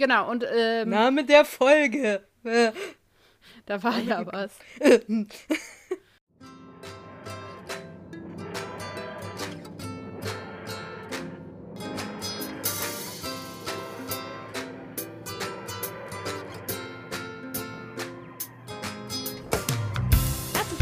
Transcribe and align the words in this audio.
Genau, 0.00 0.30
und 0.30 0.46
ähm, 0.50 0.88
Name 0.88 1.26
der 1.26 1.44
Folge. 1.44 2.26
Da 3.66 3.82
war 3.82 3.98
ja 3.98 4.24
was. 4.26 4.50
Herzlich 4.80 5.18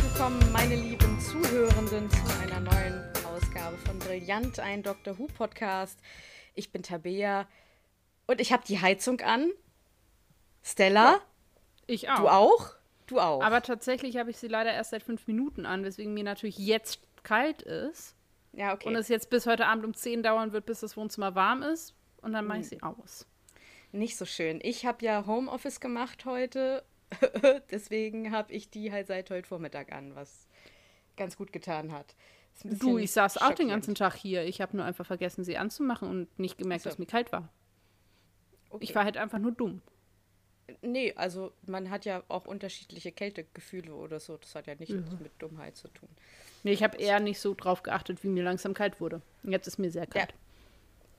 willkommen, 0.01 0.53
meine 0.53 0.77
lieben 0.77 1.21
Zuhörenden, 1.21 2.09
zu 2.09 2.23
einer 2.41 2.61
neuen 2.61 3.03
Ausgabe 3.27 3.77
von 3.79 3.99
Brillant, 3.99 4.61
ein 4.61 4.85
Doctor 4.85 5.19
Who 5.19 5.27
Podcast. 5.27 5.99
Ich 6.55 6.71
bin 6.71 6.85
Tabea 6.85 7.49
und 8.29 8.41
ich 8.41 8.53
habe 8.53 8.63
die 8.67 8.81
Heizung 8.81 9.21
an. 9.23 9.51
Stella, 10.63 11.21
Ich 11.87 12.09
auch. 12.11 12.19
du 12.19 12.29
auch? 12.29 12.75
Du 13.07 13.21
auch. 13.21 13.43
Aber 13.43 13.63
tatsächlich 13.63 14.17
habe 14.19 14.31
ich 14.31 14.37
sie 14.37 14.49
leider 14.49 14.73
erst 14.73 14.91
seit 14.91 15.03
fünf 15.03 15.27
Minuten 15.27 15.65
an, 15.67 15.83
weswegen 15.85 16.13
mir 16.15 16.25
natürlich 16.25 16.59
jetzt 16.59 17.01
kalt 17.23 17.63
ist. 17.63 18.15
ja, 18.53 18.75
okay. 18.75 18.87
Und 18.89 18.97
es 18.97 19.09
jetzt 19.09 19.31
bis 19.31 19.47
heute 19.47 19.67
Abend 19.67 19.85
um 19.85 19.95
10 19.95 20.23
dauern 20.23 20.53
wird, 20.53 20.67
bis 20.67 20.81
das 20.81 20.97
Wohnzimmer 20.97 21.35
warm 21.35 21.63
ist. 21.63 21.95
Und 22.21 22.33
dann 22.33 22.43
Hm. 22.43 22.49
mache 22.49 22.59
ich 22.61 22.69
sie 22.69 22.83
aus. 22.83 23.27
Nicht 23.93 24.17
so 24.19 24.25
schön. 24.27 24.61
Ich 24.63 24.85
habe 24.85 25.05
ja 25.05 25.25
Homeoffice 25.27 25.81
gemacht 25.81 26.25
heute. 26.27 26.85
Deswegen 27.71 28.33
habe 28.33 28.53
ich 28.53 28.69
die 28.69 28.93
halt 28.93 29.07
seit 29.07 29.31
heute 29.31 29.49
Vormittag 29.49 29.93
an, 29.93 30.15
was 30.15 30.47
ganz 31.17 31.37
gut 31.39 31.53
getan 31.53 31.93
hat. 31.93 32.15
Du, 32.65 32.99
ich 32.99 33.13
saß 33.13 33.39
auch 33.39 33.55
den 33.55 33.69
ganzen 33.69 33.95
Tag 33.95 34.15
hier. 34.17 34.45
Ich 34.45 34.61
habe 34.61 34.77
nur 34.77 34.85
einfach 34.85 35.07
vergessen, 35.07 35.45
sie 35.45 35.57
anzumachen 35.57 36.09
und 36.11 36.39
nicht 36.39 36.59
gemerkt, 36.59 36.83
so. 36.83 36.91
dass 36.91 36.99
mir 36.99 37.07
kalt 37.07 37.33
war. 37.33 37.49
Okay. 38.71 38.85
Ich 38.85 38.95
war 38.95 39.05
halt 39.05 39.17
einfach 39.17 39.39
nur 39.39 39.53
dumm. 39.53 39.81
Nee, 40.83 41.15
also 41.17 41.53
man 41.67 41.89
hat 41.91 42.05
ja 42.05 42.23
auch 42.29 42.45
unterschiedliche 42.45 43.11
Kältegefühle 43.11 43.95
oder 43.95 44.21
so. 44.21 44.37
Das 44.37 44.55
hat 44.55 44.67
ja 44.67 44.75
nichts 44.75 44.95
mit 44.95 45.33
Dummheit 45.39 45.77
zu 45.77 45.89
tun. 45.89 46.09
Nee, 46.63 46.73
ich 46.73 46.83
habe 46.83 46.99
eher 46.99 47.21
nicht 47.21 47.41
so 47.41 47.55
drauf 47.55 47.83
geachtet, 47.83 48.23
wie 48.23 48.29
mir 48.29 48.45
langsam 48.45 48.75
kalt 48.75 49.01
wurde. 49.01 49.23
Jetzt 49.45 49.67
ist 49.67 49.79
mir 49.79 49.91
sehr 49.91 50.07
kalt. 50.07 50.35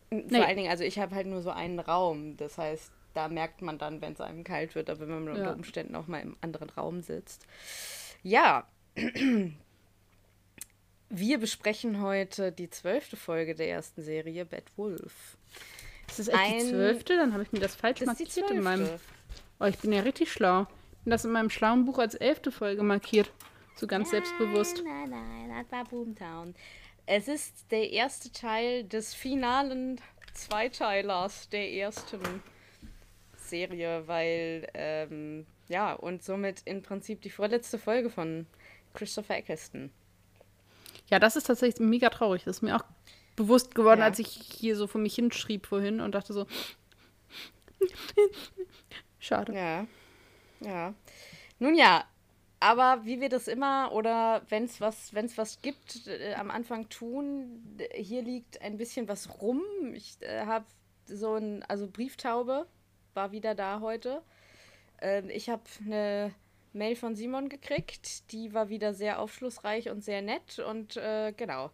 Vor 0.10 0.20
Nee. 0.22 0.40
allen 0.42 0.58
Dingen, 0.58 0.70
also 0.70 0.84
ich 0.84 1.00
habe 1.00 1.16
halt 1.16 1.28
nur 1.28 1.42
so 1.42 1.50
einen 1.50 1.80
Raum. 1.80 2.38
Das 2.38 2.58
heißt, 2.60 2.92
da 3.16 3.28
merkt 3.28 3.62
man 3.64 3.78
dann, 3.80 4.02
wenn 4.02 4.14
es 4.14 4.22
einem 4.22 4.44
kalt 4.44 4.76
wird, 4.76 4.90
aber 4.90 5.02
wenn 5.02 5.24
man 5.24 5.30
unter 5.30 5.44
Ja. 5.46 5.54
Umständen 5.54 5.96
auch 5.96 6.08
mal 6.08 6.22
im 6.22 6.38
anderen 6.42 6.70
Raum 6.70 7.02
sitzt. 7.02 7.48
Ja. 8.22 8.68
Wir 11.12 11.40
besprechen 11.40 12.02
heute 12.02 12.52
die 12.52 12.70
zwölfte 12.70 13.18
Folge 13.18 13.56
der 13.56 13.68
ersten 13.70 14.04
Serie, 14.04 14.46
Bad 14.46 14.66
Wolf. 14.78 15.38
Ist 16.10 16.20
das 16.20 16.28
echt 16.28 16.38
die 16.38 16.56
Ein- 16.56 16.70
zwölfte? 16.70 17.18
Dann 17.18 17.34
habe 17.34 17.44
ich 17.44 17.52
mir 17.52 17.60
das 17.60 17.76
falsch 17.76 18.00
Das 18.00 18.20
ist 18.20 18.36
die 18.36 18.42
markiert 18.42 18.58
in 18.58 18.64
meinem. 18.64 18.90
Oh, 19.60 19.66
ich 19.66 19.78
bin 19.80 19.92
ja 19.92 20.02
richtig 20.02 20.32
schlau. 20.32 20.68
Ich 20.94 21.04
bin 21.04 21.12
das 21.12 21.26
in 21.26 21.32
meinem 21.32 21.50
schlauen 21.50 21.86
Buch 21.86 22.00
als 22.00 22.16
elfte 22.16 22.52
Folge 22.52 22.84
markiert. 22.84 23.32
So 23.76 23.88
ganz 23.88 24.10
selbstbewusst. 24.10 24.84
Nein, 24.84 25.10
nein, 25.10 25.48
nein, 25.50 25.64
das 25.64 25.72
war 25.72 25.86
Boomtown. 25.86 26.54
Es 27.06 27.28
ist 27.28 27.72
der 27.72 27.90
erste 27.92 28.32
Teil 28.32 28.84
des 28.84 29.14
finalen 29.14 30.00
Zweiteilers 30.34 31.50
der 31.50 31.72
ersten 31.72 32.20
Serie, 33.38 34.04
weil, 34.08 34.68
ähm, 34.74 35.46
ja, 35.70 35.94
und 35.94 36.24
somit 36.24 36.62
im 36.66 36.84
Prinzip 36.84 37.22
die 37.22 37.30
vorletzte 37.30 37.78
Folge 37.80 38.10
von 38.10 38.46
Christopher 38.94 39.38
Eccleston. 39.38 39.92
Ja, 41.08 41.18
das 41.20 41.36
ist 41.36 41.46
tatsächlich 41.48 41.80
mega 41.80 42.10
traurig. 42.10 42.44
Das 42.44 42.58
ist 42.58 42.62
mir 42.62 42.76
auch 42.76 42.84
bewusst 43.40 43.74
geworden, 43.74 44.02
Ja. 44.02 44.06
als 44.06 44.20
ich 44.20 44.28
hier 44.28 44.76
so 44.76 44.86
vor 44.86 45.00
mich 45.00 45.16
hinschrieb 45.16 45.66
vorhin 45.66 46.02
und 46.02 46.14
dachte 46.14 46.34
so. 46.34 46.46
Schade. 49.20 49.54
Ja, 49.54 49.88
ja. 50.60 50.94
Nun 51.58 51.76
ja, 51.76 52.04
aber 52.60 53.06
wie 53.06 53.22
wir 53.22 53.30
das 53.30 53.48
immer 53.48 53.92
oder 53.94 54.42
wenn 54.50 54.66
es 54.66 54.82
was, 54.82 55.14
wenn's 55.14 55.38
was 55.38 55.62
gibt, 55.62 56.08
äh, 56.08 56.34
am 56.34 56.52
Anfang 56.52 56.90
tun, 56.90 57.78
hier 57.94 58.22
liegt 58.22 58.62
ein 58.62 58.78
bisschen 58.78 59.08
was 59.08 59.42
rum. 59.42 59.62
Ich 59.94 60.18
äh, 60.22 60.46
habe 60.46 60.66
so 61.06 61.36
ein, 61.36 61.64
also 61.64 61.88
Brieftaube 61.88 62.68
war 63.14 63.32
wieder 63.32 63.56
da 63.56 63.80
heute. 63.80 64.22
Ähm, 65.02 65.30
ich 65.30 65.50
habe 65.50 65.64
eine 65.86 66.34
Mail 66.74 66.96
von 66.98 67.16
Simon 67.16 67.48
gekriegt, 67.48 68.32
die 68.32 68.54
war 68.54 68.68
wieder 68.70 68.94
sehr 68.94 69.20
aufschlussreich 69.20 69.90
und 69.90 70.04
sehr 70.04 70.22
nett 70.22 70.60
und 70.60 70.98
äh, 70.98 71.34
genau. 71.36 71.72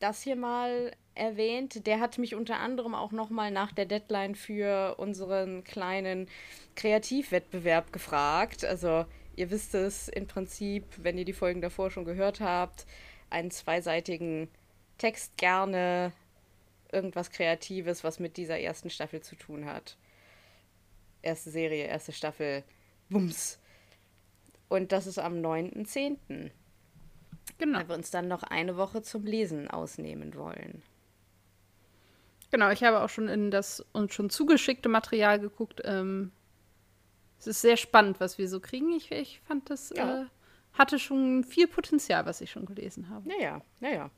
Das 0.00 0.22
hier 0.22 0.34
mal 0.36 0.92
erwähnt. 1.14 1.86
Der 1.86 2.00
hat 2.00 2.18
mich 2.18 2.34
unter 2.34 2.58
anderem 2.58 2.94
auch 2.94 3.12
noch 3.12 3.30
mal 3.30 3.50
nach 3.50 3.72
der 3.72 3.86
Deadline 3.86 4.34
für 4.34 4.96
unseren 4.98 5.64
kleinen 5.64 6.28
Kreativwettbewerb 6.76 7.92
gefragt. 7.92 8.64
Also 8.64 9.04
ihr 9.36 9.50
wisst 9.50 9.74
es 9.74 10.08
im 10.08 10.26
Prinzip, 10.26 10.84
wenn 10.98 11.18
ihr 11.18 11.24
die 11.24 11.32
Folgen 11.32 11.60
davor 11.60 11.90
schon 11.90 12.04
gehört 12.04 12.40
habt, 12.40 12.86
einen 13.30 13.50
zweiseitigen 13.50 14.48
Text 14.98 15.36
gerne, 15.36 16.12
irgendwas 16.92 17.30
Kreatives, 17.30 18.04
was 18.04 18.20
mit 18.20 18.36
dieser 18.36 18.60
ersten 18.60 18.90
Staffel 18.90 19.20
zu 19.22 19.36
tun 19.36 19.64
hat. 19.64 19.96
Erste 21.22 21.50
Serie, 21.50 21.86
erste 21.86 22.12
Staffel, 22.12 22.64
Bums. 23.08 23.58
Und 24.68 24.92
das 24.92 25.06
ist 25.06 25.18
am 25.18 25.34
9.10., 25.34 26.50
Genau. 27.58 27.78
weil 27.78 27.88
wir 27.88 27.94
uns 27.96 28.10
dann 28.10 28.28
noch 28.28 28.42
eine 28.42 28.76
Woche 28.76 29.02
zum 29.02 29.24
Lesen 29.24 29.68
ausnehmen 29.68 30.34
wollen. 30.34 30.82
Genau, 32.52 32.70
ich 32.70 32.84
habe 32.84 33.00
auch 33.00 33.08
schon 33.08 33.28
in 33.28 33.50
das 33.50 33.80
uns 33.92 34.14
schon 34.14 34.30
zugeschickte 34.30 34.88
Material 34.88 35.40
geguckt. 35.40 35.80
Ähm, 35.84 36.30
es 37.38 37.46
ist 37.48 37.62
sehr 37.62 37.76
spannend, 37.76 38.20
was 38.20 38.38
wir 38.38 38.48
so 38.48 38.60
kriegen. 38.60 38.92
Ich, 38.92 39.10
ich 39.10 39.40
fand 39.40 39.68
das 39.70 39.90
Ja. 39.96 40.22
äh, 40.22 40.26
hatte 40.74 40.98
schon 40.98 41.44
viel 41.44 41.66
Potenzial, 41.66 42.24
was 42.26 42.40
ich 42.40 42.50
schon 42.50 42.66
gelesen 42.66 43.08
habe. 43.10 43.28
Naja, 43.28 43.60
naja. 43.80 44.10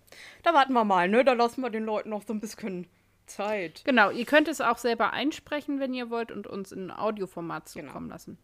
Da 0.43 0.53
warten 0.53 0.73
wir 0.73 0.85
mal, 0.85 1.09
ne? 1.09 1.25
Da 1.25 1.33
lassen 1.33 1.63
wir 1.63 1.71
den 1.71 1.85
Leuten 1.85 2.11
noch 2.11 2.23
so 2.27 2.33
ein 2.35 2.41
bisschen 2.41 2.87
Zeit. 3.27 3.83
Genau, 3.85 4.11
ihr 4.11 4.27
könnt 4.27 4.49
es 4.49 4.61
auch 4.61 4.79
selber 4.79 5.13
einsprechen, 5.13 5.81
wenn 5.81 5.95
ihr 5.95 6.11
wollt, 6.11 6.31
und 6.31 6.47
uns 6.47 6.71
in 6.73 6.91
Audioformat 6.91 7.73
Genau. 7.73 7.87
zukommen 7.89 8.09
lassen. 8.11 8.37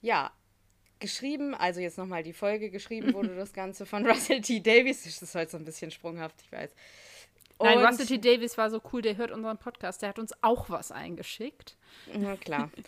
Ja, 0.00 0.32
geschrieben, 0.98 1.54
also 1.54 1.80
jetzt 1.80 1.96
nochmal 1.96 2.24
die 2.24 2.32
Folge, 2.32 2.70
geschrieben 2.70 3.14
wurde 3.14 3.34
das 3.36 3.52
Ganze 3.52 3.86
von 3.86 4.04
Russell 4.04 4.40
T. 4.40 4.58
Davies. 4.60 5.04
Das 5.04 5.22
ist 5.22 5.34
halt 5.36 5.48
so 5.50 5.56
ein 5.56 5.64
bisschen 5.64 5.92
sprunghaft, 5.92 6.42
ich 6.42 6.50
weiß. 6.50 6.74
Nein, 7.62 7.78
Und- 7.78 7.84
Russell 7.84 8.06
T. 8.06 8.18
Davies 8.18 8.56
war 8.58 8.70
so 8.70 8.80
cool, 8.92 9.02
der 9.02 9.16
hört 9.16 9.30
unseren 9.30 9.58
Podcast, 9.58 10.02
der 10.02 10.08
hat 10.10 10.18
uns 10.18 10.32
auch 10.42 10.68
was 10.70 10.90
eingeschickt. 10.92 11.76
Na 12.14 12.36
klar. 12.36 12.70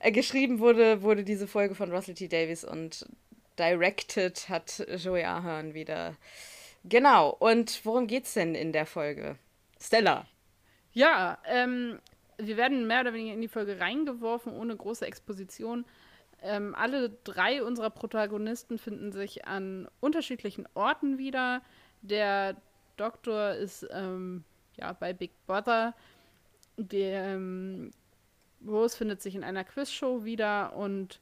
Äh, 0.00 0.10
geschrieben 0.12 0.58
wurde, 0.58 1.02
wurde 1.02 1.22
diese 1.22 1.46
Folge 1.46 1.74
von 1.74 1.92
Russell 1.92 2.14
T. 2.14 2.26
Davies 2.28 2.64
und 2.64 3.06
directed 3.58 4.48
hat 4.48 4.84
Joey 4.96 5.22
Ahern 5.24 5.72
wieder. 5.74 6.16
Genau. 6.84 7.30
Und 7.38 7.84
worum 7.84 8.06
geht's 8.08 8.34
denn 8.34 8.54
in 8.54 8.72
der 8.72 8.86
Folge? 8.86 9.36
Stella. 9.80 10.26
Ja, 10.92 11.38
ähm, 11.46 12.00
wir 12.38 12.56
werden 12.56 12.86
mehr 12.86 13.02
oder 13.02 13.14
weniger 13.14 13.34
in 13.34 13.40
die 13.40 13.48
Folge 13.48 13.78
reingeworfen, 13.80 14.52
ohne 14.52 14.76
große 14.76 15.06
Exposition. 15.06 15.84
Ähm, 16.42 16.74
alle 16.74 17.10
drei 17.24 17.62
unserer 17.62 17.90
Protagonisten 17.90 18.78
finden 18.78 19.12
sich 19.12 19.46
an 19.46 19.88
unterschiedlichen 20.00 20.66
Orten 20.74 21.18
wieder. 21.18 21.62
Der 22.02 22.56
Doktor 23.02 23.54
ist 23.54 23.86
ähm, 23.90 24.44
ja, 24.76 24.92
bei 24.92 25.12
Big 25.12 25.32
Brother. 25.46 25.92
Der 26.76 27.34
ähm, 27.34 27.90
Rose 28.64 28.96
findet 28.96 29.20
sich 29.20 29.34
in 29.34 29.42
einer 29.42 29.64
Quizshow 29.64 30.24
wieder 30.24 30.76
und 30.76 31.20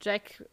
Jack 0.00 0.48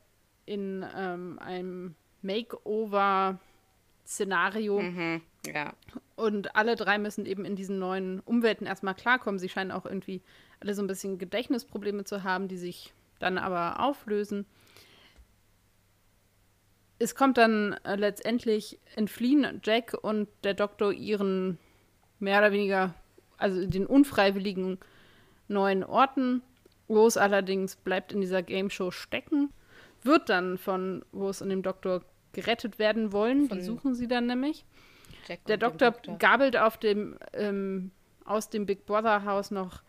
in 0.46 0.86
ähm, 0.94 1.40
einem 1.40 1.96
Makeover-Szenario. 2.22 4.82
Mhm. 4.82 5.22
Ja. 5.46 5.72
Und 6.18 6.54
alle 6.58 6.76
drei 6.76 6.98
müssen 6.98 7.26
eben 7.26 7.46
in 7.46 7.56
diesen 7.56 7.80
neuen 7.80 8.20
Umwelten 8.20 8.66
erstmal 8.66 8.96
klarkommen. 8.96 9.40
Sie 9.40 9.48
scheinen 9.48 9.72
auch 9.72 9.86
irgendwie 9.86 10.22
alle 10.60 10.74
so 10.74 10.84
ein 10.84 10.88
bisschen 10.88 11.18
Gedächtnisprobleme 11.18 12.04
zu 12.04 12.24
haben, 12.24 12.50
die 12.50 12.58
sich 12.58 12.94
dann 13.20 13.38
aber 13.38 13.80
auflösen. 13.80 14.46
Es 17.00 17.16
kommt 17.16 17.38
dann 17.38 17.74
äh, 17.84 17.96
letztendlich 17.96 18.80
entfliehen 18.96 19.62
Jack 19.64 19.94
und 20.02 20.28
der 20.44 20.54
Doktor 20.54 20.92
ihren 20.92 21.60
mehr 22.20 22.40
oder 22.40 22.52
weniger, 22.52 22.94
also 23.38 23.66
den 23.68 23.86
unfreiwilligen 23.86 24.80
neuen 25.48 25.84
Orten. 25.84 26.42
Rose 26.90 27.22
allerdings 27.22 27.76
bleibt 27.76 28.14
in 28.14 28.22
dieser 28.22 28.42
Game 28.42 28.70
Show 28.70 28.92
stecken, 28.92 29.52
wird 30.04 30.30
dann 30.30 30.58
von 30.58 31.04
Rose 31.14 31.44
und 31.44 31.50
dem 31.50 31.62
Doktor 31.62 32.04
gerettet 32.34 32.80
werden 32.80 33.12
wollen. 33.12 33.50
Von 33.50 33.58
Die 33.58 33.64
suchen 33.64 33.94
sie 33.94 34.08
dann 34.08 34.26
nämlich. 34.26 34.66
Der 35.48 35.58
dem 35.58 35.60
Doktor, 35.60 35.92
gabelt 36.18 36.56
auf 36.56 36.78
dem, 36.78 37.18
ähm, 37.34 37.92
aus 38.24 38.50
dem 38.50 38.66
Big 38.66 38.86
Brother 38.86 39.26
Haus 39.26 39.52
noch 39.52 39.82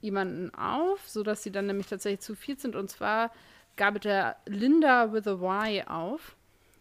jemanden 0.00 0.54
auf, 0.54 1.08
sodass 1.08 1.42
sie 1.42 1.50
dann 1.50 1.66
nämlich 1.66 1.86
tatsächlich 1.86 2.20
zu 2.20 2.34
viel 2.34 2.58
sind. 2.58 2.76
Und 2.76 2.90
zwar 2.90 3.32
gabelt 3.78 4.04
er 4.04 4.36
Linda 4.44 5.10
with 5.12 5.26
a 5.26 5.40
Y 5.40 5.88
auf, 5.88 6.36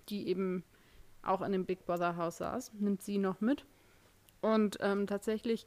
die 0.09 0.27
eben 0.27 0.65
auch 1.23 1.41
in 1.41 1.53
dem 1.53 1.65
Big 1.65 1.85
Brother 1.85 2.17
Haus 2.17 2.37
saß, 2.37 2.73
nimmt 2.73 3.01
sie 3.01 3.17
noch 3.17 3.39
mit. 3.39 3.65
Und 4.41 4.77
ähm, 4.81 5.07
tatsächlich 5.07 5.65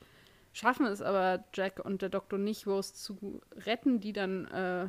schaffen 0.52 0.86
es 0.86 1.00
aber 1.00 1.44
Jack 1.54 1.80
und 1.82 2.02
der 2.02 2.08
Doktor 2.08 2.38
nicht, 2.38 2.66
Rose 2.66 2.92
zu 2.92 3.40
retten, 3.52 4.00
die 4.00 4.12
dann 4.12 4.46
äh, 4.48 4.88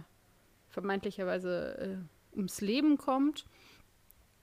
vermeintlicherweise 0.69 1.77
äh, 1.77 2.35
ums 2.35 2.61
Leben 2.61 2.97
kommt. 2.97 3.45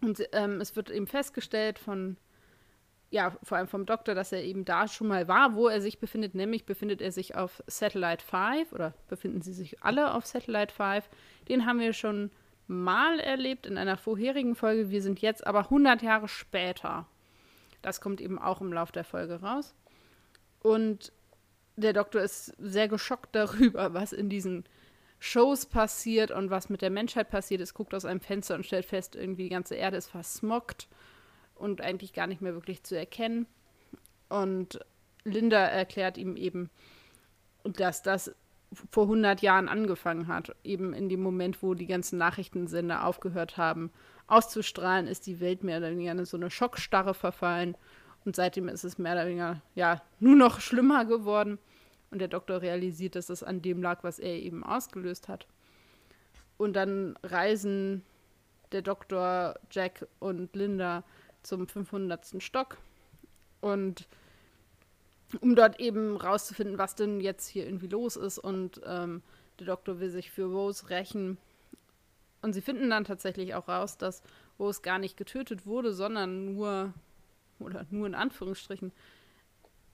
Und 0.01 0.23
ähm, 0.33 0.61
es 0.61 0.77
wird 0.77 0.91
eben 0.91 1.07
festgestellt 1.07 1.79
von, 1.79 2.17
ja, 3.11 3.35
vor 3.43 3.57
allem 3.57 3.69
vom 3.69 3.87
Doktor, 3.87 4.15
dass 4.15 4.33
er 4.33 4.45
eben 4.45 4.65
da 4.65 4.87
schon 4.87 5.09
mal 5.09 5.29
war, 5.29 5.55
wo 5.55 5.69
er 5.69 5.81
sich 5.81 5.99
befindet. 5.99 6.35
Nämlich 6.35 6.67
befindet 6.67 7.01
er 7.01 7.11
sich 7.11 7.37
auf 7.37 7.63
Satellite 7.67 8.23
5 8.25 8.73
oder 8.73 8.93
befinden 9.09 9.41
sie 9.41 9.55
sich 9.55 9.83
alle 9.83 10.13
auf 10.13 10.27
Satellite 10.27 10.75
5. 10.75 11.09
Den 11.49 11.65
haben 11.65 11.81
wir 11.81 11.95
schon 11.95 12.31
mal 12.67 13.19
erlebt 13.19 13.67
in 13.67 13.79
einer 13.79 13.97
vorherigen 13.97 14.55
Folge. 14.55 14.91
Wir 14.91 15.01
sind 15.01 15.21
jetzt 15.21 15.47
aber 15.47 15.61
100 15.61 16.03
Jahre 16.03 16.29
später. 16.29 17.07
Das 17.81 18.03
kommt 18.03 18.21
eben 18.21 18.39
auch 18.39 18.61
im 18.61 18.73
Lauf 18.73 18.93
der 18.93 19.05
Folge 19.05 19.41
raus. 19.41 19.75
Und 20.61 21.13
der 21.77 21.95
Doktor 21.95 22.21
ist 22.21 22.53
sehr 22.59 22.89
geschockt 22.89 23.31
darüber, 23.35 23.95
was 23.95 24.13
in 24.13 24.29
diesen 24.29 24.65
Shows 25.19 25.65
passiert 25.65 26.31
und 26.31 26.51
was 26.51 26.69
mit 26.69 26.83
der 26.83 26.91
Menschheit 26.91 27.31
passiert 27.31 27.63
ist. 27.63 27.73
Guckt 27.73 27.95
aus 27.95 28.05
einem 28.05 28.21
Fenster 28.21 28.55
und 28.55 28.67
stellt 28.67 28.85
fest, 28.85 29.17
irgendwie 29.17 29.45
die 29.45 29.49
ganze 29.49 29.77
Erde 29.77 29.97
ist 29.97 30.11
versmockt 30.11 30.89
und 31.59 31.81
eigentlich 31.81 32.13
gar 32.13 32.27
nicht 32.27 32.41
mehr 32.41 32.55
wirklich 32.55 32.83
zu 32.83 32.97
erkennen. 32.97 33.47
Und 34.29 34.81
Linda 35.25 35.59
erklärt 35.59 36.19
ihm 36.19 36.37
eben, 36.37 36.71
dass 37.65 38.03
das 38.03 38.35
vor 38.91 39.05
100 39.05 39.41
Jahren 39.41 39.69
angefangen 39.69 40.29
hat. 40.29 40.55
Eben 40.63 40.93
in 40.93 41.09
dem 41.09 41.23
Moment, 41.23 41.63
wo 41.63 41.75
die 41.75 41.87
ganzen 41.87 42.19
Nachrichtensender 42.19 43.05
aufgehört 43.05 43.57
haben 43.57 43.91
auszustrahlen, 44.27 45.07
ist 45.07 45.27
die 45.27 45.41
Welt 45.41 45.65
mehr 45.65 45.79
oder 45.79 45.91
weniger 45.91 46.13
in 46.13 46.25
so 46.25 46.37
eine 46.37 46.51
Schockstarre 46.51 47.15
verfallen. 47.15 47.77
Und 48.25 48.37
seitdem 48.37 48.69
ist 48.69 48.85
es 48.85 48.99
mehr 48.99 49.15
oder 49.15 49.27
weniger, 49.27 49.63
ja, 49.75 50.03
nur 50.21 50.37
noch 50.37 50.61
schlimmer 50.61 51.07
geworden. 51.07 51.59
Und 52.11 52.21
der 52.21 52.29
Doktor 52.29 52.63
realisiert, 52.63 53.17
dass 53.17 53.31
es 53.31 53.43
an 53.43 53.63
dem 53.63 53.83
lag, 53.83 54.05
was 54.05 54.19
er 54.19 54.35
eben 54.35 54.65
ausgelöst 54.65 55.29
hat. 55.29 55.47
Und 56.57 56.75
dann 56.75 57.19
reisen 57.23 58.03
der 58.73 58.83
Doktor, 58.83 59.55
Jack 59.71 60.07
und 60.19 60.55
Linda 60.55 61.05
zum 61.43 61.67
500. 61.67 62.43
Stock. 62.43 62.79
Und 63.61 64.09
um 65.41 65.55
dort 65.55 65.79
eben 65.81 66.17
rauszufinden, 66.17 66.79
was 66.79 66.95
denn 66.95 67.21
jetzt 67.21 67.49
hier 67.49 67.67
irgendwie 67.67 67.89
los 67.89 68.17
ist. 68.17 68.39
Und 68.39 68.81
ähm, 68.85 69.23
der 69.59 69.67
Doktor 69.67 70.01
will 70.01 70.11
sich 70.11 70.31
für 70.31 70.45
Rose 70.45 70.89
rächen. 70.91 71.39
Und 72.41 72.53
sie 72.53 72.63
finden 72.63 72.91
dann 72.91 73.05
tatsächlich 73.05 73.55
auch 73.55 73.69
raus, 73.69 73.99
dass 73.99 74.23
Rose 74.59 74.81
gar 74.83 74.99
nicht 74.99 75.17
getötet 75.17 75.67
wurde, 75.67 75.93
sondern 75.93 76.55
nur, 76.55 76.95
oder 77.59 77.87
nur 77.91 78.07
in 78.07 78.15
Anführungsstrichen, 78.15 78.93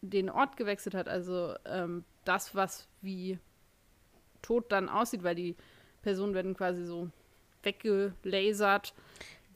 den 0.03 0.31
Ort 0.31 0.57
gewechselt 0.57 0.95
hat. 0.95 1.09
Also 1.09 1.55
ähm, 1.65 2.05
das, 2.25 2.55
was 2.55 2.87
wie 3.01 3.39
tot 4.43 4.71
dann 4.71 4.89
aussieht, 4.89 5.25
weil 5.25 5.35
die 5.35 5.57
Personen 6.03 6.35
werden 6.35 6.55
quasi 6.55 6.85
so 6.85 7.11
weggelasert. 7.63 8.95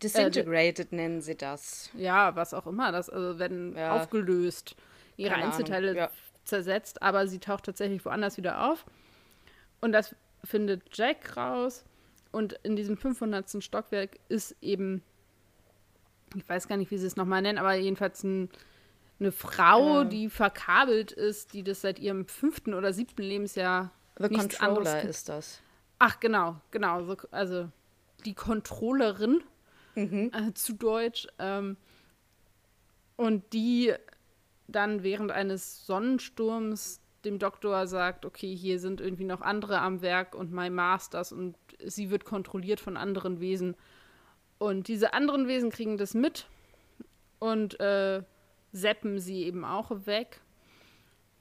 Disintegrated 0.02 0.92
äh, 0.92 0.96
nennen 0.96 1.20
sie 1.20 1.36
das. 1.36 1.90
Ja, 1.94 2.36
was 2.36 2.54
auch 2.54 2.66
immer. 2.66 2.92
Das 2.92 3.10
also 3.10 3.38
werden 3.38 3.76
ja. 3.76 3.96
aufgelöst 3.96 4.76
ihre 5.16 5.32
Keine 5.32 5.46
Einzelteile 5.46 5.96
ja. 5.96 6.10
zersetzt, 6.44 7.02
aber 7.02 7.26
sie 7.26 7.38
taucht 7.38 7.64
tatsächlich 7.64 8.04
woanders 8.04 8.36
wieder 8.36 8.70
auf. 8.70 8.84
Und 9.80 9.92
das 9.92 10.14
findet 10.44 10.96
Jack 10.96 11.36
raus. 11.36 11.84
Und 12.30 12.54
in 12.62 12.76
diesem 12.76 12.96
500. 12.96 13.62
Stockwerk 13.62 14.18
ist 14.28 14.54
eben, 14.60 15.02
ich 16.36 16.48
weiß 16.48 16.68
gar 16.68 16.76
nicht, 16.76 16.90
wie 16.90 16.98
sie 16.98 17.06
es 17.06 17.16
nochmal 17.16 17.42
nennen, 17.42 17.58
aber 17.58 17.74
jedenfalls 17.74 18.22
ein, 18.22 18.50
eine 19.18 19.32
Frau, 19.32 20.02
ähm. 20.02 20.10
die 20.10 20.28
verkabelt 20.28 21.10
ist, 21.12 21.54
die 21.54 21.62
das 21.62 21.80
seit 21.80 21.98
ihrem 21.98 22.26
fünften 22.26 22.74
oder 22.74 22.92
siebten 22.92 23.22
Lebensjahr 23.22 23.90
The 24.18 24.28
nichts 24.28 24.58
Controller 24.58 24.90
anderes 24.90 25.04
ist 25.04 25.28
das. 25.28 25.62
Ach, 25.98 26.20
genau, 26.20 26.60
genau. 26.70 27.04
So, 27.04 27.16
also 27.30 27.68
die 28.24 28.34
Controllerin 28.34 29.42
mhm. 29.98 30.30
äh, 30.32 30.54
zu 30.54 30.74
Deutsch. 30.74 31.26
Ähm, 31.38 31.76
und 33.16 33.52
die 33.52 33.92
dann 34.68 35.02
während 35.02 35.32
eines 35.32 35.86
Sonnensturms 35.86 37.00
dem 37.24 37.38
Doktor 37.38 37.86
sagt, 37.86 38.24
okay, 38.24 38.54
hier 38.54 38.78
sind 38.78 39.00
irgendwie 39.00 39.24
noch 39.24 39.40
andere 39.40 39.80
am 39.80 40.02
Werk 40.02 40.34
und 40.34 40.52
My 40.52 40.70
Masters 40.70 41.32
und 41.32 41.56
sie 41.84 42.10
wird 42.10 42.24
kontrolliert 42.24 42.80
von 42.80 42.96
anderen 42.96 43.40
Wesen. 43.40 43.76
Und 44.58 44.88
diese 44.88 45.14
anderen 45.14 45.48
Wesen 45.48 45.70
kriegen 45.70 45.98
das 45.98 46.14
mit 46.14 46.46
und 47.38 47.80
äh, 47.80 48.22
seppen 48.72 49.18
sie 49.18 49.44
eben 49.44 49.64
auch 49.64 49.90
weg. 50.06 50.40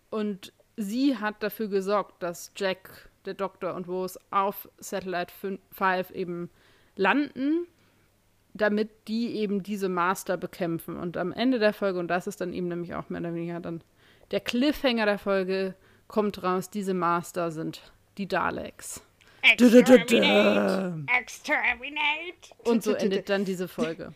Und 0.09 0.53
sie 0.77 1.17
hat 1.17 1.43
dafür 1.43 1.67
gesorgt, 1.67 2.23
dass 2.23 2.51
Jack, 2.55 3.09
der 3.25 3.33
Doktor 3.33 3.75
und 3.75 3.87
Rose 3.87 4.19
auf 4.31 4.69
Satellite 4.79 5.33
5 5.71 6.11
eben 6.11 6.49
landen 6.95 7.67
damit 8.57 9.07
die 9.07 9.35
eben 9.35 9.63
diese 9.63 9.89
Master 9.89 10.37
bekämpfen. 10.37 10.97
Und 10.97 11.17
am 11.17 11.31
Ende 11.31 11.59
der 11.59 11.73
Folge, 11.73 11.99
und 11.99 12.07
das 12.07 12.27
ist 12.27 12.41
dann 12.41 12.53
eben 12.53 12.67
nämlich 12.67 12.95
auch 12.95 13.09
mehr 13.09 13.21
oder 13.21 13.33
weniger 13.33 13.59
dann 13.59 13.81
der 14.31 14.39
Cliffhanger 14.39 15.05
der 15.05 15.19
Folge, 15.19 15.75
kommt 16.07 16.43
raus, 16.43 16.69
diese 16.69 16.93
Master 16.93 17.51
sind 17.51 17.93
die 18.17 18.27
Daleks. 18.27 19.01
Exterminate! 19.41 21.05
Exterminate! 21.19 22.53
Und 22.65 22.83
so 22.83 22.93
endet 22.93 23.29
dann 23.29 23.45
diese 23.45 23.67
Folge. 23.67 24.13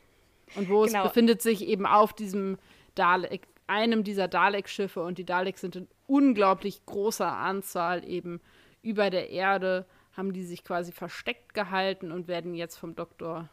Und 0.56 0.70
wo 0.70 0.84
genau. 0.84 1.04
es 1.04 1.10
befindet 1.10 1.42
sich 1.42 1.66
eben 1.66 1.86
auf 1.86 2.14
diesem 2.14 2.58
Dalek, 2.96 3.48
einem 3.68 4.04
dieser 4.04 4.28
Dalek-Schiffe 4.28 5.02
und 5.02 5.18
die 5.18 5.26
Daleks 5.26 5.62
sind 5.62 5.76
in 5.78 5.88
unglaublich 6.08 6.86
großer 6.86 7.32
Anzahl 7.32 8.08
eben 8.08 8.42
über 8.82 9.10
der 9.10 9.30
Erde, 9.30 9.86
haben 10.12 10.34
die 10.34 10.44
sich 10.44 10.66
quasi 10.66 10.92
versteckt 10.92 11.54
gehalten 11.54 12.12
und 12.12 12.28
werden 12.28 12.54
jetzt 12.54 12.78
vom 12.78 12.96
Doktor 12.96 13.50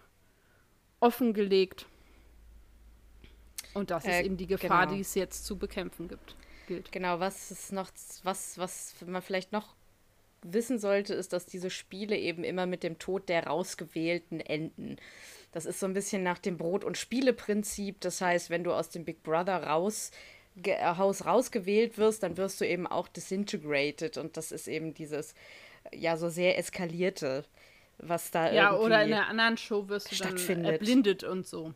offengelegt. 1.01 1.87
Und 3.75 3.91
das 3.91 4.05
äh, 4.05 4.21
ist 4.21 4.27
eben 4.27 4.37
die 4.37 4.47
Gefahr, 4.47 4.87
genau. 4.87 4.97
die 4.97 5.01
es 5.01 5.15
jetzt 5.15 5.45
zu 5.45 5.57
bekämpfen 5.57 6.09
gibt. 6.09 6.37
Gilt. 6.67 6.93
Genau, 6.93 7.21
was 7.21 7.51
ist 7.51 7.73
noch, 7.73 7.91
was, 8.25 8.59
was 8.59 8.95
man 9.07 9.23
vielleicht 9.23 9.53
noch 9.53 9.75
wissen 10.43 10.79
sollte, 10.79 11.15
ist, 11.15 11.33
dass 11.33 11.47
diese 11.47 11.71
Spiele 11.71 12.17
eben 12.17 12.45
immer 12.45 12.67
mit 12.67 12.83
dem 12.83 12.99
Tod 12.99 13.29
der 13.29 13.47
Rausgewählten 13.47 14.41
enden. 14.41 14.97
Das 15.53 15.67
ist 15.67 15.81
so 15.81 15.87
ein 15.87 15.95
bisschen 15.95 16.23
nach 16.23 16.39
dem 16.39 16.57
Brot- 16.57 16.85
und 16.85 16.99
Spiele-Prinzip. 16.99 18.01
Das 18.01 18.21
heißt, 18.21 18.51
wenn 18.51 18.65
du 18.65 18.73
aus 18.73 18.91
dem 18.91 19.05
Big 19.05 19.23
Brother 19.23 19.65
raus, 19.65 20.11
äh, 20.63 20.77
Haus 20.97 21.25
rausgewählt 21.25 21.99
wirst, 21.99 22.23
dann 22.23 22.37
wirst 22.37 22.61
du 22.61 22.67
eben 22.67 22.87
auch 22.87 23.09
disintegrated. 23.09 24.19
Und 24.19 24.37
das 24.37 24.53
ist 24.53 24.69
eben 24.69 24.95
dieses, 24.95 25.35
ja, 25.93 26.17
so 26.17 26.29
sehr 26.29 26.59
eskalierte 26.59 27.45
was 27.99 28.31
da 28.31 28.53
ja, 28.53 28.77
oder 28.77 29.05
in 29.05 29.13
einer 29.13 29.29
anderen 29.29 29.57
Show 29.57 29.89
wirst 29.89 30.13
du 30.13 30.25
dann 30.25 30.65
erblindet 30.65 31.25
und 31.25 31.47
so. 31.47 31.75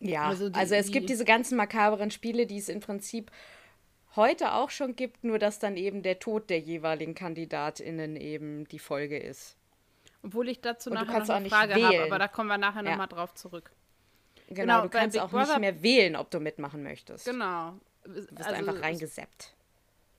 Ja, 0.00 0.28
also, 0.28 0.48
die, 0.48 0.58
also 0.58 0.74
es 0.74 0.90
gibt 0.90 1.10
diese 1.10 1.24
ganzen 1.24 1.56
makaberen 1.56 2.10
Spiele, 2.10 2.46
die 2.46 2.58
es 2.58 2.68
im 2.68 2.80
Prinzip 2.80 3.30
heute 4.16 4.54
auch 4.54 4.70
schon 4.70 4.96
gibt, 4.96 5.24
nur 5.24 5.38
dass 5.38 5.58
dann 5.58 5.76
eben 5.76 6.02
der 6.02 6.18
Tod 6.18 6.50
der 6.50 6.58
jeweiligen 6.58 7.14
KandidatInnen 7.14 8.16
eben 8.16 8.66
die 8.68 8.78
Folge 8.78 9.18
ist. 9.18 9.56
Obwohl 10.22 10.48
ich 10.48 10.60
dazu 10.60 10.90
und 10.90 10.94
nachher 10.94 11.20
noch 11.20 11.28
eine 11.28 11.48
Frage 11.48 11.74
habe, 11.74 12.02
aber 12.02 12.18
da 12.18 12.28
kommen 12.28 12.48
wir 12.48 12.58
nachher 12.58 12.82
ja. 12.82 12.90
nochmal 12.90 13.08
drauf 13.08 13.34
zurück. 13.34 13.70
Genau, 14.48 14.62
genau 14.62 14.82
du 14.82 14.88
kannst 14.88 15.14
Big 15.14 15.22
auch 15.22 15.30
Brother 15.30 15.58
nicht 15.58 15.60
mehr 15.60 15.82
wählen, 15.82 16.16
ob 16.16 16.30
du 16.30 16.40
mitmachen 16.40 16.82
möchtest. 16.82 17.24
Genau. 17.24 17.74
Du 18.04 18.14
wirst 18.14 18.30
also 18.38 18.50
einfach 18.50 18.82
reingeseppt. 18.82 19.54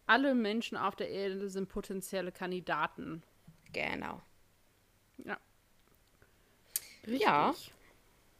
Alle 0.07 0.35
Menschen 0.35 0.77
auf 0.77 0.95
der 0.95 1.09
Erde 1.09 1.49
sind 1.49 1.69
potenzielle 1.69 2.31
Kandidaten. 2.31 3.23
Genau. 3.73 4.21
Ja. 5.17 5.37
Richtig. 7.05 7.21
Ja. 7.21 7.53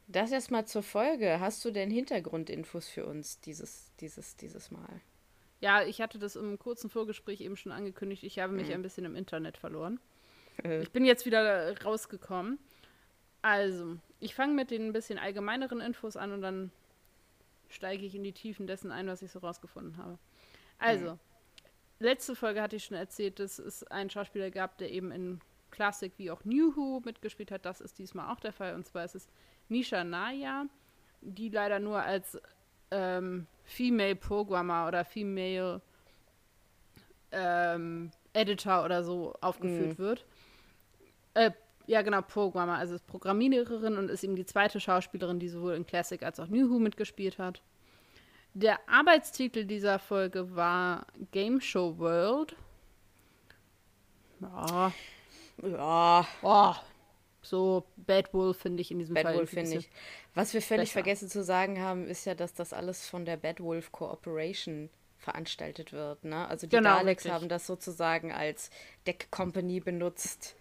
Das 0.08 0.32
erstmal 0.32 0.66
zur 0.66 0.84
Folge. 0.84 1.40
Hast 1.40 1.64
du 1.64 1.72
denn 1.72 1.90
Hintergrundinfos 1.90 2.90
für 2.90 3.06
uns 3.06 3.40
dieses, 3.40 3.92
dieses, 4.00 4.36
dieses 4.36 4.72
Mal? 4.72 5.02
Ja, 5.62 5.84
ich 5.84 6.02
hatte 6.02 6.20
das 6.20 6.36
im 6.36 6.60
kurzen 6.60 6.90
Vorgespräch 6.90 7.40
eben 7.42 7.56
schon 7.56 7.72
angekündigt. 7.72 8.24
Ich 8.24 8.40
habe 8.40 8.52
mich 8.52 8.68
mhm. 8.68 8.74
ein 8.74 8.82
bisschen 8.82 9.06
im 9.06 9.16
Internet 9.16 9.58
verloren. 9.58 10.00
Äh. 10.64 10.82
Ich 10.82 10.92
bin 10.92 11.06
jetzt 11.06 11.26
wieder 11.26 11.82
rausgekommen. 11.84 12.60
Also, 13.42 13.98
ich 14.20 14.36
fange 14.36 14.54
mit 14.54 14.70
den 14.72 14.88
ein 14.88 14.94
bisschen 14.94 15.18
allgemeineren 15.18 15.80
Infos 15.80 16.18
an 16.18 16.32
und 16.32 16.42
dann 16.42 16.72
steige 17.70 18.06
ich 18.06 18.16
in 18.16 18.24
die 18.24 18.34
Tiefen 18.34 18.68
dessen 18.68 18.92
ein, 18.92 19.08
was 19.08 19.22
ich 19.22 19.32
so 19.32 19.40
rausgefunden 19.40 19.98
habe. 19.98 20.18
Also, 20.78 21.14
mhm. 21.14 21.20
letzte 22.00 22.36
Folge 22.36 22.62
hatte 22.62 22.76
ich 22.76 22.84
schon 22.84 22.98
erzählt, 22.98 23.40
dass 23.40 23.60
es 23.60 23.84
einen 23.86 24.10
Schauspieler 24.10 24.52
gab, 24.52 24.78
der 24.78 24.92
eben 24.92 25.12
in 25.12 25.42
Classic 25.72 26.12
wie 26.18 26.30
auch 26.32 26.44
New 26.44 26.76
Who 26.76 27.02
mitgespielt 27.04 27.52
hat. 27.52 27.66
Das 27.66 27.82
ist 27.82 27.98
diesmal 27.98 28.34
auch 28.34 28.40
der 28.40 28.54
Fall. 28.54 28.76
Und 28.76 28.86
zwar 28.86 29.06
ist 29.06 29.16
es 29.16 29.28
Nisha 29.70 30.04
Naya, 30.04 30.66
die 31.22 31.50
leider 31.50 31.80
nur 31.80 32.02
als 32.02 32.40
ähm, 32.92 33.48
Female 33.64 34.16
Programmer 34.16 34.88
oder 34.88 35.06
Female 35.06 35.82
ähm, 37.32 38.12
Editor 38.34 38.84
oder 38.84 39.04
so 39.04 39.34
aufgeführt 39.42 39.98
mhm. 39.98 40.04
wird. 40.04 40.26
Äh, 41.34 41.52
ja, 41.88 42.02
genau, 42.02 42.22
Programmer, 42.22 42.78
also 42.78 42.96
ist 42.96 43.08
Programmiererin 43.08 43.98
und 43.98 44.10
ist 44.10 44.24
eben 44.24 44.36
die 44.36 44.46
zweite 44.46 44.80
Schauspielerin, 44.80 45.40
die 45.40 45.50
sowohl 45.50 45.74
in 45.74 45.86
Classic 45.86 46.22
als 46.24 46.40
auch 46.40 46.48
New 46.48 46.70
Who 46.70 46.80
mitgespielt 46.80 47.38
hat. 47.38 47.62
Der 48.54 48.80
Arbeitstitel 48.88 49.66
dieser 49.66 49.98
Folge 49.98 50.56
war 50.56 51.08
Game 51.32 51.62
Show 51.62 51.98
World. 51.98 52.56
Ja. 54.42 54.92
Ja. 55.64 56.28
Oh, 56.42 56.74
so 57.42 57.86
Bad 57.98 58.34
Wolf 58.34 58.58
finde 58.58 58.82
ich 58.82 58.92
in 58.92 59.00
diesem 59.00 59.16
Bad 59.16 59.24
Fall. 59.24 59.36
Wolf 59.38 59.50
finde 59.50 59.78
ich. 59.78 59.90
Was 60.34 60.54
wir 60.54 60.62
völlig 60.62 60.90
besser. 60.90 60.94
vergessen 60.94 61.30
zu 61.30 61.44
sagen 61.44 61.80
haben, 61.82 62.08
ist 62.08 62.26
ja, 62.26 62.36
dass 62.36 62.54
das 62.54 62.74
alles 62.74 63.08
von 63.08 63.26
der 63.26 63.38
Bad 63.38 63.60
Wolf 63.60 63.92
Corporation 63.92 64.90
veranstaltet 65.18 65.94
wird. 65.94 66.24
Ne? 66.24 66.48
Also 66.48 66.68
die 66.68 66.76
Genau, 66.76 66.98
Daleks 66.98 67.26
richtig. 67.26 67.32
haben 67.32 67.50
das 67.50 67.68
sozusagen 67.68 68.32
als 68.32 68.70
Deck 69.06 69.28
Company 69.32 69.80
benutzt, 69.80 70.56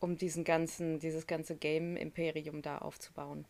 um 0.00 0.16
diesen 0.16 0.44
ganzen, 0.44 0.98
dieses 1.00 1.26
ganze 1.26 1.56
Game-Imperium 1.56 2.62
da 2.62 2.78
aufzubauen. 2.78 3.46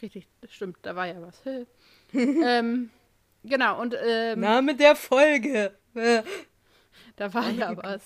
Richtig, 0.00 0.28
das 0.40 0.52
stimmt, 0.52 0.78
da 0.82 0.96
war 0.96 1.06
ja 1.06 1.20
was. 1.20 1.42
ähm, 2.14 2.90
genau, 3.42 3.80
und 3.80 3.94
ähm, 4.02 4.40
Name 4.40 4.76
der 4.76 4.96
Folge. 4.96 5.76
Da 7.16 7.32
war 7.34 7.50
ja 7.50 7.76
was. 7.76 8.02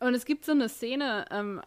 Und 0.00 0.14
es 0.14 0.24
gibt 0.24 0.44
so 0.44 0.52
eine 0.52 0.68
Szene, 0.68 1.24
ähm, 1.30 1.60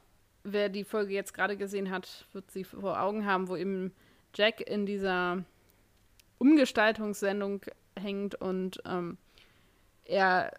wer 0.43 0.69
die 0.69 0.83
Folge 0.83 1.13
jetzt 1.13 1.33
gerade 1.33 1.57
gesehen 1.57 1.89
hat, 1.91 2.25
wird 2.33 2.49
sie 2.51 2.63
vor 2.63 3.01
Augen 3.01 3.25
haben, 3.25 3.47
wo 3.47 3.55
eben 3.55 3.93
Jack 4.33 4.61
in 4.61 4.85
dieser 4.85 5.43
Umgestaltungssendung 6.37 7.61
hängt 7.99 8.35
und 8.35 8.81
ähm, 8.85 9.17
er 10.05 10.53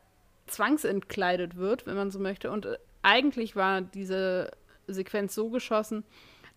zwangsentkleidet 0.47 1.57
wird, 1.57 1.87
wenn 1.87 1.97
man 1.97 2.11
so 2.11 2.19
möchte. 2.19 2.51
Und 2.51 2.67
äh, 2.67 2.79
eigentlich 3.03 3.57
war 3.57 3.81
diese 3.81 4.51
Sequenz 4.87 5.35
so 5.35 5.51
geschossen, 5.51 6.05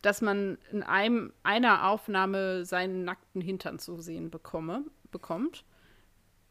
dass 0.02 0.22
man 0.22 0.58
in 0.72 0.84
einem, 0.84 1.34
einer 1.44 1.88
Aufnahme 1.90 2.66
seinen 2.66 3.06
nackten 3.06 3.42
Hintern 3.42 3.80
zu 3.80 4.00
sehen 4.02 4.30
bekomme, 4.30 4.84
bekommt. 5.12 5.64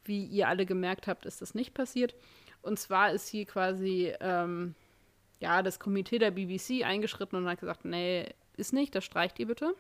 Wie 0.05 0.25
ihr 0.25 0.49
alle 0.49 0.67
gemerkt 0.67 1.07
habt, 1.07 1.25
ist 1.25 1.41
das 1.41 1.55
nicht 1.55 1.73
passiert. 1.73 2.15
Und 2.65 2.79
zwar 2.79 3.13
ist 3.13 3.29
hier 3.29 3.45
quasi 3.47 4.13
ähm, 4.21 4.75
ja, 5.41 5.63
das 5.63 5.79
Komitee 5.79 6.19
der 6.19 6.31
BBC 6.31 6.85
eingeschritten 6.85 7.37
und 7.37 7.47
hat 7.49 7.61
gesagt, 7.61 7.85
nee, 7.85 8.33
ist 8.57 8.73
nicht, 8.73 8.95
das 8.95 9.05
streicht 9.05 9.39
ihr 9.39 9.47
bitte. 9.47 9.75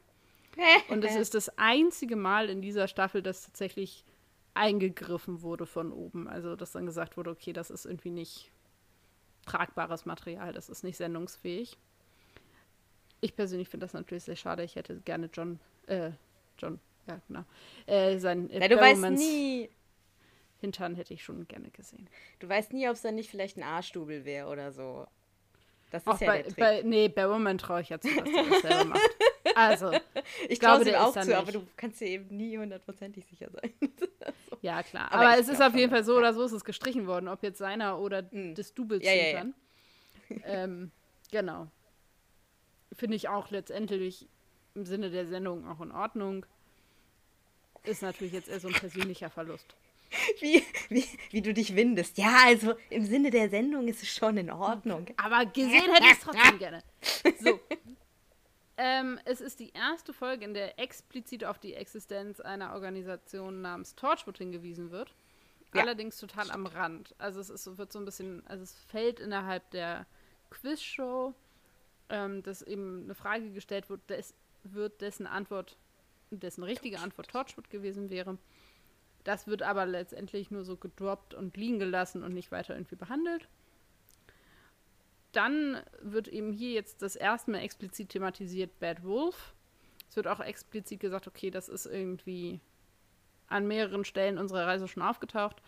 Und 0.89 1.05
es 1.05 1.17
ist 1.17 1.35
das 1.35 1.59
einzige 1.59 2.17
Mal 2.17 2.49
in 2.49 2.63
dieser 2.63 2.87
Staffel, 2.87 3.23
dass 3.23 3.45
tatsächlich 3.45 4.05
eingegriffen 4.53 5.43
wurde 5.43 5.67
von 5.67 5.91
oben. 5.91 6.29
Also, 6.29 6.55
dass 6.55 6.73
dann 6.73 6.87
gesagt 6.87 7.17
wurde, 7.17 7.31
okay, 7.31 7.53
das 7.53 7.71
ist 7.71 7.87
irgendwie 7.87 8.11
nicht 8.11 8.53
tragbares 9.47 10.07
Material, 10.07 10.53
das 10.53 10.69
ist 10.69 10.85
nicht 10.85 10.97
sendungsfähig. 10.97 11.77
Ich 13.21 13.35
persönlich 13.35 13.69
finde 13.69 13.87
das 13.87 13.95
natürlich 13.95 14.25
sehr 14.25 14.37
schade. 14.37 14.63
Ich 14.63 14.77
hätte 14.77 15.01
gerne 15.01 15.29
John, 15.33 15.59
äh, 15.87 16.11
John, 16.59 16.79
ja, 17.09 17.21
genau, 17.27 17.45
äh, 17.87 18.19
sein 18.19 18.49
äh, 18.51 18.69
du 18.69 18.77
weißt 18.77 19.03
nie, 19.11 19.71
Hintern 20.65 20.95
hätte 20.97 21.13
ich 21.15 21.23
schon 21.23 21.47
gerne 21.49 21.71
gesehen. 21.71 22.09
du 22.41 22.49
weißt 22.49 22.73
nie, 22.73 22.89
ob 22.89 22.95
es 22.95 23.03
dann 23.03 23.15
nicht 23.15 23.31
vielleicht 23.31 23.57
ein 23.57 23.63
Arschstubel 23.63 24.25
wäre 24.25 24.49
oder 24.49 24.73
so. 24.73 25.07
Das 25.91 26.03
ist 26.03 26.09
Auch 26.09 26.21
ja 26.21 26.27
bei, 26.27 26.37
der 26.43 26.45
Trick. 26.47 26.57
bei, 26.59 26.83
nee, 26.83 27.09
Barrowman 27.09 27.59
traue 27.59 27.83
ich 27.83 27.91
ja 27.91 28.01
zu, 28.01 28.09
dass 28.09 28.29
er 28.29 28.45
das 28.51 28.63
selber 28.63 28.85
macht. 28.87 29.01
Also, 29.57 29.93
ich 30.49 30.59
glaube, 30.59 30.83
der 30.85 30.95
ist 30.95 31.01
auch 31.01 31.13
zu, 31.13 31.21
aber 31.37 31.43
nicht. 31.53 31.55
du 31.55 31.67
kannst 31.77 32.01
dir 32.01 32.07
eben 32.09 32.35
nie 32.37 32.59
hundertprozentig 32.59 33.25
sicher 33.27 33.51
sein. 33.51 33.73
Ja, 34.63 34.83
klar. 34.83 35.13
Aber 35.13 35.29
Aber, 35.29 35.39
es 35.39 35.47
ist 35.49 35.61
auf 35.63 35.75
jeden 35.77 35.91
Fall 35.93 36.03
so 36.03 36.17
oder 36.17 36.33
so 36.33 36.43
ist 36.43 36.53
es 36.53 36.65
gestrichen 36.65 37.07
worden, 37.07 37.29
ob 37.29 37.43
jetzt 37.43 37.59
seiner 37.59 37.99
oder 38.01 38.23
Mm. 38.23 38.55
des 38.55 38.73
Doubles 38.75 39.05
Ja, 39.05 39.13
ja, 39.13 39.27
ja. 39.29 39.45
Ähm, 40.45 40.91
genau. 41.31 41.69
Finde 42.97 43.15
ich 43.17 43.29
auch 43.29 43.51
letztendlich 43.51 44.27
im 44.75 44.87
Sinne 44.87 45.11
der 45.11 45.27
Sendung 45.27 45.69
auch 45.69 45.81
in 45.83 45.93
Ordnung. 45.93 46.47
Ist 47.85 48.01
natürlich 48.03 48.33
jetzt 48.33 48.49
eher 48.49 48.59
so 48.61 48.69
ein 48.69 48.75
persönlicher 48.75 49.29
Verlust. 49.29 49.77
Wie, 50.41 50.63
wie, 50.89 51.05
wie 51.31 51.43
du 51.43 51.55
dich 51.55 51.75
windest. 51.75 52.19
Ja, 52.19 52.45
also 52.45 52.75
im 52.91 53.05
Sinne 53.05 53.31
der 53.31 53.49
Sendung 53.51 53.89
ist 53.89 54.03
es 54.03 54.09
schon 54.09 54.37
in 54.37 54.51
Ordnung. 54.51 55.07
Aber 55.17 55.47
gesehen 55.47 55.93
hätte 55.93 56.07
ich 56.07 56.13
es 56.13 56.21
trotzdem 56.21 56.59
gerne. 56.59 56.83
So. 57.41 57.61
Ähm, 58.77 59.21
es 59.25 59.41
ist 59.41 59.61
die 59.61 59.71
erste 59.71 60.13
Folge, 60.13 60.45
in 60.45 60.55
der 60.55 60.79
explizit 60.81 61.45
auf 61.45 61.59
die 61.59 61.75
Existenz 61.75 62.41
einer 62.41 62.73
Organisation 62.73 63.63
namens 63.63 63.95
Torchwood 63.95 64.39
hingewiesen 64.39 64.91
wird. 64.91 65.15
Ja. 65.75 65.83
Allerdings 65.83 66.17
total 66.17 66.51
am 66.51 66.67
Rand. 66.67 67.15
Also 67.19 67.41
es 67.41 67.51
ist, 67.51 67.79
wird 67.79 67.93
so 67.93 67.99
ein 67.99 68.05
bisschen, 68.05 68.45
also 68.47 68.63
es 68.65 68.73
fällt 68.73 69.21
innerhalb 69.21 69.71
der 69.71 70.07
Quizshow, 70.51 71.35
ähm, 72.09 72.43
dass 72.43 72.63
eben 72.63 73.05
eine 73.05 73.15
Frage 73.15 73.51
gestellt 73.53 73.91
wird, 73.91 74.09
des, 74.11 74.35
wird 74.65 75.01
dessen 75.01 75.27
Antwort, 75.27 75.77
dessen 76.31 76.65
richtige 76.65 76.99
Antwort 76.99 77.29
Torchwood 77.29 77.71
gewesen 77.71 78.11
wäre. 78.11 78.39
Das 79.25 79.47
wird 79.47 79.63
aber 79.63 79.87
letztendlich 79.87 80.51
nur 80.51 80.65
so 80.65 80.77
gedroppt 80.77 81.35
und 81.35 81.57
liegen 81.57 81.79
gelassen 81.79 82.23
und 82.23 82.35
nicht 82.35 82.53
weiter 82.53 82.75
irgendwie 82.75 82.97
behandelt. 82.97 83.49
Dann 85.33 85.83
wird 86.01 86.29
eben 86.29 86.53
hier 86.53 86.73
jetzt 86.73 87.03
das 87.03 87.17
erste 87.17 87.51
Mal 87.51 87.59
explizit 87.59 88.11
thematisiert 88.11 88.79
Bad 88.79 89.03
Wolf. 89.03 89.55
Es 90.09 90.17
wird 90.17 90.29
auch 90.29 90.41
explizit 90.41 91.01
gesagt, 91.01 91.27
okay, 91.27 91.51
das 91.51 91.69
ist 91.69 91.87
irgendwie 91.87 92.61
an 93.49 93.67
mehreren 93.67 94.05
Stellen 94.05 94.39
unserer 94.39 94.67
Reise 94.67 94.87
schon 94.87 95.03
aufgetaucht. 95.03 95.61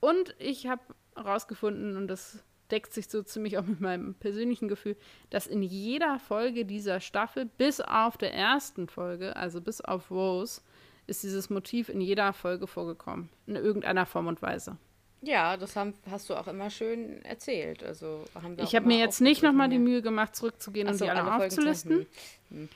Und 0.00 0.34
ich 0.38 0.66
habe 0.66 0.82
herausgefunden, 1.14 1.96
und 1.96 2.08
das 2.08 2.42
deckt 2.70 2.92
sich 2.92 3.08
so 3.08 3.22
ziemlich 3.22 3.58
auch 3.58 3.64
mit 3.64 3.80
meinem 3.80 4.14
persönlichen 4.14 4.68
Gefühl, 4.68 4.96
dass 5.30 5.46
in 5.46 5.62
jeder 5.62 6.18
Folge 6.18 6.64
dieser 6.64 7.00
Staffel, 7.00 7.46
bis 7.46 7.80
auf 7.80 8.16
der 8.16 8.34
ersten 8.34 8.88
Folge, 8.88 9.36
also 9.36 9.60
bis 9.60 9.80
auf 9.80 10.10
Rose, 10.10 10.62
ist 11.06 11.22
dieses 11.22 11.50
Motiv 11.50 11.88
in 11.88 12.00
jeder 12.00 12.32
Folge 12.32 12.66
vorgekommen. 12.66 13.28
In 13.46 13.56
irgendeiner 13.56 14.06
Form 14.06 14.26
und 14.26 14.40
Weise. 14.42 14.76
Ja, 15.22 15.56
das 15.56 15.74
haben, 15.76 15.94
hast 16.10 16.28
du 16.28 16.34
auch 16.34 16.46
immer 16.48 16.68
schön 16.70 17.24
erzählt. 17.24 17.82
Also 17.82 18.24
haben 18.34 18.56
wir 18.58 18.64
Ich 18.64 18.74
habe 18.76 18.86
mir 18.86 18.98
jetzt 18.98 19.20
nicht 19.20 19.42
nochmal 19.42 19.68
die 19.70 19.78
Mühe 19.78 20.02
gemacht, 20.02 20.36
zurückzugehen 20.36 20.86
und 20.88 20.94
so, 20.94 21.04
die 21.06 21.10
alle, 21.10 21.24
zu- 21.24 21.44
aufzulisten. 21.46 22.06
hm. 22.50 22.68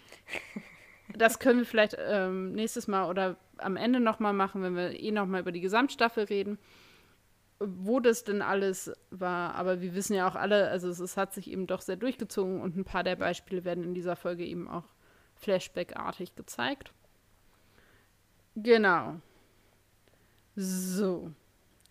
Das 1.14 1.38
können 1.38 1.60
wir 1.60 1.66
vielleicht 1.66 1.96
ähm, 1.98 2.52
nächstes 2.52 2.86
Mal 2.86 3.08
oder 3.08 3.36
am 3.56 3.76
Ende 3.76 3.98
nochmal 4.00 4.32
machen, 4.34 4.62
wenn 4.62 4.76
wir 4.76 4.98
eh 4.98 5.10
nochmal 5.10 5.40
über 5.40 5.52
die 5.52 5.60
Gesamtstaffel 5.60 6.24
reden, 6.24 6.58
wo 7.58 7.98
das 7.98 8.24
denn 8.24 8.42
alles 8.42 8.92
war. 9.10 9.54
Aber 9.54 9.80
wir 9.80 9.94
wissen 9.94 10.14
ja 10.14 10.28
auch 10.28 10.34
alle, 10.34 10.68
also 10.68 10.88
es, 10.88 11.00
es 11.00 11.16
hat 11.16 11.32
sich 11.32 11.50
eben 11.50 11.66
doch 11.66 11.80
sehr 11.80 11.96
durchgezogen 11.96 12.60
und 12.60 12.76
ein 12.76 12.84
paar 12.84 13.04
der 13.04 13.16
Beispiele 13.16 13.64
werden 13.64 13.84
in 13.84 13.94
dieser 13.94 14.16
Folge 14.16 14.44
eben 14.44 14.68
auch 14.68 14.84
Flashback-artig 15.36 16.34
gezeigt. 16.36 16.92
Genau. 18.56 19.20
So. 20.56 21.32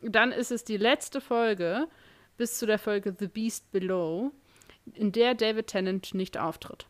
Dann 0.02 0.32
ist 0.32 0.52
es 0.52 0.64
die 0.64 0.78
letzte 0.78 1.22
Folge 1.22 1.88
bis 2.38 2.58
zu 2.60 2.66
der 2.66 2.80
Folge 2.80 3.16
The 3.18 3.28
Beast 3.28 3.72
Below, 3.72 4.32
in 4.94 5.12
der 5.12 5.36
David 5.36 5.68
Tennant 5.68 6.14
nicht 6.14 6.38
auftritt. 6.38 6.86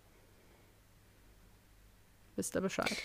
Wisst 2.35 2.55
ihr 2.55 2.61
Bescheid? 2.61 2.95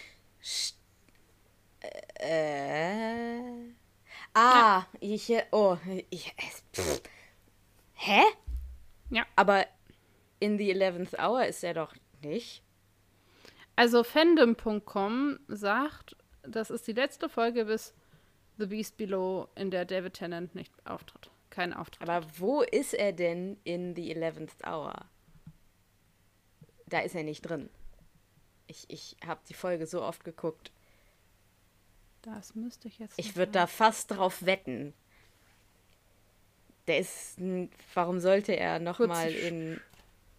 Äh. 2.15 3.41
Ah, 4.35 4.85
ich. 5.01 5.33
Oh, 5.51 5.79
ich. 6.11 6.35
Pff. 6.75 7.03
Hä? 7.95 8.23
Ja. 9.11 9.25
Aber 9.37 9.67
in 10.41 10.59
the 10.59 10.75
11th 10.75 11.19
Hour 11.19 11.47
ist 11.47 11.63
er 11.65 11.75
doch 11.75 11.95
nicht. 12.23 12.63
Also 13.77 14.05
fandom.com 14.05 15.39
sagt, 15.49 16.17
das 16.43 16.71
ist 16.71 16.87
die 16.87 16.93
letzte 16.93 17.29
Folge 17.29 17.65
bis 17.65 17.95
The 18.59 18.67
Beast 18.67 18.97
Below, 18.97 19.49
in 19.55 19.71
der 19.71 19.85
David 19.85 20.15
Tennant 20.15 20.55
nicht 20.55 20.73
auftritt. 20.85 21.31
Kein 21.51 21.73
Auftritt. 21.73 22.09
Aber 22.09 22.27
wo 22.39 22.63
ist 22.63 22.95
er 22.95 23.13
denn 23.13 23.59
in 23.65 23.95
the 23.95 24.15
11th 24.15 24.65
Hour? 24.67 24.95
Da 26.87 27.01
ist 27.01 27.15
er 27.15 27.25
nicht 27.25 27.43
drin. 27.43 27.71
Ich, 28.67 28.89
ich 28.89 29.17
habe 29.27 29.41
die 29.49 29.55
Folge 29.55 29.87
so 29.87 30.03
oft 30.03 30.25
geguckt. 30.25 30.73
das 32.23 32.55
müsste 32.55 32.89
ich 32.89 32.99
jetzt. 32.99 33.19
Ich 33.19 33.37
würde 33.37 33.53
da 33.53 33.67
fast 33.67 34.11
drauf 34.11 34.45
wetten. 34.45 34.95
Der 36.87 36.99
ist. 36.99 37.39
Warum 37.95 38.21
sollte 38.21 38.57
er 38.57 38.79
nochmal 38.79 39.31
in. 39.31 39.81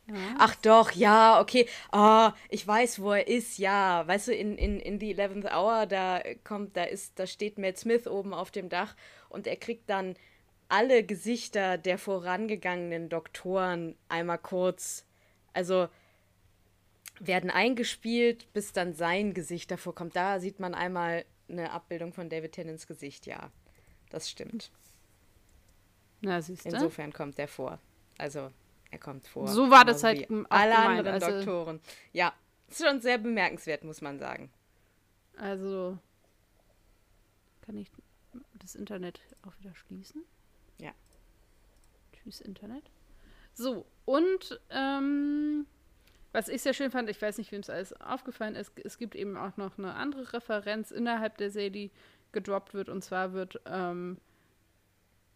Ja. 0.07 0.35
Ach 0.37 0.55
doch, 0.55 0.91
ja, 0.91 1.39
okay. 1.39 1.67
Ah, 1.91 2.33
ich 2.49 2.67
weiß, 2.67 3.01
wo 3.01 3.13
er 3.13 3.27
ist, 3.27 3.57
ja. 3.57 4.05
Weißt 4.05 4.27
du, 4.27 4.33
in, 4.33 4.57
in, 4.57 4.79
in 4.79 4.99
The 4.99 5.15
11th 5.15 5.55
Hour, 5.55 5.85
da 5.85 6.21
kommt, 6.43 6.75
da 6.75 6.83
ist, 6.83 7.17
da 7.17 7.25
steht 7.25 7.57
Matt 7.57 7.77
Smith 7.77 8.07
oben 8.07 8.33
auf 8.33 8.51
dem 8.51 8.69
Dach 8.69 8.95
und 9.29 9.47
er 9.47 9.55
kriegt 9.55 9.89
dann 9.89 10.15
alle 10.67 11.03
Gesichter 11.03 11.77
der 11.77 11.97
vorangegangenen 11.97 13.07
Doktoren 13.07 13.95
einmal 14.09 14.39
kurz. 14.39 15.05
Also 15.53 15.87
werden 17.19 17.49
eingespielt, 17.49 18.51
bis 18.53 18.73
dann 18.73 18.93
sein 18.93 19.33
Gesicht 19.33 19.71
davor 19.71 19.95
kommt. 19.95 20.15
Da 20.15 20.39
sieht 20.39 20.59
man 20.59 20.73
einmal 20.73 21.25
eine 21.47 21.71
Abbildung 21.71 22.11
von 22.11 22.29
David 22.29 22.53
Tennants 22.53 22.87
Gesicht, 22.87 23.25
ja. 23.25 23.51
Das 24.09 24.29
stimmt. 24.29 24.71
Na, 26.21 26.41
siehst 26.41 26.65
du? 26.65 26.69
Insofern 26.69 27.13
kommt 27.13 27.37
er 27.39 27.47
vor. 27.47 27.79
Also, 28.17 28.49
er 28.93 28.99
kommt 28.99 29.27
vor. 29.27 29.47
So 29.47 29.69
war 29.71 29.83
das 29.85 30.03
halt 30.03 30.19
wie 30.29 30.33
m- 30.33 30.45
auch 30.45 30.51
Alle 30.55 30.77
anderen 30.77 31.13
also- 31.15 31.31
Doktoren. 31.31 31.81
Ja, 32.11 32.31
ist 32.69 32.85
schon 32.85 33.01
sehr 33.01 33.17
bemerkenswert, 33.17 33.83
muss 33.83 34.01
man 34.01 34.19
sagen. 34.19 34.51
Also 35.35 35.97
kann 37.61 37.75
ich 37.77 37.89
das 38.59 38.75
Internet 38.75 39.19
auch 39.47 39.57
wieder 39.59 39.73
schließen? 39.75 40.23
Ja. 40.77 40.91
Tschüss, 42.13 42.39
Internet. 42.41 42.83
So, 43.55 43.85
und 44.05 44.59
ähm, 44.69 45.65
was 46.31 46.47
ich 46.49 46.61
sehr 46.61 46.73
schön 46.73 46.91
fand, 46.91 47.09
ich 47.09 47.21
weiß 47.21 47.37
nicht, 47.39 47.51
wem 47.51 47.61
es 47.61 47.69
alles 47.69 47.93
aufgefallen 47.99 48.55
ist, 48.55 48.71
es 48.83 48.97
gibt 48.97 49.15
eben 49.15 49.37
auch 49.37 49.57
noch 49.57 49.77
eine 49.77 49.93
andere 49.95 50.33
Referenz 50.33 50.91
innerhalb 50.91 51.37
der 51.37 51.49
Serie, 51.51 51.71
die 51.71 51.91
gedroppt 52.31 52.73
wird. 52.73 52.89
Und 52.89 53.03
zwar 53.03 53.33
wird 53.33 53.59
ähm, 53.65 54.17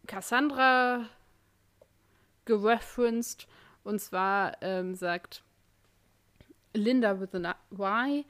Cassandra 0.06 1.08
gereferenced. 2.48 3.46
Und 3.84 4.00
zwar 4.00 4.60
ähm, 4.60 4.94
sagt 4.94 5.44
Linda 6.74 7.20
with 7.20 7.34
a 7.34 7.54
Y 7.70 8.24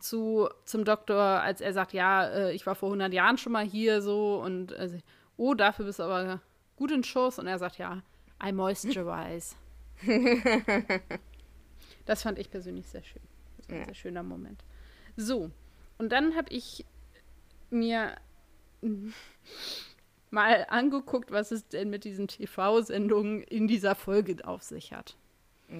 zu, 0.00 0.48
zum 0.64 0.84
Doktor, 0.84 1.20
als 1.20 1.60
er 1.60 1.72
sagt, 1.72 1.92
ja, 1.92 2.26
äh, 2.26 2.52
ich 2.52 2.64
war 2.66 2.74
vor 2.74 2.88
100 2.88 3.12
Jahren 3.12 3.36
schon 3.36 3.52
mal 3.52 3.64
hier 3.64 4.00
so 4.00 4.40
und 4.40 4.72
äh, 4.72 5.00
oh, 5.36 5.54
dafür 5.54 5.84
bist 5.84 5.98
du 5.98 6.04
aber 6.04 6.40
gut 6.76 6.90
in 6.90 7.04
Schuss. 7.04 7.38
Und 7.38 7.46
er 7.46 7.58
sagt, 7.58 7.78
ja, 7.78 8.02
I 8.42 8.52
moisturize. 8.52 9.56
das 12.06 12.22
fand 12.22 12.38
ich 12.38 12.50
persönlich 12.50 12.86
sehr 12.86 13.02
schön. 13.02 13.22
Das 13.56 13.68
war 13.68 13.74
ein 13.74 13.80
ja. 13.80 13.86
sehr 13.86 13.94
schöner 13.94 14.22
Moment. 14.22 14.64
So, 15.16 15.50
und 15.98 16.12
dann 16.12 16.36
habe 16.36 16.50
ich 16.50 16.86
mir 17.70 18.14
mal 20.30 20.66
angeguckt, 20.68 21.30
was 21.30 21.50
es 21.50 21.68
denn 21.68 21.90
mit 21.90 22.04
diesen 22.04 22.28
TV-Sendungen 22.28 23.42
in 23.42 23.68
dieser 23.68 23.94
Folge 23.94 24.36
auf 24.46 24.62
sich 24.62 24.92
hat. 24.92 25.16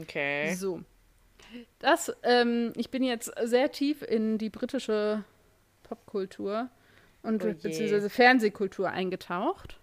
Okay. 0.03 0.55
So. 0.55 0.83
Das, 1.79 2.15
ähm, 2.23 2.73
ich 2.77 2.91
bin 2.91 3.03
jetzt 3.03 3.33
sehr 3.43 3.71
tief 3.71 4.03
in 4.03 4.39
die 4.39 4.51
britische 4.51 5.25
Popkultur 5.85 6.69
und 7.23 7.43
oh 7.43 7.47
beziehungsweise 7.47 8.11
Fernsehkultur 8.11 8.91
eingetaucht. 8.91 9.79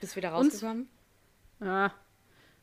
Bist 0.00 0.12
du 0.12 0.16
wieder 0.16 0.30
rausgekommen? 0.30 0.88
Und, 1.58 1.66
ah, 1.66 1.92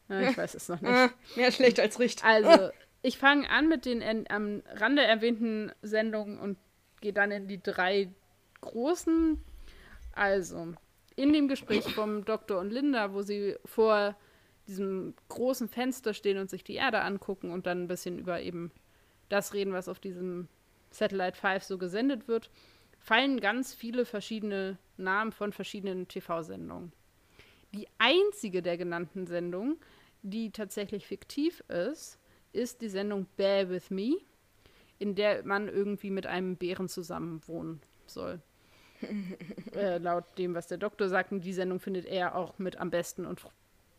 ja, 0.10 0.30
ich 0.30 0.38
weiß 0.38 0.56
es 0.56 0.70
noch 0.70 0.82
nicht. 0.82 1.14
Mehr 1.36 1.52
schlecht 1.52 1.80
als 1.80 2.00
richtig. 2.00 2.24
Also, 2.24 2.70
ich 3.02 3.18
fange 3.18 3.50
an 3.50 3.68
mit 3.68 3.86
den 3.86 4.26
am 4.30 4.64
Rande 4.74 5.04
erwähnten 5.04 5.72
Sendungen 5.82 6.40
und 6.40 6.58
gehe 7.02 7.14
dann 7.14 7.32
in 7.32 7.48
die 7.48 7.62
drei 7.62 8.10
großen. 8.62 9.44
Also, 10.14 10.74
in 11.18 11.34
dem 11.34 11.50
Gespräch 11.50 11.84
vom 11.94 12.24
Doktor 12.24 12.60
und 12.60 12.72
Linda, 12.72 13.12
wo 13.12 13.24
sie 13.24 13.56
vor 13.66 14.16
diesem 14.68 15.16
großen 15.30 15.68
Fenster 15.68 16.14
stehen 16.14 16.38
und 16.38 16.50
sich 16.50 16.64
die 16.64 16.76
Erde 16.76 17.02
angucken 17.02 17.52
und 17.52 17.66
dann 17.66 17.84
ein 17.84 17.88
bisschen 17.88 18.20
über 18.20 18.40
eben 18.40 18.72
das 19.28 19.54
reden, 19.54 19.74
was 19.74 19.90
auf 19.90 20.00
diesem 20.00 20.48
Satellite 20.92 21.38
5 21.38 21.64
so 21.64 21.78
gesendet 21.78 22.28
wird, 22.28 22.50
fallen 23.00 23.40
ganz 23.40 23.74
viele 23.74 24.06
verschiedene 24.06 24.78
Namen 24.98 25.32
von 25.32 25.52
verschiedenen 25.52 26.08
TV-Sendungen. 26.08 26.94
Die 27.74 27.88
einzige 27.98 28.62
der 28.62 28.78
genannten 28.78 29.26
Sendungen, 29.26 29.78
die 30.22 30.52
tatsächlich 30.52 31.08
fiktiv 31.08 31.62
ist, 31.68 32.20
ist 32.54 32.82
die 32.82 32.90
Sendung 32.90 33.26
Bear 33.38 33.70
with 33.70 33.90
Me, 33.90 34.18
in 35.00 35.16
der 35.16 35.44
man 35.44 35.68
irgendwie 35.68 36.12
mit 36.12 36.28
einem 36.28 36.58
Bären 36.58 36.88
zusammen 36.88 37.42
wohnen 37.48 37.82
soll. 38.06 38.42
Äh, 39.76 39.98
laut 39.98 40.26
dem, 40.38 40.54
was 40.54 40.68
der 40.68 40.78
Doktor 40.78 41.10
sagt, 41.10 41.32
und 41.32 41.42
die 41.42 41.54
Sendung 41.54 41.80
findet 41.80 42.06
er 42.06 42.36
auch 42.36 42.58
mit 42.60 42.78
am 42.78 42.90
besten 42.90 43.26
und 43.26 43.42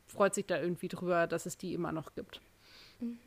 freut 0.06 0.34
sich 0.34 0.46
da 0.46 0.60
irgendwie 0.60 0.88
drüber, 0.88 1.26
dass 1.26 1.46
es 1.46 1.56
die 1.56 1.74
immer 1.74 1.92
noch 1.92 2.14
gibt. 2.14 2.40
Mhm. 3.00 3.18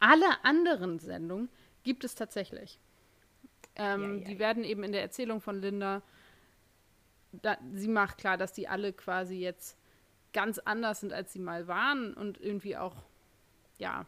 Alle 0.00 0.44
anderen 0.44 0.98
Sendungen 0.98 1.48
gibt 1.84 2.04
es 2.04 2.14
tatsächlich. 2.14 2.78
Ähm, 3.76 4.02
ja, 4.02 4.18
ja, 4.18 4.24
die 4.28 4.38
werden 4.38 4.64
eben 4.64 4.82
in 4.84 4.92
der 4.92 5.02
Erzählung 5.02 5.40
von 5.40 5.60
Linda, 5.60 6.02
da, 7.32 7.56
sie 7.74 7.88
macht 7.88 8.18
klar, 8.18 8.36
dass 8.36 8.52
die 8.52 8.68
alle 8.68 8.92
quasi 8.92 9.36
jetzt 9.36 9.78
ganz 10.32 10.58
anders 10.58 11.00
sind, 11.00 11.12
als 11.12 11.32
sie 11.32 11.38
mal 11.38 11.68
waren 11.68 12.14
und 12.14 12.40
irgendwie 12.40 12.76
auch, 12.76 12.96
ja, 13.78 14.06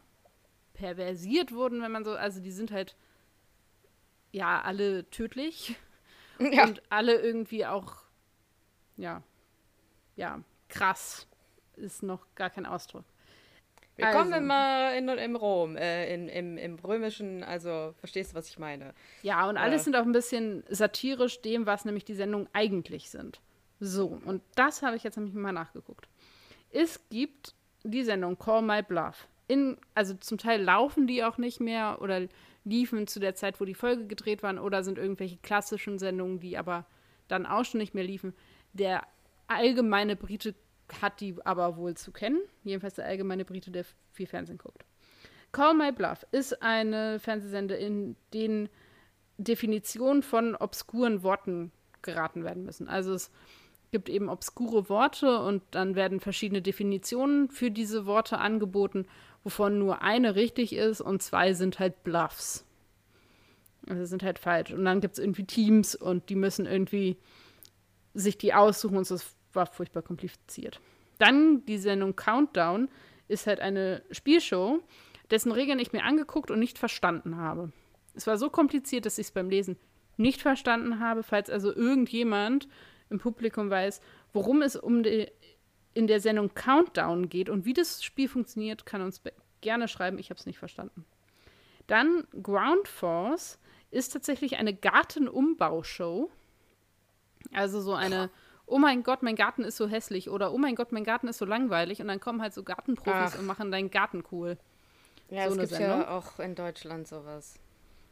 perversiert 0.73 1.51
wurden, 1.51 1.81
wenn 1.81 1.91
man 1.91 2.03
so, 2.03 2.11
also 2.11 2.41
die 2.41 2.51
sind 2.51 2.71
halt, 2.71 2.95
ja, 4.31 4.61
alle 4.61 5.09
tödlich 5.09 5.77
ja. 6.39 6.63
und 6.65 6.81
alle 6.89 7.15
irgendwie 7.15 7.65
auch, 7.65 7.95
ja, 8.97 9.21
ja, 10.15 10.41
krass 10.69 11.27
ist 11.75 12.03
noch 12.03 12.25
gar 12.35 12.49
kein 12.49 12.65
Ausdruck. 12.65 13.05
Willkommen 13.97 14.33
also. 14.33 14.43
immer 14.43 14.93
in, 14.93 15.07
in 15.07 15.35
Rom, 15.37 15.77
äh, 15.77 16.13
in, 16.13 16.27
im, 16.27 16.57
im 16.57 16.75
Römischen, 16.79 17.43
also 17.43 17.93
verstehst 17.97 18.31
du, 18.31 18.35
was 18.35 18.49
ich 18.49 18.59
meine? 18.59 18.93
Ja, 19.21 19.47
und 19.47 19.55
alles 19.55 19.81
äh. 19.81 19.83
sind 19.85 19.95
auch 19.95 20.03
ein 20.03 20.11
bisschen 20.11 20.63
satirisch 20.69 21.41
dem, 21.41 21.65
was 21.65 21.85
nämlich 21.85 22.03
die 22.03 22.13
Sendungen 22.13 22.49
eigentlich 22.51 23.09
sind. 23.09 23.39
So, 23.79 24.19
und 24.25 24.41
das 24.55 24.81
habe 24.81 24.97
ich 24.97 25.03
jetzt 25.03 25.15
nämlich 25.15 25.33
mal 25.33 25.53
nachgeguckt. 25.53 26.09
Es 26.71 27.07
gibt 27.09 27.55
die 27.83 28.03
Sendung 28.03 28.37
Call 28.37 28.61
My 28.61 28.81
Bluff. 28.81 29.27
In, 29.47 29.77
also 29.93 30.13
zum 30.15 30.37
Teil 30.37 30.61
laufen 30.61 31.07
die 31.07 31.23
auch 31.23 31.37
nicht 31.37 31.61
mehr 31.61 32.01
oder 32.01 32.27
liefen 32.65 33.07
zu 33.07 33.19
der 33.19 33.35
Zeit, 33.35 33.61
wo 33.61 33.65
die 33.65 33.75
Folge 33.75 34.07
gedreht 34.07 34.43
waren, 34.43 34.59
oder 34.59 34.83
sind 34.83 34.97
irgendwelche 34.97 35.37
klassischen 35.37 35.99
Sendungen, 35.99 36.39
die 36.39 36.57
aber 36.57 36.85
dann 37.27 37.45
auch 37.45 37.63
schon 37.63 37.79
nicht 37.79 37.95
mehr 37.95 38.03
liefen. 38.03 38.33
Der 38.73 39.03
allgemeine 39.47 40.15
Brite 40.15 40.55
hat 41.01 41.21
die 41.21 41.35
aber 41.45 41.77
wohl 41.77 41.95
zu 41.95 42.11
kennen. 42.11 42.39
Jedenfalls 42.63 42.95
der 42.95 43.05
allgemeine 43.05 43.45
Brite, 43.45 43.71
der 43.71 43.85
viel 44.11 44.27
Fernsehen 44.27 44.57
guckt. 44.57 44.85
Call 45.51 45.73
My 45.73 45.91
Bluff 45.91 46.25
ist 46.31 46.61
eine 46.61 47.19
Fernsehsende, 47.19 47.75
in 47.75 48.15
denen 48.33 48.69
Definitionen 49.37 50.21
von 50.21 50.55
obskuren 50.55 51.23
Worten 51.23 51.71
geraten 52.01 52.43
werden 52.43 52.65
müssen. 52.65 52.87
Also 52.87 53.13
es 53.13 53.31
gibt 53.91 54.09
eben 54.09 54.29
obskure 54.29 54.89
Worte 54.89 55.39
und 55.39 55.63
dann 55.71 55.95
werden 55.95 56.19
verschiedene 56.19 56.61
Definitionen 56.61 57.49
für 57.49 57.71
diese 57.71 58.05
Worte 58.05 58.37
angeboten, 58.37 59.07
wovon 59.45 59.77
nur 59.77 60.01
eine 60.01 60.35
richtig 60.35 60.73
ist 60.73 60.99
und 60.99 61.21
zwei 61.21 61.53
sind 61.53 61.79
halt 61.79 62.03
Bluffs. 62.03 62.65
Also 63.87 64.03
sind 64.05 64.23
halt 64.23 64.39
falsch. 64.39 64.73
Und 64.73 64.83
dann 64.83 64.99
gibt 64.99 65.13
es 65.13 65.19
irgendwie 65.19 65.45
Teams 65.45 65.95
und 65.95 66.29
die 66.29 66.35
müssen 66.35 66.65
irgendwie 66.65 67.17
sich 68.15 68.39
die 68.39 68.55
aussuchen 68.55 68.97
und 68.97 69.09
es 69.09 69.35
war 69.53 69.67
furchtbar 69.67 70.01
kompliziert. 70.01 70.81
Dann 71.19 71.63
die 71.67 71.77
Sendung 71.77 72.15
Countdown 72.15 72.89
ist 73.27 73.45
halt 73.45 73.59
eine 73.59 74.01
Spielshow, 74.09 74.81
dessen 75.29 75.51
Regeln 75.51 75.77
ich 75.77 75.93
mir 75.93 76.03
angeguckt 76.03 76.49
und 76.49 76.57
nicht 76.57 76.79
verstanden 76.79 77.37
habe. 77.37 77.71
Es 78.15 78.25
war 78.25 78.39
so 78.39 78.49
kompliziert, 78.49 79.05
dass 79.05 79.19
ich 79.19 79.27
es 79.27 79.31
beim 79.31 79.51
Lesen 79.51 79.77
nicht 80.17 80.41
verstanden 80.41 80.99
habe. 80.99 81.21
Falls 81.21 81.51
also 81.51 81.71
irgendjemand 81.71 82.67
im 83.11 83.19
Publikum 83.19 83.69
weiß, 83.69 84.01
worum 84.33 84.63
es 84.63 84.75
um 84.75 85.03
die, 85.03 85.27
in 85.95 86.05
der 86.05 86.19
Sendung 86.19 86.53
Countdown 86.53 87.29
geht 87.29 87.49
und 87.49 87.65
wie 87.65 87.73
das 87.73 88.03
Spiel 88.03 88.29
funktioniert, 88.29 88.85
kann 88.85 89.01
uns 89.01 89.21
gerne 89.61 89.87
schreiben. 89.87 90.19
Ich 90.19 90.29
habe 90.29 90.39
es 90.39 90.45
nicht 90.45 90.59
verstanden. 90.59 91.05
Dann 91.87 92.27
Ground 92.43 92.87
Force 92.87 93.57
ist 93.89 94.13
tatsächlich 94.13 94.57
eine 94.57 94.75
Gartenumbaushow. 94.75 96.29
Also 97.51 97.81
so 97.81 97.93
eine 97.93 98.29
oh 98.67 98.77
mein 98.77 99.03
Gott, 99.03 99.23
mein 99.23 99.35
Garten 99.35 99.63
ist 99.63 99.77
so 99.77 99.87
hässlich 99.87 100.29
oder 100.29 100.53
oh 100.53 100.57
mein 100.57 100.75
Gott, 100.75 100.91
mein 100.91 101.03
Garten 101.03 101.27
ist 101.27 101.37
so 101.37 101.45
langweilig 101.45 102.01
und 102.01 102.07
dann 102.07 102.19
kommen 102.19 102.41
halt 102.41 102.53
so 102.53 102.63
Gartenprofis 102.63 103.33
Ach. 103.33 103.39
und 103.39 103.45
machen 103.45 103.71
deinen 103.71 103.91
Garten 103.91 104.23
cool. 104.31 104.57
Ja, 105.29 105.49
so 105.49 105.59
es 105.59 105.69
gibt 105.69 105.81
ja 105.81 106.09
auch 106.09 106.39
in 106.39 106.55
Deutschland 106.55 107.07
sowas. 107.07 107.59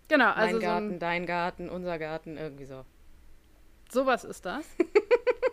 Genau, 0.07 0.31
also 0.31 0.57
mein 0.57 0.61
Garten, 0.61 0.91
so 0.91 0.99
dein 0.99 1.25
Garten, 1.25 1.69
unser 1.69 1.99
Garten, 1.99 2.37
irgendwie 2.37 2.65
so. 2.65 2.85
Sowas 3.91 4.23
ist 4.23 4.45
das. 4.45 4.65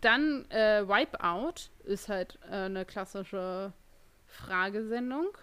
Dann 0.00 0.50
äh, 0.50 0.86
Wipeout 0.86 1.70
ist 1.84 2.08
halt 2.08 2.38
äh, 2.50 2.66
eine 2.66 2.84
klassische 2.84 3.72
Fragesendung. 4.26 5.36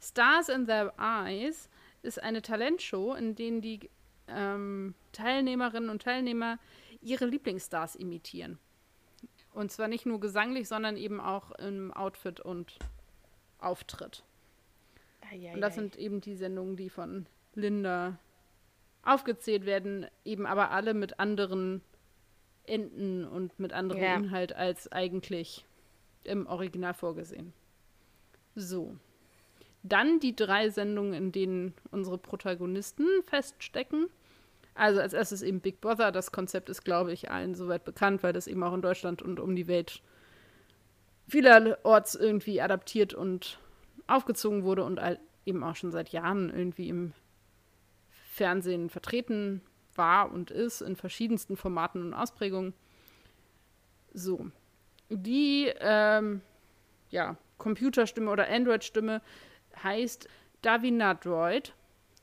Stars 0.00 0.48
in 0.48 0.66
Their 0.66 0.94
Eyes 0.98 1.68
ist 2.02 2.22
eine 2.22 2.40
Talentshow, 2.40 3.14
in 3.14 3.34
denen 3.34 3.60
die 3.60 3.90
ähm, 4.28 4.94
Teilnehmerinnen 5.12 5.90
und 5.90 6.02
Teilnehmer 6.02 6.58
ihre 7.02 7.26
Lieblingsstars 7.26 7.96
imitieren. 7.96 8.58
Und 9.52 9.72
zwar 9.72 9.88
nicht 9.88 10.06
nur 10.06 10.20
gesanglich, 10.20 10.68
sondern 10.68 10.96
eben 10.96 11.20
auch 11.20 11.50
im 11.52 11.92
Outfit 11.92 12.40
und 12.40 12.78
Auftritt. 13.58 14.24
Eieiei. 15.30 15.54
Und 15.54 15.60
das 15.60 15.74
sind 15.74 15.96
eben 15.96 16.20
die 16.20 16.36
Sendungen, 16.36 16.76
die 16.76 16.88
von 16.88 17.26
Linda 17.54 18.18
aufgezählt 19.02 19.66
werden, 19.66 20.06
eben 20.24 20.46
aber 20.46 20.70
alle 20.70 20.94
mit 20.94 21.18
anderen 21.18 21.82
Enden 22.70 23.24
und 23.24 23.58
mit 23.58 23.72
anderem 23.72 24.02
ja. 24.02 24.14
Inhalt 24.14 24.54
als 24.54 24.90
eigentlich 24.90 25.66
im 26.24 26.46
Original 26.46 26.94
vorgesehen. 26.94 27.52
So. 28.54 28.96
Dann 29.82 30.20
die 30.20 30.36
drei 30.36 30.70
Sendungen, 30.70 31.14
in 31.14 31.32
denen 31.32 31.74
unsere 31.90 32.18
Protagonisten 32.18 33.06
feststecken. 33.26 34.08
Also 34.74 35.00
als 35.00 35.12
erstes 35.12 35.42
eben 35.42 35.60
Big 35.60 35.80
Brother. 35.80 36.12
Das 36.12 36.32
Konzept 36.32 36.68
ist, 36.68 36.84
glaube 36.84 37.12
ich, 37.12 37.30
allen 37.30 37.54
soweit 37.54 37.84
bekannt, 37.84 38.22
weil 38.22 38.32
das 38.32 38.46
eben 38.46 38.62
auch 38.62 38.74
in 38.74 38.82
Deutschland 38.82 39.22
und 39.22 39.40
um 39.40 39.56
die 39.56 39.66
Welt 39.66 40.02
vielerorts 41.28 42.14
irgendwie 42.14 42.60
adaptiert 42.60 43.14
und 43.14 43.58
aufgezogen 44.06 44.64
wurde 44.64 44.84
und 44.84 45.00
eben 45.46 45.62
auch 45.62 45.76
schon 45.76 45.92
seit 45.92 46.10
Jahren 46.10 46.50
irgendwie 46.50 46.88
im 46.88 47.12
Fernsehen 48.32 48.90
vertreten 48.90 49.62
war 50.00 50.32
und 50.32 50.50
ist 50.50 50.80
in 50.80 50.96
verschiedensten 50.96 51.56
Formaten 51.56 52.02
und 52.02 52.14
Ausprägungen. 52.14 52.72
So. 54.14 54.50
Die 55.10 55.70
ähm, 55.78 56.40
ja, 57.10 57.36
Computerstimme 57.58 58.30
oder 58.30 58.48
Android-Stimme 58.48 59.20
heißt 59.82 60.28
Davina 60.62 61.14
Droid. 61.14 61.74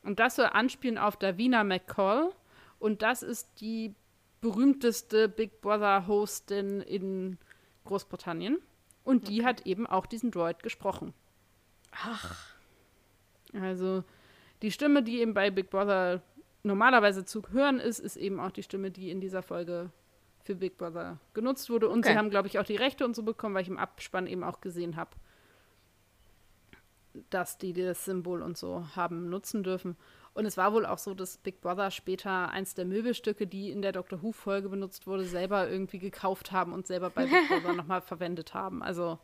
Und 0.04 0.20
das 0.20 0.36
soll 0.36 0.48
anspielen 0.48 0.98
auf 0.98 1.18
Davina 1.18 1.64
McCall. 1.64 2.32
Und 2.80 3.04
das 3.04 3.22
ist 3.22 3.62
die 3.62 3.94
berühmteste 4.42 5.30
Big 5.30 5.62
Brother-Hostin 5.62 6.82
in 6.82 7.38
Großbritannien. 7.86 8.58
Und 9.04 9.28
die 9.28 9.42
okay. 9.42 9.48
hat 9.48 9.66
eben 9.68 9.86
auch 9.86 10.08
diesen 10.08 10.32
Droid 10.32 10.64
gesprochen. 10.64 11.14
Ach. 11.92 12.56
Also 13.54 14.04
die 14.62 14.72
Stimme, 14.72 15.04
die 15.04 15.20
eben 15.20 15.34
bei 15.34 15.52
Big 15.52 15.70
Brother 15.70 16.22
normalerweise 16.64 17.26
zu 17.26 17.44
hören 17.52 17.80
ist, 17.80 18.00
ist 18.00 18.18
eben 18.18 18.40
auch 18.40 18.52
die 18.52 18.64
Stimme, 18.64 18.92
die 18.92 19.12
in 19.12 19.22
dieser 19.22 19.42
Folge 19.42 19.92
für 20.44 20.56
Big 20.56 20.78
Brother 20.78 21.20
genutzt 21.34 21.70
wurde. 21.70 21.90
Und 21.90 22.00
okay. 22.00 22.14
sie 22.14 22.18
haben, 22.18 22.30
glaube 22.30 22.48
ich, 22.48 22.60
auch 22.60 22.66
die 22.66 22.76
Rechte 22.76 23.06
und 23.06 23.16
so 23.16 23.24
bekommen, 23.24 23.56
weil 23.56 23.64
ich 23.64 23.70
im 23.70 23.78
Abspann 23.78 24.28
eben 24.28 24.44
auch 24.44 24.62
gesehen 24.62 24.96
habe, 24.96 25.12
dass 27.30 27.58
die 27.58 27.74
das 27.74 28.06
Symbol 28.06 28.42
und 28.42 28.58
so 28.58 28.86
haben 28.96 29.30
nutzen 29.30 29.64
dürfen. 29.64 29.98
Und 30.34 30.46
es 30.46 30.56
war 30.56 30.72
wohl 30.72 30.86
auch 30.86 31.00
so, 31.00 31.16
dass 31.16 31.38
Big 31.38 31.62
Brother 31.62 31.90
später 31.90 32.50
eins 32.50 32.76
der 32.76 32.86
Möbelstücke, 32.86 33.48
die 33.48 33.72
in 33.72 33.82
der 33.82 33.92
Doctor 33.92 34.22
Who-Folge 34.22 34.70
benutzt 34.70 35.08
wurde, 35.08 35.26
selber 35.26 35.68
irgendwie 35.68 36.00
gekauft 36.00 36.52
haben 36.52 36.74
und 36.74 36.86
selber 36.86 37.10
bei 37.10 37.26
Big 37.26 37.48
Brother 37.50 37.74
nochmal 37.76 38.02
verwendet 38.02 38.54
haben. 38.54 38.84
Also 38.84 39.18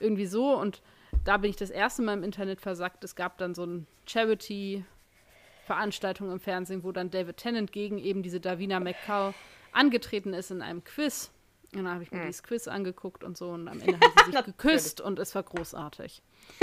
irgendwie 0.00 0.26
so. 0.26 0.56
Und 0.56 0.82
da 1.24 1.36
bin 1.36 1.50
ich 1.50 1.56
das 1.56 1.70
erste 1.70 2.02
Mal 2.02 2.14
im 2.14 2.22
Internet 2.22 2.60
versackt. 2.60 3.02
Es 3.02 3.16
gab 3.16 3.38
dann 3.38 3.54
so 3.54 3.64
ein 3.64 3.86
Charity-Veranstaltung 5.66 6.30
im 6.30 6.40
Fernsehen, 6.40 6.84
wo 6.84 6.92
dann 6.92 7.10
David 7.10 7.36
Tennant 7.36 7.72
gegen 7.72 7.98
eben 7.98 8.22
diese 8.22 8.40
Davina 8.40 8.80
McCall 8.80 9.34
angetreten 9.72 10.32
ist 10.32 10.50
in 10.50 10.62
einem 10.62 10.84
Quiz. 10.84 11.30
Und 11.72 11.84
dann 11.84 11.92
habe 11.92 12.04
ich 12.04 12.10
mir 12.10 12.20
hm. 12.20 12.26
dieses 12.26 12.42
Quiz 12.42 12.68
angeguckt 12.68 13.24
und 13.24 13.36
so 13.36 13.50
und 13.50 13.68
am 13.68 13.80
Ende 13.80 13.94
haben 13.94 14.12
sie 14.24 14.32
sich 14.36 14.44
geküsst 14.44 15.00
und 15.00 15.18
es 15.18 15.34
war 15.34 15.42
großartig. 15.42 16.22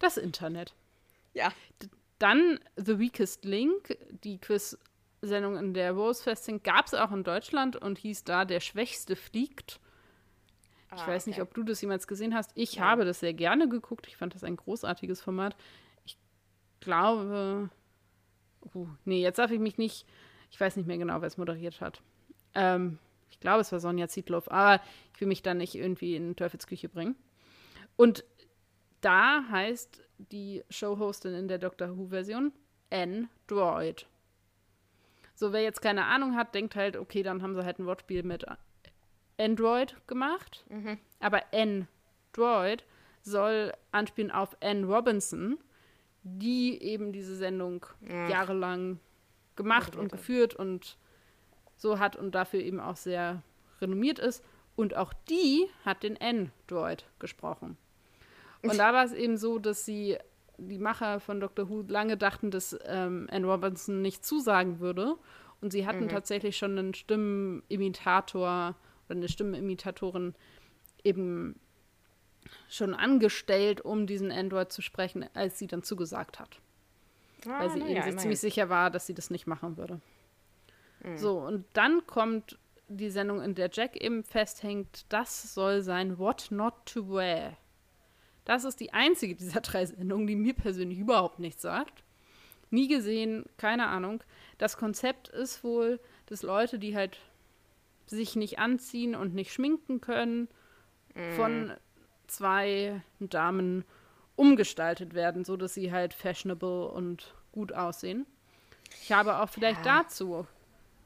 das 0.00 0.16
Internet. 0.16 0.74
Ja. 1.32 1.52
Dann 2.18 2.58
The 2.76 2.98
Weakest 2.98 3.44
Link, 3.44 3.96
die 4.24 4.38
Quiz-Sendung 4.38 5.56
in 5.56 5.74
der 5.74 5.92
Rose 5.92 6.22
Festing, 6.22 6.62
gab 6.62 6.86
es 6.86 6.94
auch 6.94 7.12
in 7.12 7.24
Deutschland 7.24 7.76
und 7.76 7.98
hieß 7.98 8.24
da 8.24 8.44
Der 8.44 8.60
Schwächste 8.60 9.16
fliegt. 9.16 9.80
Ich 10.94 11.02
ah, 11.02 11.08
weiß 11.08 11.24
okay. 11.24 11.30
nicht, 11.30 11.40
ob 11.42 11.54
du 11.54 11.62
das 11.64 11.80
jemals 11.80 12.06
gesehen 12.06 12.34
hast. 12.34 12.52
Ich 12.54 12.74
ja. 12.74 12.82
habe 12.82 13.04
das 13.04 13.20
sehr 13.20 13.34
gerne 13.34 13.68
geguckt. 13.68 14.06
Ich 14.06 14.16
fand 14.16 14.34
das 14.34 14.44
ein 14.44 14.56
großartiges 14.56 15.20
Format. 15.20 15.56
Ich 16.84 16.86
glaube, 16.86 17.70
Uh, 18.72 18.86
nee, 19.04 19.22
jetzt 19.22 19.38
darf 19.38 19.50
ich 19.50 19.60
mich 19.60 19.78
nicht. 19.78 20.06
Ich 20.50 20.60
weiß 20.60 20.76
nicht 20.76 20.86
mehr 20.86 20.98
genau, 20.98 21.20
wer 21.20 21.26
es 21.26 21.36
moderiert 21.36 21.80
hat. 21.80 22.00
Ähm, 22.54 22.98
ich 23.30 23.40
glaube, 23.40 23.60
es 23.60 23.72
war 23.72 23.80
Sonja 23.80 24.08
Zietlow, 24.08 24.42
aber 24.46 24.82
ich 25.12 25.20
will 25.20 25.28
mich 25.28 25.42
da 25.42 25.54
nicht 25.54 25.74
irgendwie 25.74 26.16
in 26.16 26.36
Teufelsküche 26.36 26.88
bringen. 26.88 27.16
Und 27.96 28.24
da 29.00 29.44
heißt 29.50 30.02
die 30.18 30.62
Showhostin 30.70 31.34
in 31.34 31.48
der 31.48 31.58
Doctor 31.58 31.96
Who-Version 31.96 32.52
Android. 32.90 34.06
So, 35.34 35.52
wer 35.52 35.62
jetzt 35.62 35.82
keine 35.82 36.04
Ahnung 36.04 36.36
hat, 36.36 36.54
denkt 36.54 36.76
halt, 36.76 36.96
okay, 36.96 37.22
dann 37.22 37.42
haben 37.42 37.54
sie 37.54 37.64
halt 37.64 37.78
ein 37.78 37.86
Wortspiel 37.86 38.22
mit 38.22 38.46
Android 39.36 39.96
gemacht. 40.06 40.64
Mhm. 40.68 40.98
Aber 41.18 41.42
Android 41.52 42.84
soll 43.22 43.72
anspielen 43.90 44.30
auf 44.30 44.56
Anne 44.62 44.86
Robinson, 44.86 45.58
die 46.24 46.82
eben 46.82 47.12
diese 47.12 47.36
Sendung 47.36 47.86
ja. 48.08 48.28
jahrelang 48.28 48.98
gemacht 49.56 49.94
und 49.94 50.10
geführt 50.10 50.54
und 50.54 50.96
so 51.76 51.98
hat 51.98 52.16
und 52.16 52.34
dafür 52.34 52.60
eben 52.60 52.80
auch 52.80 52.96
sehr 52.96 53.42
renommiert 53.80 54.18
ist. 54.18 54.42
Und 54.74 54.96
auch 54.96 55.12
die 55.28 55.66
hat 55.84 56.02
den 56.02 56.18
Android 56.20 57.04
gesprochen. 57.20 57.76
Und 58.62 58.78
da 58.78 58.92
war 58.92 59.04
es 59.04 59.12
eben 59.12 59.36
so, 59.36 59.58
dass 59.58 59.84
sie, 59.84 60.16
die 60.56 60.78
Macher 60.78 61.20
von 61.20 61.38
Doctor 61.40 61.68
Who, 61.68 61.84
lange 61.86 62.16
dachten, 62.16 62.50
dass 62.50 62.76
ähm, 62.86 63.28
Anne 63.30 63.46
Robinson 63.46 64.00
nicht 64.02 64.24
zusagen 64.24 64.80
würde. 64.80 65.16
Und 65.60 65.72
sie 65.72 65.86
hatten 65.86 66.04
mhm. 66.04 66.08
tatsächlich 66.08 66.56
schon 66.56 66.78
einen 66.78 66.94
Stimmenimitator 66.94 68.74
oder 69.06 69.16
eine 69.16 69.28
Stimmenimitatorin 69.28 70.34
eben 71.04 71.60
schon 72.68 72.94
angestellt, 72.94 73.80
um 73.80 74.06
diesen 74.06 74.30
Android 74.30 74.72
zu 74.72 74.82
sprechen, 74.82 75.26
als 75.34 75.58
sie 75.58 75.66
dann 75.66 75.82
zugesagt 75.82 76.38
hat. 76.38 76.60
Ah, 77.46 77.60
Weil 77.60 77.70
sie 77.70 77.80
eben 77.80 77.96
ja, 77.96 78.02
sich 78.02 78.16
ziemlich 78.16 78.40
sicher 78.40 78.68
war, 78.68 78.90
dass 78.90 79.06
sie 79.06 79.14
das 79.14 79.30
nicht 79.30 79.46
machen 79.46 79.76
würde. 79.76 80.00
Mhm. 81.02 81.18
So, 81.18 81.38
und 81.38 81.64
dann 81.74 82.06
kommt 82.06 82.58
die 82.88 83.10
Sendung, 83.10 83.42
in 83.42 83.54
der 83.54 83.70
Jack 83.72 83.96
eben 83.96 84.24
festhängt, 84.24 85.06
das 85.08 85.54
soll 85.54 85.82
sein 85.82 86.18
What 86.18 86.48
Not 86.50 86.74
to 86.86 87.08
Wear. 87.08 87.56
Das 88.44 88.64
ist 88.64 88.80
die 88.80 88.92
einzige 88.92 89.34
dieser 89.34 89.60
drei 89.60 89.86
Sendungen, 89.86 90.26
die 90.26 90.36
mir 90.36 90.54
persönlich 90.54 90.98
überhaupt 90.98 91.38
nichts 91.38 91.62
sagt. 91.62 92.04
Nie 92.70 92.88
gesehen, 92.88 93.44
keine 93.56 93.86
Ahnung. 93.86 94.22
Das 94.58 94.76
Konzept 94.76 95.28
ist 95.28 95.64
wohl, 95.64 96.00
dass 96.26 96.42
Leute, 96.42 96.78
die 96.78 96.96
halt 96.96 97.18
sich 98.06 98.36
nicht 98.36 98.58
anziehen 98.58 99.14
und 99.14 99.34
nicht 99.34 99.52
schminken 99.52 100.00
können, 100.00 100.48
von 101.36 101.72
zwei 102.26 103.02
Damen 103.20 103.84
umgestaltet 104.36 105.14
werden, 105.14 105.44
so 105.44 105.56
dass 105.56 105.74
sie 105.74 105.92
halt 105.92 106.14
fashionable 106.14 106.88
und 106.88 107.34
gut 107.52 107.72
aussehen. 107.72 108.26
Ich 109.02 109.12
habe 109.12 109.38
auch 109.38 109.48
vielleicht 109.48 109.84
ja. 109.84 110.02
dazu 110.02 110.46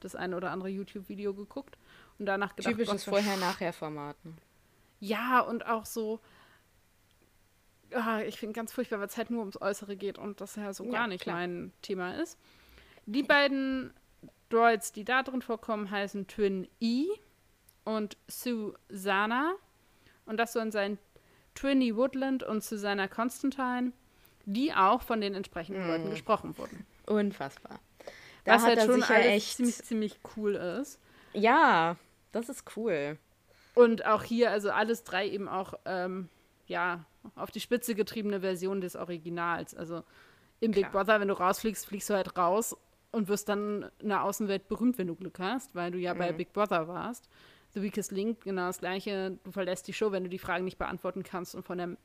das 0.01 0.15
eine 0.15 0.37
oder 0.37 0.51
andere 0.51 0.69
YouTube-Video 0.69 1.35
geguckt 1.35 1.77
und 2.19 2.27
danach 2.27 2.55
gedacht, 2.57 2.73
typisches 2.73 3.05
Vorher-Nachher-Format. 3.05 4.25
Ne? 4.25 4.35
Ja 5.01 5.41
und 5.41 5.67
auch 5.67 5.87
so. 5.87 6.21
Oh, 7.95 8.19
ich 8.27 8.39
finde 8.39 8.55
ganz 8.55 8.73
furchtbar, 8.73 9.01
weil 9.01 9.07
es 9.07 9.17
halt 9.17 9.31
nur 9.31 9.41
ums 9.41 9.61
Äußere 9.61 9.97
geht 9.97 10.19
und 10.19 10.41
das 10.41 10.57
ja 10.57 10.73
so 10.75 10.85
ja, 10.85 10.91
gar 10.91 11.07
nicht 11.07 11.23
klar. 11.23 11.37
mein 11.37 11.73
Thema 11.81 12.15
ist. 12.15 12.39
Die 13.07 13.23
beiden 13.23 13.95
Droids, 14.51 14.93
die 14.93 15.05
da 15.05 15.23
drin 15.23 15.41
vorkommen, 15.41 15.91
heißen 15.91 16.27
Twin 16.27 16.69
E 16.81 17.07
und 17.85 18.19
Susanna. 18.27 19.55
Und 20.27 20.37
das 20.37 20.53
sollen 20.53 20.71
sein 20.71 20.99
Trinny 21.59 21.97
Woodland 21.97 22.43
und 22.43 22.63
Susanna 22.63 23.09
Constantine, 23.09 23.93
die 24.45 24.73
auch 24.73 25.03
von 25.03 25.21
den 25.21 25.35
entsprechenden 25.35 25.87
mm. 25.87 25.89
Leuten 25.89 26.11
gesprochen 26.11 26.57
wurden. 26.57 26.87
Unfassbar. 27.07 27.81
Da 28.45 28.55
Was 28.55 28.65
halt 28.65 28.81
schon 28.83 29.03
alles 29.03 29.27
echt 29.27 29.57
ziemlich, 29.57 29.83
ziemlich 29.83 30.21
cool 30.37 30.55
ist. 30.55 31.01
Ja, 31.33 31.97
das 32.33 32.49
ist 32.49 32.65
cool. 32.77 33.19
Und 33.75 34.07
auch 34.07 34.23
hier, 34.23 34.51
also 34.51 34.71
alles 34.71 35.05
drei 35.05 35.29
eben 35.29 35.49
auch, 35.49 35.75
ähm, 35.85 36.29
ja, 36.67 37.05
auf 37.35 37.51
die 37.51 37.61
Spitze 37.61 37.95
getriebene 37.95 38.41
Version 38.41 38.81
des 38.81 38.97
Originals. 38.97 39.75
Also 39.75 40.03
im 40.61 40.73
Klar. 40.73 40.85
Big 40.85 40.93
Brother, 40.93 41.21
wenn 41.21 41.29
du 41.29 41.35
rausfliegst, 41.35 41.87
fliegst 41.87 42.09
du 42.09 42.15
halt 42.15 42.37
raus 42.37 42.77
und 43.11 43.29
wirst 43.29 43.49
dann 43.49 43.91
in 43.99 44.09
der 44.09 44.23
Außenwelt 44.23 44.69
berühmt, 44.69 44.99
wenn 44.99 45.09
du 45.09 45.15
Glück 45.15 45.39
hast, 45.41 45.75
weil 45.75 45.91
du 45.91 45.99
ja 45.99 46.15
mhm. 46.15 46.19
bei 46.19 46.33
Big 46.33 46.53
Brother 46.53 46.89
warst. 46.89 47.29
The 47.75 47.83
Weakest 47.83 48.13
Link, 48.13 48.43
genau 48.43 48.67
das 48.67 48.79
gleiche. 48.79 49.39
Du 49.45 49.51
verlässt 49.51 49.87
die 49.89 49.93
Show, 49.93 50.13
wenn 50.13 50.25
du 50.25 50.31
die 50.31 50.39
Fragen 50.39 50.65
nicht 50.65 50.79
beantworten 50.79 51.23
kannst 51.23 51.55
und 51.55 51.65
von 51.65 51.79
der 51.79 51.97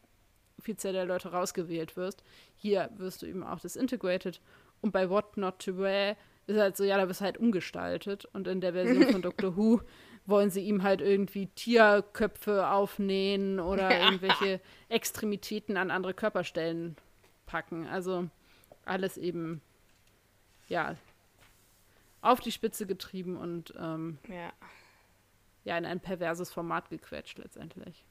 Vielzahl 0.59 0.93
der 0.93 1.05
Leute 1.05 1.31
rausgewählt 1.31 1.95
wirst. 1.95 2.23
Hier 2.55 2.89
wirst 2.97 3.21
du 3.21 3.25
eben 3.25 3.43
auch 3.43 3.59
disintegrated. 3.59 4.41
Und 4.81 4.91
bei 4.91 5.09
What 5.09 5.37
Not 5.37 5.59
to 5.59 5.77
Wear 5.77 6.17
ist 6.47 6.59
halt 6.59 6.75
so, 6.75 6.83
ja, 6.83 6.97
da 6.97 7.07
wirst 7.07 7.21
du 7.21 7.25
halt 7.25 7.37
umgestaltet. 7.37 8.25
Und 8.33 8.47
in 8.47 8.61
der 8.61 8.73
Version 8.73 9.07
von 9.09 9.21
Doctor 9.21 9.55
Who 9.55 9.81
wollen 10.25 10.49
sie 10.49 10.61
ihm 10.61 10.83
halt 10.83 11.01
irgendwie 11.01 11.47
Tierköpfe 11.47 12.69
aufnähen 12.69 13.59
oder 13.59 13.89
irgendwelche 13.97 14.61
Extremitäten 14.89 15.77
an 15.77 15.91
andere 15.91 16.13
Körperstellen 16.13 16.95
packen. 17.45 17.87
Also 17.87 18.29
alles 18.85 19.17
eben, 19.17 19.61
ja, 20.67 20.95
auf 22.21 22.39
die 22.39 22.51
Spitze 22.51 22.85
getrieben 22.85 23.37
und 23.37 23.73
ähm, 23.77 24.17
ja 24.29 24.51
ja, 25.63 25.77
in 25.77 25.85
ein 25.85 25.99
perverses 25.99 26.51
Format 26.51 26.89
gequetscht 26.89 27.37
letztendlich. 27.37 28.05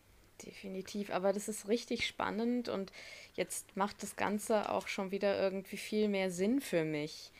Definitiv, 0.44 1.10
aber 1.10 1.32
das 1.32 1.48
ist 1.48 1.68
richtig 1.68 2.06
spannend 2.06 2.68
und 2.68 2.92
jetzt 3.34 3.76
macht 3.76 4.02
das 4.02 4.16
Ganze 4.16 4.70
auch 4.70 4.88
schon 4.88 5.10
wieder 5.10 5.38
irgendwie 5.38 5.76
viel 5.76 6.08
mehr 6.08 6.30
Sinn 6.30 6.60
für 6.60 6.84
mich. 6.84 7.30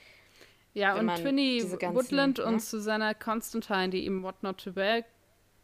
Ja, 0.75 0.95
und 0.95 1.09
Twinny 1.17 1.63
Woodland 1.63 2.39
ne? 2.39 2.45
und 2.45 2.63
Susanna 2.63 3.13
Constantine, 3.13 3.91
die 3.91 4.05
eben 4.07 4.23
What 4.23 4.43
Not 4.43 4.63
to 4.65 4.77
Wear 4.77 5.05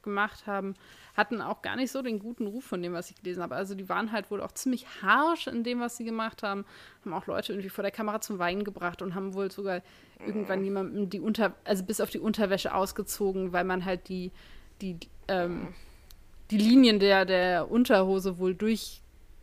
gemacht 0.03 0.47
haben, 0.47 0.75
hatten 1.17 1.41
auch 1.41 1.63
gar 1.63 1.77
nicht 1.77 1.91
so 1.91 2.03
den 2.03 2.19
guten 2.19 2.47
Ruf 2.47 2.65
von 2.65 2.83
dem, 2.83 2.93
was 2.93 3.11
ich 3.11 3.17
gelesen 3.17 3.43
habe. 3.43 3.57
Also 3.57 3.75
die 3.75 3.89
waren 3.89 4.13
halt 4.13 4.31
wohl 4.31 4.41
auch 4.41 4.53
ziemlich 4.53 4.87
harsh 5.03 5.47
in 5.47 5.65
dem, 5.65 5.81
was 5.81 5.97
sie 5.97 6.05
gemacht 6.05 6.43
haben, 6.43 6.65
haben 7.05 7.13
auch 7.13 7.27
Leute 7.27 7.53
irgendwie 7.53 7.69
vor 7.69 7.83
der 7.83 7.91
Kamera 7.91 8.21
zum 8.21 8.39
Weinen 8.39 8.65
gebracht 8.65 9.03
und 9.03 9.15
haben 9.15 9.35
wohl 9.35 9.51
sogar 9.51 9.83
irgendwann 10.25 10.65
jemandem 10.65 11.11
die 11.11 11.21
Unter, 11.21 11.55
also 11.65 11.85
bis 11.85 12.01
auf 12.01 12.11
die 12.11 12.19
Unterwäsche 12.19 12.75
ausgezogen, 12.75 13.53
weil 13.53 13.65
man 13.65 13.85
halt 13.85 14.09
die, 14.09 14.31
die, 14.81 14.97
ähm, 15.29 15.75
die 16.51 16.59
Linien 16.59 16.99
der, 16.99 17.25
der 17.25 17.71
Unterhose 17.71 18.39
wohl 18.39 18.55
durch 18.55 19.03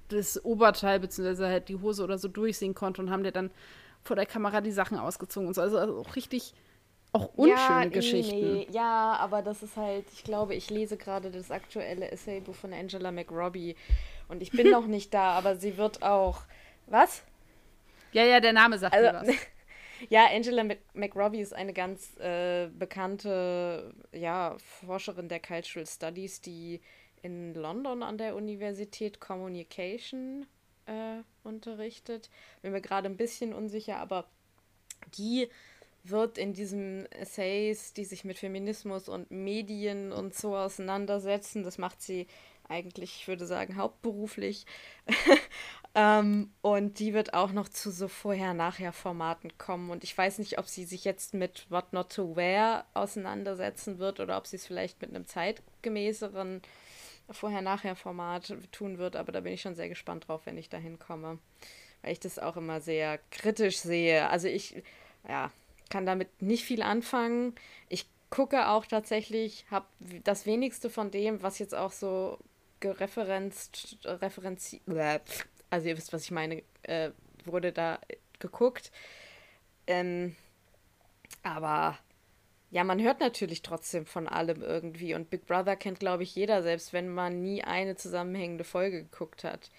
das 0.09 0.43
Oberteil 0.43 0.99
bzw. 0.99 1.45
halt 1.45 1.69
die 1.69 1.77
Hose 1.77 2.03
oder 2.03 2.17
so 2.17 2.27
durchsehen 2.27 2.75
konnte 2.75 3.01
und 3.01 3.09
haben 3.09 3.23
dir 3.23 3.31
dann 3.31 3.51
vor 4.03 4.15
der 4.15 4.25
Kamera 4.25 4.61
die 4.61 4.71
Sachen 4.71 4.97
ausgezogen 4.97 5.47
und 5.47 5.53
so. 5.55 5.61
Also, 5.61 5.77
also 5.77 5.97
auch 5.97 6.15
richtig 6.15 6.53
auch 7.15 7.33
unschöne 7.35 7.57
ja, 7.57 7.85
Geschichten. 7.85 8.53
Nee. 8.53 8.67
Ja, 8.71 9.15
aber 9.19 9.41
das 9.41 9.63
ist 9.63 9.77
halt, 9.77 10.05
ich 10.13 10.23
glaube, 10.23 10.53
ich 10.53 10.69
lese 10.69 10.97
gerade 10.97 11.31
das 11.31 11.49
aktuelle 11.49 12.11
Essaybuch 12.11 12.55
von 12.55 12.73
Angela 12.73 13.11
McRobbie 13.11 13.75
und 14.27 14.41
ich 14.41 14.51
bin 14.51 14.69
noch 14.71 14.85
nicht 14.85 15.13
da, 15.13 15.31
aber 15.31 15.55
sie 15.55 15.77
wird 15.77 16.03
auch. 16.03 16.41
Was? 16.87 17.23
Ja, 18.11 18.23
ja, 18.23 18.39
der 18.39 18.53
Name 18.53 18.77
sagt 18.77 18.93
also, 18.93 19.11
mir 19.11 19.27
was. 19.27 19.35
Ja, 20.09 20.27
Angela 20.29 20.65
McRobbie 20.93 21.39
ist 21.39 21.53
eine 21.53 21.71
ganz 21.71 22.17
äh, 22.17 22.67
bekannte 22.67 23.93
ja, 24.11 24.57
Forscherin 24.85 25.29
der 25.29 25.39
Cultural 25.39 25.87
Studies, 25.87 26.41
die 26.41 26.81
in 27.21 27.53
London 27.53 28.03
an 28.03 28.17
der 28.17 28.35
Universität 28.35 29.21
Communication 29.21 30.47
äh, 30.85 31.21
unterrichtet. 31.43 32.29
Bin 32.61 32.73
mir 32.73 32.81
gerade 32.81 33.07
ein 33.07 33.15
bisschen 33.15 33.53
unsicher, 33.53 33.97
aber 33.97 34.25
die 35.17 35.47
wird 36.09 36.37
in 36.37 36.53
diesen 36.53 37.11
Essays, 37.11 37.93
die 37.93 38.05
sich 38.05 38.25
mit 38.25 38.37
Feminismus 38.37 39.09
und 39.09 39.31
Medien 39.31 40.11
und 40.11 40.35
so 40.35 40.55
auseinandersetzen, 40.55 41.63
das 41.63 41.77
macht 41.77 42.01
sie 42.01 42.27
eigentlich, 42.69 43.17
ich 43.21 43.27
würde 43.27 43.45
sagen, 43.45 43.77
hauptberuflich. 43.77 44.65
ähm, 45.95 46.51
und 46.61 46.99
die 46.99 47.13
wird 47.13 47.33
auch 47.33 47.51
noch 47.51 47.69
zu 47.69 47.91
so 47.91 48.07
Vorher-Nachher-Formaten 48.07 49.57
kommen. 49.57 49.89
Und 49.89 50.03
ich 50.03 50.17
weiß 50.17 50.39
nicht, 50.39 50.57
ob 50.57 50.67
sie 50.67 50.85
sich 50.85 51.03
jetzt 51.05 51.33
mit 51.33 51.69
What 51.69 51.93
Not 51.93 52.11
to 52.13 52.35
Wear 52.35 52.85
auseinandersetzen 52.93 53.99
wird 53.99 54.19
oder 54.19 54.37
ob 54.37 54.47
sie 54.47 54.57
es 54.57 54.65
vielleicht 54.65 55.01
mit 55.01 55.11
einem 55.11 55.27
zeitgemäßeren 55.27 56.61
Vorher-Nachher-Format 57.29 58.55
tun 58.71 58.97
wird. 58.97 59.15
Aber 59.15 59.31
da 59.31 59.41
bin 59.41 59.53
ich 59.53 59.61
schon 59.61 59.75
sehr 59.75 59.89
gespannt 59.89 60.27
drauf, 60.27 60.41
wenn 60.45 60.57
ich 60.57 60.69
dahin 60.69 60.99
komme. 60.99 61.39
Weil 62.01 62.13
ich 62.13 62.19
das 62.19 62.39
auch 62.39 62.57
immer 62.57 62.81
sehr 62.81 63.19
kritisch 63.31 63.77
sehe. 63.77 64.29
Also 64.29 64.47
ich, 64.47 64.83
ja, 65.27 65.51
kann 65.89 66.05
damit 66.05 66.41
nicht 66.41 66.65
viel 66.65 66.81
anfangen. 66.81 67.55
Ich 67.89 68.07
gucke 68.29 68.69
auch 68.69 68.85
tatsächlich, 68.85 69.65
habe 69.69 69.85
das 70.23 70.45
wenigste 70.45 70.89
von 70.89 71.11
dem, 71.11 71.41
was 71.41 71.59
jetzt 71.59 71.75
auch 71.75 71.91
so 71.91 72.37
gereferenzt, 72.79 73.97
referenzi 74.03 74.81
also 75.69 75.87
ihr 75.87 75.97
wisst, 75.97 76.13
was 76.13 76.23
ich 76.23 76.31
meine, 76.31 76.63
äh, 76.83 77.11
wurde 77.45 77.71
da 77.71 77.99
geguckt. 78.39 78.91
Ähm, 79.87 80.35
aber 81.43 81.97
ja, 82.71 82.83
man 82.83 83.01
hört 83.01 83.19
natürlich 83.19 83.61
trotzdem 83.61 84.05
von 84.05 84.27
allem 84.27 84.61
irgendwie. 84.61 85.15
Und 85.15 85.29
Big 85.29 85.45
Brother 85.45 85.75
kennt, 85.75 85.99
glaube 85.99 86.23
ich, 86.23 86.35
jeder, 86.35 86.63
selbst 86.63 86.93
wenn 86.93 87.09
man 87.09 87.41
nie 87.41 87.63
eine 87.63 87.95
zusammenhängende 87.95 88.63
Folge 88.63 89.03
geguckt 89.03 89.43
hat. 89.43 89.69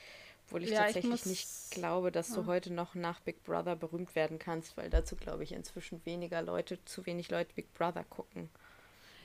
Obwohl 0.46 0.62
ich 0.62 0.70
ja, 0.70 0.84
tatsächlich 0.84 1.14
ich 1.14 1.26
nicht 1.26 1.70
glaube, 1.72 2.12
dass 2.12 2.32
du 2.32 2.46
heute 2.46 2.72
noch 2.72 2.94
nach 2.94 3.20
Big 3.20 3.42
Brother 3.42 3.74
berühmt 3.74 4.14
werden 4.14 4.38
kannst, 4.38 4.76
weil 4.76 4.90
dazu, 4.90 5.16
glaube 5.16 5.42
ich, 5.42 5.52
inzwischen 5.52 6.04
weniger 6.06 6.40
Leute, 6.40 6.78
zu 6.84 7.04
wenig 7.04 7.30
Leute 7.30 7.52
Big 7.54 7.74
Brother 7.74 8.04
gucken. 8.04 8.48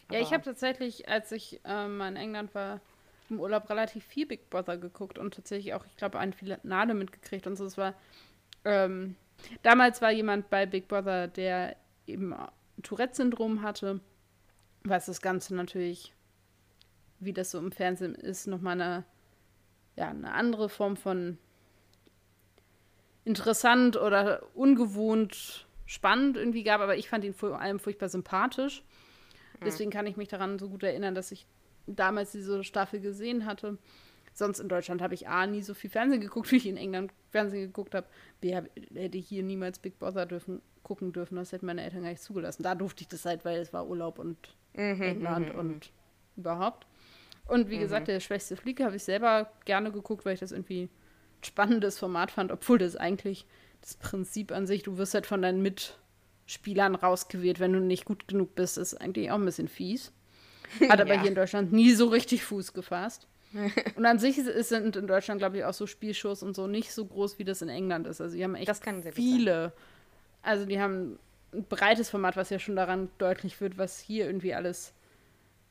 Aber 0.08 0.18
ja, 0.18 0.24
ich 0.24 0.34
habe 0.34 0.44
tatsächlich, 0.44 1.08
als 1.08 1.32
ich 1.32 1.62
ähm, 1.64 2.02
in 2.02 2.16
England 2.16 2.56
war, 2.56 2.82
im 3.30 3.40
Urlaub 3.40 3.70
relativ 3.70 4.04
viel 4.04 4.26
Big 4.26 4.50
Brother 4.50 4.78
geguckt 4.78 5.18
und 5.18 5.34
tatsächlich 5.34 5.74
auch, 5.74 5.86
ich 5.86 5.96
glaube, 5.96 6.20
ein 6.20 6.34
Finale 6.34 6.94
mitgekriegt 6.94 7.48
und 7.48 7.56
so. 7.56 7.66
Es 7.66 7.78
war, 7.78 7.94
ähm, 8.66 9.16
damals 9.64 10.02
war 10.02 10.12
jemand 10.12 10.50
bei 10.50 10.66
Big 10.66 10.88
Brother, 10.88 11.28
der 11.28 11.78
eben 12.08 12.36
Tourette-Syndrom 12.84 13.62
hatte, 13.62 14.02
was 14.84 15.06
das 15.06 15.22
Ganze 15.22 15.56
natürlich, 15.56 16.14
wie 17.20 17.34
das 17.34 17.52
so 17.52 17.60
im 17.60 17.72
Fernsehen 17.72 18.16
ist, 18.16 18.48
nochmal 18.48 18.82
eine, 18.82 19.04
ja, 19.96 20.10
eine 20.10 20.34
andere 20.34 20.70
Form 20.70 20.98
von 20.98 21.38
interessant 23.24 23.98
oder 23.98 24.44
ungewohnt 24.56 25.68
spannend 25.86 26.38
irgendwie 26.38 26.64
gab, 26.64 26.82
aber 26.82 26.98
ich 26.98 27.10
fand 27.10 27.24
ihn 27.24 27.34
vor 27.34 27.60
allem 27.60 27.80
furchtbar 27.80 28.10
sympathisch. 28.10 28.84
Hm. 29.54 29.60
Deswegen 29.66 29.92
kann 29.92 30.08
ich 30.08 30.18
mich 30.18 30.30
daran 30.30 30.58
so 30.58 30.70
gut 30.70 30.84
erinnern, 30.84 31.16
dass 31.16 31.32
ich 31.32 31.46
damals 31.86 32.32
diese 32.32 32.64
Staffel 32.64 33.00
gesehen 33.00 33.46
hatte. 33.46 33.78
Sonst 34.34 34.60
in 34.60 34.70
Deutschland 34.70 35.02
habe 35.02 35.14
ich 35.14 35.28
A, 35.28 35.46
nie 35.46 35.62
so 35.62 35.74
viel 35.74 35.90
Fernsehen 35.90 36.22
geguckt, 36.22 36.52
wie 36.52 36.58
ich 36.58 36.68
in 36.68 36.78
England 36.78 37.12
Fernsehen 37.32 37.64
geguckt 37.64 37.94
habe. 37.94 38.08
B, 38.40 38.56
hab, 38.56 38.66
hätte 38.94 39.18
ich 39.18 39.28
hier 39.28 39.44
niemals 39.44 39.80
Big 39.80 40.00
Brother 40.00 40.26
dürfen, 40.26 40.62
gucken 40.84 41.12
dürfen. 41.12 41.36
Das 41.36 41.52
hätten 41.52 41.66
meine 41.66 41.84
Eltern 41.84 42.04
gar 42.04 42.10
nicht 42.10 42.24
zugelassen. 42.24 42.64
Da 42.64 42.76
durfte 42.76 43.02
ich 43.02 43.10
das 43.10 43.26
halt, 43.26 43.44
weil 43.44 43.60
es 43.60 43.74
war 43.74 43.88
Urlaub 43.88 44.20
und 44.20 44.38
mhm, 44.74 45.02
England 45.02 45.54
mhm, 45.54 45.60
und 45.60 45.92
mhm. 46.38 46.38
überhaupt. 46.38 46.88
Und 47.52 47.70
wie 47.70 47.76
mhm. 47.76 47.82
gesagt, 47.82 48.08
der 48.08 48.22
schwächste 48.22 48.56
Fliege 48.56 48.86
habe 48.86 48.96
ich 48.96 49.04
selber 49.04 49.52
gerne 49.66 49.92
geguckt, 49.92 50.24
weil 50.24 50.36
ich 50.36 50.40
das 50.40 50.54
irgendwie 50.54 50.84
ein 50.84 50.90
spannendes 51.44 52.00
Format 52.00 52.32
fand, 52.32 52.50
obwohl 52.50 52.78
das 52.78 52.96
eigentlich 52.96 53.46
das 53.82 53.96
Prinzip 53.96 54.54
an 54.54 54.66
sich, 54.66 54.84
du 54.84 54.98
wirst 54.98 55.14
halt 55.14 55.26
von 55.26 55.42
deinen 55.42 55.62
Mitspielern 55.62 56.96
rausgewählt, 56.96 57.60
wenn 57.60 57.74
du 57.74 57.82
nicht 57.82 58.06
gut 58.06 58.30
genug 58.30 58.56
bist, 58.56 58.78
ist 58.78 58.94
eigentlich 58.94 59.32
auch 59.32 59.36
ein 59.36 59.44
bisschen 59.44 59.68
fies. 59.68 60.14
Hat 60.88 61.02
aber 61.02 61.16
ja. 61.16 61.20
hier 61.20 61.30
in 61.30 61.36
Deutschland 61.36 61.74
nie 61.74 61.92
so 61.92 62.08
richtig 62.08 62.46
Fuß 62.46 62.72
gefasst. 62.72 63.28
und 63.98 64.06
an 64.06 64.18
sich 64.18 64.38
sind 64.38 64.96
in 64.96 65.08
Deutschland, 65.08 65.40
glaube 65.40 65.58
ich, 65.58 65.66
auch 65.66 65.74
so 65.74 65.88
Spielshows 65.88 66.44
und 66.44 66.56
so 66.56 66.68
nicht 66.68 66.94
so 66.94 67.04
groß, 67.06 67.38
wie 67.38 67.44
das 67.44 67.62
in 67.62 67.68
England 67.68 68.08
ist. 68.08 68.22
Also 68.22 68.38
die 68.38 68.46
haben 68.46 68.56
echt 68.56 68.72
viele. 69.14 69.74
Also 70.42 70.64
die 70.64 70.80
haben 70.80 71.20
ein 71.52 71.66
breites 71.66 72.10
Format, 72.10 72.38
was 72.38 72.50
ja 72.50 72.60
schon 72.60 72.78
daran 72.78 73.10
deutlich 73.18 73.60
wird, 73.60 73.78
was 73.78 74.00
hier 74.00 74.26
irgendwie 74.26 74.54
alles 74.54 74.94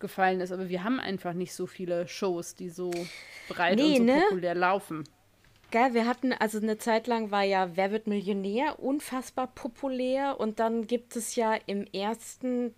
gefallen 0.01 0.41
ist. 0.41 0.53
Aber 0.53 0.69
wir 0.69 0.83
haben 0.85 0.99
einfach 0.99 1.33
nicht 1.35 1.55
so 1.55 1.67
viele 1.67 2.09
Shows, 2.09 2.55
die 2.55 2.71
so 2.71 2.91
breit 3.49 3.77
nee, 3.77 4.01
und 4.01 4.09
so 4.09 4.15
ne? 4.15 4.23
populär 4.29 4.55
laufen. 4.55 5.05
Geil, 5.71 5.95
wir 5.95 6.07
hatten, 6.07 6.33
also 6.33 6.59
eine 6.59 6.79
Zeit 6.79 7.07
lang 7.07 7.31
war 7.31 7.45
ja 7.45 7.77
Wer 7.77 7.93
wird 7.93 8.09
Millionär 8.09 8.81
unfassbar 8.81 9.47
populär 9.47 10.41
und 10.41 10.59
dann 10.59 10.89
gibt 10.89 11.15
es 11.15 11.37
ja 11.37 11.55
im 11.67 11.87
ersten 11.93 12.75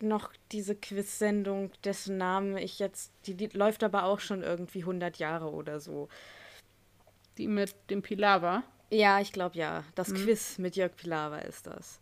noch 0.00 0.32
diese 0.50 0.74
Quiz-Sendung, 0.74 1.70
dessen 1.84 2.18
Namen 2.18 2.56
ich 2.56 2.80
jetzt, 2.80 3.12
die, 3.26 3.34
die, 3.34 3.46
läuft 3.46 3.84
aber 3.84 4.04
auch 4.04 4.18
schon 4.18 4.42
irgendwie 4.42 4.80
100 4.80 5.18
Jahre 5.18 5.52
oder 5.52 5.78
so. 5.78 6.08
Die 7.38 7.46
mit 7.46 7.74
dem 7.88 8.02
Pilawa? 8.02 8.64
Ja, 8.90 9.20
ich 9.20 9.32
glaube 9.32 9.56
ja. 9.56 9.84
Das 9.94 10.08
mhm. 10.08 10.16
Quiz 10.16 10.58
mit 10.58 10.74
Jörg 10.74 10.94
Pilawa 10.96 11.38
ist 11.38 11.68
das. 11.68 12.00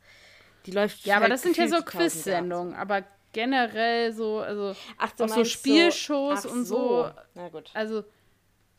Die 0.67 0.73
läuft 0.73 1.05
Ja, 1.05 1.19
aber 1.19 1.29
das 1.29 1.43
sind 1.43 1.57
ja 1.57 1.69
so 1.69 1.83
Quiz-Sendungen, 1.83 2.75
aber 2.75 3.05
generell 3.33 4.13
so, 4.13 4.41
also 4.41 4.75
Ach, 4.99 5.13
auch 5.19 5.29
so 5.29 5.45
Spielshows 5.45 6.43
so, 6.43 6.51
und 6.51 6.65
so. 6.65 6.77
so. 6.77 7.11
Na 7.35 7.49
gut. 7.49 7.71
Also, 7.75 8.05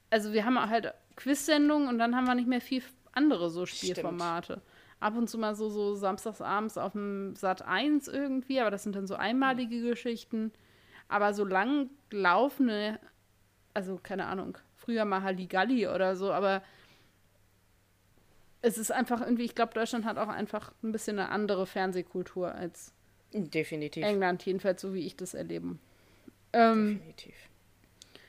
also 0.10 0.34
wir 0.34 0.46
haben 0.46 0.60
halt 0.70 0.94
Quiz-Sendungen 1.16 1.88
und 1.88 1.98
dann 2.00 2.16
haben 2.16 2.26
wir 2.26 2.36
nicht 2.36 2.48
mehr 2.48 2.62
viel 2.62 2.84
andere 3.14 3.50
so 3.50 3.66
Spielformate. 3.66 4.54
Stimmt 4.54 4.66
ab 5.02 5.18
und 5.18 5.28
zu 5.28 5.38
mal 5.38 5.56
so, 5.56 5.68
so 5.70 5.96
samstagsabends 5.96 6.78
auf 6.78 6.94
dem 6.94 7.36
Sat 7.36 7.64
1 7.64 8.08
irgendwie, 8.08 8.62
aber 8.62 8.72
das 8.72 8.84
sind 8.84 8.96
dann 8.96 9.08
so 9.08 9.16
einmalige 9.16 9.82
Geschichten. 9.82 10.54
Aber 11.10 11.34
so 11.34 11.44
lang 11.44 11.90
laufende, 12.12 13.00
also 13.74 14.00
keine 14.02 14.28
Ahnung, 14.28 14.58
früher 14.76 15.04
mal 15.04 15.24
Halligalli 15.24 15.88
oder 15.88 16.16
so, 16.16 16.32
aber 16.32 16.64
es 18.62 18.78
ist 18.78 18.92
einfach 18.92 19.22
irgendwie, 19.22 19.44
ich 19.44 19.56
glaube, 19.56 19.74
Deutschland 19.74 20.06
hat 20.06 20.18
auch 20.18 20.28
einfach 20.28 20.72
ein 20.84 20.92
bisschen 20.92 21.18
eine 21.18 21.30
andere 21.30 21.66
Fernsehkultur 21.66 22.54
als 22.54 22.94
Definitiv. 23.34 24.04
England, 24.04 24.46
jedenfalls 24.46 24.82
so 24.82 24.94
wie 24.94 25.06
ich 25.06 25.16
das 25.16 25.34
erlebe. 25.34 25.78
Ähm, 26.54 26.96
Definitiv. 26.96 27.36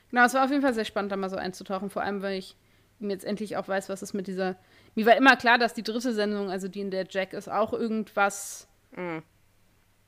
Genau, 0.09 0.25
es 0.25 0.33
war 0.33 0.45
auf 0.45 0.51
jeden 0.51 0.61
Fall 0.61 0.73
sehr 0.73 0.85
spannend, 0.85 1.11
da 1.11 1.17
mal 1.17 1.29
so 1.29 1.35
einzutauchen, 1.35 1.89
vor 1.89 2.03
allem, 2.03 2.21
weil 2.21 2.37
ich 2.37 2.55
jetzt 2.99 3.25
endlich 3.25 3.57
auch 3.57 3.67
weiß, 3.67 3.89
was 3.89 4.01
es 4.01 4.13
mit 4.13 4.27
dieser 4.27 4.55
mir 4.95 5.05
war 5.05 5.17
immer 5.17 5.35
klar, 5.35 5.57
dass 5.57 5.73
die 5.73 5.83
dritte 5.83 6.13
Sendung, 6.13 6.49
also 6.49 6.67
die 6.67 6.81
in 6.81 6.91
der 6.91 7.05
Jack 7.09 7.33
ist, 7.33 7.49
auch 7.49 7.73
irgendwas 7.73 8.67
mhm. 8.95 9.23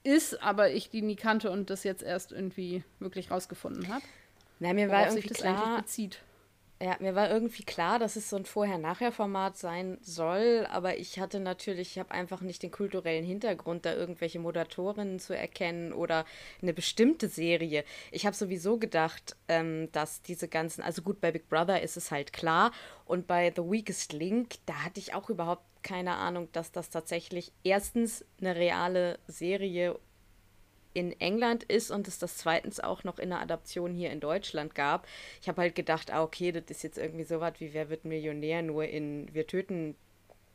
ist, 0.03 0.41
aber 0.43 0.71
ich 0.71 0.89
die 0.89 1.01
nie 1.01 1.15
kannte 1.15 1.49
und 1.49 1.69
das 1.69 1.83
jetzt 1.83 2.03
erst 2.03 2.31
irgendwie 2.31 2.83
wirklich 2.99 3.31
rausgefunden 3.31 3.87
habe. 3.91 4.03
Na, 4.59 4.73
mir 4.73 4.89
war 4.89 5.01
irgendwie 5.01 5.21
sich 5.21 5.29
das 5.29 5.37
klar, 5.39 5.65
eigentlich 5.65 5.81
bezieht. 5.81 6.19
Ja, 6.85 6.97
mir 6.99 7.15
war 7.15 7.31
irgendwie 7.31 7.63
klar, 7.63 7.97
dass 7.97 8.15
es 8.15 8.29
so 8.29 8.35
ein 8.35 8.45
Vorher-Nachher-Format 8.45 9.57
sein 9.57 9.97
soll, 10.03 10.67
aber 10.69 10.99
ich 10.99 11.19
hatte 11.19 11.39
natürlich, 11.39 11.93
ich 11.93 11.99
habe 11.99 12.11
einfach 12.11 12.41
nicht 12.41 12.61
den 12.61 12.69
kulturellen 12.69 13.25
Hintergrund, 13.25 13.87
da 13.87 13.95
irgendwelche 13.95 14.37
Moderatorinnen 14.37 15.17
zu 15.17 15.35
erkennen 15.35 15.93
oder 15.93 16.25
eine 16.61 16.73
bestimmte 16.73 17.27
Serie. 17.27 17.85
Ich 18.11 18.27
habe 18.27 18.35
sowieso 18.35 18.77
gedacht, 18.77 19.35
ähm, 19.47 19.91
dass 19.93 20.21
diese 20.21 20.47
ganzen, 20.47 20.83
also 20.83 21.01
gut, 21.01 21.19
bei 21.21 21.31
Big 21.31 21.49
Brother 21.49 21.81
ist 21.81 21.97
es 21.97 22.11
halt 22.11 22.33
klar 22.33 22.71
und 23.05 23.25
bei 23.25 23.51
The 23.55 23.63
Weakest 23.63 24.13
Link, 24.13 24.57
da 24.67 24.85
hatte 24.85 24.99
ich 24.99 25.15
auch 25.15 25.31
überhaupt 25.31 25.65
keine 25.81 26.17
Ahnung, 26.17 26.49
dass 26.51 26.71
das 26.71 26.91
tatsächlich 26.91 27.51
erstens 27.63 28.23
eine 28.39 28.55
reale 28.55 29.17
Serie 29.27 29.97
in 30.95 31.11
England 31.19 31.63
ist 31.65 31.91
und 31.91 32.07
es 32.07 32.17
das 32.17 32.37
zweitens 32.37 32.79
auch 32.79 33.03
noch 33.03 33.19
in 33.19 33.31
einer 33.31 33.41
Adaption 33.41 33.93
hier 33.93 34.11
in 34.11 34.21
Deutschland 34.21 34.73
gab. 34.75 35.07
Ich 35.41 35.49
habe 35.49 35.61
halt 35.61 35.75
gedacht, 35.75 36.09
ah, 36.11 36.23
okay, 36.23 36.51
das 36.51 36.63
ist 36.69 36.83
jetzt 36.83 36.97
irgendwie 36.97 37.25
so 37.25 37.41
was 37.41 37.59
wie 37.59 37.73
Wer 37.73 37.89
wird 37.89 38.05
Millionär, 38.05 38.61
nur 38.61 38.85
in 38.85 39.27
Wir 39.33 39.45
töten 39.45 39.95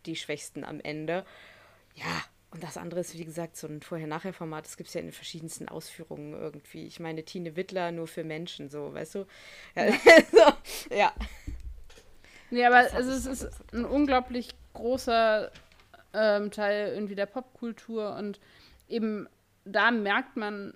die 0.06 0.16
Schwächsten 0.16 0.64
am 0.64 0.80
Ende. 0.80 1.26
Ja, 1.94 2.24
und 2.52 2.62
das 2.62 2.78
andere 2.78 3.00
ist, 3.00 3.16
wie 3.16 3.24
gesagt, 3.24 3.56
so 3.56 3.66
ein 3.66 3.82
Vorher-Nachher-Format. 3.82 4.64
Das 4.64 4.78
gibt 4.78 4.88
es 4.88 4.94
ja 4.94 5.00
in 5.00 5.08
den 5.08 5.12
verschiedensten 5.12 5.68
Ausführungen 5.68 6.32
irgendwie. 6.32 6.86
Ich 6.86 6.98
meine, 6.98 7.22
Tine 7.22 7.54
Wittler 7.54 7.92
nur 7.92 8.08
für 8.08 8.24
Menschen, 8.24 8.70
so, 8.70 8.94
weißt 8.94 9.16
du? 9.16 9.26
Ja. 9.76 9.92
so, 10.32 10.96
ja. 10.96 11.12
Nee, 12.50 12.64
aber 12.64 12.92
also 12.94 13.10
es 13.10 13.26
ist 13.26 13.48
ein 13.72 13.84
unglaublich 13.84 14.48
großer 14.72 15.52
ähm, 16.14 16.50
Teil 16.50 16.92
irgendwie 16.94 17.14
der 17.14 17.26
Popkultur 17.26 18.16
und 18.16 18.40
eben 18.88 19.28
da 19.64 19.90
merkt 19.90 20.36
man 20.36 20.74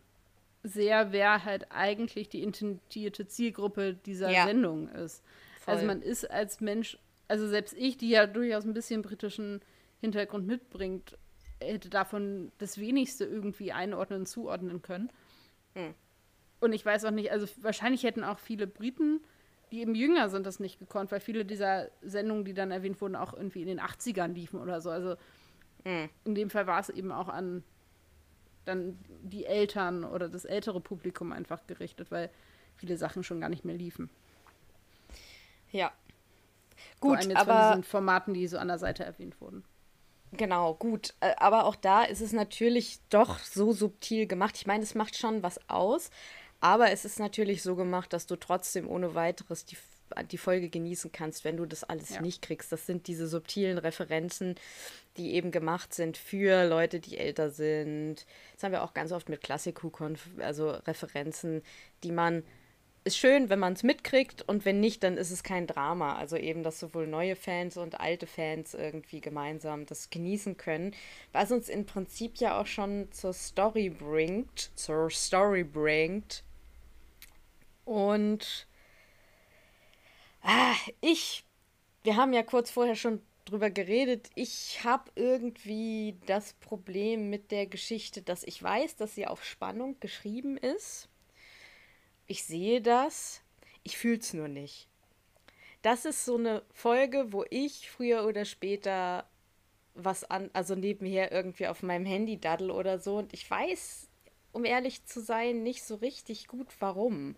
sehr, 0.63 1.13
wer 1.13 1.45
halt 1.45 1.71
eigentlich 1.71 2.29
die 2.29 2.43
intendierte 2.43 3.27
Zielgruppe 3.27 3.95
dieser 3.95 4.31
ja. 4.31 4.47
Sendung 4.47 4.89
ist. 4.89 5.23
Voll. 5.61 5.75
Also 5.75 5.87
man 5.87 6.03
ist 6.03 6.31
als 6.31 6.61
Mensch, 6.61 6.99
also 7.29 7.47
selbst 7.47 7.75
ich, 7.77 7.99
die 7.99 8.09
ja 8.09 8.27
durchaus 8.27 8.65
ein 8.65 8.75
bisschen 8.75 9.03
britischen 9.03 9.61
Hintergrund 10.01 10.47
mitbringt, 10.47 11.19
hätte 11.61 11.91
davon 11.91 12.51
das 12.59 12.79
wenigste 12.79 13.25
irgendwie 13.25 13.73
einordnen, 13.73 14.27
zuordnen 14.27 14.83
können. 14.83 15.11
Hm. 15.75 15.95
Und 16.61 16.73
ich 16.73 16.85
weiß 16.85 17.05
auch 17.05 17.11
nicht, 17.11 17.31
also 17.31 17.47
wahrscheinlich 17.61 18.03
hätten 18.03 18.25
auch 18.25 18.39
viele 18.39 18.67
Briten, 18.67 19.21
die 19.71 19.81
eben 19.81 19.95
jünger 19.95 20.29
sind, 20.29 20.47
das 20.47 20.61
nicht 20.61 20.79
gekonnt, 20.79 21.13
weil 21.13 21.21
viele 21.21 21.45
dieser 21.45 21.91
Sendungen, 22.01 22.45
die 22.45 22.55
dann 22.55 22.71
erwähnt 22.71 23.01
wurden, 23.01 23.17
auch 23.17 23.35
irgendwie 23.35 23.63
in 23.63 23.69
den 23.69 23.81
80ern 23.81 24.33
liefen 24.33 24.61
oder 24.61 24.81
so. 24.81 24.91
Also 24.91 25.17
hm. 25.85 26.09
in 26.25 26.35
dem 26.35 26.49
Fall 26.49 26.67
war 26.67 26.81
es 26.81 26.89
eben 26.89 27.13
auch 27.13 27.29
an 27.29 27.63
dann 28.65 28.99
die 29.23 29.47
Eltern 29.47 30.05
oder 30.05 30.29
das 30.29 30.45
ältere 30.45 30.81
Publikum 30.81 31.33
einfach 31.33 31.67
gerichtet, 31.67 32.11
weil 32.11 32.31
viele 32.77 32.97
Sachen 32.97 33.23
schon 33.23 33.41
gar 33.41 33.49
nicht 33.49 33.65
mehr 33.65 33.77
liefen. 33.77 34.11
Ja. 35.71 35.93
Gut, 37.01 37.11
Vor 37.11 37.19
allem 37.19 37.31
jetzt 37.31 37.39
aber 37.39 37.53
von 37.55 37.71
diesen 37.71 37.85
Formaten, 37.85 38.35
die 38.35 38.47
so 38.47 38.59
an 38.59 38.69
der 38.69 38.79
Seite 38.79 39.05
erwähnt 39.05 39.41
wurden. 39.41 39.65
Genau, 40.33 40.75
gut. 40.75 41.15
Äh, 41.21 41.35
aber 41.37 41.65
auch 41.65 41.77
da 41.77 42.03
ist 42.03 42.21
es 42.21 42.33
natürlich 42.33 42.99
doch 43.09 43.39
so 43.39 43.73
subtil 43.73 44.27
gemacht. 44.27 44.57
Ich 44.57 44.67
meine, 44.67 44.83
es 44.83 44.95
macht 44.95 45.17
schon 45.17 45.43
was 45.43 45.59
aus, 45.69 46.11
aber 46.61 46.91
es 46.91 47.05
ist 47.05 47.19
natürlich 47.19 47.63
so 47.63 47.77
gemacht, 47.77 48.13
dass 48.13 48.27
du 48.27 48.37
trotzdem 48.37 48.89
ohne 48.89 49.15
weiteres 49.15 49.65
die, 49.65 49.77
die 50.31 50.39
Folge 50.39 50.69
genießen 50.69 51.13
kannst, 51.13 51.45
wenn 51.45 51.57
du 51.57 51.67
das 51.67 51.85
alles 51.85 52.11
ja. 52.11 52.21
nicht 52.21 52.43
kriegst. 52.43 52.71
Das 52.73 52.87
sind 52.87 53.07
diese 53.07 53.27
subtilen 53.27 53.79
Referenzen, 53.79 54.55
die 55.17 55.35
eben 55.35 55.51
gemacht 55.51 55.95
sind 55.95 56.17
für 56.17 56.65
Leute, 56.67 57.01
die 57.01 57.19
älter 57.19 57.51
sind. 57.51 58.27
Das 58.55 58.63
haben 58.63 58.73
wir 58.73 58.83
auch 58.83 58.95
ganz 58.95 59.13
oft 59.13 59.29
mit 59.29 59.43
Klassiku, 59.43 59.91
also 60.39 60.71
Referenzen, 60.71 61.63
die 62.03 62.13
man 62.13 62.43
ist 63.05 63.19
schön, 63.19 63.51
wenn 63.51 63.59
man 63.59 63.75
es 63.75 63.83
mitkriegt 63.83 64.41
und 64.49 64.65
wenn 64.65 64.81
nicht, 64.81 65.03
dann 65.03 65.19
ist 65.19 65.31
es 65.31 65.43
kein 65.43 65.67
Drama. 65.67 66.17
Also 66.17 66.37
eben, 66.37 66.63
dass 66.63 66.81
sowohl 66.81 67.07
neue 67.07 67.37
Fans 67.37 67.77
und 67.77 68.01
alte 68.01 68.27
Fans 68.27 68.73
irgendwie 68.73 69.21
gemeinsam 69.21 69.85
das 69.85 70.09
genießen 70.09 70.57
können, 70.57 70.95
was 71.33 71.53
uns 71.53 71.69
im 71.69 71.85
Prinzip 71.85 72.39
ja 72.39 72.59
auch 72.59 72.67
schon 72.67 73.13
zur 73.13 73.35
Story 73.35 73.91
bringt, 73.91 74.71
zur 74.75 75.11
Story 75.11 75.65
bringt. 75.65 76.43
Und 77.85 78.67
ah, 80.45 80.75
ich, 81.01 81.45
wir 82.05 82.17
haben 82.17 82.33
ja 82.33 82.43
kurz 82.45 82.71
vorher 82.71 82.97
schon 82.97 83.21
drüber 83.45 83.71
geredet. 83.71 84.31
Ich 84.37 84.85
habe 84.85 85.11
irgendwie 85.17 86.17
das 86.27 86.55
Problem 86.55 87.31
mit 87.31 87.51
der 87.51 87.67
Geschichte, 87.67 88.23
dass 88.23 88.45
ich 88.45 88.63
weiß, 88.63 88.97
dass 88.97 89.15
sie 89.15 89.27
auf 89.27 89.45
Spannung 89.45 89.99
geschrieben 90.01 90.57
ist 90.57 91.09
ich 92.27 92.45
sehe 92.45 92.81
das, 92.81 93.43
ich 93.83 93.99
fühle 93.99 94.19
es 94.19 94.33
nur 94.33 94.49
nicht. 94.49 94.89
Das 95.83 96.05
ist 96.05 96.25
so 96.25 96.37
eine 96.37 96.63
Folge, 96.73 97.33
wo 97.33 97.45
ich 97.51 97.91
früher 97.91 98.25
oder 98.27 98.45
später 98.45 99.29
was 99.95 100.25
an, 100.25 100.51
also 100.55 100.75
nebenher 100.75 101.31
irgendwie 101.33 101.67
auf 101.69 101.83
meinem 101.83 102.07
Handy 102.07 102.41
daddel 102.41 102.71
oder 102.71 102.99
so. 102.99 103.19
Und 103.19 103.35
ich 103.35 103.49
weiß, 103.49 104.09
um 104.53 104.65
ehrlich 104.65 105.05
zu 105.05 105.21
sein, 105.21 105.63
nicht 105.63 105.85
so 105.85 105.97
richtig 105.97 106.49
gut, 106.49 106.69
warum. 106.81 107.37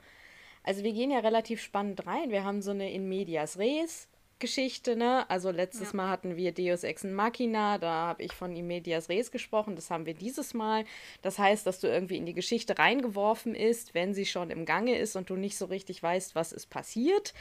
Also 0.66 0.82
wir 0.82 0.92
gehen 0.92 1.10
ja 1.10 1.20
relativ 1.20 1.62
spannend 1.62 2.06
rein. 2.06 2.30
Wir 2.30 2.44
haben 2.44 2.60
so 2.60 2.72
eine 2.72 2.92
In 2.92 3.08
Medias 3.08 3.58
Res 3.58 4.08
Geschichte, 4.38 4.96
ne? 4.96 5.28
Also 5.30 5.50
letztes 5.50 5.92
ja. 5.92 5.96
Mal 5.96 6.10
hatten 6.10 6.36
wir 6.36 6.52
Deus 6.52 6.84
Ex 6.84 7.04
Machina, 7.04 7.78
da 7.78 8.08
habe 8.08 8.22
ich 8.22 8.32
von 8.32 8.54
Imedias 8.54 9.08
Res 9.08 9.30
gesprochen, 9.30 9.76
das 9.76 9.90
haben 9.90 10.04
wir 10.04 10.12
dieses 10.12 10.52
Mal. 10.52 10.84
Das 11.22 11.38
heißt, 11.38 11.66
dass 11.66 11.80
du 11.80 11.86
irgendwie 11.86 12.18
in 12.18 12.26
die 12.26 12.34
Geschichte 12.34 12.78
reingeworfen 12.78 13.54
ist, 13.54 13.94
wenn 13.94 14.12
sie 14.12 14.26
schon 14.26 14.50
im 14.50 14.66
Gange 14.66 14.98
ist 14.98 15.16
und 15.16 15.30
du 15.30 15.36
nicht 15.36 15.56
so 15.56 15.64
richtig 15.66 16.02
weißt, 16.02 16.34
was 16.34 16.52
ist 16.52 16.68
passiert. 16.68 17.32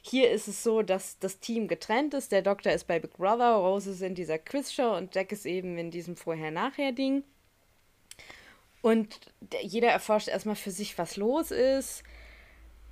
Hier 0.00 0.30
ist 0.30 0.48
es 0.48 0.62
so, 0.62 0.80
dass 0.80 1.18
das 1.18 1.38
Team 1.40 1.68
getrennt 1.68 2.14
ist. 2.14 2.32
Der 2.32 2.40
Doktor 2.40 2.72
ist 2.72 2.86
bei 2.86 2.98
Big 2.98 3.18
Brother, 3.18 3.56
Rose 3.56 3.90
ist 3.90 4.00
in 4.00 4.14
dieser 4.14 4.38
Quizshow 4.38 4.96
und 4.96 5.14
Jack 5.14 5.32
ist 5.32 5.44
eben 5.44 5.76
in 5.76 5.90
diesem 5.90 6.16
Vorher-Nachher-Ding. 6.16 7.24
Und 8.80 9.20
jeder 9.60 9.88
erforscht 9.88 10.28
erstmal 10.28 10.56
für 10.56 10.70
sich, 10.70 10.96
was 10.96 11.16
los 11.16 11.50
ist. 11.50 12.04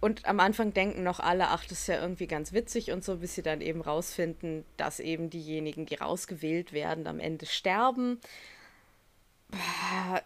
Und 0.01 0.27
am 0.27 0.41
Anfang 0.41 0.75
denken 0.75 1.03
noch 1.03 1.21
alle, 1.21 1.49
ach, 1.49 1.65
das 1.65 1.81
ist 1.81 1.87
ja 1.89 2.01
irgendwie 2.01 2.27
ganz 2.27 2.53
witzig 2.53 2.93
und 2.93 3.03
so, 3.03 3.17
bis 3.17 3.35
sie 3.35 3.43
dann 3.43 3.61
eben 3.61 3.81
rausfinden, 3.81 4.65
dass 4.77 5.01
eben 5.01 5.31
diejenigen, 5.31 5.87
die 5.87 5.95
rausgewählt 5.95 6.73
werden, 6.73 7.07
am 7.07 7.19
Ende 7.19 7.47
sterben. 7.47 8.21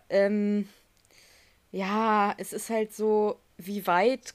Ähm, 0.08 0.68
ja, 1.72 2.34
es 2.38 2.52
ist 2.52 2.68
halt 2.68 2.92
so, 2.94 3.38
wie 3.58 3.86
weit 3.86 4.34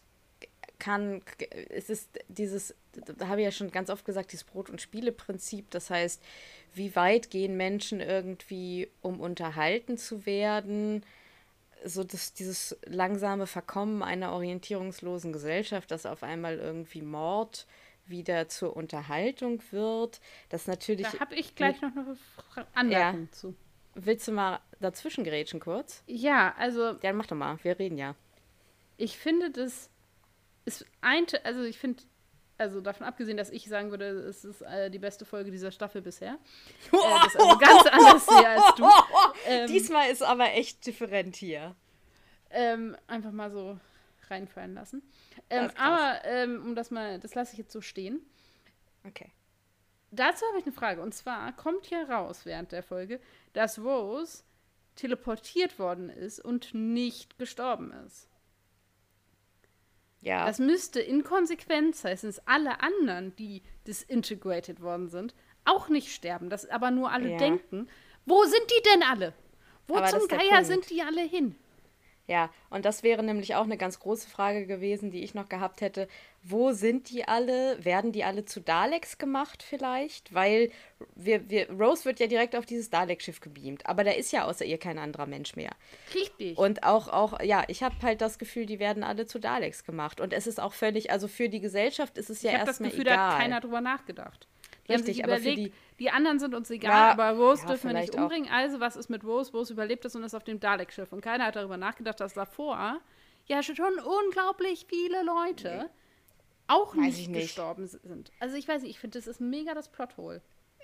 kann, 0.79 1.21
es 1.69 1.89
ist 1.89 2.09
dieses, 2.27 2.75
da 3.17 3.27
habe 3.27 3.41
ich 3.41 3.45
ja 3.45 3.51
schon 3.51 3.71
ganz 3.71 3.89
oft 3.89 4.05
gesagt, 4.05 4.31
dieses 4.31 4.45
Brot- 4.45 4.69
und 4.69 4.81
Spiele-Prinzip, 4.81 5.69
das 5.71 5.89
heißt, 5.89 6.21
wie 6.73 6.95
weit 6.95 7.29
gehen 7.29 7.57
Menschen 7.57 7.99
irgendwie, 8.01 8.89
um 9.01 9.19
unterhalten 9.19 9.97
zu 9.97 10.25
werden? 10.25 11.03
So 11.85 12.03
das, 12.03 12.33
dieses 12.33 12.77
langsame 12.85 13.47
Verkommen 13.47 14.03
einer 14.03 14.33
orientierungslosen 14.33 15.31
Gesellschaft, 15.33 15.91
dass 15.91 16.05
auf 16.05 16.23
einmal 16.23 16.57
irgendwie 16.57 17.01
Mord 17.01 17.67
wieder 18.07 18.47
zur 18.49 18.75
Unterhaltung 18.75 19.61
wird. 19.71 20.19
Das 20.49 20.67
natürlich. 20.67 21.07
Da 21.07 21.19
habe 21.19 21.35
ich 21.35 21.55
gleich 21.55 21.81
noch 21.81 21.91
eine 22.55 22.67
Anmerkung 22.73 23.23
ja. 23.25 23.31
zu. 23.31 23.55
Willst 23.95 24.27
du 24.27 24.31
mal 24.33 24.59
dazwischen 24.79 25.23
gerätschen 25.23 25.59
kurz? 25.59 26.03
Ja, 26.07 26.53
also. 26.57 26.97
Ja, 27.01 27.13
mach 27.13 27.27
doch 27.27 27.37
mal. 27.37 27.57
Wir 27.63 27.79
reden 27.79 27.97
ja. 27.97 28.15
Ich 28.97 29.17
finde, 29.17 29.51
das 29.51 29.89
ist 30.65 30.85
ein. 31.01 31.25
Also, 31.43 31.63
ich 31.63 31.79
finde, 31.79 32.03
also 32.57 32.81
davon 32.81 33.05
abgesehen, 33.05 33.37
dass 33.37 33.49
ich 33.49 33.67
sagen 33.67 33.91
würde, 33.91 34.05
es 34.05 34.45
ist 34.45 34.61
äh, 34.61 34.89
die 34.89 34.99
beste 34.99 35.25
Folge 35.25 35.51
dieser 35.51 35.71
Staffel 35.71 36.01
bisher. 36.01 36.37
Äh, 36.91 36.97
das 37.23 37.33
ist 37.33 37.39
also 37.39 37.57
ganz 37.57 37.85
anders 37.91 38.27
hier 38.27 38.49
als 38.49 38.75
du. 38.75 38.89
Ähm, 39.45 39.67
Diesmal 39.67 40.09
ist 40.09 40.23
aber 40.23 40.53
echt 40.53 40.85
different 40.85 41.35
hier. 41.35 41.75
Ähm, 42.49 42.95
einfach 43.07 43.31
mal 43.31 43.51
so 43.51 43.77
reinfallen 44.29 44.73
lassen. 44.73 45.03
Ähm, 45.49 45.69
aber 45.77 46.21
ähm, 46.23 46.63
um 46.63 46.75
das 46.75 46.91
mal, 46.91 47.19
das 47.19 47.35
lasse 47.35 47.53
ich 47.53 47.59
jetzt 47.59 47.71
so 47.71 47.81
stehen. 47.81 48.21
Okay. 49.05 49.31
Dazu 50.11 50.45
habe 50.47 50.59
ich 50.59 50.65
eine 50.65 50.73
Frage. 50.73 51.01
Und 51.01 51.13
zwar 51.13 51.51
kommt 51.53 51.87
hier 51.87 52.09
raus 52.09 52.45
während 52.45 52.71
der 52.71 52.83
Folge, 52.83 53.19
dass 53.53 53.79
Rose 53.79 54.43
teleportiert 54.95 55.77
worden 55.77 56.09
ist 56.09 56.39
und 56.39 56.73
nicht 56.73 57.37
gestorben 57.37 57.91
ist. 58.05 58.29
Ja. 60.25 60.47
Das 60.47 60.57
müsste 60.57 60.99
in 60.99 61.23
Konsequenz 61.23 62.03
heißen, 62.03 62.27
dass 62.27 62.47
alle 62.47 62.81
anderen, 62.81 63.35
die 63.35 63.61
disintegrated 63.85 64.81
worden 64.81 65.07
sind, 65.07 65.35
auch 65.65 65.87
nicht 65.87 66.11
sterben. 66.11 66.49
Das 66.49 66.67
aber 66.67 66.89
nur 66.89 67.11
alle 67.11 67.29
ja. 67.29 67.37
denken. 67.37 67.87
Wo 68.25 68.43
sind 68.43 68.63
die 68.71 68.89
denn 68.91 69.03
alle? 69.03 69.33
Wo 69.87 69.97
aber 69.97 70.07
zum 70.07 70.27
Geier 70.27 70.65
sind 70.65 70.89
die 70.89 71.03
alle 71.03 71.21
hin? 71.21 71.55
Ja, 72.27 72.49
und 72.71 72.85
das 72.85 73.03
wäre 73.03 73.21
nämlich 73.21 73.53
auch 73.53 73.65
eine 73.65 73.77
ganz 73.77 73.99
große 73.99 74.27
Frage 74.27 74.65
gewesen, 74.65 75.11
die 75.11 75.23
ich 75.23 75.35
noch 75.35 75.47
gehabt 75.47 75.81
hätte. 75.81 76.07
Wo 76.41 76.71
sind 76.71 77.11
die 77.11 77.27
alle? 77.27 77.83
Werden 77.83 78.11
die 78.11 78.23
alle 78.23 78.45
zu 78.45 78.61
Daleks 78.61 79.19
gemacht 79.19 79.61
vielleicht? 79.61 80.33
Weil 80.33 80.71
wir, 81.15 81.49
wir, 81.49 81.69
Rose 81.69 82.05
wird 82.05 82.19
ja 82.19 82.25
direkt 82.25 82.55
auf 82.55 82.65
dieses 82.65 82.89
Dalek-Schiff 82.89 83.41
gebeamt, 83.41 83.85
aber 83.85 84.03
da 84.03 84.11
ist 84.11 84.31
ja 84.31 84.45
außer 84.45 84.65
ihr 84.65 84.79
kein 84.79 84.97
anderer 84.97 85.27
Mensch 85.27 85.55
mehr. 85.55 85.71
Richtig. 86.15 86.57
Und 86.57 86.83
auch, 86.83 87.09
auch 87.09 87.39
ja, 87.41 87.63
ich 87.67 87.83
habe 87.83 87.95
halt 88.01 88.21
das 88.21 88.39
Gefühl, 88.39 88.65
die 88.65 88.79
werden 88.79 89.03
alle 89.03 89.27
zu 89.27 89.39
Daleks 89.39 89.83
gemacht. 89.83 90.19
Und 90.19 90.33
es 90.33 90.47
ist 90.47 90.59
auch 90.59 90.73
völlig, 90.73 91.11
also 91.11 91.27
für 91.27 91.49
die 91.49 91.59
Gesellschaft 91.59 92.17
ist 92.17 92.31
es 92.31 92.41
ja 92.41 92.51
erstmal 92.51 92.61
egal. 92.61 92.71
Ich 92.71 92.79
habe 92.79 92.85
das 92.85 92.91
Gefühl, 92.91 93.07
egal. 93.07 93.17
da 93.17 93.31
hat 93.31 93.39
keiner 93.39 93.61
drüber 93.61 93.81
nachgedacht. 93.81 94.47
Die 94.87 94.93
Richtig, 94.93 95.23
aber 95.23 95.37
überlegt, 95.37 95.57
die, 95.57 95.73
die 95.99 96.09
anderen 96.11 96.39
sind 96.39 96.53
uns 96.53 96.69
egal, 96.69 96.91
ja, 96.91 97.11
aber 97.11 97.31
Rose 97.31 97.63
ja, 97.63 97.69
dürfen 97.69 97.91
wir 97.91 97.99
nicht 97.99 98.15
umbringen. 98.15 98.49
Auch. 98.49 98.55
Also, 98.55 98.79
was 98.79 98.95
ist 98.95 99.09
mit 99.09 99.23
Rose? 99.23 99.51
Rose 99.51 99.73
überlebt 99.73 100.05
es 100.05 100.15
und 100.15 100.23
ist 100.23 100.35
auf 100.35 100.43
dem 100.43 100.59
Dalek-Schiff. 100.59 101.11
Und 101.11 101.21
keiner 101.21 101.45
hat 101.45 101.55
darüber 101.55 101.77
nachgedacht, 101.77 102.19
dass 102.19 102.33
davor 102.33 102.99
ja 103.47 103.63
schon 103.63 103.99
unglaublich 103.99 104.85
viele 104.87 105.23
Leute 105.23 105.85
nee. 105.85 105.89
auch 106.67 106.93
nicht, 106.93 107.29
nicht, 107.29 107.41
gestorben 107.41 107.87
sind. 107.87 108.31
Also, 108.39 108.55
ich 108.55 108.67
weiß 108.67 108.83
nicht, 108.83 108.91
ich 108.91 108.99
finde, 108.99 109.17
das 109.17 109.27
ist 109.27 109.41
mega 109.41 109.73
das 109.73 109.89
Plothole. 109.89 110.41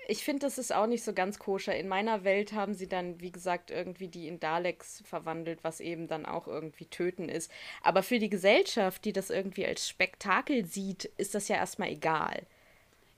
Ich 0.08 0.24
finde, 0.24 0.46
das 0.46 0.58
ist 0.58 0.74
auch 0.74 0.88
nicht 0.88 1.04
so 1.04 1.12
ganz 1.12 1.38
koscher. 1.38 1.76
In 1.76 1.86
meiner 1.86 2.24
Welt 2.24 2.52
haben 2.52 2.74
sie 2.74 2.88
dann, 2.88 3.20
wie 3.20 3.30
gesagt, 3.30 3.70
irgendwie 3.70 4.08
die 4.08 4.26
in 4.26 4.40
Daleks 4.40 5.00
verwandelt, 5.06 5.62
was 5.62 5.78
eben 5.78 6.08
dann 6.08 6.26
auch 6.26 6.48
irgendwie 6.48 6.86
töten 6.86 7.28
ist. 7.28 7.52
Aber 7.82 8.02
für 8.02 8.18
die 8.18 8.28
Gesellschaft, 8.28 9.04
die 9.04 9.12
das 9.12 9.30
irgendwie 9.30 9.64
als 9.64 9.88
Spektakel 9.88 10.66
sieht, 10.66 11.04
ist 11.18 11.36
das 11.36 11.46
ja 11.46 11.54
erstmal 11.54 11.90
egal. 11.90 12.46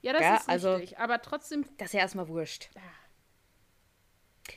Ja, 0.05 0.13
das 0.13 0.21
ja, 0.21 0.35
ist 0.35 0.49
also, 0.49 0.75
richtig, 0.75 0.99
aber 0.99 1.19
trotzdem. 1.19 1.65
Das 1.77 1.87
ist 1.87 1.93
ja 1.93 2.01
erstmal 2.01 2.27
wurscht. 2.27 2.69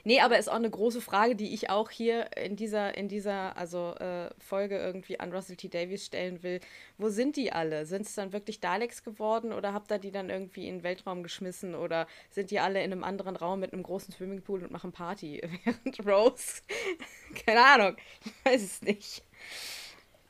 Nee, 0.05 0.21
aber 0.21 0.39
ist 0.39 0.51
auch 0.51 0.57
eine 0.57 0.69
große 0.69 1.01
Frage, 1.01 1.35
die 1.35 1.55
ich 1.55 1.71
auch 1.71 1.89
hier 1.89 2.37
in 2.37 2.55
dieser, 2.57 2.95
in 2.99 3.09
dieser 3.09 3.57
also, 3.57 3.95
äh, 3.95 4.29
Folge 4.39 4.77
irgendwie 4.77 5.19
an 5.19 5.33
Russell 5.33 5.57
T. 5.57 5.69
Davies 5.69 6.05
stellen 6.05 6.43
will. 6.43 6.61
Wo 6.99 7.09
sind 7.09 7.37
die 7.37 7.51
alle? 7.51 7.87
Sind 7.87 8.03
es 8.03 8.15
dann 8.15 8.35
wirklich 8.35 8.61
Daleks 8.61 9.03
geworden 9.03 9.55
oder 9.55 9.73
habt 9.73 9.91
ihr 9.91 9.99
die 9.99 10.11
dann 10.11 10.29
irgendwie 10.29 10.69
in 10.69 10.77
den 10.77 10.83
Weltraum 10.83 11.23
geschmissen 11.23 11.75
oder 11.75 12.07
sind 12.29 12.51
die 12.51 12.61
alle 12.61 12.85
in 12.85 12.93
einem 12.93 13.03
anderen 13.03 13.35
Raum 13.35 13.61
mit 13.61 13.73
einem 13.73 13.83
großen 13.83 14.13
Swimmingpool 14.13 14.63
und 14.63 14.71
machen 14.71 14.93
Party? 14.93 15.41
Während 15.65 16.07
Rose, 16.07 16.61
keine 17.47 17.65
Ahnung, 17.65 17.97
ich 18.23 18.45
weiß 18.45 18.63
es 18.63 18.83
nicht. 18.83 19.23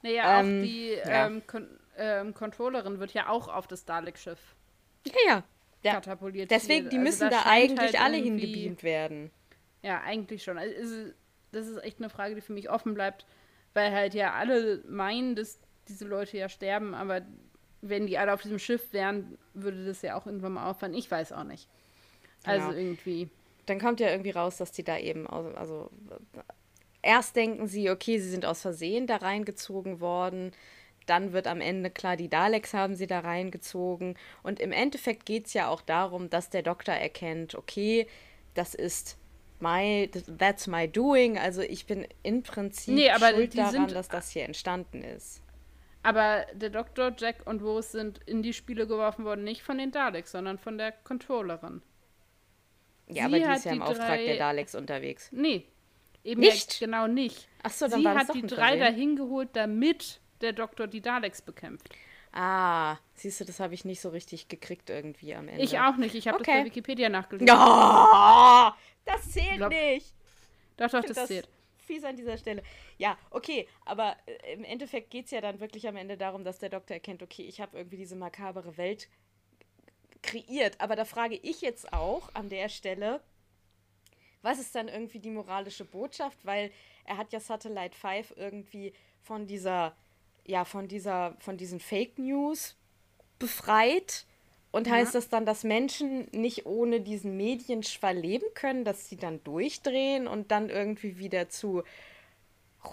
Naja, 0.02 0.40
ähm, 0.40 0.46
auch 0.46 0.62
die 0.62 0.90
ja. 0.90 1.26
ähm, 1.26 1.42
Kon 1.48 1.68
ähm, 1.96 2.32
Controllerin 2.32 3.00
wird 3.00 3.12
ja 3.12 3.28
auch 3.28 3.48
auf 3.48 3.66
das 3.66 3.84
Dalek-Schiff 3.84 4.38
ja, 5.06 5.12
ja. 5.26 5.44
ja. 5.82 5.92
katapultiert. 5.94 6.50
Deswegen, 6.50 6.90
die 6.90 6.96
also 6.96 7.08
müssen 7.08 7.30
da 7.30 7.42
eigentlich 7.46 7.78
halt 7.78 8.00
alle 8.00 8.16
hingebeamt 8.16 8.82
werden. 8.82 9.30
Ja, 9.82 10.00
eigentlich 10.02 10.42
schon. 10.42 10.58
Also, 10.58 11.12
das 11.52 11.66
ist 11.66 11.82
echt 11.82 11.98
eine 11.98 12.10
Frage, 12.10 12.34
die 12.34 12.40
für 12.40 12.52
mich 12.52 12.70
offen 12.70 12.94
bleibt, 12.94 13.26
weil 13.74 13.92
halt 13.92 14.14
ja 14.14 14.34
alle 14.34 14.82
meinen, 14.88 15.34
dass 15.34 15.60
diese 15.88 16.04
Leute 16.04 16.36
ja 16.36 16.48
sterben, 16.48 16.94
aber 16.94 17.22
wenn 17.80 18.06
die 18.06 18.18
alle 18.18 18.32
auf 18.32 18.42
diesem 18.42 18.58
Schiff 18.58 18.92
wären, 18.92 19.38
würde 19.54 19.86
das 19.86 20.02
ja 20.02 20.16
auch 20.16 20.26
irgendwann 20.26 20.52
mal 20.52 20.68
auffallen. 20.68 20.94
Ich 20.94 21.10
weiß 21.10 21.32
auch 21.32 21.44
nicht. 21.44 21.68
Also 22.44 22.68
genau. 22.68 22.78
irgendwie. 22.78 23.28
Dann 23.66 23.78
kommt 23.78 24.00
ja 24.00 24.10
irgendwie 24.10 24.30
raus, 24.30 24.56
dass 24.56 24.72
die 24.72 24.82
da 24.82 24.98
eben, 24.98 25.26
also, 25.26 25.50
also 25.50 25.90
erst 27.02 27.36
denken 27.36 27.66
sie, 27.66 27.90
okay, 27.90 28.18
sie 28.18 28.30
sind 28.30 28.46
aus 28.46 28.62
Versehen 28.62 29.06
da 29.06 29.16
reingezogen 29.16 30.00
worden. 30.00 30.52
Dann 31.08 31.32
wird 31.32 31.46
am 31.46 31.60
Ende 31.60 31.90
klar, 31.90 32.16
die 32.16 32.28
Daleks 32.28 32.74
haben 32.74 32.94
sie 32.94 33.06
da 33.06 33.20
reingezogen. 33.20 34.16
Und 34.42 34.60
im 34.60 34.72
Endeffekt 34.72 35.24
geht 35.24 35.46
es 35.46 35.54
ja 35.54 35.68
auch 35.68 35.80
darum, 35.80 36.28
dass 36.28 36.50
der 36.50 36.62
Doktor 36.62 36.92
erkennt, 36.92 37.54
okay, 37.54 38.06
das 38.54 38.74
ist 38.74 39.16
my, 39.60 40.10
that's 40.38 40.66
my 40.66 40.86
doing. 40.86 41.38
Also 41.38 41.62
ich 41.62 41.86
bin 41.86 42.06
im 42.22 42.42
Prinzip 42.42 42.94
nee, 42.94 43.10
schuld 43.10 43.56
daran, 43.56 43.88
dass 43.88 44.08
das 44.08 44.30
hier 44.30 44.44
entstanden 44.44 45.02
ist. 45.02 45.42
Aber 46.02 46.46
der 46.52 46.70
Doktor, 46.70 47.12
Jack 47.16 47.46
und 47.46 47.62
Rose 47.62 47.90
sind 47.90 48.20
in 48.26 48.42
die 48.42 48.52
Spiele 48.52 48.86
geworfen 48.86 49.24
worden, 49.24 49.44
nicht 49.44 49.62
von 49.62 49.78
den 49.78 49.90
Daleks, 49.90 50.32
sondern 50.32 50.58
von 50.58 50.78
der 50.78 50.92
Controllerin. 50.92 51.82
Ja, 53.08 53.14
Sie 53.14 53.20
aber 53.22 53.38
die 53.38 53.56
ist 53.56 53.64
ja 53.64 53.72
im 53.72 53.82
Auftrag 53.82 54.08
drei... 54.08 54.26
der 54.26 54.36
Daleks 54.36 54.74
unterwegs. 54.74 55.30
Nee, 55.32 55.64
eben 56.22 56.40
nicht? 56.40 56.80
Ja 56.80 56.86
genau 56.86 57.06
nicht. 57.06 57.48
Ach 57.62 57.70
so, 57.70 57.88
dann 57.88 58.00
Sie 58.00 58.08
hat 58.08 58.34
die 58.34 58.46
drei 58.46 58.76
dahin 58.76 59.16
geholt, 59.16 59.50
damit 59.54 60.20
der 60.40 60.52
Doktor 60.52 60.86
die 60.86 61.00
Daleks 61.00 61.42
bekämpft. 61.42 61.88
Ah, 62.32 62.96
siehst 63.14 63.40
du, 63.40 63.44
das 63.44 63.58
habe 63.58 63.74
ich 63.74 63.84
nicht 63.84 64.00
so 64.00 64.10
richtig 64.10 64.48
gekriegt 64.48 64.90
irgendwie 64.90 65.34
am 65.34 65.48
Ende. 65.48 65.62
Ich 65.62 65.78
auch 65.78 65.96
nicht. 65.96 66.14
Ich 66.14 66.28
habe 66.28 66.38
okay. 66.38 66.52
das 66.52 66.60
bei 66.60 66.64
Wikipedia 66.66 67.08
nachgelesen. 67.08 67.48
Oh, 67.50 68.70
das 69.04 69.30
zählt 69.30 69.56
glaub, 69.56 69.70
nicht. 69.70 70.14
Doch, 70.76 70.90
doch, 70.90 71.02
das, 71.02 71.12
das 71.16 71.28
zählt. 71.28 71.48
Fies 71.78 72.04
an 72.04 72.16
dieser 72.16 72.36
Stelle. 72.36 72.62
Ja, 72.98 73.16
okay, 73.30 73.66
aber 73.86 74.16
äh, 74.26 74.52
im 74.52 74.64
Endeffekt 74.64 75.10
geht 75.10 75.24
es 75.24 75.30
ja 75.30 75.40
dann 75.40 75.58
wirklich 75.58 75.88
am 75.88 75.96
Ende 75.96 76.16
darum, 76.18 76.44
dass 76.44 76.58
der 76.58 76.68
Doktor 76.68 76.94
erkennt, 76.94 77.22
okay, 77.22 77.42
ich 77.42 77.60
habe 77.60 77.78
irgendwie 77.78 77.96
diese 77.96 78.14
makabere 78.14 78.76
Welt 78.76 79.08
kreiert. 80.22 80.80
Aber 80.80 80.96
da 80.96 81.04
frage 81.04 81.36
ich 81.36 81.62
jetzt 81.62 81.92
auch 81.92 82.34
an 82.34 82.50
der 82.50 82.68
Stelle, 82.68 83.22
was 84.42 84.58
ist 84.58 84.74
dann 84.74 84.88
irgendwie 84.88 85.18
die 85.18 85.30
moralische 85.30 85.84
Botschaft? 85.84 86.38
Weil 86.44 86.70
er 87.04 87.16
hat 87.16 87.32
ja 87.32 87.40
Satellite 87.40 87.96
5 87.96 88.34
irgendwie 88.36 88.92
von 89.22 89.46
dieser, 89.46 89.96
ja, 90.48 90.64
von 90.64 90.88
dieser, 90.88 91.36
von 91.38 91.56
diesen 91.56 91.78
Fake 91.78 92.18
News 92.18 92.74
befreit 93.38 94.24
und 94.70 94.86
ja. 94.86 94.94
heißt 94.94 95.14
das 95.14 95.28
dann, 95.28 95.46
dass 95.46 95.62
Menschen 95.62 96.26
nicht 96.32 96.66
ohne 96.66 97.00
diesen 97.00 97.36
Medienschwall 97.36 98.16
leben 98.16 98.46
können, 98.54 98.84
dass 98.84 99.08
sie 99.08 99.16
dann 99.16 99.42
durchdrehen 99.44 100.26
und 100.26 100.50
dann 100.50 100.70
irgendwie 100.70 101.18
wieder 101.18 101.48
zu 101.48 101.84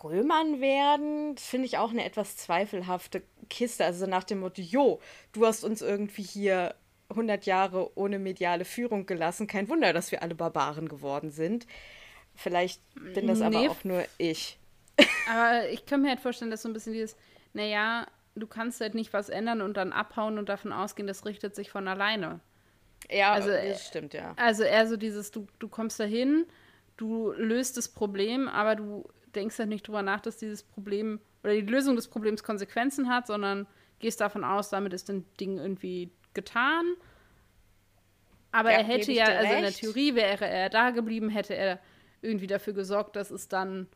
Römern 0.03 0.62
werden? 0.62 1.36
Das 1.36 1.45
finde 1.45 1.66
ich 1.66 1.78
auch 1.78 1.91
eine 1.91 2.06
etwas 2.06 2.38
zweifelhafte 2.38 3.24
Kiste. 3.49 3.86
Also 3.86 4.06
nach 4.06 4.24
dem 4.24 4.39
Motto, 4.39 4.62
jo, 4.62 4.99
du 5.32 5.45
hast 5.45 5.64
uns 5.64 5.82
irgendwie 5.82 6.24
hier 6.24 6.76
100 7.10 7.45
Jahre 7.45 7.91
ohne 7.97 8.20
mediale 8.20 8.66
Führung 8.66 9.06
gelassen. 9.06 9.47
Kein 9.47 9.70
Wunder, 9.70 9.93
dass 9.93 10.12
wir 10.12 10.24
alle 10.24 10.36
Barbaren 10.36 10.89
geworden 10.89 11.32
sind. 11.32 11.68
Vielleicht 12.36 12.82
bin 12.95 13.28
das 13.28 13.39
nee. 13.39 13.45
aber 13.45 13.72
auch 13.72 13.84
nur 13.84 14.06
ich. 14.18 14.58
Aber 15.30 15.70
ich 15.70 15.86
kann 15.86 16.01
mir 16.01 16.10
halt 16.10 16.20
vorstellen, 16.20 16.51
dass 16.51 16.62
so 16.62 16.70
ein 16.70 16.74
bisschen 16.74 16.93
dieses, 16.93 17.16
naja, 17.56 18.06
du 18.36 18.47
kannst 18.47 18.82
halt 18.82 18.95
nicht 18.95 19.14
was 19.14 19.30
ändern 19.30 19.62
und 19.62 19.78
dann 19.78 19.93
abhauen 19.93 20.38
und 20.38 20.49
davon 20.49 20.74
ausgehen, 20.74 21.08
das 21.08 21.26
richtet 21.26 21.56
sich 21.56 21.72
von 21.72 21.88
alleine. 21.88 22.41
Ja, 23.10 23.32
also, 23.34 23.49
das 23.49 23.88
stimmt, 23.88 24.14
ja. 24.14 24.34
Also 24.38 24.64
eher 24.64 24.88
so 24.88 24.97
dieses, 24.97 25.32
du, 25.32 25.47
du 25.60 25.68
kommst 25.68 25.99
dahin, 25.99 26.45
du 26.97 27.32
löst 27.32 27.78
das 27.78 27.88
Problem, 27.88 28.47
aber 28.47 28.76
du 28.76 29.10
denkst 29.36 29.58
halt 29.60 29.70
nicht 29.70 29.88
drüber 29.88 30.01
nach, 30.01 30.22
dass 30.22 30.38
dieses 30.38 30.64
Problem 30.64 31.20
oder 31.43 31.53
die 31.53 31.62
Lösung 31.62 31.95
des 31.95 32.08
Problems 32.08 32.43
Konsequenzen 32.43 33.10
hat, 33.10 33.28
sondern 33.28 33.68
gehst 33.99 34.20
davon 34.22 34.43
aus, 34.43 34.70
damit 34.70 34.93
ist 34.93 35.10
ein 35.10 35.26
Ding 35.39 35.58
irgendwie 35.58 36.12
getan. 36.34 36.86
Aber 38.51 38.72
ja, 38.72 38.80
er 38.80 38.84
hätte 38.84 39.12
ja, 39.12 39.26
also 39.26 39.41
recht. 39.41 39.56
in 39.56 39.62
der 39.62 39.74
Theorie 39.74 40.16
wäre 40.16 40.47
er 40.47 40.70
da 40.70 40.89
geblieben, 40.89 41.30
hätte 41.30 41.56
er 41.56 41.80
irgendwie 42.22 42.47
dafür 42.47 42.74
gesorgt, 42.74 43.16
dass 43.16 43.30
es 43.30 43.47
dann 43.47 43.88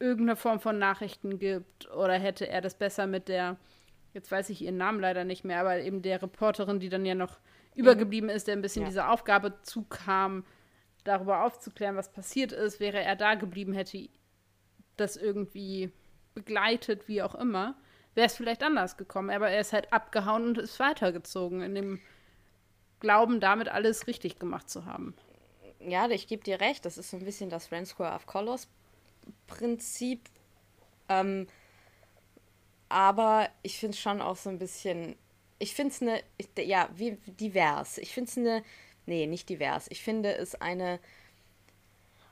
irgendeine 0.00 0.36
Form 0.36 0.60
von 0.60 0.78
Nachrichten 0.78 1.38
gibt 1.38 1.90
oder 1.90 2.14
hätte 2.14 2.48
er 2.48 2.60
das 2.60 2.74
besser 2.74 3.06
mit 3.06 3.28
der, 3.28 3.56
jetzt 4.14 4.30
weiß 4.30 4.50
ich 4.50 4.62
ihren 4.62 4.76
Namen 4.76 5.00
leider 5.00 5.24
nicht 5.24 5.44
mehr, 5.44 5.60
aber 5.60 5.78
eben 5.80 6.02
der 6.02 6.22
Reporterin, 6.22 6.80
die 6.80 6.88
dann 6.88 7.04
ja 7.04 7.14
noch 7.14 7.38
übergeblieben 7.74 8.28
ist, 8.28 8.46
der 8.48 8.56
ein 8.56 8.62
bisschen 8.62 8.82
ja. 8.82 8.88
dieser 8.88 9.10
Aufgabe 9.10 9.60
zukam, 9.62 10.44
darüber 11.04 11.44
aufzuklären, 11.44 11.96
was 11.96 12.12
passiert 12.12 12.52
ist, 12.52 12.80
wäre 12.80 13.00
er 13.00 13.16
da 13.16 13.34
geblieben, 13.34 13.72
hätte 13.72 14.08
das 14.96 15.16
irgendwie 15.16 15.92
begleitet, 16.34 17.08
wie 17.08 17.22
auch 17.22 17.34
immer, 17.34 17.76
wäre 18.14 18.26
es 18.26 18.36
vielleicht 18.36 18.62
anders 18.62 18.96
gekommen. 18.96 19.30
Aber 19.30 19.48
er 19.48 19.60
ist 19.60 19.72
halt 19.72 19.92
abgehauen 19.92 20.48
und 20.48 20.58
ist 20.58 20.80
weitergezogen, 20.80 21.62
in 21.62 21.74
dem 21.74 22.00
Glauben, 23.00 23.40
damit 23.40 23.68
alles 23.68 24.06
richtig 24.06 24.38
gemacht 24.38 24.68
zu 24.68 24.84
haben. 24.84 25.14
Ja, 25.78 26.08
ich 26.10 26.26
gebe 26.26 26.42
dir 26.42 26.60
recht, 26.60 26.84
das 26.84 26.98
ist 26.98 27.10
so 27.10 27.16
ein 27.16 27.24
bisschen 27.24 27.48
das 27.48 27.70
Ren 27.70 27.86
Square 27.86 28.14
of 28.14 28.26
Colors 28.26 28.68
Prinzip. 29.46 30.28
Ähm, 31.08 31.46
aber 32.88 33.48
ich 33.62 33.78
finde 33.78 33.94
es 33.94 34.00
schon 34.00 34.20
auch 34.20 34.36
so 34.36 34.50
ein 34.50 34.58
bisschen. 34.58 35.16
Ich 35.58 35.74
finde 35.74 35.94
es 35.94 36.02
eine. 36.02 36.66
Ja, 36.66 36.88
wie 36.94 37.18
divers. 37.26 37.98
Ich 37.98 38.12
finde 38.12 38.30
es 38.30 38.38
eine. 38.38 38.62
Nee, 39.06 39.26
nicht 39.26 39.48
divers. 39.48 39.86
Ich 39.90 40.02
finde 40.02 40.34
es 40.36 40.54
eine. 40.54 41.00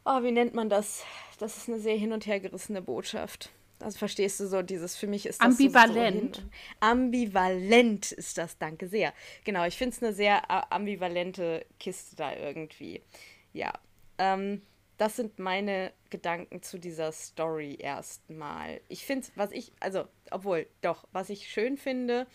Oh, 0.04 0.22
wie 0.22 0.32
nennt 0.32 0.54
man 0.54 0.68
das? 0.68 1.04
Das 1.38 1.56
ist 1.56 1.68
eine 1.68 1.80
sehr 1.80 1.96
hin 1.96 2.12
und 2.12 2.26
her 2.26 2.40
gerissene 2.40 2.80
Botschaft. 2.80 3.50
Also 3.80 3.98
verstehst 3.98 4.40
du 4.40 4.46
so 4.46 4.62
dieses, 4.62 4.96
für 4.96 5.06
mich 5.06 5.26
ist 5.26 5.40
das 5.40 5.48
ambivalent. 5.48 6.36
So, 6.36 6.42
so 6.42 6.48
ambivalent 6.80 8.12
ist 8.12 8.38
das, 8.38 8.56
danke 8.56 8.88
sehr. 8.88 9.12
Genau, 9.44 9.66
ich 9.66 9.76
finde 9.76 9.96
es 9.96 10.02
eine 10.02 10.12
sehr 10.14 10.38
äh, 10.48 10.62
ambivalente 10.70 11.66
Kiste 11.78 12.16
da 12.16 12.34
irgendwie. 12.34 13.02
Ja. 13.52 13.72
Ähm, 14.18 14.62
das 14.96 15.16
sind 15.16 15.38
meine 15.38 15.92
Gedanken 16.16 16.62
zu 16.62 16.78
dieser 16.78 17.12
Story 17.12 17.76
erstmal. 17.78 18.80
Ich 18.88 19.04
finde, 19.04 19.26
was 19.34 19.52
ich, 19.52 19.70
also, 19.80 20.06
obwohl, 20.30 20.66
doch, 20.80 21.06
was 21.12 21.28
ich 21.28 21.50
schön 21.50 21.76
finde, 21.76 22.26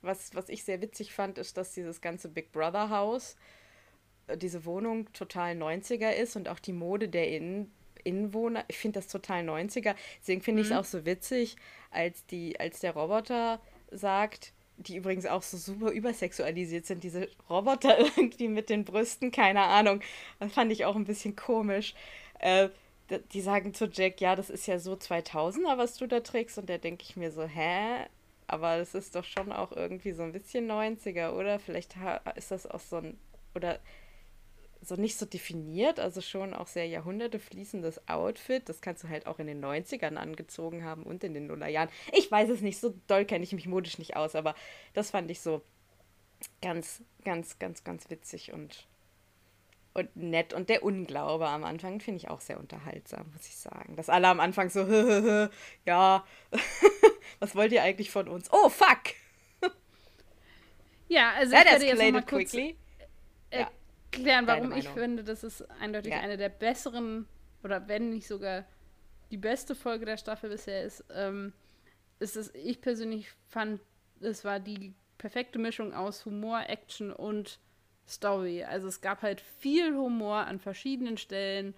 was, 0.00 0.34
was 0.34 0.48
ich 0.48 0.64
sehr 0.64 0.80
witzig 0.80 1.12
fand, 1.12 1.36
ist, 1.36 1.58
dass 1.58 1.74
dieses 1.74 2.00
ganze 2.00 2.30
Big 2.30 2.50
Brother 2.50 2.88
Haus, 2.88 3.36
äh, 4.26 4.38
diese 4.38 4.64
Wohnung 4.64 5.12
total 5.12 5.52
90er 5.54 6.12
ist 6.12 6.34
und 6.34 6.48
auch 6.48 6.58
die 6.58 6.72
Mode 6.72 7.10
der 7.10 7.28
Innen, 7.28 7.70
Innenwohner, 8.04 8.64
ich 8.68 8.78
finde 8.78 9.00
das 9.00 9.08
total 9.08 9.42
90er. 9.42 9.94
Deswegen 10.22 10.40
finde 10.40 10.62
ich 10.62 10.68
es 10.68 10.72
mhm. 10.72 10.78
auch 10.78 10.86
so 10.86 11.04
witzig, 11.04 11.56
als, 11.90 12.24
die, 12.24 12.58
als 12.58 12.80
der 12.80 12.94
Roboter 12.94 13.60
sagt, 13.90 14.54
die 14.78 14.96
übrigens 14.96 15.26
auch 15.26 15.42
so 15.42 15.58
super 15.58 15.90
übersexualisiert 15.90 16.86
sind, 16.86 17.04
diese 17.04 17.28
Roboter 17.50 17.98
irgendwie 18.16 18.48
mit 18.48 18.70
den 18.70 18.86
Brüsten, 18.86 19.30
keine 19.30 19.60
Ahnung. 19.60 20.00
Das 20.38 20.54
fand 20.54 20.72
ich 20.72 20.86
auch 20.86 20.96
ein 20.96 21.04
bisschen 21.04 21.36
komisch. 21.36 21.94
Äh, 22.38 22.70
die 23.32 23.40
sagen 23.40 23.74
zu 23.74 23.86
Jack, 23.86 24.20
ja, 24.20 24.34
das 24.36 24.50
ist 24.50 24.66
ja 24.66 24.78
so 24.78 24.94
2000er, 24.94 25.78
was 25.78 25.96
du 25.96 26.06
da 26.06 26.20
trägst. 26.20 26.58
Und 26.58 26.68
da 26.68 26.78
denke 26.78 27.04
ich 27.04 27.16
mir 27.16 27.30
so, 27.30 27.44
hä? 27.44 28.06
Aber 28.48 28.78
das 28.78 28.94
ist 28.94 29.14
doch 29.14 29.24
schon 29.24 29.52
auch 29.52 29.72
irgendwie 29.72 30.12
so 30.12 30.22
ein 30.22 30.32
bisschen 30.32 30.70
90er, 30.70 31.32
oder? 31.32 31.58
Vielleicht 31.58 31.96
ist 32.36 32.50
das 32.50 32.66
auch 32.66 32.80
so 32.80 32.96
ein, 32.96 33.18
oder 33.54 33.80
so 34.82 34.94
nicht 34.94 35.18
so 35.18 35.26
definiert, 35.26 35.98
also 35.98 36.20
schon 36.20 36.54
auch 36.54 36.68
sehr 36.68 36.86
Jahrhunderte 36.86 37.38
fließendes 37.38 38.08
Outfit. 38.08 38.68
Das 38.68 38.80
kannst 38.80 39.02
du 39.02 39.08
halt 39.08 39.26
auch 39.26 39.38
in 39.38 39.46
den 39.46 39.64
90ern 39.64 40.16
angezogen 40.16 40.84
haben 40.84 41.02
und 41.02 41.24
in 41.24 41.34
den 41.34 41.46
Nullerjahren. 41.48 41.90
Ich 42.12 42.30
weiß 42.30 42.50
es 42.50 42.60
nicht, 42.60 42.78
so 42.78 42.94
doll 43.06 43.24
kenne 43.24 43.44
ich 43.44 43.52
mich 43.52 43.66
modisch 43.66 43.98
nicht 43.98 44.16
aus, 44.16 44.34
aber 44.34 44.54
das 44.94 45.10
fand 45.10 45.30
ich 45.30 45.40
so 45.40 45.62
ganz, 46.62 47.02
ganz, 47.24 47.58
ganz, 47.58 47.82
ganz 47.82 48.10
witzig 48.10 48.52
und, 48.52 48.86
und 49.96 50.14
nett. 50.16 50.54
Und 50.54 50.68
der 50.68 50.82
Unglaube 50.82 51.48
am 51.48 51.64
Anfang 51.64 52.00
finde 52.00 52.18
ich 52.18 52.28
auch 52.28 52.40
sehr 52.40 52.58
unterhaltsam, 52.58 53.30
muss 53.32 53.46
ich 53.46 53.56
sagen. 53.56 53.96
Dass 53.96 54.08
alle 54.08 54.28
am 54.28 54.40
Anfang 54.40 54.70
so, 54.70 54.80
ja, 55.84 56.24
was 57.40 57.54
wollt 57.54 57.72
ihr 57.72 57.82
eigentlich 57.82 58.10
von 58.10 58.28
uns? 58.28 58.52
Oh, 58.52 58.68
fuck! 58.68 59.14
Ja, 61.08 61.32
also 61.36 61.52
That 61.52 61.66
ich 61.66 61.72
werde 61.72 61.84
jetzt 61.86 62.12
mal 62.12 62.22
kurz, 62.22 62.50
quickly. 62.50 62.76
Äh, 63.50 63.60
ja 63.60 63.70
erklären, 64.16 64.46
warum 64.46 64.72
ich 64.72 64.88
finde, 64.88 65.24
das 65.24 65.44
ist 65.44 65.62
eindeutig 65.80 66.12
ja. 66.12 66.20
eine 66.20 66.36
der 66.36 66.48
besseren 66.48 67.26
oder 67.62 67.88
wenn 67.88 68.10
nicht 68.10 68.26
sogar 68.26 68.64
die 69.30 69.36
beste 69.36 69.74
Folge 69.74 70.06
der 70.06 70.16
Staffel 70.16 70.50
bisher 70.50 70.82
ist, 70.82 71.04
ähm, 71.14 71.52
ist 72.18 72.36
es, 72.36 72.54
ich 72.54 72.80
persönlich 72.80 73.28
fand, 73.48 73.80
es 74.20 74.44
war 74.44 74.60
die 74.60 74.94
perfekte 75.18 75.58
Mischung 75.58 75.92
aus 75.92 76.24
Humor, 76.24 76.64
Action 76.68 77.12
und 77.12 77.58
Story. 78.08 78.64
Also 78.64 78.88
es 78.88 79.00
gab 79.00 79.22
halt 79.22 79.40
viel 79.40 79.94
Humor 79.94 80.38
an 80.38 80.58
verschiedenen 80.58 81.18
Stellen, 81.18 81.74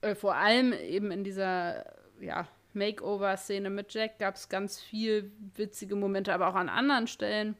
äh, 0.00 0.14
vor 0.14 0.34
allem 0.34 0.72
eben 0.72 1.10
in 1.10 1.24
dieser, 1.24 1.84
ja, 2.20 2.46
Makeover-Szene 2.74 3.70
mit 3.70 3.92
Jack 3.92 4.18
gab 4.18 4.36
es 4.36 4.48
ganz 4.48 4.80
viel 4.80 5.32
witzige 5.56 5.96
Momente, 5.96 6.32
aber 6.32 6.48
auch 6.48 6.54
an 6.54 6.68
anderen 6.68 7.06
Stellen. 7.06 7.56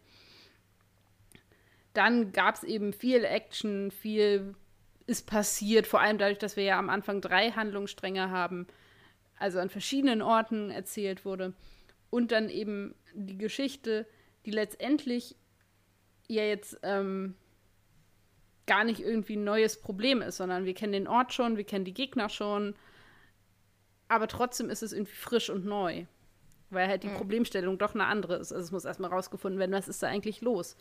Dann 1.95 2.33
gab 2.33 2.55
es 2.55 2.63
eben 2.63 2.93
viel 2.93 3.25
Action, 3.25 3.91
viel 3.91 4.55
ist 5.07 5.27
passiert, 5.27 5.87
vor 5.87 6.01
allem 6.01 6.19
dadurch, 6.19 6.39
dass 6.39 6.57
wir 6.57 6.65
ja 6.65 6.79
am 6.79 6.91
Anfang 6.91 7.21
drei 7.21 7.51
Handlungsstränge 7.51 8.31
haben, 8.31 8.67
also 9.39 9.59
an 9.59 9.71
verschiedenen 9.71 10.21
Orten 10.21 10.71
erzählt 10.71 11.25
wurde. 11.25 11.55
Und 12.11 12.31
dann 12.31 12.51
eben 12.51 12.95
die 13.15 13.39
Geschichte, 13.39 14.07
die 14.45 14.51
letztendlich 14.51 15.35
ja 16.29 16.43
jetzt 16.43 16.79
ähm, 16.83 17.35
gar 18.69 18.85
nicht 18.85 19.01
irgendwie 19.01 19.35
ein 19.35 19.43
neues 19.43 19.81
Problem 19.81 20.23
ist, 20.23 20.37
sondern 20.37 20.65
wir 20.65 20.75
kennen 20.75 20.93
den 20.93 21.09
Ort 21.09 21.33
schon, 21.33 21.57
wir 21.57 21.65
kennen 21.65 21.85
die 21.85 21.95
Gegner 21.95 22.29
schon, 22.29 22.77
aber 24.07 24.29
trotzdem 24.29 24.71
ist 24.71 24.83
es 24.83 24.93
irgendwie 24.93 25.15
frisch 25.15 25.51
und 25.51 25.65
neu, 25.65 26.05
weil 26.71 26.87
halt 26.87 27.03
die 27.03 27.09
mhm. 27.09 27.17
Problemstellung 27.17 27.79
doch 27.79 27.95
eine 27.95 28.05
andere 28.05 28.37
ist. 28.37 28.53
Also 28.53 28.65
es 28.65 28.73
muss 28.73 28.85
erstmal 28.85 29.11
rausgefunden 29.11 29.59
werden, 29.59 29.73
was 29.73 29.89
ist 29.89 30.03
da 30.03 30.07
eigentlich 30.07 30.41
los. 30.43 30.77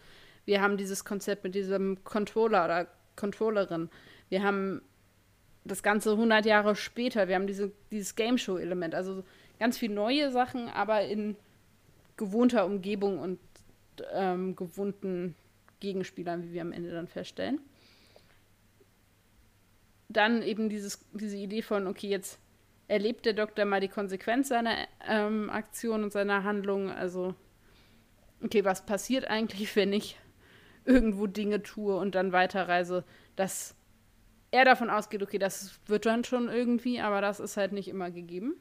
Wir 0.45 0.61
haben 0.61 0.77
dieses 0.77 1.03
Konzept 1.03 1.43
mit 1.43 1.55
diesem 1.55 2.03
Controller 2.03 2.65
oder 2.65 2.87
Controllerin. 3.15 3.89
Wir 4.29 4.43
haben 4.43 4.81
das 5.65 5.83
Ganze 5.83 6.11
100 6.11 6.45
Jahre 6.45 6.75
später. 6.75 7.27
Wir 7.27 7.35
haben 7.35 7.47
diese, 7.47 7.71
dieses 7.91 8.15
Game 8.15 8.37
Show-Element. 8.37 8.95
Also 8.95 9.23
ganz 9.59 9.77
viele 9.77 9.93
neue 9.93 10.31
Sachen, 10.31 10.69
aber 10.69 11.01
in 11.01 11.35
gewohnter 12.15 12.65
Umgebung 12.65 13.19
und 13.19 13.39
ähm, 14.13 14.55
gewohnten 14.55 15.35
Gegenspielern, 15.79 16.43
wie 16.43 16.53
wir 16.53 16.61
am 16.61 16.71
Ende 16.71 16.91
dann 16.91 17.07
feststellen. 17.07 17.59
Dann 20.09 20.41
eben 20.41 20.69
dieses, 20.69 21.05
diese 21.13 21.37
Idee 21.37 21.61
von, 21.61 21.87
okay, 21.87 22.07
jetzt 22.07 22.39
erlebt 22.87 23.25
der 23.25 23.33
Doktor 23.33 23.65
mal 23.65 23.81
die 23.81 23.89
Konsequenz 23.89 24.47
seiner 24.49 24.87
ähm, 25.07 25.49
Aktion 25.49 26.03
und 26.03 26.13
seiner 26.13 26.43
Handlung. 26.43 26.89
Also, 26.89 27.35
okay, 28.43 28.63
was 28.63 28.85
passiert 28.85 29.25
eigentlich, 29.25 29.75
wenn 29.75 29.93
ich 29.93 30.17
irgendwo 30.85 31.27
Dinge 31.27 31.61
tue 31.63 31.95
und 31.97 32.15
dann 32.15 32.31
weiterreise, 32.31 33.03
dass 33.35 33.75
er 34.51 34.63
davon 34.63 34.89
ausgeht, 34.89 35.21
okay, 35.21 35.37
das 35.37 35.79
wird 35.85 36.05
dann 36.05 36.23
schon 36.23 36.47
irgendwie, 36.47 37.01
aber 37.01 37.19
das 37.19 37.41
ist 37.41 37.57
halt 37.57 37.73
nicht 37.73 37.89
immer 37.89 38.09
gegeben. 38.09 38.55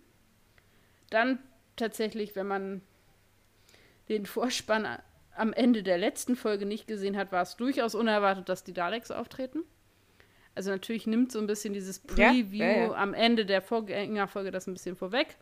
Dann 1.11 1.38
tatsächlich, 1.76 2.34
wenn 2.34 2.49
man 2.49 2.82
den 4.09 4.26
Vorspann 4.26 4.86
am 5.36 5.53
Ende 5.53 5.82
der 5.82 5.99
letzten 5.99 6.34
Folge 6.34 6.66
nicht 6.66 6.88
gesehen 6.88 7.16
hat, 7.16 7.30
war 7.30 7.42
es 7.42 7.57
durchaus 7.57 7.94
unerwartet, 7.94 8.49
dass 8.49 8.64
die 8.64 8.72
Daleks 8.72 9.11
auftreten. 9.11 9.61
Also 10.57 10.70
natürlich 10.70 11.07
nimmt 11.07 11.30
so 11.30 11.38
ein 11.38 11.46
bisschen 11.46 11.74
dieses 11.74 11.98
Preview 11.98 12.64
ja, 12.64 12.86
ja, 12.86 12.92
am 12.94 13.12
Ende 13.12 13.44
der 13.44 13.61
Vorgängerfolge 13.61 14.50
das 14.50 14.66
ein 14.66 14.72
bisschen 14.72 14.96
vorweg. 14.96 15.36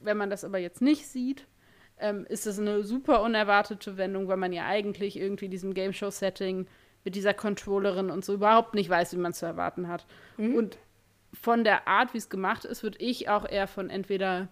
Wenn 0.00 0.16
man 0.16 0.30
das 0.30 0.44
aber 0.44 0.58
jetzt 0.58 0.80
nicht 0.80 1.08
sieht, 1.08 1.46
ähm, 1.98 2.26
ist 2.28 2.46
das 2.46 2.58
eine 2.58 2.84
super 2.84 3.22
unerwartete 3.22 3.96
Wendung, 3.96 4.28
weil 4.28 4.36
man 4.36 4.52
ja 4.52 4.64
eigentlich 4.66 5.18
irgendwie 5.18 5.48
diesem 5.48 5.74
Game 5.74 5.92
Show 5.92 6.10
Setting 6.10 6.66
mit 7.04 7.16
dieser 7.16 7.34
Controllerin 7.34 8.10
und 8.10 8.24
so 8.24 8.34
überhaupt 8.34 8.74
nicht 8.74 8.88
weiß, 8.88 9.12
wie 9.14 9.18
man 9.18 9.32
es 9.32 9.38
zu 9.38 9.46
erwarten 9.46 9.88
hat. 9.88 10.06
Mhm. 10.36 10.54
Und 10.54 10.78
von 11.32 11.64
der 11.64 11.88
Art, 11.88 12.14
wie 12.14 12.18
es 12.18 12.28
gemacht 12.28 12.64
ist, 12.64 12.82
würde 12.82 12.98
ich 12.98 13.28
auch 13.28 13.48
eher 13.48 13.66
von 13.66 13.90
entweder, 13.90 14.48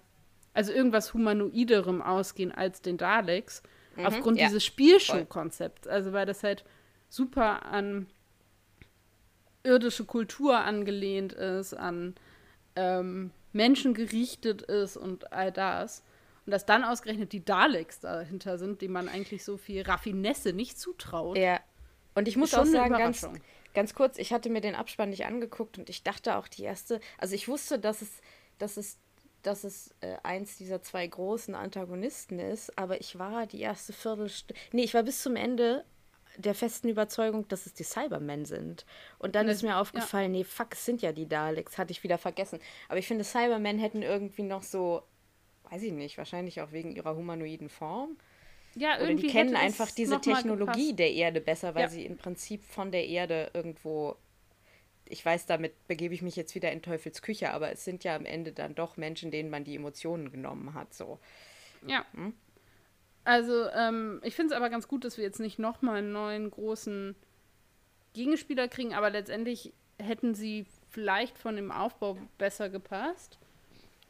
also 0.55 0.73
irgendwas 0.73 1.15
Humanoiderem 1.15 2.03
ausgehen 2.03 2.51
als 2.53 2.83
den 2.83 2.97
Daleks, 2.97 3.63
mhm, 3.97 4.07
aufgrund 4.07 4.39
ja. 4.39 4.47
dieses 4.47 4.65
Spielshow-Konzepts. 4.65 5.87
Also 5.87 6.13
weil 6.13 6.27
das 6.27 6.43
halt 6.43 6.65
super 7.09 7.67
an 7.67 8.07
irdische 9.65 10.05
Kultur 10.05 10.59
angelehnt 10.59 11.33
ist, 11.33 11.75
an 11.75 12.15
ähm, 12.77 13.31
Menschen 13.53 13.95
gerichtet 13.95 14.63
ist 14.63 14.97
und 14.97 15.33
all 15.33 15.51
das. 15.51 16.03
Und 16.47 16.51
dass 16.53 16.67
dann 16.67 16.85
ausgerechnet 16.85 17.33
die 17.33 17.45
Daleks 17.45 18.01
dahinter 18.01 18.59
sind, 18.59 18.83
die 18.83 18.89
man 18.89 19.09
eigentlich 19.09 19.45
so 19.45 19.57
viel 19.57 19.83
Raffinesse 19.83 20.53
nicht 20.53 20.79
zutraut. 20.79 21.39
Ja. 21.39 21.61
Und 22.15 22.29
ich 22.29 22.37
muss 22.37 22.55
auch 22.55 22.67
sagen, 22.67 22.95
ganz, 22.95 23.27
ganz 23.73 23.95
kurz, 23.95 24.19
ich 24.19 24.33
hatte 24.33 24.51
mir 24.51 24.61
den 24.61 24.75
Abspann 24.75 25.11
nicht 25.11 25.27
angeguckt 25.27 25.79
und 25.79 25.89
ich 25.89 26.03
dachte 26.03 26.37
auch 26.37 26.47
die 26.47 26.63
erste, 26.63 27.01
also 27.19 27.35
ich 27.35 27.49
wusste, 27.49 27.79
dass 27.79 28.03
es, 28.03 28.21
dass 28.59 28.77
es, 28.77 28.99
dass 29.43 29.65
es 29.65 29.95
äh, 30.01 30.17
eins 30.23 30.57
dieser 30.57 30.83
zwei 30.83 31.07
großen 31.07 31.55
Antagonisten 31.55 32.39
ist, 32.39 32.79
aber 32.79 33.01
ich 33.01 33.19
war 33.19 33.47
die 33.47 33.61
erste 33.61 33.93
Viertelstunde, 33.93 34.61
nee, 34.73 34.85
ich 34.85 34.95
war 34.95 35.03
bis 35.03 35.23
zum 35.23 35.35
Ende 35.35 35.85
der 36.37 36.55
festen 36.55 36.89
Überzeugung, 36.89 37.47
dass 37.49 37.67
es 37.67 37.75
die 37.75 37.85
Cybermen 37.85 38.45
sind. 38.45 38.85
Und 39.19 39.35
dann 39.35 39.49
ist 39.49 39.63
mir 39.63 39.79
aufgefallen, 39.79 40.35
ja. 40.35 40.41
nee, 40.41 40.45
fuck, 40.45 40.73
es 40.73 40.85
sind 40.85 41.03
ja 41.03 41.13
die 41.13 41.29
Daleks, 41.29 41.79
hatte 41.79 41.93
ich 41.93 42.03
wieder 42.03 42.19
vergessen. 42.19 42.59
Aber 42.89 42.99
ich 42.99 43.07
finde, 43.07 43.25
Cybermen 43.25 43.79
hätten 43.79 44.03
irgendwie 44.03 44.43
noch 44.43 44.63
so, 44.63 45.03
weiß 45.71 45.83
ich 45.83 45.93
nicht, 45.93 46.19
wahrscheinlich 46.19 46.61
auch 46.61 46.73
wegen 46.73 46.95
ihrer 46.95 47.15
humanoiden 47.17 47.69
Form. 47.69 48.17
Ja, 48.75 48.97
Oder 48.97 49.09
irgendwie. 49.09 49.27
die 49.27 49.33
kennen 49.33 49.57
einfach 49.57 49.91
diese 49.91 50.21
Technologie 50.21 50.95
der 50.95 51.13
Erde 51.13 51.41
besser, 51.41 51.75
weil 51.75 51.83
ja. 51.83 51.89
sie 51.89 52.05
im 52.05 52.17
Prinzip 52.17 52.65
von 52.65 52.91
der 52.91 53.07
Erde 53.07 53.51
irgendwo. 53.55 54.17
Ich 55.07 55.25
weiß, 55.25 55.47
damit 55.47 55.87
begebe 55.87 56.15
ich 56.15 56.23
mich 56.23 56.35
jetzt 56.35 56.55
wieder 56.55 56.73
in 56.73 56.83
Teufels 56.83 57.23
Küche, 57.23 57.51
aber 57.51 57.71
es 57.71 57.85
sind 57.85 58.05
ja 58.05 58.17
am 58.17 58.25
Ende 58.25 58.53
dann 58.53 58.75
doch 58.75 58.97
Menschen, 58.97 59.31
denen 59.31 59.51
man 59.51 59.63
die 59.63 59.77
Emotionen 59.77 60.33
genommen 60.33 60.75
hat. 60.75 60.95
So. 60.95 61.21
Ja. 61.87 62.05
Hm? 62.15 62.35
Also, 63.25 63.69
ähm, 63.71 64.21
ich 64.23 64.35
finde 64.35 64.53
es 64.53 64.57
aber 64.57 64.71
ganz 64.71 64.87
gut, 64.87 65.05
dass 65.05 65.17
wir 65.17 65.25
jetzt 65.25 65.41
nicht 65.41 65.59
nochmal 65.59 65.97
einen 65.97 66.13
neuen 66.13 66.51
großen 66.51 67.17
Gegenspieler 68.13 68.69
kriegen, 68.69 68.95
aber 68.95 69.11
letztendlich 69.11 69.73
hätten 69.99 70.35
sie 70.35 70.67
vielleicht 70.91 71.39
von 71.39 71.57
dem 71.57 71.73
Aufbau 71.73 72.19
besser 72.39 72.69
gepasst. 72.69 73.39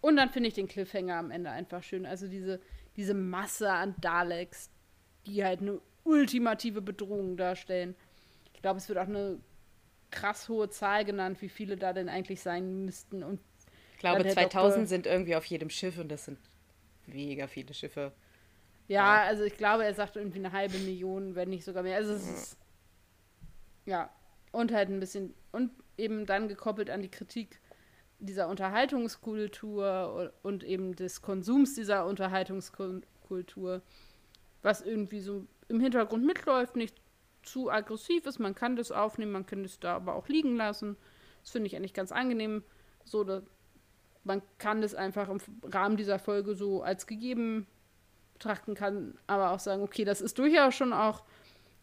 Und 0.01 0.17
dann 0.17 0.31
finde 0.31 0.49
ich 0.49 0.55
den 0.55 0.69
Cliffhanger 0.69 1.17
am 1.17 1.31
Ende 1.31 1.51
einfach 1.51 1.83
schön. 1.83 2.05
Also 2.05 2.29
diese, 2.29 2.61
diese 2.97 3.15
Masse 3.15 3.71
an 3.71 3.95
Daleks, 4.01 4.69
die 5.27 5.43
halt 5.45 5.61
eine 5.61 5.81
ultimative 6.05 6.83
Bedrohung 6.83 7.37
darstellen. 7.37 7.95
Ich 8.53 8.61
glaube, 8.61 8.79
es 8.79 8.89
wird 8.89 8.99
auch 8.99 9.09
eine 9.09 9.39
krass 10.11 10.49
hohe 10.49 10.69
Zahl 10.69 11.05
genannt, 11.05 11.41
wie 11.41 11.49
viele 11.49 11.77
da 11.77 11.93
denn 11.93 12.09
eigentlich 12.09 12.41
sein 12.41 12.85
müssten. 12.85 13.23
Und 13.23 13.41
ich 13.95 13.99
glaube, 14.01 14.27
2000 14.27 14.55
Doktor 14.55 14.87
sind 14.87 15.07
irgendwie 15.07 15.37
auf 15.37 15.47
jedem 15.47 15.71
Schiff 15.71 15.99
und 15.99 16.09
das 16.09 16.27
sind 16.27 16.39
mega 17.07 17.47
viele 17.47 17.73
Schiffe. 17.73 18.13
Ja, 18.89 19.17
ja, 19.17 19.23
also 19.25 19.45
ich 19.45 19.57
glaube, 19.57 19.85
er 19.85 19.95
sagt 19.95 20.17
irgendwie 20.17 20.39
eine 20.39 20.53
halbe 20.53 20.79
Million, 20.79 21.35
wenn 21.35 21.51
nicht 21.51 21.65
sogar 21.65 21.83
mehr. 21.83 21.97
Also 21.97 22.13
es 22.15 22.29
ist. 22.29 22.59
Ja. 23.87 24.11
Und 24.53 24.73
halt 24.73 24.89
ein 24.89 25.01
bisschen. 25.01 25.35
Und 25.53 25.71
eben 25.97 26.27
dann 26.27 26.49
gekoppelt 26.49 26.91
an 26.91 27.03
die 27.03 27.11
Kritik 27.11 27.61
dieser 28.19 28.49
Unterhaltungskultur 28.49 30.33
und 30.43 30.65
eben 30.65 30.97
des 30.97 31.23
Konsums 31.23 31.75
dieser 31.75 32.07
Unterhaltungskultur, 32.07 33.83
was 34.63 34.81
irgendwie 34.83 35.21
so 35.21 35.47
im 35.69 35.81
Hintergrund 35.81 36.25
mitläuft, 36.25 36.77
nicht 36.77 36.97
zu 37.43 37.71
aggressiv 37.71 38.27
ist. 38.27 38.39
Man 38.39 38.55
kann 38.55 38.77
das 38.77 38.93
aufnehmen, 38.93 39.33
man 39.33 39.47
kann 39.47 39.63
das 39.63 39.79
da 39.79 39.97
aber 39.97 40.15
auch 40.15 40.29
liegen 40.29 40.57
lassen. 40.57 40.97
Das 41.43 41.51
finde 41.51 41.67
ich 41.67 41.77
eigentlich 41.77 41.95
ganz 41.95 42.13
angenehm. 42.13 42.63
So, 43.05 43.25
dass 43.25 43.43
man 44.25 44.41
kann 44.59 44.81
das 44.81 44.95
einfach 44.95 45.29
im 45.29 45.39
Rahmen 45.65 45.97
dieser 45.97 46.19
Folge 46.19 46.55
so 46.55 46.83
als 46.83 47.07
gegeben 47.07 47.67
betrachten 48.35 48.75
kann, 48.75 49.15
aber 49.27 49.51
auch 49.51 49.59
sagen, 49.59 49.83
okay, 49.83 50.05
das 50.05 50.21
ist 50.21 50.39
durchaus 50.39 50.75
schon 50.75 50.93
auch 50.93 51.23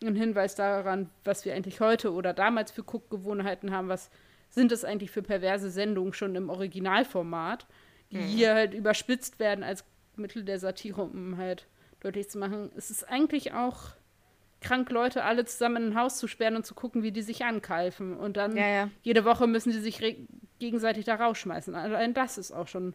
ein 0.03 0.15
Hinweis 0.15 0.55
daran, 0.55 1.09
was 1.23 1.45
wir 1.45 1.53
eigentlich 1.53 1.79
heute 1.79 2.13
oder 2.13 2.33
damals 2.33 2.71
für 2.71 2.83
Guckgewohnheiten 2.83 3.71
haben, 3.71 3.87
was 3.87 4.09
sind 4.49 4.71
es 4.71 4.83
eigentlich 4.83 5.11
für 5.11 5.21
perverse 5.21 5.69
Sendungen 5.69 6.13
schon 6.13 6.35
im 6.35 6.49
Originalformat, 6.49 7.65
die 8.11 8.17
mhm. 8.17 8.21
hier 8.21 8.53
halt 8.53 8.73
überspitzt 8.73 9.39
werden 9.39 9.63
als 9.63 9.85
Mittel 10.15 10.43
der 10.43 10.59
Satire, 10.59 11.03
um 11.03 11.37
halt 11.37 11.67
deutlich 12.01 12.29
zu 12.29 12.37
machen, 12.37 12.71
es 12.75 12.91
ist 12.91 13.07
eigentlich 13.07 13.53
auch 13.53 13.93
krank, 14.59 14.89
Leute 14.91 15.23
alle 15.23 15.45
zusammen 15.45 15.77
in 15.77 15.89
ein 15.91 15.97
Haus 15.97 16.17
zu 16.17 16.27
sperren 16.27 16.55
und 16.55 16.65
zu 16.65 16.75
gucken, 16.75 17.03
wie 17.03 17.11
die 17.11 17.21
sich 17.21 17.43
ankeifen. 17.43 18.15
Und 18.15 18.37
dann 18.37 18.55
ja, 18.55 18.67
ja. 18.67 18.89
jede 19.01 19.25
Woche 19.25 19.47
müssen 19.47 19.71
sie 19.71 19.81
sich 19.81 19.99
gegenseitig 20.59 21.05
da 21.05 21.15
rausschmeißen. 21.15 21.73
Allein 21.75 22.13
das 22.13 22.37
ist 22.37 22.51
auch 22.51 22.67
schon 22.67 22.93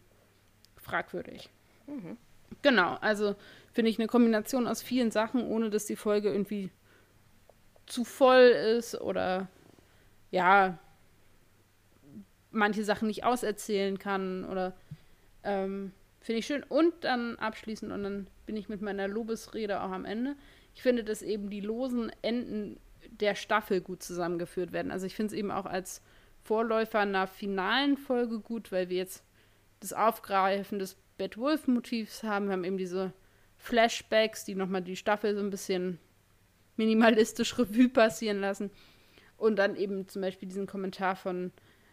fragwürdig. 0.75 1.49
Mhm. 1.87 2.17
Genau, 2.61 2.95
also 3.01 3.35
finde 3.71 3.91
ich 3.91 3.99
eine 3.99 4.07
Kombination 4.07 4.67
aus 4.67 4.81
vielen 4.81 5.11
Sachen, 5.11 5.45
ohne 5.45 5.69
dass 5.69 5.85
die 5.85 5.95
Folge 5.95 6.29
irgendwie 6.31 6.71
zu 7.85 8.03
voll 8.03 8.41
ist 8.77 8.99
oder 8.99 9.47
ja, 10.31 10.77
manche 12.51 12.83
Sachen 12.83 13.07
nicht 13.07 13.23
auserzählen 13.23 13.97
kann 13.99 14.45
oder 14.45 14.75
ähm, 15.43 15.93
finde 16.19 16.39
ich 16.39 16.45
schön. 16.45 16.63
Und 16.63 16.93
dann 17.01 17.37
abschließend, 17.37 17.91
und 17.91 18.03
dann 18.03 18.27
bin 18.45 18.57
ich 18.57 18.69
mit 18.69 18.81
meiner 18.81 19.07
Lobesrede 19.07 19.81
auch 19.81 19.91
am 19.91 20.05
Ende. 20.05 20.35
Ich 20.75 20.81
finde, 20.81 21.03
dass 21.03 21.21
eben 21.21 21.49
die 21.49 21.61
losen 21.61 22.11
Enden 22.21 22.79
der 23.09 23.35
Staffel 23.35 23.81
gut 23.81 24.03
zusammengeführt 24.03 24.71
werden. 24.71 24.91
Also 24.91 25.05
ich 25.05 25.15
finde 25.15 25.33
es 25.33 25.39
eben 25.39 25.51
auch 25.51 25.65
als 25.65 26.01
Vorläufer 26.43 26.99
einer 26.99 27.27
finalen 27.27 27.97
Folge 27.97 28.39
gut, 28.39 28.71
weil 28.71 28.89
wir 28.89 28.97
jetzt 28.97 29.23
das 29.79 29.93
Aufgreifen 29.93 30.79
des 30.79 30.97
Bad 31.17 31.37
Wolf-Motivs 31.37 32.23
haben. 32.23 32.47
Wir 32.47 32.53
haben 32.53 32.63
eben 32.63 32.77
diese 32.77 33.13
Flashbacks, 33.57 34.45
die 34.45 34.55
nochmal 34.55 34.81
die 34.81 34.95
Staffel 34.95 35.35
so 35.35 35.41
ein 35.41 35.49
bisschen 35.49 35.99
minimalistisch 36.75 37.57
Revue 37.57 37.89
passieren 37.89 38.39
lassen. 38.39 38.71
Und 39.37 39.57
dann 39.57 39.75
eben 39.75 40.07
zum 40.07 40.21
Beispiel 40.21 40.47
diesen 40.47 40.67
Kommentar 40.67 41.15
von, 41.15 41.51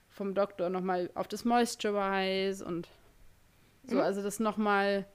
vom 0.09 0.35
Doktor 0.35 0.71
nochmal 0.71 1.11
auf 1.15 1.29
das 1.29 1.45
Moisturize 1.45 2.65
und 2.65 2.89
so. 3.87 3.97
Mhm. 3.97 4.03
Also 4.03 4.23
das 4.23 4.41
nochmal 4.41 5.07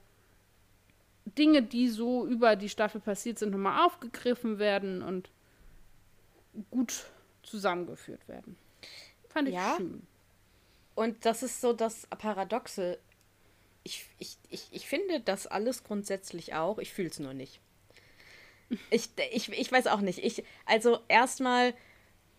Dinge, 1.38 1.64
die 1.64 1.90
so 1.90 2.26
über 2.26 2.56
die 2.56 2.70
Staffel 2.70 3.02
passiert 3.02 3.40
sind, 3.40 3.52
nochmal 3.52 3.86
aufgegriffen 3.86 4.60
werden 4.60 5.02
und 5.02 5.30
gut 6.72 7.06
zusammengeführt 7.44 8.28
werden. 8.28 8.58
Fand 9.30 9.48
ich 9.50 9.56
ja. 9.56 9.76
schön. 9.78 10.06
Und 10.96 11.26
das 11.26 11.44
ist 11.44 11.62
so 11.62 11.74
das 11.74 12.08
Paradoxe. 12.08 13.00
Ich, 13.84 14.06
ich, 14.18 14.38
ich, 14.50 14.68
ich 14.72 14.88
finde 14.88 15.20
das 15.22 15.48
alles 15.48 15.84
grundsätzlich 15.84 16.54
auch. 16.54 16.78
Ich 16.80 16.94
fühle 16.94 17.10
es 17.10 17.20
nur 17.20 17.34
nicht. 17.34 17.60
Ich, 18.92 19.10
ich, 19.32 19.52
ich 19.52 19.72
weiß 19.72 19.88
auch 19.88 20.02
nicht. 20.02 20.20
Ich, 20.24 20.44
also 20.66 21.00
erstmal 21.08 21.74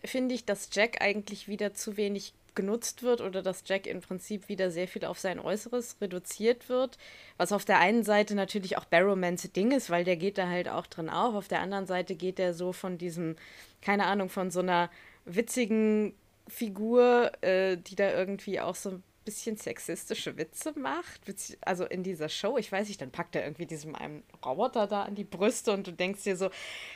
finde 0.03 0.33
ich, 0.33 0.45
dass 0.45 0.69
Jack 0.71 1.01
eigentlich 1.01 1.47
wieder 1.47 1.73
zu 1.73 1.97
wenig 1.97 2.33
genutzt 2.55 3.03
wird 3.03 3.21
oder 3.21 3.41
dass 3.41 3.63
Jack 3.65 3.87
im 3.87 4.01
Prinzip 4.01 4.49
wieder 4.49 4.71
sehr 4.71 4.87
viel 4.87 5.05
auf 5.05 5.19
sein 5.19 5.39
Äußeres 5.39 5.97
reduziert 6.01 6.69
wird. 6.69 6.97
Was 7.37 7.51
auf 7.51 7.65
der 7.65 7.79
einen 7.79 8.03
Seite 8.03 8.35
natürlich 8.35 8.77
auch 8.77 8.85
Barrowmans 8.85 9.51
Ding 9.53 9.71
ist, 9.71 9.89
weil 9.89 10.03
der 10.03 10.17
geht 10.17 10.37
da 10.37 10.47
halt 10.47 10.67
auch 10.67 10.87
drin 10.87 11.09
auf. 11.09 11.35
Auf 11.35 11.47
der 11.47 11.61
anderen 11.61 11.85
Seite 11.85 12.15
geht 12.15 12.39
er 12.39 12.53
so 12.53 12.73
von 12.73 12.97
diesem, 12.97 13.35
keine 13.81 14.05
Ahnung, 14.05 14.29
von 14.29 14.51
so 14.51 14.59
einer 14.59 14.89
witzigen 15.25 16.13
Figur, 16.47 17.31
äh, 17.41 17.77
die 17.77 17.95
da 17.95 18.11
irgendwie 18.11 18.59
auch 18.59 18.75
so 18.75 18.99
bisschen 19.31 19.57
sexistische 19.57 20.37
Witze 20.37 20.77
macht. 20.77 21.21
Also 21.61 21.85
in 21.85 22.03
dieser 22.03 22.29
Show, 22.29 22.57
ich 22.57 22.71
weiß 22.71 22.87
nicht, 22.87 23.01
dann 23.01 23.11
packt 23.11 23.35
er 23.35 23.43
irgendwie 23.43 23.65
diesem 23.65 23.95
einen 23.95 24.23
Roboter 24.45 24.87
da 24.87 25.03
an 25.03 25.15
die 25.15 25.23
Brüste 25.23 25.71
und 25.71 25.87
du 25.87 25.91
denkst 25.91 26.23
dir 26.23 26.35
so, 26.35 26.49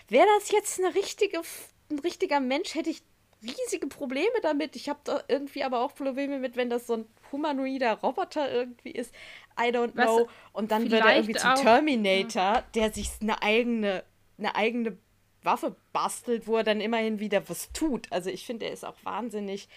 wäre 0.09 0.27
das 0.37 0.51
jetzt 0.51 0.79
eine 0.79 0.93
richtige, 0.93 1.41
ein 1.89 1.99
richtiger 1.99 2.39
Mensch, 2.39 2.75
hätte 2.75 2.89
ich 2.89 3.01
riesige 3.41 3.87
Probleme 3.87 4.41
damit. 4.41 4.75
Ich 4.75 4.89
habe 4.89 4.99
da 5.03 5.23
irgendwie 5.27 5.63
aber 5.63 5.79
auch 5.79 5.95
Probleme 5.95 6.39
mit, 6.39 6.57
wenn 6.57 6.69
das 6.69 6.87
so 6.87 6.95
ein 6.95 7.05
humanoider 7.31 7.93
Roboter 7.93 8.51
irgendwie 8.51 8.91
ist. 8.91 9.13
I 9.59 9.69
don't 9.69 9.93
know. 9.93 10.27
und 10.51 10.71
dann 10.71 10.91
wird 10.91 11.05
er 11.05 11.15
irgendwie 11.15 11.35
zum 11.35 11.55
Terminator, 11.55 12.63
der 12.73 12.91
sich 12.91 13.11
eine 13.21 13.41
eigene, 13.41 14.03
eine 14.37 14.55
eigene 14.55 14.97
Waffe 15.43 15.75
bastelt, 15.93 16.47
wo 16.47 16.57
er 16.57 16.63
dann 16.63 16.81
immerhin 16.81 17.19
wieder 17.19 17.47
was 17.47 17.71
tut. 17.71 18.11
Also 18.11 18.29
ich 18.29 18.45
finde, 18.45 18.65
er 18.65 18.73
ist 18.73 18.83
auch 18.83 18.97
wahnsinnig. 19.03 19.69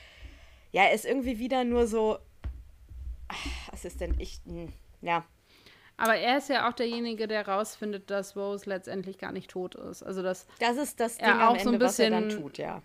Ja, 0.72 0.84
er 0.84 0.92
ist 0.92 1.04
irgendwie 1.04 1.38
wieder 1.38 1.64
nur 1.64 1.86
so. 1.86 2.18
Was 3.70 3.84
ist 3.84 4.00
denn 4.00 4.18
ich? 4.18 4.40
Ja. 5.00 5.24
Aber 5.96 6.14
er 6.16 6.38
ist 6.38 6.48
ja 6.48 6.68
auch 6.68 6.72
derjenige, 6.72 7.26
der 7.26 7.46
rausfindet, 7.46 8.08
dass 8.10 8.36
Rose 8.36 8.70
letztendlich 8.70 9.18
gar 9.18 9.32
nicht 9.32 9.50
tot 9.50 9.74
ist. 9.74 10.02
Also 10.02 10.22
dass 10.22 10.46
das 10.60 10.76
ist 10.76 11.00
das 11.00 11.18
Ding 11.18 11.26
er 11.26 11.48
auch 11.48 11.56
Ende, 11.56 11.64
so 11.64 11.70
ein 11.70 11.78
bisschen, 11.78 11.82
was 11.82 11.98
er 11.98 12.10
dann 12.10 12.28
tut, 12.30 12.58
ja. 12.58 12.82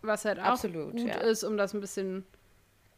Was 0.00 0.24
halt 0.24 0.38
auch 0.38 0.44
Absolut, 0.44 0.92
gut 0.92 1.00
ja. 1.00 1.16
ist, 1.18 1.44
um 1.44 1.56
das 1.56 1.74
ein 1.74 1.80
bisschen 1.80 2.24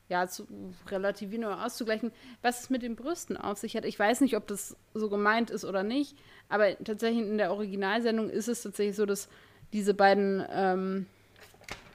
ja, 0.09 0.27
zu 0.29 0.47
relativieren 0.89 1.47
oder 1.47 1.65
auszugleichen. 1.65 2.13
Was 2.43 2.65
es 2.65 2.71
mit 2.71 2.83
den 2.83 2.95
Brüsten 2.95 3.39
auf 3.39 3.57
sich 3.57 3.75
hat, 3.75 3.87
ich 3.87 3.99
weiß 3.99 4.21
nicht, 4.21 4.37
ob 4.37 4.47
das 4.47 4.77
so 4.93 5.09
gemeint 5.09 5.51
ist 5.51 5.65
oder 5.65 5.83
nicht, 5.83 6.17
aber 6.51 6.77
tatsächlich 6.85 7.27
in 7.27 7.39
der 7.39 7.51
Originalsendung 7.51 8.29
ist 8.29 8.49
es 8.49 8.63
tatsächlich 8.63 8.97
so, 8.97 9.07
dass 9.07 9.29
diese 9.73 9.95
beiden 9.95 10.45
ähm, 10.51 11.07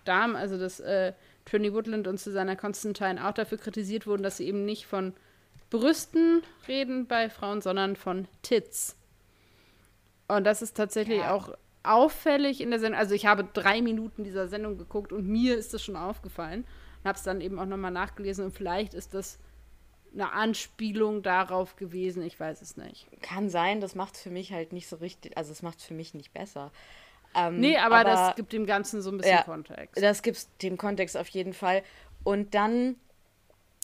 Damen, 0.06 0.36
also 0.36 0.58
das 0.58 0.80
äh, 0.80 1.14
Trini 1.50 1.74
Woodland 1.74 2.08
und 2.08 2.20
Susanna 2.20 2.56
Constantine, 2.56 3.28
auch 3.28 3.34
dafür 3.34 3.58
kritisiert 3.58 4.06
wurden, 4.06 4.24
dass 4.24 4.38
sie 4.38 4.48
eben 4.48 4.66
nicht 4.66 4.86
von 4.86 5.14
Brüsten 5.70 6.42
reden 6.68 7.08
bei 7.08 7.30
Frauen, 7.30 7.62
sondern 7.62 7.96
von 7.96 8.28
Tits. 8.42 8.96
Und 10.28 10.44
das 10.44 10.62
ist 10.62 10.78
tatsächlich 10.78 11.20
ja. 11.20 11.34
auch 11.34 11.56
auffällig 11.84 12.62
in 12.62 12.70
der 12.70 12.80
Sendung. 12.80 13.00
Also 13.00 13.16
ich 13.16 13.26
habe 13.26 13.48
drei 13.54 13.82
Minuten 13.82 14.24
dieser 14.24 14.48
Sendung 14.48 14.78
geguckt 14.78 15.12
und 15.12 15.28
mir 15.28 15.58
ist 15.58 15.74
das 15.74 15.84
schon 15.84 15.96
aufgefallen. 15.96 16.66
Und 17.02 17.08
habe 17.08 17.18
es 17.18 17.24
dann 17.24 17.42
eben 17.42 17.60
auch 17.60 17.66
nochmal 17.66 17.92
nachgelesen 17.92 18.46
und 18.46 18.52
vielleicht 18.52 18.94
ist 18.94 19.14
das 19.14 19.40
eine 20.14 20.32
Anspielung 20.34 21.22
darauf 21.22 21.76
gewesen, 21.76 22.24
ich 22.24 22.40
weiß 22.40 22.62
es 22.62 22.78
nicht. 22.78 23.08
Kann 23.22 23.50
sein, 23.50 23.80
das 23.80 23.96
macht 23.96 24.16
es 24.16 24.22
für 24.22 24.32
mich 24.32 24.52
halt 24.52 24.74
nicht 24.74 24.88
so 24.88 24.98
richtig, 24.98 25.38
also 25.38 25.52
es 25.52 25.62
macht 25.62 25.80
es 25.80 25.86
für 25.86 25.94
mich 25.94 26.14
nicht 26.14 26.34
besser. 26.34 26.72
Ähm, 27.36 27.60
nee, 27.60 27.78
aber, 27.78 27.98
aber, 27.98 28.10
das 28.10 28.36
gibt 28.36 28.54
dem 28.54 28.66
Ganzen 28.66 29.02
so 29.02 29.12
ein 29.12 29.18
bisschen 29.18 29.38
ja, 29.38 29.44
Kontext. 29.44 30.02
Das 30.02 30.22
gibt 30.22 30.48
dem 30.62 30.78
Kontext 30.78 31.16
auf 31.16 31.28
jeden 31.30 31.54
Fall. 31.54 31.84
Und 32.24 32.56
dann 32.56 32.96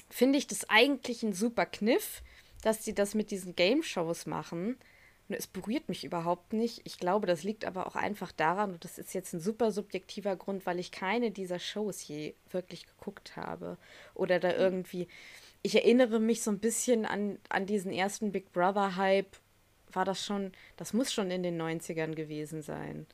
finde 0.10 0.38
ich 0.38 0.48
das 0.48 0.70
eigentlich 0.70 1.24
ein 1.24 1.34
super 1.34 1.66
Kniff, 1.66 2.22
dass 2.64 2.84
sie 2.84 2.94
das 2.94 3.14
mit 3.14 3.32
diesen 3.32 3.56
Game-Shows 3.56 4.26
machen. 4.26 4.78
Und 5.28 5.36
es 5.36 5.48
berührt 5.48 5.90
mich 5.90 6.04
überhaupt 6.04 6.54
nicht. 6.54 6.82
Ich 6.84 7.00
glaube, 7.00 7.28
das 7.28 7.44
liegt 7.44 7.66
aber 7.66 7.88
auch 7.88 7.96
einfach 7.96 8.32
daran, 8.32 8.74
und 8.74 8.84
das 8.84 8.98
ist 8.98 9.14
jetzt 9.14 9.34
ein 9.34 9.40
super 9.40 9.72
subjektiver 9.72 10.36
Grund, 10.36 10.66
weil 10.66 10.80
ich 10.80 10.92
keine 10.92 11.32
dieser 11.32 11.60
Shows 11.60 12.08
je 12.08 12.36
wirklich 12.52 12.86
geguckt 12.86 13.36
habe. 13.36 13.78
Oder 14.14 14.40
da 14.40 14.54
irgendwie. 14.54 15.08
Ich 15.64 15.76
erinnere 15.76 16.20
mich 16.20 16.44
so 16.44 16.52
ein 16.52 16.60
bisschen 16.60 17.06
an, 17.06 17.40
an 17.50 17.66
diesen 17.66 17.92
ersten 17.92 18.32
Big 18.32 18.52
Brother-Hype. 18.54 19.38
War 19.92 20.06
das 20.06 20.24
schon, 20.24 20.52
das 20.78 20.94
muss 20.94 21.12
schon 21.12 21.32
in 21.32 21.42
den 21.42 21.60
90ern 21.60 22.14
gewesen 22.14 22.62
sein 22.62 23.08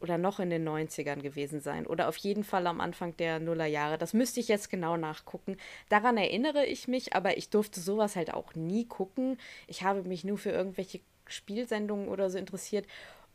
oder 0.00 0.18
noch 0.18 0.40
in 0.40 0.50
den 0.50 0.68
90ern 0.68 1.20
gewesen 1.20 1.60
sein 1.60 1.86
oder 1.86 2.08
auf 2.08 2.16
jeden 2.16 2.44
Fall 2.44 2.66
am 2.66 2.80
Anfang 2.80 3.16
der 3.16 3.38
Nullerjahre. 3.38 3.98
Das 3.98 4.14
müsste 4.14 4.40
ich 4.40 4.48
jetzt 4.48 4.70
genau 4.70 4.96
nachgucken. 4.96 5.56
Daran 5.88 6.16
erinnere 6.16 6.66
ich 6.66 6.88
mich, 6.88 7.14
aber 7.14 7.36
ich 7.36 7.50
durfte 7.50 7.80
sowas 7.80 8.16
halt 8.16 8.32
auch 8.32 8.54
nie 8.54 8.86
gucken. 8.86 9.38
Ich 9.66 9.82
habe 9.82 10.02
mich 10.02 10.24
nur 10.24 10.38
für 10.38 10.50
irgendwelche 10.50 11.00
Spielsendungen 11.26 12.08
oder 12.08 12.30
so 12.30 12.38
interessiert. 12.38 12.86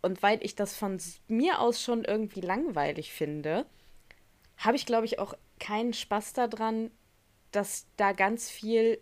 Und 0.02 0.22
weil 0.22 0.44
ich 0.44 0.56
das 0.56 0.76
von 0.76 1.00
mir 1.28 1.60
aus 1.60 1.82
schon 1.82 2.04
irgendwie 2.04 2.42
langweilig 2.42 3.12
finde, 3.12 3.66
habe 4.58 4.76
ich, 4.76 4.86
glaube 4.86 5.06
ich, 5.06 5.20
auch 5.20 5.36
keinen 5.60 5.94
Spaß 5.94 6.34
daran, 6.34 6.92
dass 7.52 7.88
da 7.98 8.12
ganz 8.12 8.50
viel 8.50 9.00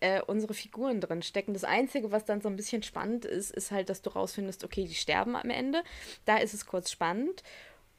äh, 0.00 0.22
unsere 0.22 0.54
Figuren 0.54 1.00
drin 1.00 1.22
stecken. 1.22 1.54
Das 1.54 1.64
Einzige, 1.64 2.12
was 2.12 2.24
dann 2.24 2.40
so 2.40 2.48
ein 2.48 2.56
bisschen 2.56 2.82
spannend 2.82 3.24
ist, 3.24 3.50
ist 3.50 3.70
halt, 3.70 3.88
dass 3.88 4.02
du 4.02 4.10
rausfindest, 4.10 4.64
okay, 4.64 4.84
die 4.84 4.94
sterben 4.94 5.36
am 5.36 5.50
Ende. 5.50 5.82
Da 6.24 6.38
ist 6.38 6.54
es 6.54 6.66
kurz 6.66 6.90
spannend. 6.90 7.42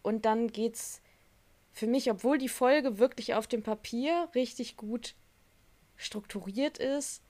Und 0.02 0.26
dann 0.26 0.48
geht's 0.48 1.02
für 1.72 1.88
mich, 1.88 2.10
obwohl 2.12 2.38
die 2.38 2.50
Folge 2.50 3.00
wirklich 3.00 3.34
auf 3.34 3.48
dem 3.48 3.64
Papier 3.64 4.30
richtig 4.36 4.78
gut 4.78 5.16
strukturiert 5.96 6.78
ist, 6.78 7.22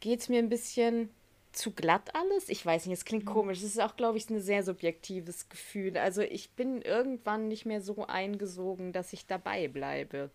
geht 0.00 0.20
es 0.20 0.28
mir 0.28 0.38
ein 0.38 0.48
bisschen 0.48 1.10
zu 1.52 1.72
glatt 1.72 2.14
alles. 2.14 2.48
Ich 2.48 2.64
weiß 2.64 2.86
nicht, 2.86 2.98
es 2.98 3.04
klingt 3.04 3.24
mhm. 3.24 3.30
komisch. 3.30 3.58
Es 3.58 3.64
ist 3.64 3.80
auch, 3.80 3.96
glaube 3.96 4.18
ich, 4.18 4.28
ein 4.30 4.40
sehr 4.40 4.62
subjektives 4.62 5.48
Gefühl. 5.48 5.96
Also 5.96 6.22
ich 6.22 6.50
bin 6.50 6.82
irgendwann 6.82 7.48
nicht 7.48 7.66
mehr 7.66 7.80
so 7.80 8.06
eingesogen, 8.06 8.92
dass 8.92 9.12
ich 9.12 9.26
dabei 9.26 9.68
bleibe. 9.68 10.30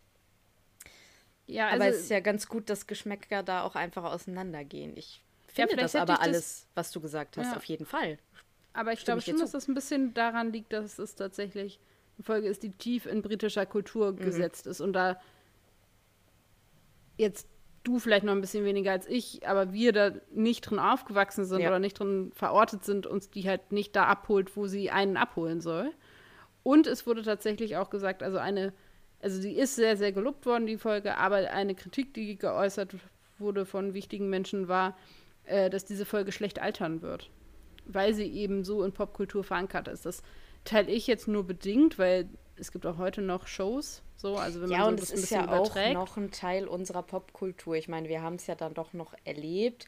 Ja, 1.47 1.67
also, 1.67 1.75
aber 1.75 1.91
es 1.91 2.01
ist 2.01 2.09
ja 2.09 2.19
ganz 2.19 2.47
gut, 2.47 2.69
dass 2.69 2.87
Geschmäcker 2.87 3.43
da 3.43 3.63
auch 3.63 3.75
einfach 3.75 4.03
auseinandergehen. 4.03 4.95
Ich 4.95 5.21
finde 5.47 5.75
ja, 5.75 5.81
das 5.81 5.95
aber 5.95 6.21
alles, 6.21 6.35
das, 6.35 6.67
was 6.75 6.91
du 6.91 7.01
gesagt 7.01 7.37
hast, 7.37 7.51
ja. 7.51 7.57
auf 7.57 7.65
jeden 7.65 7.85
Fall. 7.85 8.17
Aber 8.73 8.93
ich 8.93 9.05
glaube 9.05 9.21
schon, 9.21 9.37
dass 9.37 9.51
das 9.51 9.67
ein 9.67 9.75
bisschen 9.75 10.13
daran 10.13 10.51
liegt, 10.51 10.73
dass 10.73 10.97
es 10.97 11.15
tatsächlich 11.15 11.79
eine 12.17 12.23
Folge 12.23 12.47
ist, 12.47 12.63
die 12.63 12.71
tief 12.71 13.05
in 13.05 13.21
britischer 13.21 13.65
Kultur 13.65 14.13
mhm. 14.13 14.17
gesetzt 14.17 14.67
ist 14.67 14.81
und 14.81 14.93
da 14.93 15.19
jetzt 17.17 17.47
du 17.83 17.99
vielleicht 17.99 18.23
noch 18.23 18.31
ein 18.31 18.41
bisschen 18.41 18.65
weniger 18.65 18.91
als 18.91 19.07
ich, 19.07 19.47
aber 19.47 19.73
wir 19.73 19.91
da 19.91 20.11
nicht 20.31 20.61
drin 20.61 20.79
aufgewachsen 20.79 21.45
sind 21.45 21.61
ja. 21.61 21.67
oder 21.67 21.79
nicht 21.79 21.99
drin 21.99 22.31
verortet 22.33 22.83
sind, 22.83 23.05
uns 23.05 23.29
die 23.29 23.47
halt 23.47 23.71
nicht 23.71 23.95
da 23.95 24.05
abholt, 24.05 24.55
wo 24.55 24.67
sie 24.67 24.89
einen 24.89 25.17
abholen 25.17 25.61
soll. 25.61 25.91
Und 26.63 26.87
es 26.87 27.05
wurde 27.05 27.23
tatsächlich 27.23 27.75
auch 27.75 27.89
gesagt, 27.89 28.23
also 28.23 28.37
eine 28.37 28.73
also 29.23 29.41
sie 29.41 29.53
ist 29.53 29.75
sehr, 29.75 29.95
sehr 29.95 30.11
gelobt 30.11 30.45
worden, 30.45 30.67
die 30.67 30.77
Folge, 30.77 31.17
aber 31.17 31.51
eine 31.51 31.75
Kritik, 31.75 32.13
die 32.13 32.37
geäußert 32.37 32.95
wurde 33.39 33.65
von 33.65 33.93
wichtigen 33.93 34.29
Menschen, 34.29 34.67
war, 34.67 34.97
äh, 35.45 35.69
dass 35.69 35.85
diese 35.85 36.05
Folge 36.05 36.31
schlecht 36.31 36.61
altern 36.61 37.01
wird. 37.01 37.29
Weil 37.85 38.13
sie 38.13 38.27
eben 38.27 38.63
so 38.63 38.83
in 38.83 38.91
Popkultur 38.91 39.43
verankert 39.43 39.87
ist. 39.87 40.05
Das 40.05 40.23
teile 40.65 40.91
ich 40.91 41.07
jetzt 41.07 41.27
nur 41.27 41.45
bedingt, 41.45 41.97
weil 41.97 42.29
es 42.57 42.71
gibt 42.71 42.85
auch 42.85 42.97
heute 42.97 43.21
noch 43.21 43.47
Shows, 43.47 44.03
so, 44.15 44.35
also 44.35 44.61
wenn 44.61 44.69
ja, 44.69 44.79
man 44.79 44.85
so 44.85 44.91
und 44.91 45.01
es 45.01 45.11
ist 45.11 45.31
ja 45.31 45.43
überträgt. 45.43 45.97
auch 45.97 46.05
noch 46.05 46.17
ein 46.17 46.31
Teil 46.31 46.67
unserer 46.67 47.01
Popkultur. 47.01 47.75
Ich 47.75 47.87
meine, 47.87 48.09
wir 48.09 48.21
haben 48.21 48.35
es 48.35 48.47
ja 48.47 48.55
dann 48.55 48.73
doch 48.73 48.93
noch 48.93 49.13
erlebt, 49.23 49.87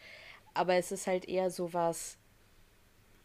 aber 0.54 0.76
es 0.76 0.92
ist 0.92 1.08
halt 1.08 1.28
eher 1.28 1.52
sowas. 1.52 2.18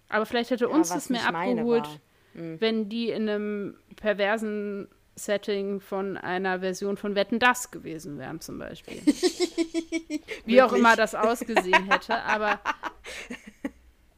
Aber 0.09 0.27
vielleicht 0.27 0.51
hätte 0.51 0.67
ja, 0.67 0.71
uns 0.71 0.89
das 0.89 1.09
mehr 1.09 1.27
abgeholt, 1.27 1.89
mhm. 2.35 2.61
wenn 2.61 2.89
die 2.89 3.11
in 3.11 3.29
einem 3.29 3.77
perversen 3.97 4.89
Setting 5.25 5.81
von 5.81 6.17
einer 6.17 6.61
Version 6.61 6.97
von 6.97 7.15
Wetten 7.15 7.39
Das 7.39 7.71
gewesen 7.71 8.19
wären, 8.19 8.41
zum 8.41 8.59
Beispiel. 8.59 9.01
Wie 10.45 10.63
auch 10.63 10.73
immer 10.73 10.97
das 10.97 11.15
ausgesehen 11.15 11.91
hätte, 11.91 12.17
aber 12.23 12.61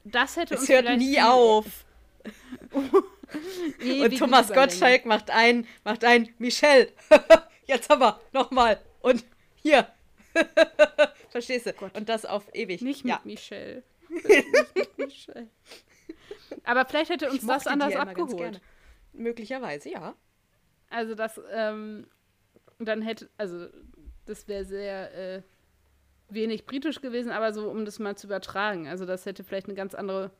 das 0.04 0.36
hätte 0.36 0.54
es 0.54 0.60
uns 0.60 0.68
hört 0.68 0.98
nie 0.98 1.20
auf. 1.20 1.84
und 2.72 4.18
Thomas 4.18 4.52
Gottschalk 4.52 5.06
macht 5.06 5.30
ein, 5.30 5.66
macht 5.84 6.04
ein 6.04 6.32
Michelle. 6.38 6.92
Jetzt 7.66 7.88
haben 7.88 8.00
wir 8.00 8.20
nochmal. 8.32 8.80
Und 9.00 9.24
hier. 9.56 9.88
Verstehst 11.30 11.66
du? 11.66 11.72
Gott. 11.72 11.96
Und 11.96 12.08
das 12.08 12.24
auf 12.24 12.44
ewig. 12.54 12.82
Nicht 12.82 13.04
mit 13.04 13.14
ja. 13.14 13.20
Michelle. 13.24 13.82
nicht 14.08 14.74
mit 14.74 14.98
Michelle. 14.98 15.48
Aber 16.64 16.84
vielleicht 16.84 17.10
hätte 17.10 17.30
uns 17.30 17.46
das 17.46 17.66
anders 17.66 17.96
abgeholt. 17.96 18.60
Möglicherweise, 19.12 19.90
ja. 19.90 20.14
Also 20.92 21.14
das, 21.14 21.40
ähm, 21.52 22.06
dann 22.78 23.02
hätte, 23.02 23.28
also 23.38 23.66
das 24.26 24.46
wäre 24.46 24.64
sehr 24.64 25.14
äh, 25.14 25.42
wenig 26.28 26.66
britisch 26.66 27.00
gewesen, 27.00 27.32
aber 27.32 27.52
so, 27.52 27.70
um 27.70 27.84
das 27.84 27.98
mal 27.98 28.16
zu 28.16 28.26
übertragen. 28.26 28.88
Also 28.88 29.06
das 29.06 29.26
hätte 29.26 29.44
vielleicht 29.44 29.66
eine 29.66 29.74
ganz 29.74 29.94
andere 29.94 30.30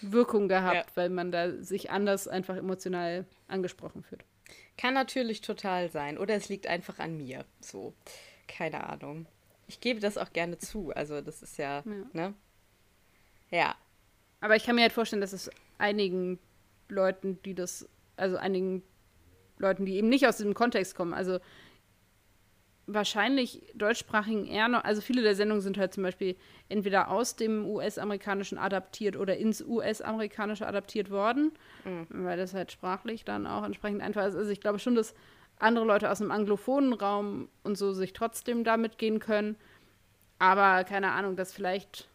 Wirkung 0.00 0.48
gehabt, 0.48 0.90
ja. 0.90 0.96
weil 0.96 1.10
man 1.10 1.30
da 1.30 1.52
sich 1.62 1.90
anders 1.90 2.26
einfach 2.26 2.56
emotional 2.56 3.26
angesprochen 3.48 4.02
fühlt. 4.02 4.24
Kann 4.78 4.94
natürlich 4.94 5.42
total 5.42 5.90
sein. 5.90 6.16
Oder 6.16 6.34
es 6.34 6.48
liegt 6.48 6.66
einfach 6.66 6.98
an 6.98 7.16
mir. 7.16 7.44
So, 7.60 7.94
keine 8.48 8.88
Ahnung. 8.88 9.26
Ich 9.68 9.80
gebe 9.80 10.00
das 10.00 10.16
auch 10.16 10.32
gerne 10.32 10.58
zu. 10.58 10.90
Also 10.92 11.20
das 11.20 11.42
ist 11.42 11.58
ja, 11.58 11.82
ja. 11.84 12.06
ne? 12.12 12.34
Ja. 13.50 13.74
Aber 14.40 14.56
ich 14.56 14.64
kann 14.64 14.74
mir 14.74 14.82
halt 14.82 14.92
vorstellen, 14.92 15.20
dass 15.20 15.34
es 15.34 15.50
einigen 15.76 16.38
Leuten, 16.88 17.40
die 17.42 17.54
das, 17.54 17.86
also 18.16 18.36
einigen 18.38 18.82
Leuten, 19.60 19.86
die 19.86 19.96
eben 19.96 20.08
nicht 20.08 20.26
aus 20.26 20.38
diesem 20.38 20.54
Kontext 20.54 20.94
kommen, 20.94 21.14
also 21.14 21.38
wahrscheinlich 22.86 23.62
deutschsprachigen 23.74 24.46
eher 24.46 24.68
noch, 24.68 24.84
also 24.84 25.00
viele 25.00 25.22
der 25.22 25.34
Sendungen 25.34 25.62
sind 25.62 25.78
halt 25.78 25.94
zum 25.94 26.02
Beispiel 26.02 26.36
entweder 26.68 27.10
aus 27.10 27.36
dem 27.36 27.64
US-amerikanischen 27.66 28.58
adaptiert 28.58 29.16
oder 29.16 29.36
ins 29.36 29.62
US-amerikanische 29.62 30.66
adaptiert 30.66 31.10
worden, 31.10 31.52
mhm. 31.84 32.06
weil 32.10 32.36
das 32.36 32.54
halt 32.54 32.72
sprachlich 32.72 33.24
dann 33.24 33.46
auch 33.46 33.64
entsprechend 33.64 34.02
einfach 34.02 34.26
ist. 34.26 34.34
Also 34.34 34.50
ich 34.50 34.60
glaube 34.60 34.78
schon, 34.78 34.94
dass 34.94 35.14
andere 35.58 35.84
Leute 35.84 36.10
aus 36.10 36.18
dem 36.18 36.30
anglophonen 36.30 36.92
Raum 36.92 37.48
und 37.62 37.76
so 37.76 37.92
sich 37.92 38.12
trotzdem 38.12 38.64
damit 38.64 38.98
gehen 38.98 39.20
können, 39.20 39.56
aber 40.38 40.84
keine 40.84 41.12
Ahnung, 41.12 41.36
dass 41.36 41.52
vielleicht 41.52 42.08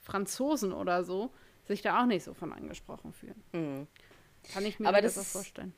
Franzosen 0.00 0.72
oder 0.72 1.02
so 1.02 1.30
sich 1.64 1.82
da 1.82 2.02
auch 2.02 2.06
nicht 2.06 2.24
so 2.24 2.34
von 2.34 2.52
angesprochen 2.52 3.12
fühlen. 3.12 3.42
Mhm. 3.52 3.86
Kann 4.52 4.64
ich 4.64 4.78
mir 4.78 4.88
aber 4.88 5.02
das, 5.02 5.14
das 5.14 5.32
vorstellen. 5.32 5.72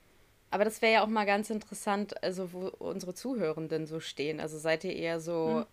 Aber 0.52 0.66
das 0.66 0.82
wäre 0.82 0.92
ja 0.92 1.02
auch 1.02 1.08
mal 1.08 1.24
ganz 1.24 1.48
interessant, 1.48 2.22
also 2.22 2.52
wo 2.52 2.68
unsere 2.78 3.14
Zuhörenden 3.14 3.86
so 3.86 4.00
stehen. 4.00 4.38
Also 4.38 4.58
seid 4.58 4.84
ihr 4.84 4.94
eher 4.94 5.18
so, 5.18 5.64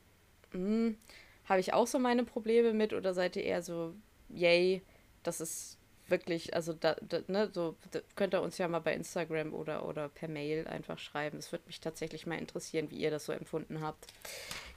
hm. 0.52 0.88
hm, 0.88 0.98
habe 1.44 1.60
ich 1.60 1.74
auch 1.74 1.86
so 1.86 2.00
meine 2.00 2.24
Probleme 2.24 2.72
mit 2.72 2.94
oder 2.94 3.14
seid 3.14 3.36
ihr 3.36 3.44
eher 3.44 3.62
so, 3.62 3.94
yay, 4.30 4.82
das 5.22 5.42
ist 5.42 5.78
wirklich, 6.08 6.56
also 6.56 6.72
da, 6.72 6.96
da, 7.02 7.20
ne, 7.28 7.50
so 7.54 7.76
da 7.92 8.00
könnt 8.16 8.34
ihr 8.34 8.42
uns 8.42 8.58
ja 8.58 8.70
mal 8.70 8.80
bei 8.80 8.94
Instagram 8.94 9.54
oder, 9.54 9.86
oder 9.86 10.08
per 10.08 10.30
Mail 10.30 10.66
einfach 10.66 10.98
schreiben. 10.98 11.40
Es 11.40 11.52
würde 11.52 11.66
mich 11.68 11.82
tatsächlich 11.82 12.26
mal 12.26 12.40
interessieren, 12.40 12.90
wie 12.90 13.00
ihr 13.00 13.12
das 13.12 13.26
so 13.26 13.34
empfunden 13.34 13.82
habt. 13.82 14.08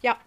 Ja, 0.02 0.18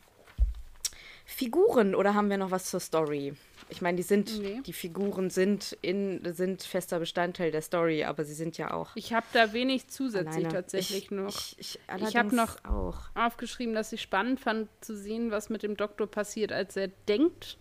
Figuren 1.27 1.95
oder 1.95 2.13
haben 2.13 2.29
wir 2.29 2.37
noch 2.37 2.51
was 2.51 2.65
zur 2.65 2.79
Story? 2.79 3.33
Ich 3.69 3.81
meine, 3.81 3.97
die 3.97 4.03
sind, 4.03 4.39
nee. 4.39 4.61
die 4.63 4.73
Figuren 4.73 5.31
sind 5.31 5.75
in, 5.81 6.21
sind 6.33 6.61
fester 6.61 6.99
Bestandteil 6.99 7.49
der 7.49 7.63
Story, 7.63 8.03
aber 8.03 8.23
sie 8.23 8.35
sind 8.35 8.59
ja 8.59 8.71
auch. 8.71 8.91
Ich 8.95 9.11
habe 9.11 9.25
da 9.33 9.51
wenig 9.51 9.87
zusätzlich 9.87 10.45
Alleine. 10.45 10.53
tatsächlich 10.53 11.05
ich, 11.05 11.11
noch. 11.11 11.35
Ich, 11.57 11.57
ich, 11.57 11.79
ich 12.07 12.15
habe 12.15 12.35
noch 12.35 12.63
auch. 12.63 12.97
aufgeschrieben, 13.15 13.73
dass 13.73 13.91
ich 13.91 14.03
spannend 14.03 14.39
fand 14.39 14.69
zu 14.81 14.95
sehen, 14.95 15.31
was 15.31 15.49
mit 15.49 15.63
dem 15.63 15.75
Doktor 15.75 16.05
passiert, 16.05 16.51
als 16.51 16.77
er 16.77 16.89
denkt, 17.07 17.57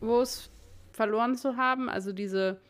wo 0.00 0.20
es 0.20 0.50
verloren 0.90 1.36
zu 1.36 1.56
haben. 1.56 1.88
Also 1.88 2.12
diese, 2.12 2.60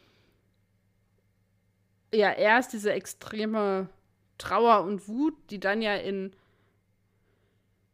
ja, 2.12 2.30
erst 2.30 2.74
diese 2.74 2.92
extreme 2.92 3.88
Trauer 4.36 4.82
und 4.82 5.08
Wut, 5.08 5.34
die 5.48 5.60
dann 5.60 5.80
ja 5.80 5.94
in 5.94 6.34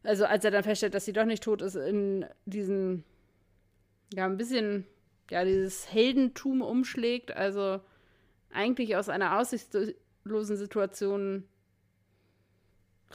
also 0.05 0.27
als 0.27 0.45
er 0.45 0.51
dann 0.51 0.63
feststellt, 0.63 0.95
dass 0.95 1.05
sie 1.05 1.13
doch 1.13 1.25
nicht 1.25 1.43
tot 1.43 1.63
ist, 1.63 1.75
in 1.75 2.27
diesen, 2.45 3.05
ja, 4.13 4.27
ein 4.27 4.37
bisschen, 4.37 4.87
ja, 5.31 5.45
dieses 5.45 5.93
Heldentum 5.93 6.63
umschlägt, 6.63 7.35
also 7.35 7.81
eigentlich 8.53 8.97
aus 8.97 9.09
einer 9.09 9.39
aussichtslosen 9.39 10.57
Situation 10.57 11.45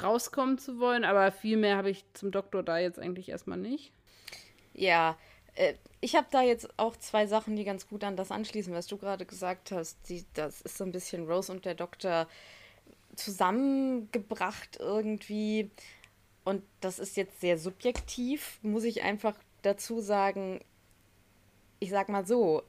rauskommen 0.02 0.58
zu 0.58 0.80
wollen, 0.80 1.04
aber 1.04 1.32
viel 1.32 1.58
mehr 1.58 1.78
habe 1.78 1.90
ich 1.90 2.06
zum 2.14 2.32
Doktor 2.32 2.64
da 2.64 2.78
jetzt 2.78 3.00
eigentlich 3.00 3.30
erstmal 3.30 3.58
nicht. 3.58 3.92
Ja, 4.74 5.18
äh, 5.56 5.74
ich 6.02 6.16
habe 6.16 6.28
da 6.32 6.42
jetzt 6.42 6.70
auch 6.80 6.96
zwei 6.96 7.28
Sachen, 7.28 7.56
die 7.56 7.66
ganz 7.66 7.88
gut 7.88 8.04
an 8.04 8.16
das 8.16 8.32
anschließen, 8.32 8.74
was 8.74 8.88
du 8.88 8.98
gerade 8.98 9.26
gesagt 9.26 9.72
hast. 9.72 9.98
Die, 10.10 10.26
das 10.34 10.62
ist 10.62 10.78
so 10.78 10.86
ein 10.86 10.92
bisschen 10.92 11.28
Rose 11.28 11.52
und 11.52 11.66
der 11.66 11.76
Doktor 11.76 12.28
zusammengebracht 13.16 14.78
irgendwie. 14.80 15.72
Und 16.44 16.64
das 16.82 17.00
ist 17.00 17.18
jetzt 17.18 17.42
sehr 17.42 17.58
subjektiv, 17.58 18.60
muss 18.62 18.84
ich 18.84 19.04
einfach 19.04 19.36
dazu 19.62 20.00
sagen. 20.02 20.62
Ich 21.80 21.90
sag 21.90 22.10
mal 22.10 22.26
so, 22.26 22.64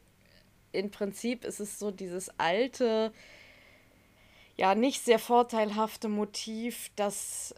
im 0.72 0.90
Prinzip 0.90 1.44
ist 1.44 1.60
es 1.60 1.78
so 1.78 1.90
dieses 1.90 2.30
alte, 2.38 3.12
ja, 4.56 4.74
nicht 4.74 5.04
sehr 5.04 5.18
vorteilhafte 5.18 6.08
Motiv, 6.08 6.90
dass 6.96 7.54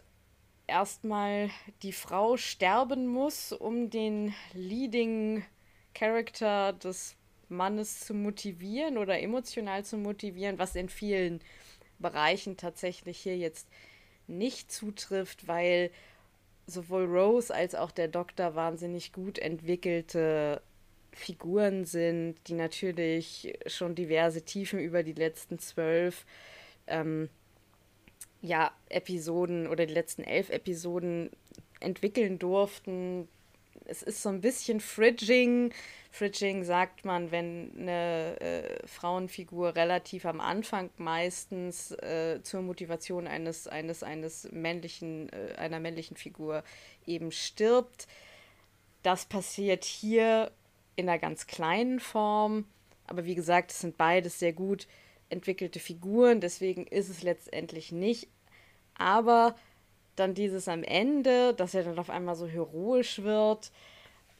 erstmal 0.67 1.49
die 1.81 1.93
Frau 1.93 2.37
sterben 2.37 3.07
muss, 3.07 3.51
um 3.51 3.89
den 3.89 4.33
Leading 4.53 5.43
Character 5.93 6.73
des 6.73 7.15
Mannes 7.49 7.99
zu 8.01 8.13
motivieren 8.13 8.97
oder 8.97 9.21
emotional 9.21 9.85
zu 9.85 9.97
motivieren, 9.97 10.57
was 10.57 10.75
in 10.75 10.89
vielen 10.89 11.41
Bereichen 11.99 12.57
tatsächlich 12.57 13.19
hier 13.19 13.37
jetzt 13.37 13.67
nicht 14.27 14.71
zutrifft, 14.71 15.47
weil 15.47 15.91
sowohl 16.65 17.05
Rose 17.05 17.53
als 17.53 17.75
auch 17.75 17.91
der 17.91 18.07
Doktor 18.07 18.55
wahnsinnig 18.55 19.11
gut 19.11 19.37
entwickelte 19.37 20.61
Figuren 21.11 21.85
sind, 21.85 22.35
die 22.47 22.53
natürlich 22.53 23.53
schon 23.67 23.95
diverse 23.95 24.43
Tiefen 24.43 24.79
über 24.79 25.03
die 25.03 25.13
letzten 25.13 25.59
zwölf 25.59 26.25
ähm, 26.87 27.29
ja, 28.41 28.71
Episoden 28.89 29.67
oder 29.67 29.85
die 29.85 29.93
letzten 29.93 30.23
elf 30.23 30.49
Episoden 30.49 31.29
entwickeln 31.79 32.39
durften. 32.39 33.27
Es 33.85 34.01
ist 34.01 34.21
so 34.21 34.29
ein 34.29 34.41
bisschen 34.41 34.79
Fridging, 34.79 35.73
Fridging 36.13 36.63
sagt 36.63 37.05
man, 37.05 37.31
wenn 37.31 37.71
eine 37.75 38.39
äh, 38.39 38.87
Frauenfigur 38.87 39.75
relativ 39.75 40.27
am 40.27 40.41
Anfang 40.41 40.91
meistens 40.97 41.89
äh, 41.89 42.39
zur 42.43 42.61
Motivation 42.61 43.25
eines, 43.25 43.67
eines, 43.67 44.03
eines 44.03 44.47
männlichen, 44.51 45.29
äh, 45.33 45.55
einer 45.57 45.79
männlichen 45.79 46.15
Figur 46.15 46.63
eben 47.07 47.31
stirbt. 47.31 48.07
Das 49.01 49.25
passiert 49.25 49.85
hier 49.85 50.51
in 50.95 51.09
einer 51.09 51.17
ganz 51.17 51.47
kleinen 51.47 51.99
Form. 51.99 52.65
Aber 53.07 53.25
wie 53.25 53.33
gesagt, 53.33 53.71
es 53.71 53.79
sind 53.79 53.97
beides 53.97 54.37
sehr 54.37 54.53
gut 54.53 54.87
entwickelte 55.29 55.79
Figuren, 55.79 56.41
deswegen 56.41 56.85
ist 56.85 57.09
es 57.09 57.23
letztendlich 57.23 57.91
nicht. 57.91 58.27
Aber 58.93 59.55
dann 60.15 60.33
dieses 60.33 60.67
am 60.67 60.83
Ende, 60.83 61.53
dass 61.53 61.73
er 61.73 61.83
dann 61.83 61.99
auf 61.99 62.09
einmal 62.09 62.35
so 62.35 62.47
heroisch 62.47 63.21
wird, 63.23 63.71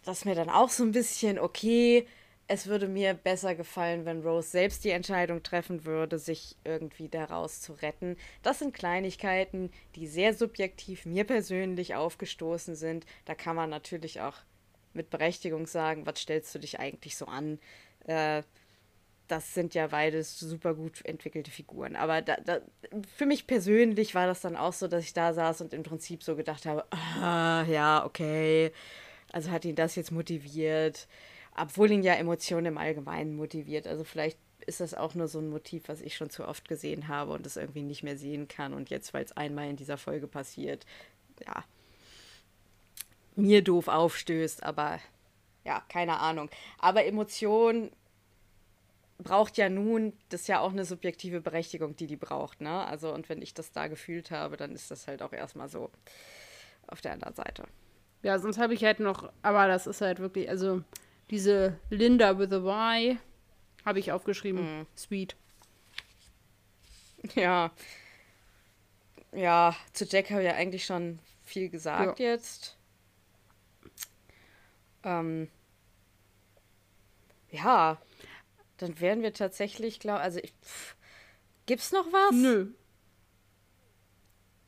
das 0.04 0.26
mir 0.26 0.36
dann 0.36 0.50
auch 0.50 0.70
so 0.70 0.84
ein 0.84 0.92
bisschen, 0.92 1.40
okay, 1.40 2.08
es 2.48 2.68
würde 2.68 2.88
mir 2.88 3.14
besser 3.14 3.56
gefallen, 3.56 4.06
wenn 4.06 4.22
Rose 4.22 4.50
selbst 4.50 4.84
die 4.84 4.90
Entscheidung 4.90 5.44
treffen 5.44 5.86
würde, 5.86 6.20
sich 6.20 6.58
irgendwie 6.66 7.08
daraus 7.08 7.62
zu 7.62 7.74
retten. 7.74 8.18
Das 8.42 8.60
sind 8.60 8.74
Kleinigkeiten, 8.74 9.72
die 9.96 10.08
sehr 10.08 10.34
subjektiv 10.34 11.06
mir 11.06 11.24
persönlich 11.24 11.96
aufgestoßen 11.96 12.76
sind. 12.76 13.06
Da 13.26 13.34
kann 13.34 13.56
man 13.56 13.70
natürlich 13.70 14.22
auch 14.22 14.36
mit 14.94 15.10
Berechtigung 15.10 15.68
sagen, 15.68 16.06
was 16.06 16.20
stellst 16.20 16.54
du 16.54 16.60
dich 16.60 16.80
eigentlich 16.80 17.16
so 17.16 17.26
an? 17.26 17.60
Äh, 18.06 18.44
das 19.28 19.54
sind 19.54 19.74
ja 19.74 19.88
beides 19.88 20.40
super 20.40 20.74
gut 20.74 21.04
entwickelte 21.06 21.52
Figuren. 21.52 21.96
Aber 21.96 22.22
da, 22.22 22.38
da, 22.38 22.60
für 23.16 23.26
mich 23.26 23.48
persönlich 23.48 24.16
war 24.16 24.28
das 24.28 24.42
dann 24.42 24.56
auch 24.56 24.74
so, 24.74 24.88
dass 24.88 25.04
ich 25.04 25.14
da 25.14 25.34
saß 25.34 25.62
und 25.62 25.74
im 25.74 25.84
Prinzip 25.84 26.24
so 26.24 26.36
gedacht 26.36 26.66
habe, 26.66 26.86
ah, 26.92 27.64
ja, 27.64 28.06
okay, 28.06 28.72
also 29.32 29.50
hat 29.52 29.66
ihn 29.66 29.76
das 29.76 29.96
jetzt 29.96 30.12
motiviert, 30.12 31.08
obwohl 31.56 31.92
ihn 31.92 32.04
ja 32.04 32.14
Emotionen 32.14 32.68
im 32.68 32.78
Allgemeinen 32.78 33.36
motiviert. 33.36 33.88
Also 33.88 34.04
vielleicht 34.04 34.38
ist 34.66 34.80
das 34.80 34.94
auch 34.94 35.16
nur 35.16 35.28
so 35.28 35.40
ein 35.40 35.50
Motiv, 35.50 35.84
was 35.88 36.02
ich 36.02 36.16
schon 36.16 36.30
zu 36.30 36.48
oft 36.48 36.68
gesehen 36.68 37.08
habe 37.08 37.32
und 37.32 37.46
es 37.46 37.58
irgendwie 37.58 37.82
nicht 37.82 38.04
mehr 38.04 38.18
sehen 38.18 38.48
kann. 38.48 38.74
Und 38.74 38.90
jetzt, 38.90 39.14
weil 39.14 39.24
es 39.24 39.36
einmal 39.36 39.70
in 39.70 39.76
dieser 39.76 39.98
Folge 39.98 40.28
passiert, 40.28 40.86
ja, 41.46 41.64
mir 43.36 43.64
doof 43.64 43.88
aufstößt, 43.88 44.64
aber 44.64 45.00
ja, 45.66 45.82
keine 45.90 46.20
Ahnung. 46.20 46.50
Aber 46.78 47.06
Emotion 47.06 47.92
braucht 49.24 49.58
ja 49.58 49.70
nun, 49.70 50.14
das 50.30 50.42
ist 50.42 50.48
ja 50.48 50.60
auch 50.60 50.72
eine 50.72 50.86
subjektive 50.86 51.42
Berechtigung, 51.42 51.96
die 51.96 52.08
die 52.08 52.16
braucht, 52.16 52.62
ne? 52.62 52.86
Also, 52.86 53.14
und 53.14 53.30
wenn 53.30 53.42
ich 53.42 53.54
das 53.54 53.72
da 53.72 53.88
gefühlt 53.88 54.32
habe, 54.32 54.58
dann 54.58 54.74
ist 54.74 54.92
das 54.92 55.08
halt 55.08 55.22
auch 55.22 55.34
erstmal 55.34 55.70
so 55.70 55.90
auf 56.88 57.02
der 57.02 57.14
anderen 57.14 57.34
Seite. 57.34 57.64
Ja, 58.22 58.40
sonst 58.40 58.58
habe 58.58 58.74
ich 58.74 58.84
halt 58.84 59.00
noch, 59.00 59.32
aber 59.42 59.68
das 59.68 59.88
ist 59.88 60.02
halt 60.02 60.20
wirklich, 60.20 60.50
also 60.50 60.84
diese 61.30 61.80
Linda 61.90 62.38
with 62.38 62.52
a 62.52 62.58
Y, 62.58 63.20
Habe 63.86 64.00
ich 64.00 64.12
aufgeschrieben. 64.12 64.80
Mhm. 64.80 64.88
Sweet. 64.96 65.36
Ja. 67.36 67.72
Ja, 69.32 69.76
zu 69.94 70.06
Jack 70.06 70.30
habe 70.30 70.42
ich 70.42 70.48
ja 70.48 70.56
eigentlich 70.56 70.86
schon 70.86 71.20
viel 71.44 71.70
gesagt 71.70 72.20
ja. 72.20 72.32
jetzt. 72.32 72.78
Ähm, 75.04 75.50
ja, 77.50 77.98
dann 78.84 79.00
werden 79.00 79.24
wir 79.24 79.34
tatsächlich, 79.34 80.00
glaube 80.00 80.20
also 80.20 80.40
ich, 80.40 80.54
pff, 80.64 80.96
gibt's 81.66 81.92
noch 81.92 82.06
was? 82.12 82.36
Nö. 82.36 82.68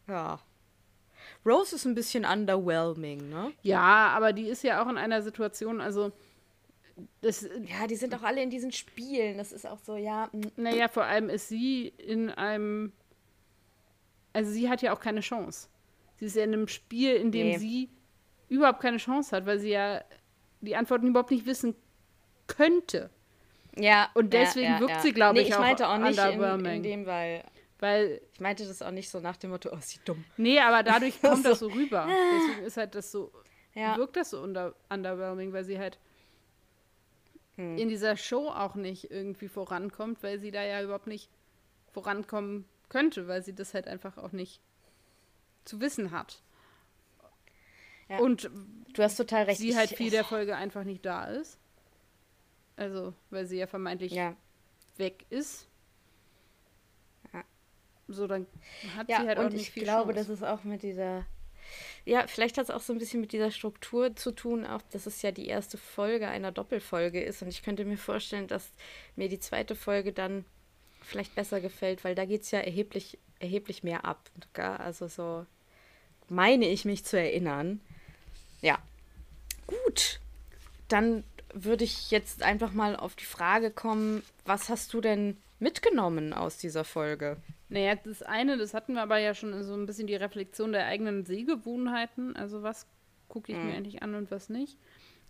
Ja. 0.08 0.40
Rose 1.46 1.76
ist 1.76 1.86
ein 1.86 1.96
bisschen 1.96 2.26
underwhelming, 2.26 3.30
ne? 3.30 3.52
Ja, 3.62 4.10
aber 4.10 4.34
die 4.34 4.48
ist 4.48 4.64
ja 4.64 4.84
auch 4.84 4.90
in 4.90 4.98
einer 4.98 5.22
Situation, 5.22 5.82
also 5.82 6.12
das, 7.22 7.44
ja, 7.44 7.88
die 7.88 7.96
sind 7.96 8.16
auch 8.16 8.24
alle 8.24 8.42
in 8.42 8.50
diesen 8.50 8.72
Spielen. 8.72 9.38
Das 9.38 9.52
ist 9.52 9.68
auch 9.68 9.80
so, 9.80 9.96
ja. 9.96 10.30
Naja, 10.56 10.88
vor 10.88 11.04
allem 11.04 11.30
ist 11.30 11.50
sie 11.50 11.88
in 11.88 12.30
einem. 12.32 12.94
Also 14.34 14.52
sie 14.52 14.70
hat 14.70 14.82
ja 14.82 14.94
auch 14.94 15.00
keine 15.00 15.22
Chance. 15.22 15.68
Sie 16.16 16.26
ist 16.26 16.36
ja 16.36 16.44
in 16.44 16.54
einem 16.54 16.68
Spiel, 16.68 17.16
in 17.16 17.32
dem 17.32 17.48
nee. 17.48 17.58
sie 17.58 17.90
überhaupt 18.48 18.80
keine 18.82 18.98
Chance 18.98 19.36
hat, 19.36 19.46
weil 19.46 19.60
sie 19.60 19.72
ja 19.72 20.04
die 20.62 20.76
Antworten 20.76 21.08
überhaupt 21.08 21.32
nicht 21.32 21.46
wissen 21.46 21.76
könnte. 22.48 23.10
Ja. 23.78 24.10
Und 24.14 24.34
deswegen 24.34 24.66
ja, 24.66 24.74
ja, 24.74 24.80
wirkt 24.80 25.02
sie, 25.02 25.12
glaube 25.12 25.36
nee, 25.36 25.42
ich, 25.42 25.50
ich 25.50 25.58
meinte 25.58 25.88
auch 25.88 25.98
nicht 25.98 26.18
in, 26.18 26.66
in, 26.66 26.84
dem, 26.84 27.06
weil 27.06 27.44
weil 27.80 28.22
ich 28.34 28.40
meinte 28.40 28.66
das 28.66 28.82
auch 28.82 28.92
nicht 28.92 29.10
so 29.10 29.20
nach 29.20 29.38
dem 29.38 29.52
Motto, 29.52 29.70
oh, 29.72 29.78
sie 29.82 30.00
dumm. 30.06 30.24
Nee, 30.38 30.60
aber 30.60 30.84
dadurch 30.84 31.22
kommt 31.22 31.44
so. 31.44 31.50
das 31.50 31.60
so 31.60 31.68
rüber. 31.68 32.08
Deswegen 32.08 32.66
ist 32.66 32.78
halt 32.78 32.96
das 32.96 33.12
so, 33.12 33.32
ja. 33.74 33.98
wirkt 33.98 34.16
das 34.16 34.30
so 34.30 34.42
under, 34.42 34.74
underwhelming, 34.90 35.52
weil 35.52 35.66
sie 35.66 35.78
halt 35.78 36.00
hm. 37.56 37.78
in 37.78 37.90
dieser 37.90 38.16
Show 38.16 38.48
auch 38.50 38.76
nicht 38.76 39.12
irgendwie 39.12 39.50
vorankommt, 39.50 40.24
weil 40.24 40.40
sie 40.40 40.52
da 40.52 40.64
ja 40.64 40.82
überhaupt 40.82 41.08
nicht 41.08 41.30
vorankommen 41.92 42.66
könnte, 42.90 43.28
weil 43.28 43.44
sie 43.44 43.54
das 43.54 43.74
halt 43.74 43.88
einfach 43.88 44.18
auch 44.18 44.32
nicht 44.32 44.62
zu 45.66 45.82
wissen 45.82 46.12
hat. 46.12 46.42
Ja. 48.08 48.20
Und 48.20 48.50
du 48.94 49.04
hast 49.04 49.18
total 49.18 49.44
recht. 49.44 49.60
Sie 49.60 49.76
halt 49.76 49.90
viel 49.90 50.12
der 50.12 50.24
Folge 50.24 50.56
einfach 50.56 50.84
nicht 50.84 51.06
da 51.06 51.26
ist. 51.26 51.60
Also, 52.76 53.14
weil 53.30 53.46
sie 53.46 53.58
ja 53.58 53.68
vermeintlich 53.68 54.12
ja. 54.12 54.36
weg 54.98 55.26
ist. 55.30 55.68
Ja. 57.34 57.44
So, 58.08 58.28
dann 58.28 58.48
hat 58.96 59.10
ja, 59.10 59.22
sie 59.22 59.28
halt 59.28 59.40
auch 59.40 59.50
nicht 59.50 59.72
viel 59.72 59.84
ich 59.84 59.88
glaube, 59.88 60.14
Chance. 60.14 60.30
das 60.30 60.38
ist 60.38 60.44
auch 60.44 60.64
mit 60.64 60.84
dieser 60.84 61.26
ja, 62.06 62.28
vielleicht 62.28 62.58
hat 62.58 62.66
es 62.66 62.70
auch 62.70 62.82
so 62.82 62.94
ein 62.94 63.00
bisschen 63.00 63.22
mit 63.22 63.32
dieser 63.32 63.52
Struktur 63.52 64.16
zu 64.16 64.32
tun, 64.32 64.66
auch 64.66 64.82
dass 64.92 65.08
es 65.08 65.22
ja 65.22 65.32
die 65.32 65.48
erste 65.48 65.78
Folge 65.78 66.28
einer 66.28 66.52
Doppelfolge 66.52 67.22
ist. 67.22 67.42
Und 67.42 67.48
ich 67.48 67.64
könnte 67.64 67.86
mir 67.86 67.98
vorstellen, 67.98 68.48
dass 68.48 68.70
mir 69.16 69.28
die 69.28 69.40
zweite 69.40 69.76
Folge 69.76 70.14
dann 70.14 70.46
vielleicht 71.02 71.36
besser 71.36 71.62
gefällt, 71.62 72.04
weil 72.04 72.16
da 72.16 72.26
geht 72.26 72.44
es 72.44 72.52
ja 72.52 72.60
erheblich, 72.60 73.18
erheblich 73.40 73.84
mehr 73.84 74.06
ab. 74.06 74.30
Also 74.54 75.08
so 75.08 75.46
meine 76.30 76.68
ich 76.68 76.86
mich 76.86 77.04
zu 77.06 77.20
erinnern. 77.20 77.82
Ja. 78.62 78.80
Gut. 79.66 80.20
Dann 80.88 81.24
würde 81.56 81.86
ich 81.86 82.12
jetzt 82.12 82.44
einfach 82.44 82.74
mal 82.74 82.96
auf 82.96 83.16
die 83.16 83.26
Frage 83.26 83.72
kommen, 83.72 84.22
was 84.46 84.70
hast 84.70 84.94
du 84.94 85.00
denn 85.00 85.38
mitgenommen 85.60 86.34
aus 86.34 86.58
dieser 86.58 86.84
Folge? 86.84 87.38
Naja, 87.70 87.96
das 87.96 88.22
eine, 88.22 88.58
das 88.58 88.74
hatten 88.74 88.94
wir 88.94 89.02
aber 89.02 89.18
ja 89.18 89.34
schon 89.34 89.64
so 89.64 89.74
ein 89.74 89.86
bisschen 89.86 90.06
die 90.06 90.16
Reflexion 90.16 90.74
der 90.74 90.86
eigenen 90.86 91.26
Sehgewohnheiten. 91.26 92.36
Also 92.36 92.62
was 92.62 92.86
gucke 93.30 93.54
ich 93.54 93.58
mhm. 93.58 93.68
mir 93.68 93.74
eigentlich 93.76 94.04
an 94.04 94.16
und 94.16 94.32
was 94.32 94.50
nicht. 94.50 94.78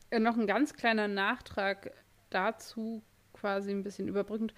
Äh, 0.09 0.19
noch 0.19 0.35
ein 0.35 0.47
ganz 0.47 0.73
kleiner 0.73 1.07
Nachtrag 1.07 1.91
dazu, 2.31 3.03
quasi 3.33 3.71
ein 3.71 3.83
bisschen 3.83 4.07
überbrückend. 4.07 4.53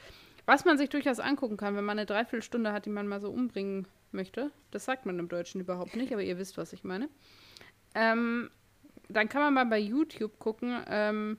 Was 0.46 0.64
man 0.64 0.78
sich 0.78 0.90
durchaus 0.90 1.20
angucken 1.20 1.58
kann, 1.58 1.76
wenn 1.76 1.84
man 1.84 2.00
eine 2.00 2.06
Dreiviertelstunde 2.06 2.72
hat, 2.72 2.86
die 2.86 2.90
man 2.90 3.08
mal 3.08 3.20
so 3.20 3.30
umbringen 3.30 3.88
möchte. 4.14 4.52
Das 4.72 4.86
sagt 4.86 5.06
man 5.06 5.20
im 5.20 5.28
Deutschen 5.28 5.60
überhaupt 5.60 5.98
nicht, 5.98 6.14
aber 6.14 6.24
ihr 6.24 6.38
wisst, 6.38 6.58
was 6.58 6.72
ich 6.72 6.86
meine. 6.86 7.10
Ähm, 7.94 8.50
dann 9.10 9.28
kann 9.28 9.42
man 9.42 9.54
mal 9.54 9.66
bei 9.66 9.80
YouTube 9.80 10.40
gucken. 10.40 10.82
Ähm, 10.88 11.38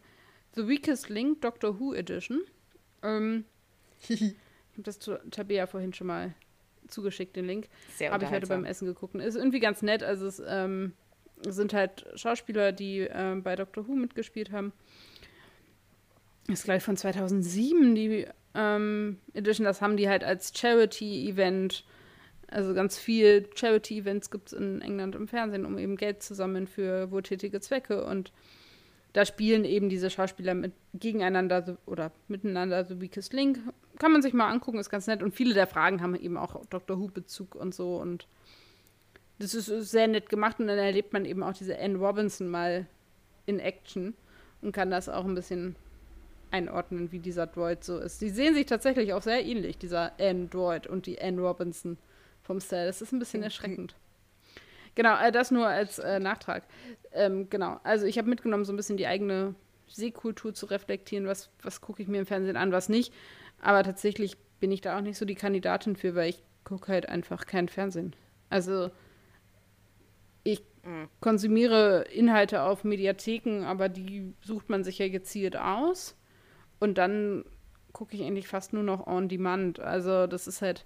The 0.59 0.67
Weakest 0.67 1.09
Link, 1.09 1.41
Doctor 1.41 1.79
Who 1.79 1.95
Edition. 1.95 2.41
Ähm, 3.05 3.45
habe 4.11 4.35
das 4.79 4.99
Tabea 5.31 5.69
vorhin 5.69 5.95
schon 5.95 6.09
mal 6.09 6.35
zugeschickt, 6.89 7.37
den 7.37 7.47
Link. 7.47 7.69
Sehr 7.95 8.11
Habe 8.11 8.25
ich 8.25 8.31
heute 8.31 8.49
beim 8.49 8.65
Essen 8.65 8.87
geguckt. 8.87 9.15
Ist 9.15 9.37
irgendwie 9.37 9.61
ganz 9.61 9.83
nett. 9.83 10.03
Also 10.03 10.27
es 10.27 10.43
ähm, 10.45 10.95
sind 11.47 11.73
halt 11.73 12.07
Schauspieler, 12.17 12.73
die 12.73 13.01
ähm, 13.09 13.45
bei 13.45 13.55
Doctor 13.55 13.87
Who 13.87 13.95
mitgespielt 13.95 14.51
haben. 14.51 14.73
ist 16.49 16.65
gleich 16.65 16.83
von 16.83 16.97
2007 16.97 17.95
die 17.95 18.27
ähm, 18.57 19.21
Edition. 19.35 19.65
Das 19.65 19.81
haben 19.81 19.97
die 19.97 20.09
halt 20.09 20.25
als 20.25 20.53
Charity-Event. 20.59 21.85
Also 22.49 22.75
ganz 22.75 22.99
viel 22.99 23.49
Charity-Events 23.55 24.33
gibt 24.33 24.49
es 24.49 24.55
in 24.55 24.83
England 24.83 25.15
im 25.15 25.29
Fernsehen, 25.29 25.65
um 25.65 25.79
eben 25.79 25.97
Geld 25.97 26.21
zu 26.21 26.35
sammeln 26.35 26.67
für 26.67 27.13
wohltätige 27.13 27.61
Zwecke. 27.61 28.05
Und 28.05 28.33
da 29.13 29.25
spielen 29.25 29.65
eben 29.65 29.89
diese 29.89 30.11
Schauspieler 30.11 30.55
mit, 30.55 30.73
gegeneinander 30.95 31.79
oder 31.87 32.13
miteinander 32.29 32.85
so 32.85 33.01
Weakest 33.01 33.33
Link 33.33 33.59
kann 33.99 34.13
man 34.13 34.23
sich 34.23 34.33
mal 34.33 34.49
angucken, 34.49 34.79
ist 34.79 34.91
ganz 34.91 35.07
nett. 35.07 35.23
Und 35.23 35.35
viele 35.35 35.55
der 35.55 35.67
Fragen 35.67 36.01
haben 36.01 36.15
eben 36.15 36.37
auch 36.37 36.65
Dr. 36.67 36.99
Who-Bezug 36.99 37.55
und 37.55 37.75
so. 37.75 37.97
Und 37.97 38.27
das 39.39 39.55
ist 39.55 39.67
sehr 39.67 40.09
nett 40.09 40.29
gemacht. 40.29 40.61
Und 40.61 40.69
dann 40.69 40.79
erlebt 40.79 41.13
man 41.13 41.25
eben 41.25 41.43
auch 41.43 41.53
diese 41.53 41.79
Anne 41.79 41.99
Robinson 41.99 42.49
mal 42.49 42.87
in 43.47 43.59
Action 43.59 44.15
und 44.63 44.73
kann 44.73 44.91
das 44.91 45.09
auch 45.09 45.25
ein 45.25 45.35
bisschen 45.35 45.77
einordnen, 46.51 47.13
wie 47.13 47.19
dieser 47.19 47.47
Droid 47.47 47.85
so 47.85 47.99
ist. 47.99 48.21
Die 48.21 48.31
sehen 48.31 48.55
sich 48.55 48.67
tatsächlich 48.67 49.13
auch 49.13 49.23
sehr 49.23 49.45
ähnlich, 49.45 49.79
dieser 49.79 50.13
Anne 50.19 50.47
Droid 50.47 50.87
und 50.87 51.07
die 51.07 51.21
Anne 51.21 51.41
Robinson 51.41 51.99
vom 52.43 52.61
Style. 52.61 52.87
Das 52.87 53.03
ist 53.03 53.13
ein 53.13 53.19
bisschen 53.19 53.43
erschreckend. 53.43 53.95
Genau, 54.99 55.17
äh, 55.17 55.31
das 55.31 55.53
nur 55.53 55.69
als 55.69 56.01
äh, 56.01 56.19
Nachtrag. 56.19 56.65
Ähm, 57.13 57.49
genau, 57.49 57.79
also 57.85 58.05
ich 58.05 58.19
habe 58.19 58.29
mitgenommen, 58.29 58.65
so 58.65 58.73
ein 58.73 58.77
bisschen 58.77 58.97
die 58.97 59.07
eigene 59.07 59.55
Sehkultur 59.87 60.55
zu 60.55 60.67
reflektieren, 60.67 61.29
was, 61.29 61.51
was 61.63 61.81
gucke 61.81 62.03
ich 62.03 62.09
mir 62.09 62.19
im 62.19 62.27
Fernsehen 62.27 62.57
an, 62.57 62.73
was 62.73 62.89
nicht. 62.89 63.15
Aber 63.61 63.85
tatsächlich 63.85 64.37
bin 64.59 64.73
ich 64.73 64.81
da 64.81 64.99
auch 64.99 65.01
nicht 65.01 65.17
so 65.17 65.25
die 65.25 65.37
Kandidatin 65.37 65.95
für, 65.95 66.17
weil 66.17 66.31
ich 66.31 66.43
gucke 66.65 66.91
halt 66.91 67.09
einfach 67.09 67.47
kein 67.47 67.69
Fernsehen. 67.69 68.17
Also 68.51 68.91
ich 70.43 70.65
mhm. 70.83 71.09
konsumiere 71.21 72.03
Inhalte 72.13 72.63
auf 72.63 72.83
Mediatheken, 72.83 73.63
aber 73.67 73.89
die 73.89 74.35
sucht 74.41 74.69
man 74.69 74.83
sich 74.83 74.99
ja 74.99 75.09
gezielt 75.09 75.57
aus. 75.57 76.17
Und 76.81 76.99
dann 76.99 77.45
gucke 77.93 78.17
ich 78.17 78.25
eigentlich 78.25 78.49
fast 78.49 78.73
nur 78.73 78.83
noch 78.83 79.07
on 79.07 79.29
demand. 79.29 79.79
Also 79.79 80.27
das 80.27 80.49
ist 80.49 80.61
halt 80.61 80.85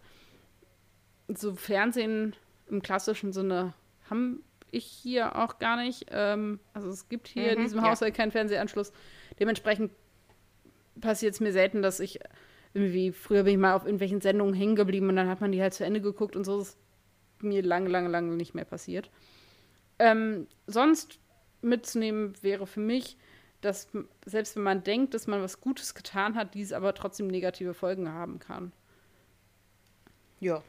so 1.28 1.54
Fernsehen 1.54 2.36
im 2.68 2.82
klassischen 2.82 3.32
Sinne 3.32 3.72
haben 4.08 4.42
ich 4.72 4.86
hier 4.86 5.36
auch 5.36 5.58
gar 5.58 5.76
nicht. 5.76 6.06
Ähm, 6.10 6.58
also 6.72 6.88
es 6.88 7.08
gibt 7.08 7.28
hier 7.28 7.44
mhm, 7.44 7.56
in 7.56 7.58
diesem 7.60 7.78
ja. 7.80 7.90
Haushalt 7.90 8.14
keinen 8.14 8.32
Fernsehanschluss. 8.32 8.92
Dementsprechend 9.38 9.92
passiert 11.00 11.34
es 11.34 11.40
mir 11.40 11.52
selten, 11.52 11.82
dass 11.82 12.00
ich 12.00 12.18
irgendwie, 12.74 13.12
früher 13.12 13.44
bin 13.44 13.54
ich 13.54 13.60
mal 13.60 13.74
auf 13.74 13.84
irgendwelchen 13.84 14.20
Sendungen 14.20 14.54
hängen 14.54 14.76
geblieben 14.76 15.08
und 15.08 15.16
dann 15.16 15.28
hat 15.28 15.40
man 15.40 15.52
die 15.52 15.60
halt 15.60 15.74
zu 15.74 15.84
Ende 15.84 16.00
geguckt 16.00 16.36
und 16.36 16.44
so 16.44 16.60
ist 16.60 16.78
mir 17.40 17.62
lange, 17.62 17.88
lange, 17.88 18.08
lange 18.08 18.34
nicht 18.34 18.54
mehr 18.54 18.64
passiert. 18.64 19.10
Ähm, 19.98 20.46
sonst 20.66 21.18
mitzunehmen 21.60 22.32
wäre 22.40 22.66
für 22.66 22.80
mich, 22.80 23.18
dass 23.60 23.88
selbst 24.24 24.56
wenn 24.56 24.62
man 24.62 24.82
denkt, 24.82 25.14
dass 25.14 25.26
man 25.26 25.42
was 25.42 25.60
Gutes 25.60 25.94
getan 25.94 26.34
hat, 26.34 26.54
dies 26.54 26.72
aber 26.72 26.94
trotzdem 26.94 27.28
negative 27.28 27.74
Folgen 27.74 28.10
haben 28.10 28.38
kann. 28.38 28.72
Ja, 30.40 30.62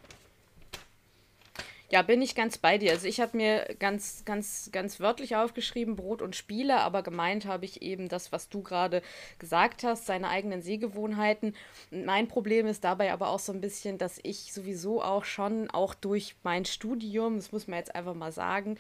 ja, 1.93 2.01
bin 2.01 2.23
ich 2.23 2.33
ganz 2.33 2.57
bei 2.57 2.79
dir. 2.79 2.91
Also 2.91 3.05
ich 3.05 3.21
habe 3.21 3.37
mir 3.37 3.75
ganz, 3.77 4.25
ganz, 4.25 4.69
ganz 4.71 4.99
wörtlich 4.99 5.35
aufgeschrieben, 5.35 5.95
Brot 5.95 6.23
und 6.23 6.35
Spiele, 6.35 6.79
aber 6.79 7.03
gemeint 7.03 7.45
habe 7.45 7.65
ich 7.65 7.83
eben 7.83 8.09
das, 8.09 8.31
was 8.31 8.49
du 8.49 8.63
gerade 8.63 9.03
gesagt 9.37 9.83
hast, 9.83 10.07
seine 10.07 10.29
eigenen 10.29 10.63
Sehgewohnheiten. 10.63 11.55
Mein 11.91 12.27
Problem 12.27 12.65
ist 12.65 12.83
dabei 12.83 13.13
aber 13.13 13.29
auch 13.29 13.37
so 13.37 13.53
ein 13.53 13.61
bisschen, 13.61 13.99
dass 13.99 14.19
ich 14.23 14.53
sowieso 14.53 15.03
auch 15.03 15.23
schon, 15.23 15.69
auch 15.69 15.93
durch 15.93 16.35
mein 16.41 16.65
Studium, 16.65 17.35
das 17.35 17.51
muss 17.51 17.67
man 17.67 17.77
jetzt 17.77 17.93
einfach 17.93 18.15
mal 18.15 18.31
sagen, 18.31 18.79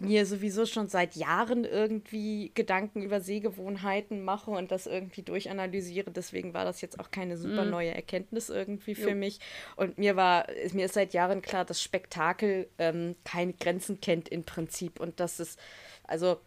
mir 0.00 0.26
sowieso 0.26 0.66
schon 0.66 0.88
seit 0.88 1.14
Jahren 1.14 1.64
irgendwie 1.64 2.50
Gedanken 2.54 3.02
über 3.02 3.20
Sehgewohnheiten 3.20 4.22
mache 4.22 4.50
und 4.50 4.70
das 4.70 4.86
irgendwie 4.86 5.22
durchanalysiere. 5.22 6.10
Deswegen 6.10 6.52
war 6.52 6.64
das 6.64 6.80
jetzt 6.80 6.98
auch 6.98 7.10
keine 7.10 7.36
super 7.36 7.64
mhm. 7.64 7.70
neue 7.70 7.94
Erkenntnis 7.94 8.48
irgendwie 8.48 8.94
für 8.94 9.10
jo. 9.10 9.16
mich. 9.16 9.38
Und 9.76 9.96
mir 9.96 10.16
war, 10.16 10.46
mir 10.72 10.86
ist 10.86 10.94
seit 10.94 11.14
Jahren 11.14 11.42
klar, 11.42 11.64
dass 11.64 11.80
Spektakel 11.80 12.68
ähm, 12.78 13.14
keine 13.24 13.52
Grenzen 13.52 14.00
kennt 14.00 14.28
im 14.28 14.44
Prinzip. 14.44 14.98
Und 14.98 15.20
dass 15.20 15.38
es, 15.38 15.56
also 16.04 16.40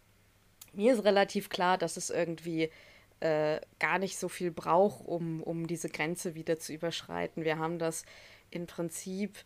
mir 0.73 0.93
ist 0.93 1.05
relativ 1.05 1.49
klar, 1.49 1.77
dass 1.77 1.95
es 1.95 2.09
irgendwie 2.09 2.69
äh, 3.21 3.61
gar 3.79 3.97
nicht 3.97 4.17
so 4.17 4.27
viel 4.27 4.51
braucht, 4.51 5.07
um, 5.07 5.41
um 5.41 5.67
diese 5.67 5.89
Grenze 5.89 6.35
wieder 6.35 6.59
zu 6.59 6.73
überschreiten. 6.73 7.45
Wir 7.45 7.57
haben 7.57 7.79
das 7.79 8.03
im 8.51 8.67
Prinzip 8.67 9.37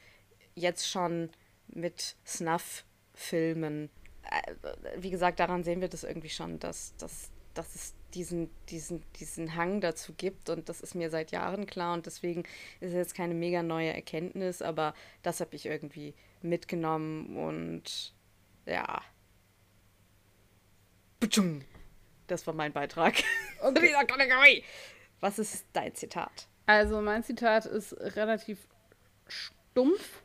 jetzt 0.55 0.89
schon 0.89 1.29
mit 1.67 2.15
Snuff 2.25 2.83
Filmen. 3.13 3.89
Äh, 4.23 4.53
wie 4.97 5.09
gesagt, 5.09 5.39
daran 5.39 5.63
sehen 5.63 5.81
wir 5.81 5.89
das 5.89 6.03
irgendwie 6.03 6.29
schon, 6.29 6.59
dass, 6.59 6.95
dass, 6.97 7.31
dass 7.53 7.75
es 7.75 7.93
diesen, 8.13 8.49
diesen, 8.69 9.03
diesen 9.19 9.55
Hang 9.55 9.81
dazu 9.81 10.13
gibt. 10.13 10.49
Und 10.49 10.69
das 10.69 10.81
ist 10.81 10.95
mir 10.95 11.09
seit 11.09 11.31
Jahren 11.31 11.65
klar. 11.65 11.93
Und 11.93 12.05
deswegen 12.05 12.43
ist 12.79 12.89
es 12.89 12.93
jetzt 12.93 13.15
keine 13.15 13.33
mega 13.33 13.63
neue 13.63 13.93
Erkenntnis, 13.93 14.61
aber 14.61 14.93
das 15.23 15.39
habe 15.39 15.55
ich 15.55 15.65
irgendwie 15.65 16.13
mitgenommen. 16.41 17.37
Und 17.37 18.13
ja. 18.65 19.01
Das 22.27 22.47
war 22.47 22.53
mein 22.53 22.73
Beitrag 22.73 23.15
okay. 23.61 23.73
zu 23.75 23.81
dieser 23.81 24.05
Kategorie. 24.05 24.63
Was 25.19 25.37
ist 25.39 25.65
dein 25.73 25.93
Zitat? 25.93 26.47
Also 26.65 27.01
mein 27.01 27.23
Zitat 27.23 27.65
ist 27.65 27.93
relativ 27.93 28.67
stumpf, 29.27 30.21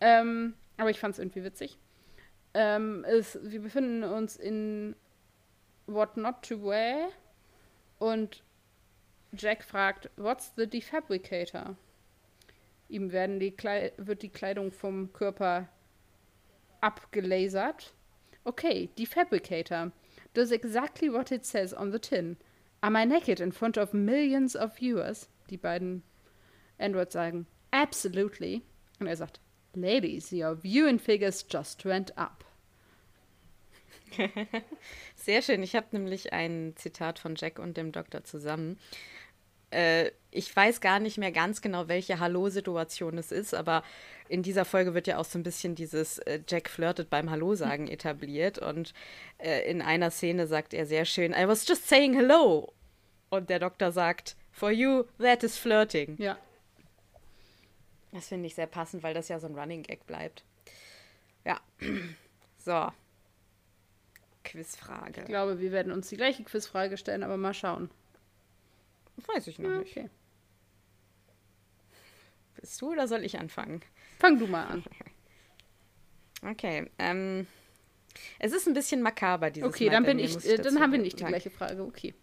ähm, 0.00 0.54
aber 0.78 0.90
ich 0.90 0.98
fand 0.98 1.12
es 1.12 1.18
irgendwie 1.18 1.44
witzig. 1.44 1.78
Ähm, 2.54 3.04
ist, 3.04 3.38
wir 3.42 3.60
befinden 3.60 4.04
uns 4.04 4.36
in 4.36 4.96
What 5.86 6.16
Not 6.16 6.42
to 6.48 6.62
Wear 6.62 7.10
und 7.98 8.42
Jack 9.32 9.62
fragt, 9.62 10.10
What's 10.16 10.52
the 10.56 10.66
defabricator? 10.66 11.76
Ihm 12.88 13.12
werden 13.12 13.38
die 13.38 13.54
wird 13.98 14.22
die 14.22 14.30
Kleidung 14.30 14.72
vom 14.72 15.12
Körper 15.12 15.68
abgelasert. 16.80 17.92
Okay, 18.44 18.88
defabricator 18.96 19.92
does 20.32 20.52
exactly 20.52 21.12
what 21.12 21.30
it 21.30 21.44
says 21.44 21.74
on 21.74 21.92
the 21.92 21.98
tin. 21.98 22.38
Am 22.82 22.96
I 22.96 23.04
naked 23.04 23.40
in 23.40 23.52
front 23.52 23.76
of 23.76 23.92
millions 23.92 24.56
of 24.56 24.76
viewers? 24.78 25.28
Die 25.50 25.56
beiden 25.56 26.02
Androids 26.78 27.12
sagen, 27.12 27.46
absolutely. 27.72 28.62
Und 29.00 29.08
er 29.08 29.16
sagt, 29.16 29.40
ladies, 29.74 30.32
your 30.32 30.56
viewing 30.56 30.98
figures 30.98 31.44
just 31.48 31.84
went 31.84 32.16
up. 32.16 32.44
Sehr 35.16 35.42
schön. 35.42 35.62
Ich 35.62 35.76
habe 35.76 35.86
nämlich 35.92 36.32
ein 36.32 36.74
Zitat 36.76 37.18
von 37.18 37.34
Jack 37.36 37.58
und 37.58 37.76
dem 37.76 37.92
Doktor 37.92 38.24
zusammen. 38.24 38.78
Äh, 39.70 40.12
ich 40.30 40.54
weiß 40.54 40.80
gar 40.80 40.98
nicht 40.98 41.18
mehr 41.18 41.32
ganz 41.32 41.60
genau, 41.60 41.88
welche 41.88 42.20
Hallo-Situation 42.20 43.18
es 43.18 43.32
ist, 43.32 43.54
aber 43.54 43.82
in 44.28 44.42
dieser 44.42 44.64
Folge 44.64 44.94
wird 44.94 45.06
ja 45.06 45.18
auch 45.18 45.24
so 45.24 45.38
ein 45.38 45.42
bisschen 45.42 45.74
dieses 45.74 46.18
äh, 46.20 46.40
Jack 46.48 46.70
flirtet 46.70 47.10
beim 47.10 47.30
Hallo 47.30 47.54
sagen 47.54 47.88
etabliert. 47.88 48.58
Und 48.58 48.94
äh, 49.38 49.70
in 49.70 49.82
einer 49.82 50.10
Szene 50.10 50.46
sagt 50.46 50.74
er 50.74 50.86
sehr 50.86 51.04
schön, 51.04 51.32
I 51.32 51.46
was 51.46 51.66
just 51.68 51.88
saying 51.88 52.14
hello. 52.14 52.72
Und 53.30 53.50
der 53.50 53.58
Doktor 53.58 53.92
sagt, 53.92 54.36
for 54.50 54.70
you, 54.70 55.04
that 55.18 55.42
is 55.42 55.58
flirting. 55.58 56.16
Ja. 56.18 56.38
Das 58.12 58.28
finde 58.28 58.46
ich 58.46 58.54
sehr 58.54 58.66
passend, 58.66 59.02
weil 59.02 59.14
das 59.14 59.28
ja 59.28 59.38
so 59.38 59.46
ein 59.46 59.58
Running 59.58 59.82
Gag 59.82 60.06
bleibt. 60.06 60.44
Ja. 61.44 61.60
So. 62.60 62.88
Quizfrage. 64.44 65.20
Ich 65.20 65.26
glaube, 65.26 65.60
wir 65.60 65.70
werden 65.70 65.92
uns 65.92 66.08
die 66.08 66.16
gleiche 66.16 66.42
Quizfrage 66.42 66.98
stellen, 66.98 67.22
aber 67.22 67.36
mal 67.36 67.54
schauen. 67.54 67.88
Weiß 69.26 69.46
ich 69.46 69.58
noch 69.58 69.70
ja, 69.70 69.78
okay. 69.78 70.02
nicht. 70.02 70.14
Bist 72.56 72.82
du 72.82 72.92
oder 72.92 73.06
soll 73.06 73.24
ich 73.24 73.38
anfangen? 73.38 73.80
Fang 74.18 74.38
du 74.38 74.46
mal 74.46 74.66
an. 74.66 74.84
Okay. 76.40 76.88
Ähm, 77.00 77.48
es 78.38 78.52
ist 78.52 78.68
ein 78.68 78.74
bisschen 78.74 79.02
makaber, 79.02 79.50
dieses 79.50 79.68
Okay, 79.68 79.86
Mal, 79.86 79.92
dann 79.92 80.04
bin 80.04 80.20
ich, 80.20 80.36
ich 80.36 80.46
äh, 80.46 80.56
dann 80.58 80.78
haben 80.78 80.92
wir 80.92 81.00
nicht 81.00 81.18
die 81.18 81.24
gleiche 81.24 81.50
Frage. 81.50 81.82
Okay. 81.82 82.14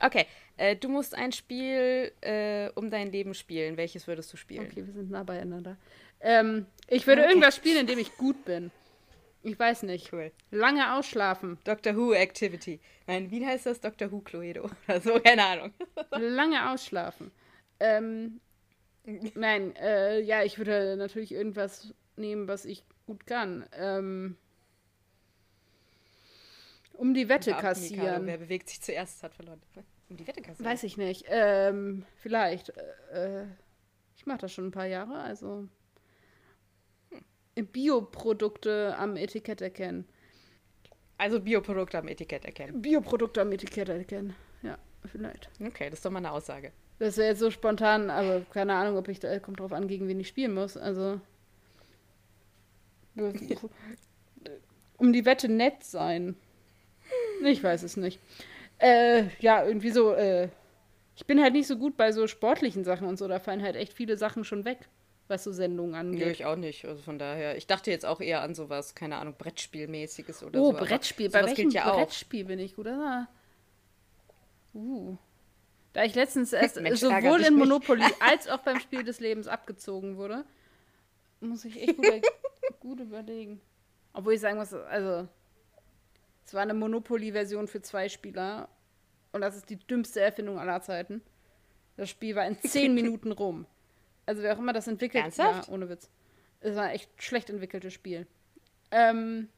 Okay, 0.00 0.26
äh, 0.56 0.76
du 0.76 0.88
musst 0.88 1.14
ein 1.14 1.32
Spiel 1.32 2.12
äh, 2.20 2.70
um 2.74 2.90
dein 2.90 3.10
Leben 3.10 3.34
spielen. 3.34 3.76
Welches 3.76 4.06
würdest 4.06 4.32
du 4.32 4.36
spielen? 4.36 4.66
Okay, 4.66 4.86
wir 4.86 4.92
sind 4.92 5.10
nah 5.10 5.22
beieinander. 5.22 5.76
Ähm, 6.20 6.66
ich 6.88 7.06
würde 7.06 7.22
okay. 7.22 7.30
irgendwas 7.30 7.56
spielen, 7.56 7.80
in 7.80 7.86
dem 7.86 7.98
ich 7.98 8.16
gut 8.16 8.44
bin. 8.44 8.70
Ich 9.42 9.58
weiß 9.58 9.82
nicht. 9.82 10.12
Cool. 10.12 10.32
Lange 10.50 10.94
ausschlafen. 10.94 11.58
Doctor 11.64 11.94
Who 11.96 12.14
Activity. 12.14 12.80
Nein, 13.06 13.30
wie 13.30 13.44
heißt 13.44 13.66
das? 13.66 13.80
Doctor 13.80 14.10
Who 14.10 14.20
Cluedo 14.20 14.70
oder 14.88 15.00
so, 15.00 15.20
keine 15.20 15.44
Ahnung. 15.44 15.74
Lange 16.10 16.70
ausschlafen. 16.70 17.30
Ähm, 17.78 18.40
nein, 19.34 19.76
äh, 19.76 20.20
ja, 20.20 20.42
ich 20.44 20.56
würde 20.56 20.96
natürlich 20.96 21.32
irgendwas 21.32 21.92
nehmen, 22.16 22.48
was 22.48 22.64
ich 22.64 22.84
gut 23.06 23.26
kann. 23.26 23.66
Ähm, 23.72 24.38
um 26.94 27.12
die 27.12 27.28
Wette 27.28 27.52
kassieren. 27.52 28.26
Wer 28.26 28.38
bewegt 28.38 28.70
sich 28.70 28.80
zuerst, 28.80 29.22
hat 29.22 29.34
verloren. 29.34 29.60
Um 30.08 30.16
die 30.16 30.26
Wette 30.26 30.42
kassieren? 30.42 30.70
Weiß 30.70 30.82
ich 30.82 30.96
nicht. 30.96 31.24
Ähm, 31.28 32.04
vielleicht. 32.16 32.70
Äh, 33.12 33.46
ich 34.16 34.26
mache 34.26 34.38
das 34.38 34.52
schon 34.52 34.68
ein 34.68 34.72
paar 34.72 34.86
Jahre, 34.86 35.18
also 35.18 35.68
Bioprodukte 37.54 38.96
am 38.98 39.16
Etikett 39.16 39.60
erkennen. 39.60 40.06
Also 41.18 41.40
Bioprodukte 41.40 41.98
am 41.98 42.08
Etikett 42.08 42.44
erkennen. 42.44 42.82
Bioprodukte 42.82 43.40
am 43.40 43.52
Etikett 43.52 43.88
erkennen. 43.88 44.34
Ja, 44.62 44.78
vielleicht. 45.04 45.48
Okay, 45.60 45.90
das 45.90 46.00
ist 46.00 46.04
doch 46.04 46.10
mal 46.10 46.18
eine 46.18 46.32
Aussage. 46.32 46.72
Das 46.98 47.16
wäre 47.16 47.28
jetzt 47.28 47.40
so 47.40 47.50
spontan, 47.50 48.10
aber 48.10 48.40
keine 48.52 48.74
Ahnung, 48.74 48.96
ob 48.96 49.08
ich 49.08 49.20
da 49.20 49.38
kommt 49.38 49.60
drauf 49.60 49.72
an, 49.72 49.88
gegen 49.88 50.08
wen 50.08 50.20
ich 50.20 50.28
spielen 50.28 50.54
muss. 50.54 50.76
Also 50.76 51.20
um 54.96 55.12
die 55.12 55.24
Wette 55.24 55.48
nett 55.48 55.84
sein. 55.84 56.36
Ich 57.44 57.62
weiß 57.62 57.82
es 57.82 57.96
nicht. 57.96 58.18
Äh, 58.78 59.24
ja, 59.40 59.64
irgendwie 59.64 59.90
so, 59.90 60.12
äh, 60.14 60.48
ich 61.16 61.26
bin 61.26 61.40
halt 61.40 61.52
nicht 61.52 61.66
so 61.66 61.76
gut 61.76 61.96
bei 61.96 62.12
so 62.12 62.26
sportlichen 62.26 62.84
Sachen 62.84 63.06
und 63.06 63.18
so, 63.18 63.28
da 63.28 63.38
fallen 63.38 63.62
halt 63.62 63.76
echt 63.76 63.92
viele 63.92 64.16
Sachen 64.16 64.44
schon 64.44 64.64
weg 64.64 64.88
was 65.28 65.44
so 65.44 65.52
Sendungen 65.52 65.94
angeht. 65.94 66.20
Ja, 66.20 66.26
ich 66.28 66.44
auch 66.44 66.56
nicht. 66.56 66.84
Also 66.84 67.02
von 67.02 67.18
daher, 67.18 67.56
ich 67.56 67.66
dachte 67.66 67.90
jetzt 67.90 68.04
auch 68.04 68.20
eher 68.20 68.42
an 68.42 68.54
sowas, 68.54 68.94
keine 68.94 69.16
Ahnung, 69.16 69.34
Brettspielmäßiges 69.38 70.42
oder 70.42 70.60
oh, 70.60 70.72
so. 70.72 70.76
Oh, 70.76 70.80
Brettspiel. 70.80 71.30
Bei 71.30 71.44
welchem 71.44 71.70
ja 71.70 71.92
Brettspiel 71.92 72.44
bin 72.44 72.58
ich 72.58 72.74
gut? 72.74 72.86
Oder? 72.86 73.28
Uh. 74.74 75.16
Da 75.92 76.04
ich 76.04 76.14
letztens 76.14 76.52
erst 76.52 76.80
Mensch, 76.80 77.00
sowohl 77.00 77.40
in 77.42 77.54
Monopoly 77.54 78.04
als 78.20 78.48
auch 78.48 78.58
beim 78.58 78.80
Spiel 78.80 79.04
des 79.04 79.20
Lebens 79.20 79.48
abgezogen 79.48 80.16
wurde, 80.16 80.44
muss 81.40 81.64
ich 81.64 81.80
echt 81.80 81.96
gut, 81.96 82.22
gut 82.80 83.00
überlegen. 83.00 83.60
Obwohl 84.12 84.34
ich 84.34 84.40
sagen 84.40 84.58
muss, 84.58 84.72
also 84.72 85.26
es 86.46 86.54
war 86.54 86.62
eine 86.62 86.74
Monopoly-Version 86.74 87.68
für 87.68 87.82
zwei 87.82 88.08
Spieler 88.08 88.68
und 89.32 89.40
das 89.40 89.56
ist 89.56 89.70
die 89.70 89.76
dümmste 89.76 90.20
Erfindung 90.20 90.58
aller 90.58 90.80
Zeiten. 90.80 91.22
Das 91.96 92.10
Spiel 92.10 92.34
war 92.34 92.46
in 92.46 92.60
zehn 92.60 92.94
Minuten 92.94 93.32
rum. 93.32 93.66
Also 94.26 94.42
wer 94.42 94.54
auch 94.54 94.58
immer 94.58 94.72
das 94.72 94.86
entwickelt. 94.86 95.24
Ernsthaft? 95.24 95.68
Ja, 95.68 95.74
ohne 95.74 95.88
Witz. 95.88 96.08
Es 96.60 96.76
war 96.76 96.84
ein 96.84 96.94
echt 96.94 97.10
schlecht 97.22 97.50
entwickeltes 97.50 97.92
Spiel. 97.92 98.26
Ähm, 98.90 99.48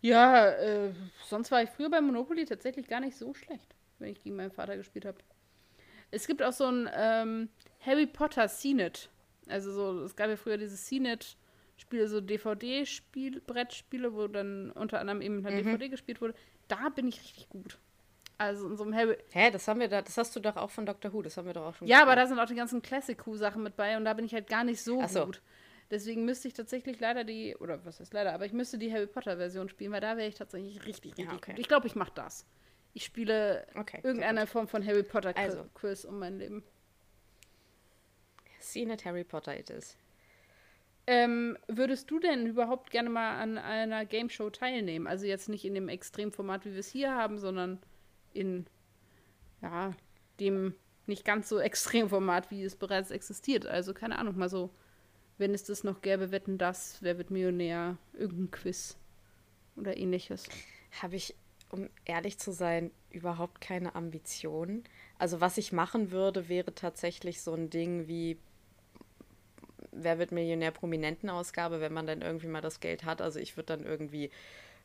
ja, 0.00 0.50
äh, 0.50 0.92
sonst 1.26 1.50
war 1.50 1.62
ich 1.62 1.70
früher 1.70 1.90
bei 1.90 2.00
Monopoly 2.00 2.44
tatsächlich 2.44 2.88
gar 2.88 3.00
nicht 3.00 3.16
so 3.16 3.32
schlecht, 3.32 3.74
wenn 3.98 4.10
ich 4.10 4.22
gegen 4.22 4.36
meinen 4.36 4.50
Vater 4.50 4.76
gespielt 4.76 5.06
habe. 5.06 5.18
Es 6.10 6.26
gibt 6.26 6.42
auch 6.42 6.52
so 6.52 6.66
ein 6.66 6.90
ähm, 6.94 7.48
Harry 7.80 8.06
Potter 8.06 8.48
CNET. 8.48 9.08
Also 9.48 9.72
so, 9.72 10.04
es 10.04 10.14
gab 10.14 10.28
ja 10.28 10.36
früher 10.36 10.58
diese 10.58 10.76
CNET-Spiele, 11.84 12.08
so 12.08 12.20
DVD-Spiel, 12.20 13.40
Brettspiele, 13.40 14.14
wo 14.14 14.26
dann 14.26 14.70
unter 14.72 15.00
anderem 15.00 15.20
eben 15.20 15.44
halt 15.44 15.54
mhm. 15.54 15.64
DVD 15.64 15.88
gespielt 15.88 16.20
wurde. 16.20 16.34
Da 16.68 16.88
bin 16.88 17.08
ich 17.08 17.20
richtig 17.20 17.48
gut. 17.48 17.78
Also 18.36 18.68
in 18.68 18.76
so 18.76 18.84
einem 18.84 18.94
Harry. 18.94 19.16
Hä, 19.32 19.50
das 19.50 19.68
haben 19.68 19.80
wir 19.80 19.88
da, 19.88 20.02
das 20.02 20.18
hast 20.18 20.34
du 20.34 20.40
doch 20.40 20.56
auch 20.56 20.70
von 20.70 20.86
Doctor 20.86 21.12
Who, 21.12 21.22
das 21.22 21.36
haben 21.36 21.46
wir 21.46 21.52
doch 21.52 21.66
auch 21.66 21.74
schon. 21.74 21.86
Ja, 21.86 22.02
aber 22.02 22.16
da 22.16 22.26
sind 22.26 22.38
auch 22.38 22.46
die 22.46 22.56
ganzen 22.56 22.82
Classic 22.82 23.26
Who-Sachen 23.26 23.62
mit 23.62 23.76
bei 23.76 23.96
und 23.96 24.04
da 24.04 24.14
bin 24.14 24.24
ich 24.24 24.34
halt 24.34 24.48
gar 24.48 24.64
nicht 24.64 24.82
so, 24.82 25.06
so. 25.06 25.26
gut. 25.26 25.42
Deswegen 25.90 26.24
müsste 26.24 26.48
ich 26.48 26.54
tatsächlich 26.54 26.98
leider 26.98 27.24
die, 27.24 27.54
oder 27.56 27.84
was 27.84 28.00
heißt 28.00 28.12
leider, 28.12 28.32
aber 28.32 28.46
ich 28.46 28.52
müsste 28.52 28.78
die 28.78 28.92
Harry 28.92 29.06
Potter-Version 29.06 29.68
spielen, 29.68 29.92
weil 29.92 30.00
da 30.00 30.16
wäre 30.16 30.26
ich 30.26 30.34
tatsächlich 30.34 30.84
richtig, 30.86 31.12
richtig 31.12 31.26
ja, 31.26 31.34
okay. 31.34 31.52
gut. 31.52 31.60
Ich 31.60 31.68
glaube, 31.68 31.86
ich 31.86 31.94
mache 31.94 32.12
das. 32.14 32.46
Ich 32.94 33.04
spiele 33.04 33.66
okay, 33.76 34.00
irgendeine 34.02 34.46
Form 34.46 34.66
von 34.66 34.84
Harry 34.84 35.02
Potter-Quiz 35.02 36.04
also. 36.04 36.08
um 36.08 36.18
mein 36.18 36.38
Leben. 36.38 36.64
See 38.58 38.82
it 38.82 39.04
Harry 39.04 39.24
Potter 39.24 39.56
it 39.56 39.68
is. 39.70 39.96
Ähm, 41.06 41.58
würdest 41.68 42.10
du 42.10 42.18
denn 42.18 42.46
überhaupt 42.46 42.90
gerne 42.90 43.10
mal 43.10 43.38
an 43.38 43.58
einer 43.58 44.06
Game 44.06 44.30
Show 44.30 44.48
teilnehmen? 44.48 45.06
Also 45.06 45.26
jetzt 45.26 45.48
nicht 45.48 45.64
in 45.64 45.74
dem 45.74 45.88
Extremformat, 45.88 46.64
wie 46.64 46.72
wir 46.72 46.80
es 46.80 46.88
hier 46.88 47.14
haben, 47.14 47.38
sondern 47.38 47.78
in 48.32 48.66
ja, 49.60 49.94
dem 50.40 50.74
nicht 51.06 51.24
ganz 51.24 51.48
so 51.48 51.58
extremen 51.60 52.08
Format, 52.08 52.50
wie 52.50 52.62
es 52.62 52.76
bereits 52.76 53.10
existiert. 53.10 53.66
Also 53.66 53.92
keine 53.92 54.18
Ahnung, 54.18 54.36
mal 54.36 54.48
so, 54.48 54.70
wenn 55.36 55.52
es 55.52 55.64
das 55.64 55.84
noch 55.84 56.00
gäbe, 56.00 56.30
wetten 56.30 56.56
das, 56.56 56.98
wer 57.02 57.18
wird 57.18 57.30
Millionär, 57.30 57.98
irgendein 58.14 58.50
Quiz 58.50 58.96
oder 59.76 59.96
ähnliches. 59.96 60.44
Habe 61.02 61.16
ich, 61.16 61.34
um 61.70 61.90
ehrlich 62.06 62.38
zu 62.38 62.52
sein, 62.52 62.92
überhaupt 63.10 63.60
keine 63.60 63.94
Ambitionen. 63.94 64.84
Also 65.18 65.40
was 65.40 65.58
ich 65.58 65.72
machen 65.72 66.12
würde, 66.12 66.48
wäre 66.48 66.74
tatsächlich 66.74 67.42
so 67.42 67.52
ein 67.52 67.68
Ding 67.68 68.08
wie 68.08 68.38
Wer 69.96 70.18
wird 70.18 70.32
Millionär 70.32 70.70
Prominentenausgabe, 70.70 71.80
wenn 71.80 71.92
man 71.92 72.06
dann 72.06 72.22
irgendwie 72.22 72.48
mal 72.48 72.60
das 72.60 72.80
Geld 72.80 73.04
hat. 73.04 73.22
Also 73.22 73.38
ich 73.38 73.56
würde 73.56 73.76
dann 73.76 73.84
irgendwie 73.84 74.30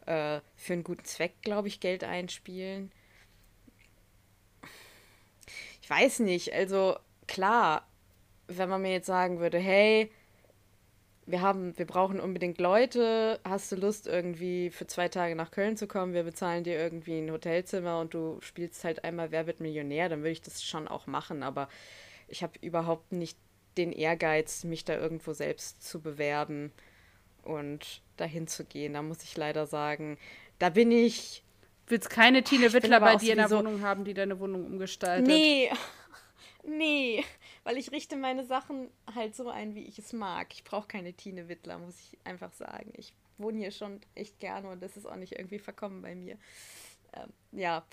äh, 0.05 0.39
für 0.55 0.74
einen 0.74 0.84
guten 0.84 1.05
Zweck, 1.05 1.41
glaube 1.41 1.68
ich, 1.68 1.80
Geld 1.80 2.03
einspielen 2.03 2.91
ich 5.89 5.95
weiß 5.95 6.20
nicht, 6.20 6.53
also 6.53 6.97
klar, 7.28 7.88
wenn 8.47 8.70
man 8.70 8.84
mir 8.84 8.91
jetzt 8.91 9.07
sagen 9.07 9.39
würde, 9.39 9.57
hey, 9.57 10.12
wir 11.26 11.41
haben, 11.41 11.76
wir 11.80 11.88
brauchen 11.88 12.20
unbedingt 12.20 12.60
Leute. 12.60 13.39
Hast 13.43 13.72
du 13.72 13.76
Lust, 13.76 14.05
irgendwie 14.05 14.70
für 14.70 14.86
zwei 14.86 15.07
Tage 15.07 15.36
nach 15.36 15.49
Köln 15.49 15.78
zu 15.78 15.88
kommen? 15.88 16.14
Wir 16.14 16.22
bezahlen 16.22 16.64
dir 16.64 16.78
irgendwie 16.78 17.18
ein 17.18 17.32
Hotelzimmer 17.32 17.99
und 18.01 18.14
du 18.14 18.38
spielst 18.41 18.84
halt 18.84 19.03
einmal 19.03 19.32
Wer 19.32 19.47
wird 19.47 19.62
Millionär, 19.62 20.10
dann 20.10 20.20
würde 20.20 20.30
ich 20.30 20.43
das 20.43 20.64
schon 20.64 20.88
auch 20.88 21.07
machen, 21.07 21.41
aber 21.41 21.70
ich 22.28 22.43
habe 22.43 22.53
überhaupt 22.62 23.12
nicht 23.12 23.39
den 23.80 23.92
Ehrgeiz, 23.92 24.64
mich 24.64 24.86
da 24.86 24.96
irgendwo 24.96 25.34
selbst 25.34 25.84
zu 25.84 26.02
bewerben 26.02 26.72
und 27.44 28.02
dahin 28.18 28.48
zu 28.48 28.66
gehen. 28.66 28.94
Da 28.94 29.02
muss 29.02 29.24
ich 29.24 29.36
leider 29.38 29.66
sagen, 29.66 30.18
da 30.60 30.70
bin 30.70 30.92
ich. 30.92 31.44
Willst 31.88 32.12
keine 32.12 32.44
Tine 32.44 32.72
Wittler 32.72 33.00
bei 33.00 33.16
dir 33.16 33.32
in 33.32 33.40
der 33.40 33.50
Wohnung 33.50 33.82
haben, 33.82 34.04
die 34.04 34.14
deine 34.14 34.40
Wohnung 34.40 34.66
umgestaltet? 34.66 35.28
Nee. 35.28 35.72
Nee, 36.62 37.24
weil 37.64 37.78
ich 37.78 37.94
richte 37.94 38.18
meine 38.18 38.44
Sachen 38.44 38.90
halt 39.16 39.34
so 39.34 39.50
ein, 39.50 39.76
wie 39.76 39.86
ich 39.86 39.98
es 39.98 40.12
mag. 40.12 40.48
Ich 40.52 40.66
brauche 40.66 40.90
keine 40.90 41.14
Tine 41.14 41.48
Wittler, 41.48 41.80
muss 41.80 41.98
ich 42.00 42.18
einfach 42.26 42.52
sagen. 42.52 42.92
Ich 42.98 43.14
wohne 43.38 43.58
hier 43.58 43.72
schon 43.72 44.02
echt 44.14 44.42
gerne 44.42 44.70
und 44.70 44.84
das 44.84 44.98
ist 44.98 45.06
auch 45.06 45.16
nicht 45.16 45.40
irgendwie 45.40 45.58
verkommen 45.58 46.02
bei 46.02 46.16
mir. 46.16 46.38
Ähm, 47.14 47.32
ja, 47.54 47.86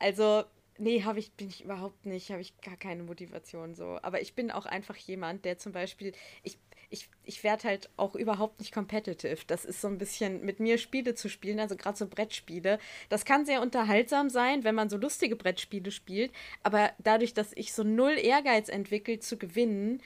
also 0.00 0.44
Nee, 0.78 1.04
habe 1.04 1.20
ich, 1.20 1.32
bin 1.32 1.48
ich 1.48 1.62
überhaupt 1.64 2.04
nicht, 2.04 2.30
habe 2.30 2.40
ich 2.40 2.60
gar 2.60 2.76
keine 2.76 3.04
Motivation 3.04 3.74
so. 3.74 3.98
Aber 4.02 4.20
ich 4.20 4.34
bin 4.34 4.50
auch 4.50 4.66
einfach 4.66 4.96
jemand, 4.96 5.44
der 5.44 5.56
zum 5.56 5.70
Beispiel, 5.72 6.12
ich, 6.42 6.58
ich, 6.90 7.08
ich 7.24 7.44
werde 7.44 7.68
halt 7.68 7.90
auch 7.96 8.16
überhaupt 8.16 8.58
nicht 8.58 8.72
competitive. 8.74 9.38
Das 9.46 9.64
ist 9.64 9.80
so 9.80 9.86
ein 9.88 9.98
bisschen, 9.98 10.44
mit 10.44 10.58
mir 10.58 10.78
Spiele 10.78 11.14
zu 11.14 11.28
spielen, 11.28 11.60
also 11.60 11.76
gerade 11.76 11.96
so 11.96 12.08
Brettspiele. 12.08 12.80
Das 13.08 13.24
kann 13.24 13.46
sehr 13.46 13.62
unterhaltsam 13.62 14.30
sein, 14.30 14.64
wenn 14.64 14.74
man 14.74 14.90
so 14.90 14.96
lustige 14.96 15.36
Brettspiele 15.36 15.92
spielt. 15.92 16.32
Aber 16.64 16.90
dadurch, 16.98 17.34
dass 17.34 17.52
ich 17.54 17.72
so 17.72 17.84
null 17.84 18.18
Ehrgeiz 18.18 18.68
entwickelt 18.68 19.22
zu 19.22 19.38
gewinnen, 19.38 20.02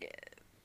äh, 0.00 0.06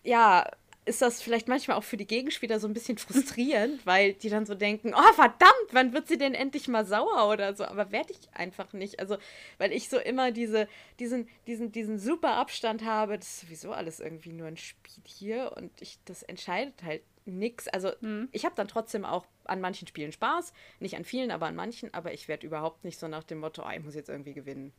ja, 0.03 0.49
ist 0.89 1.03
das 1.03 1.21
vielleicht 1.21 1.47
manchmal 1.47 1.77
auch 1.77 1.83
für 1.83 1.97
die 1.97 2.07
Gegenspieler 2.07 2.59
so 2.59 2.67
ein 2.67 2.73
bisschen 2.73 2.97
frustrierend, 2.97 3.79
weil 3.85 4.13
die 4.13 4.29
dann 4.29 4.47
so 4.47 4.55
denken, 4.55 4.93
oh 4.95 5.13
verdammt, 5.13 5.69
wann 5.71 5.93
wird 5.93 6.07
sie 6.07 6.17
denn 6.17 6.33
endlich 6.33 6.67
mal 6.67 6.83
sauer 6.83 7.31
oder 7.31 7.53
so? 7.55 7.63
Aber 7.63 7.91
werde 7.91 8.11
ich 8.11 8.19
einfach 8.33 8.73
nicht. 8.73 8.99
Also, 8.99 9.17
weil 9.59 9.71
ich 9.71 9.87
so 9.87 9.99
immer 9.99 10.31
diese, 10.31 10.67
diesen, 10.99 11.29
diesen, 11.45 11.71
diesen 11.71 11.99
super 11.99 12.33
Abstand 12.33 12.83
habe, 12.83 13.17
das 13.17 13.27
ist 13.27 13.41
sowieso 13.41 13.71
alles 13.71 13.99
irgendwie 13.99 14.33
nur 14.33 14.47
ein 14.47 14.57
Spiel 14.57 15.03
hier 15.05 15.53
und 15.55 15.79
ich, 15.79 15.99
das 16.05 16.23
entscheidet 16.23 16.81
halt 16.83 17.03
nichts. 17.25 17.67
Also, 17.67 17.91
mhm. 18.01 18.27
ich 18.31 18.43
habe 18.43 18.55
dann 18.55 18.67
trotzdem 18.67 19.05
auch 19.05 19.27
an 19.45 19.61
manchen 19.61 19.87
Spielen 19.87 20.11
Spaß. 20.11 20.53
Nicht 20.79 20.95
an 20.95 21.05
vielen, 21.05 21.29
aber 21.29 21.45
an 21.45 21.55
manchen. 21.55 21.93
Aber 21.93 22.13
ich 22.13 22.27
werde 22.27 22.47
überhaupt 22.47 22.83
nicht 22.83 22.99
so 22.99 23.07
nach 23.07 23.23
dem 23.23 23.39
Motto, 23.39 23.63
oh, 23.63 23.71
ich 23.71 23.83
muss 23.83 23.95
jetzt 23.95 24.09
irgendwie 24.09 24.33
gewinnen. 24.33 24.73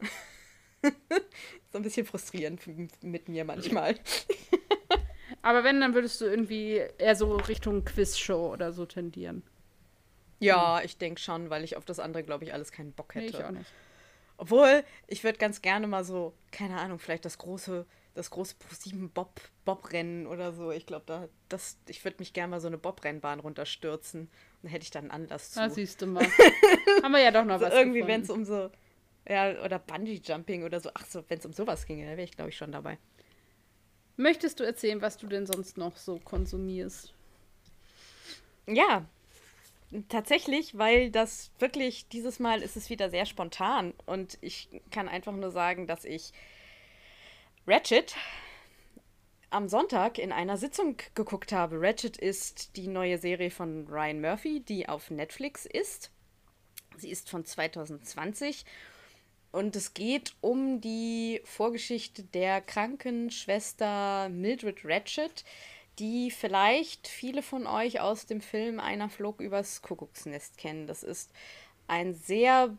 so 0.82 1.78
ein 1.78 1.82
bisschen 1.82 2.04
frustrierend 2.04 2.62
mit 3.02 3.28
mir 3.28 3.44
manchmal. 3.44 3.94
Aber 5.46 5.62
wenn, 5.62 5.80
dann 5.80 5.94
würdest 5.94 6.20
du 6.20 6.24
irgendwie 6.24 6.82
eher 6.98 7.14
so 7.14 7.36
Richtung 7.36 7.84
Quizshow 7.84 8.52
oder 8.52 8.72
so 8.72 8.84
tendieren. 8.84 9.44
Ja, 10.40 10.80
ich 10.82 10.98
denke 10.98 11.20
schon, 11.20 11.50
weil 11.50 11.62
ich 11.62 11.76
auf 11.76 11.84
das 11.84 12.00
andere, 12.00 12.24
glaube 12.24 12.42
ich, 12.42 12.52
alles 12.52 12.72
keinen 12.72 12.90
Bock 12.90 13.14
hätte. 13.14 13.26
Nee, 13.26 13.38
ich 13.38 13.44
auch 13.44 13.52
nicht. 13.52 13.70
Obwohl, 14.38 14.82
ich 15.06 15.22
würde 15.22 15.38
ganz 15.38 15.62
gerne 15.62 15.86
mal 15.86 16.02
so, 16.02 16.34
keine 16.50 16.80
Ahnung, 16.80 16.98
vielleicht 16.98 17.24
das 17.24 17.38
große, 17.38 17.86
das 18.14 18.30
große 18.30 18.56
Pro7 18.56 19.08
Bob, 19.14 19.40
Bob-Rennen 19.64 20.26
oder 20.26 20.52
so. 20.52 20.72
Ich 20.72 20.84
glaube, 20.84 21.04
da, 21.06 21.28
das, 21.48 21.78
ich 21.86 22.04
würde 22.04 22.16
mich 22.18 22.32
gerne 22.32 22.50
mal 22.50 22.60
so 22.60 22.66
eine 22.66 22.76
Bob-Rennbahn 22.76 23.38
runterstürzen. 23.38 24.28
Dann 24.62 24.70
hätte 24.72 24.82
ich 24.82 24.90
dann 24.90 25.12
Anlass 25.12 25.52
zu. 25.52 25.60
Da 25.60 25.70
siehst 25.70 26.02
du 26.02 26.08
mal. 26.08 26.26
Haben 27.04 27.12
wir 27.12 27.22
ja 27.22 27.30
doch 27.30 27.44
noch 27.44 27.60
so 27.60 27.66
was. 27.66 27.72
Irgendwie, 27.72 28.04
wenn 28.04 28.22
es 28.22 28.30
um 28.30 28.44
so, 28.44 28.68
ja, 29.28 29.62
oder 29.62 29.78
Bungee-Jumping 29.78 30.64
oder 30.64 30.80
so. 30.80 30.90
Ach 30.92 31.06
so, 31.06 31.22
wenn 31.28 31.38
es 31.38 31.46
um 31.46 31.52
sowas 31.52 31.86
ginge, 31.86 32.04
da 32.04 32.10
wäre 32.10 32.24
ich, 32.24 32.32
glaube 32.32 32.50
ich, 32.50 32.56
schon 32.56 32.72
dabei. 32.72 32.98
Möchtest 34.16 34.60
du 34.60 34.64
erzählen, 34.64 35.02
was 35.02 35.18
du 35.18 35.26
denn 35.26 35.46
sonst 35.46 35.76
noch 35.76 35.96
so 35.96 36.18
konsumierst? 36.18 37.12
Ja, 38.66 39.04
tatsächlich, 40.08 40.78
weil 40.78 41.10
das 41.10 41.50
wirklich, 41.58 42.08
dieses 42.08 42.38
Mal 42.38 42.62
ist 42.62 42.76
es 42.76 42.90
wieder 42.90 43.10
sehr 43.10 43.26
spontan 43.26 43.92
und 44.06 44.38
ich 44.40 44.68
kann 44.90 45.08
einfach 45.08 45.32
nur 45.32 45.50
sagen, 45.50 45.86
dass 45.86 46.04
ich 46.04 46.32
Ratchet 47.66 48.16
am 49.50 49.68
Sonntag 49.68 50.18
in 50.18 50.32
einer 50.32 50.56
Sitzung 50.56 50.96
geguckt 51.14 51.52
habe. 51.52 51.80
Ratchet 51.80 52.16
ist 52.16 52.76
die 52.76 52.88
neue 52.88 53.18
Serie 53.18 53.50
von 53.50 53.86
Ryan 53.86 54.20
Murphy, 54.20 54.60
die 54.60 54.88
auf 54.88 55.10
Netflix 55.10 55.66
ist. 55.66 56.10
Sie 56.96 57.10
ist 57.10 57.28
von 57.28 57.44
2020 57.44 58.64
und 59.52 59.76
es 59.76 59.94
geht 59.94 60.34
um 60.40 60.80
die 60.80 61.40
Vorgeschichte 61.44 62.22
der 62.22 62.60
Krankenschwester 62.60 64.28
Mildred 64.28 64.84
Ratchet, 64.84 65.44
die 65.98 66.30
vielleicht 66.30 67.08
viele 67.08 67.42
von 67.42 67.66
euch 67.66 68.00
aus 68.00 68.26
dem 68.26 68.40
Film 68.40 68.80
Einer 68.80 69.08
flog 69.08 69.40
übers 69.40 69.82
Kuckucksnest 69.82 70.58
kennen. 70.58 70.86
Das 70.86 71.02
ist 71.02 71.30
ein 71.88 72.14
sehr, 72.14 72.76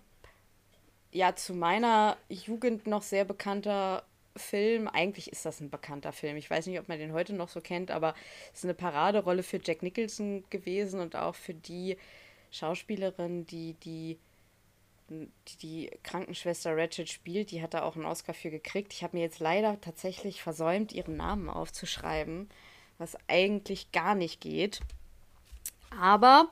ja, 1.11 1.35
zu 1.35 1.53
meiner 1.53 2.17
Jugend 2.29 2.85
noch 2.85 3.01
sehr 3.01 3.25
bekannter 3.25 4.03
Film. 4.35 4.87
Eigentlich 4.87 5.31
ist 5.31 5.45
das 5.45 5.59
ein 5.59 5.69
bekannter 5.69 6.11
Film. 6.11 6.37
Ich 6.37 6.49
weiß 6.49 6.67
nicht, 6.67 6.79
ob 6.79 6.87
man 6.87 6.99
den 6.99 7.13
heute 7.13 7.33
noch 7.33 7.49
so 7.49 7.59
kennt, 7.59 7.89
aber 7.89 8.13
es 8.53 8.59
ist 8.59 8.65
eine 8.65 8.75
Paraderolle 8.75 9.43
für 9.43 9.59
Jack 9.63 9.81
Nicholson 9.81 10.43
gewesen 10.49 10.99
und 10.99 11.15
auch 11.15 11.35
für 11.35 11.55
die 11.55 11.97
Schauspielerin, 12.51 13.45
die 13.45 13.73
die 13.73 14.17
die, 15.61 15.89
Krankenschwester 16.03 16.75
Ratchet 16.75 17.09
spielt, 17.09 17.51
die 17.51 17.61
hat 17.61 17.73
da 17.73 17.83
auch 17.83 17.95
einen 17.95 18.05
Oscar 18.05 18.33
für 18.33 18.49
gekriegt. 18.49 18.93
Ich 18.93 19.03
habe 19.03 19.17
mir 19.17 19.23
jetzt 19.23 19.39
leider 19.39 19.79
tatsächlich 19.79 20.41
versäumt, 20.41 20.91
ihren 20.91 21.15
Namen 21.15 21.49
aufzuschreiben, 21.49 22.49
was 22.97 23.17
eigentlich 23.27 23.91
gar 23.91 24.15
nicht 24.15 24.41
geht. 24.41 24.81
Aber 25.97 26.49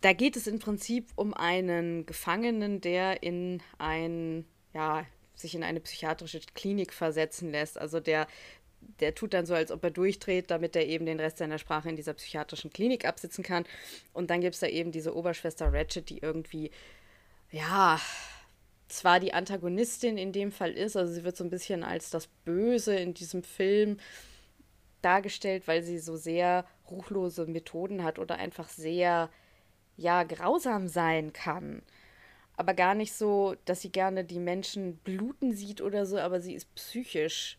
da 0.00 0.12
geht 0.12 0.36
es 0.36 0.46
im 0.46 0.58
Prinzip 0.58 1.10
um 1.14 1.32
einen 1.32 2.06
Gefangenen, 2.06 2.80
der 2.80 3.22
in 3.22 3.62
ein, 3.78 4.44
ja, 4.74 5.06
sich 5.34 5.54
in 5.54 5.62
eine 5.62 5.80
psychiatrische 5.80 6.40
Klinik 6.54 6.92
versetzen 6.92 7.50
lässt. 7.50 7.78
Also 7.78 8.00
der, 8.00 8.26
der 9.00 9.14
tut 9.14 9.32
dann 9.32 9.46
so, 9.46 9.54
als 9.54 9.70
ob 9.70 9.82
er 9.84 9.90
durchdreht, 9.90 10.50
damit 10.50 10.74
er 10.74 10.86
eben 10.86 11.06
den 11.06 11.20
Rest 11.20 11.38
seiner 11.38 11.58
Sprache 11.58 11.88
in 11.88 11.96
dieser 11.96 12.14
psychiatrischen 12.14 12.70
Klinik 12.70 13.04
absitzen 13.04 13.44
kann. 13.44 13.64
Und 14.12 14.30
dann 14.30 14.40
gibt 14.40 14.54
es 14.54 14.60
da 14.60 14.66
eben 14.66 14.90
diese 14.90 15.14
Oberschwester 15.14 15.72
Ratchet, 15.72 16.10
die 16.10 16.18
irgendwie 16.18 16.70
ja, 17.52 18.00
zwar 18.88 19.20
die 19.20 19.34
Antagonistin 19.34 20.18
in 20.18 20.32
dem 20.32 20.52
Fall 20.52 20.72
ist, 20.72 20.96
also 20.96 21.12
sie 21.12 21.24
wird 21.24 21.36
so 21.36 21.44
ein 21.44 21.50
bisschen 21.50 21.84
als 21.84 22.10
das 22.10 22.26
Böse 22.26 22.96
in 22.96 23.14
diesem 23.14 23.42
Film 23.42 23.98
dargestellt, 25.02 25.68
weil 25.68 25.82
sie 25.82 25.98
so 25.98 26.16
sehr 26.16 26.64
ruchlose 26.90 27.46
Methoden 27.46 28.02
hat 28.04 28.18
oder 28.18 28.36
einfach 28.36 28.68
sehr, 28.68 29.30
ja, 29.96 30.22
grausam 30.24 30.88
sein 30.88 31.32
kann. 31.32 31.82
Aber 32.56 32.74
gar 32.74 32.94
nicht 32.94 33.12
so, 33.14 33.56
dass 33.64 33.80
sie 33.82 33.90
gerne 33.90 34.24
die 34.24 34.38
Menschen 34.38 34.96
bluten 34.98 35.54
sieht 35.54 35.80
oder 35.80 36.06
so, 36.06 36.18
aber 36.18 36.40
sie 36.40 36.54
ist 36.54 36.74
psychisch, 36.74 37.58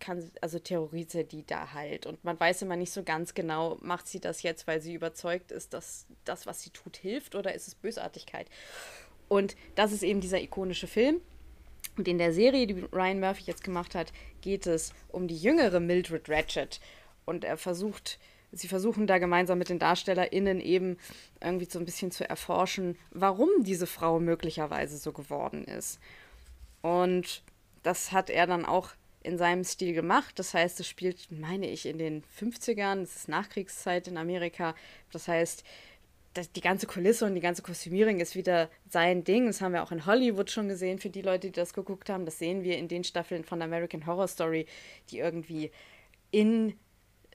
kann, 0.00 0.30
also 0.40 0.58
terrorisiert 0.58 1.32
die 1.32 1.46
da 1.46 1.72
halt. 1.72 2.06
Und 2.06 2.22
man 2.24 2.38
weiß 2.38 2.62
immer 2.62 2.76
nicht 2.76 2.92
so 2.92 3.02
ganz 3.02 3.34
genau, 3.34 3.78
macht 3.80 4.08
sie 4.08 4.20
das 4.20 4.42
jetzt, 4.42 4.66
weil 4.66 4.80
sie 4.80 4.94
überzeugt 4.94 5.52
ist, 5.52 5.72
dass 5.72 6.06
das, 6.24 6.46
was 6.46 6.62
sie 6.62 6.70
tut, 6.70 6.96
hilft 6.96 7.34
oder 7.34 7.54
ist 7.54 7.68
es 7.68 7.74
Bösartigkeit? 7.76 8.48
Und 9.32 9.56
das 9.76 9.92
ist 9.92 10.02
eben 10.02 10.20
dieser 10.20 10.42
ikonische 10.42 10.86
Film. 10.86 11.22
Und 11.96 12.06
in 12.06 12.18
der 12.18 12.34
Serie, 12.34 12.66
die 12.66 12.84
Ryan 12.92 13.18
Murphy 13.18 13.44
jetzt 13.46 13.64
gemacht 13.64 13.94
hat, 13.94 14.12
geht 14.42 14.66
es 14.66 14.92
um 15.08 15.26
die 15.26 15.38
jüngere 15.38 15.80
Mildred 15.80 16.28
Ratchet. 16.28 16.80
Und 17.24 17.42
er 17.42 17.56
versucht, 17.56 18.18
sie 18.52 18.68
versuchen 18.68 19.06
da 19.06 19.16
gemeinsam 19.16 19.56
mit 19.56 19.70
den 19.70 19.78
DarstellerInnen 19.78 20.60
eben 20.60 20.98
irgendwie 21.40 21.64
so 21.64 21.78
ein 21.78 21.86
bisschen 21.86 22.10
zu 22.10 22.28
erforschen, 22.28 22.98
warum 23.10 23.48
diese 23.60 23.86
Frau 23.86 24.20
möglicherweise 24.20 24.98
so 24.98 25.12
geworden 25.12 25.64
ist. 25.64 25.98
Und 26.82 27.42
das 27.82 28.12
hat 28.12 28.28
er 28.28 28.46
dann 28.46 28.66
auch 28.66 28.90
in 29.22 29.38
seinem 29.38 29.64
Stil 29.64 29.94
gemacht. 29.94 30.38
Das 30.38 30.52
heißt, 30.52 30.78
es 30.80 30.88
spielt, 30.88 31.30
meine 31.30 31.70
ich, 31.70 31.86
in 31.86 31.96
den 31.96 32.22
50ern. 32.38 33.00
Es 33.00 33.16
ist 33.16 33.28
Nachkriegszeit 33.28 34.08
in 34.08 34.18
Amerika. 34.18 34.74
Das 35.10 35.26
heißt, 35.26 35.64
die 36.36 36.60
ganze 36.60 36.86
Kulisse 36.86 37.26
und 37.26 37.34
die 37.34 37.40
ganze 37.40 37.62
Kostümierung 37.62 38.18
ist 38.20 38.34
wieder 38.34 38.70
sein 38.88 39.24
Ding. 39.24 39.46
Das 39.46 39.60
haben 39.60 39.72
wir 39.72 39.82
auch 39.82 39.92
in 39.92 40.06
Hollywood 40.06 40.50
schon 40.50 40.68
gesehen, 40.68 40.98
für 40.98 41.10
die 41.10 41.22
Leute, 41.22 41.48
die 41.48 41.52
das 41.52 41.74
geguckt 41.74 42.08
haben. 42.08 42.24
Das 42.24 42.38
sehen 42.38 42.62
wir 42.62 42.78
in 42.78 42.88
den 42.88 43.04
Staffeln 43.04 43.44
von 43.44 43.60
American 43.60 44.06
Horror 44.06 44.28
Story, 44.28 44.66
die 45.10 45.18
irgendwie 45.18 45.70
in, 46.30 46.74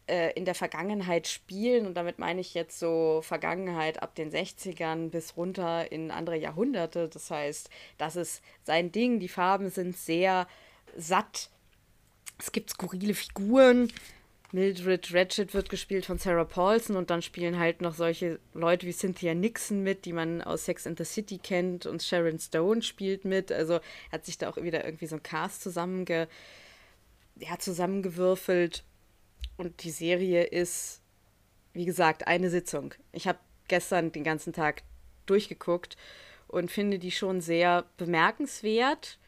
äh, 0.08 0.34
in 0.34 0.46
der 0.46 0.56
Vergangenheit 0.56 1.28
spielen. 1.28 1.86
Und 1.86 1.96
damit 1.96 2.18
meine 2.18 2.42
ich 2.42 2.56
jetzt 2.56 2.80
so 2.80 3.22
Vergangenheit 3.24 4.02
ab 4.02 4.16
den 4.16 4.32
60ern 4.32 5.10
bis 5.10 5.38
runter 5.38 5.92
in 5.92 6.10
andere 6.10 6.38
Jahrhunderte. 6.38 7.08
Das 7.08 7.30
heißt, 7.30 7.70
das 8.00 8.16
ist 8.16 8.42
sein 8.64 8.92
Ding. 8.92 9.20
Die 9.20 9.30
Farben 9.30 9.70
sind 9.70 9.96
sehr 9.96 10.48
satt. 10.96 11.52
Es 12.40 12.52
gibt 12.52 12.72
skurrile 12.72 13.14
Figuren. 13.14 13.92
Mildred 14.52 15.14
Ratchet 15.14 15.54
wird 15.54 15.70
gespielt 15.70 16.06
von 16.06 16.18
Sarah 16.18 16.46
Paulson 16.46 16.96
und 16.96 17.10
dann 17.10 17.22
spielen 17.22 17.60
halt 17.60 17.82
noch 17.82 17.94
solche 17.94 18.40
Leute 18.54 18.88
wie 18.88 18.94
Cynthia 18.94 19.34
Nixon 19.34 19.84
mit, 19.84 20.06
die 20.06 20.14
man 20.14 20.42
aus 20.42 20.66
Sex 20.66 20.88
and 20.88 20.98
the 20.98 21.04
City 21.04 21.38
kennt 21.38 21.86
und 21.86 22.02
Sharon 22.02 22.40
Stone 22.40 22.82
spielt 22.82 23.26
mit. 23.26 23.52
Also 23.52 23.80
hat 24.12 24.26
sich 24.26 24.38
da 24.38 24.50
auch 24.50 24.58
wieder 24.58 24.86
irgendwie 24.86 25.08
so 25.08 25.18
ein 25.18 25.24
Cast 25.24 25.64
zusammenge 25.64 26.28
ja, 27.40 27.58
zusammengewürfelt. 27.60 28.84
und 29.58 29.84
die 29.84 29.92
Serie 29.92 30.44
ist, 30.44 31.02
wie 31.74 31.86
gesagt, 31.86 32.28
eine 32.28 32.50
Sitzung. 32.50 32.94
Ich 33.12 33.28
habe 33.28 33.40
gestern 33.68 34.12
den 34.12 34.24
ganzen 34.24 34.54
Tag 34.54 34.84
durchgeguckt 35.26 35.98
und 36.48 36.72
finde 36.72 37.00
die 37.00 37.12
schon 37.12 37.42
sehr 37.42 37.86
bemerkenswert. 37.98 39.20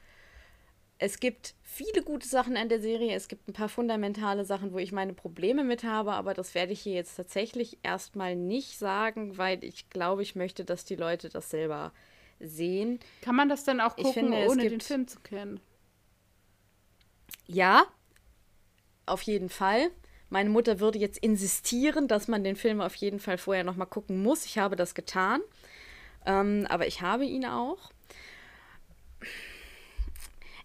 Es 1.02 1.22
gibt 1.22 1.56
viele 1.64 2.04
gute 2.04 2.28
Sachen 2.28 2.58
an 2.58 2.68
der 2.68 2.82
Serie. 2.82 3.16
Es 3.16 3.30
gibt 3.30 3.48
ein 3.48 3.54
paar 3.54 3.70
fundamentale 3.70 4.44
Sachen, 4.44 4.74
wo 4.74 4.78
ich 4.80 4.92
meine 4.92 5.14
Probleme 5.14 5.64
mit 5.64 5.84
habe, 5.84 6.12
aber 6.12 6.34
das 6.34 6.54
werde 6.54 6.74
ich 6.74 6.82
hier 6.82 6.94
jetzt 6.94 7.16
tatsächlich 7.16 7.80
erstmal 7.84 8.36
nicht 8.36 8.78
sagen, 8.78 9.38
weil 9.38 9.64
ich 9.64 9.90
glaube, 9.90 10.22
ich 10.22 10.36
möchte, 10.36 10.66
dass 10.66 10.84
die 10.84 10.98
Leute 10.98 11.30
das 11.30 11.50
selber 11.50 11.94
sehen. 12.42 13.00
Kann 13.22 13.36
man 13.36 13.48
das 13.48 13.64
dann 13.64 13.80
auch 13.80 13.96
gucken, 13.96 14.14
finde, 14.14 14.48
ohne 14.50 14.70
den 14.70 14.82
Film 14.82 15.08
zu 15.08 15.20
kennen? 15.22 15.62
Ja, 17.48 17.86
auf 19.06 19.22
jeden 19.22 19.50
Fall. 19.50 19.92
Meine 20.30 20.50
Mutter 20.50 20.82
würde 20.82 21.00
jetzt 21.00 21.18
insistieren, 21.18 22.10
dass 22.10 22.28
man 22.28 22.44
den 22.44 22.58
Film 22.58 22.82
auf 22.82 22.96
jeden 22.96 23.20
Fall 23.20 23.38
vorher 23.38 23.64
nochmal 23.64 23.88
gucken 23.88 24.22
muss. 24.22 24.46
Ich 24.46 24.58
habe 24.58 24.76
das 24.76 24.94
getan. 24.94 25.42
Ähm, 26.26 26.68
aber 26.70 26.88
ich 26.88 27.02
habe 27.02 27.26
ihn 27.26 27.46
auch. 27.46 27.90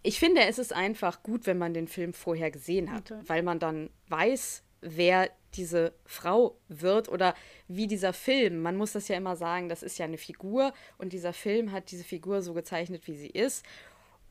Ich 0.07 0.19
finde, 0.19 0.43
es 0.43 0.59
ist 0.59 0.73
einfach 0.73 1.23
gut, 1.23 1.47
wenn 1.47 1.57
man 1.57 1.73
den 1.73 1.89
Film 1.89 2.13
vorher 2.13 2.51
gesehen 2.51 2.93
hat, 2.93 3.11
okay. 3.11 3.23
weil 3.27 3.43
man 3.43 3.59
dann 3.59 3.89
weiß, 4.09 4.63
wer 4.83 5.31
diese 5.55 5.95
Frau 6.05 6.59
wird 6.69 7.09
oder 7.09 7.35
wie 7.69 7.87
dieser 7.87 8.13
Film, 8.13 8.61
man 8.61 8.77
muss 8.77 8.93
das 8.93 9.09
ja 9.09 9.17
immer 9.17 9.35
sagen, 9.35 9.71
das 9.71 9.83
ist 9.83 9.99
ja 9.99 10.05
eine 10.05 10.19
Figur 10.19 10.75
und 10.99 11.15
dieser 11.15 11.33
Film 11.33 11.73
hat 11.73 11.91
diese 11.91 12.05
Figur 12.05 12.43
so 12.43 12.53
gezeichnet, 12.53 13.07
wie 13.07 13.17
sie 13.17 13.31
ist. 13.31 13.65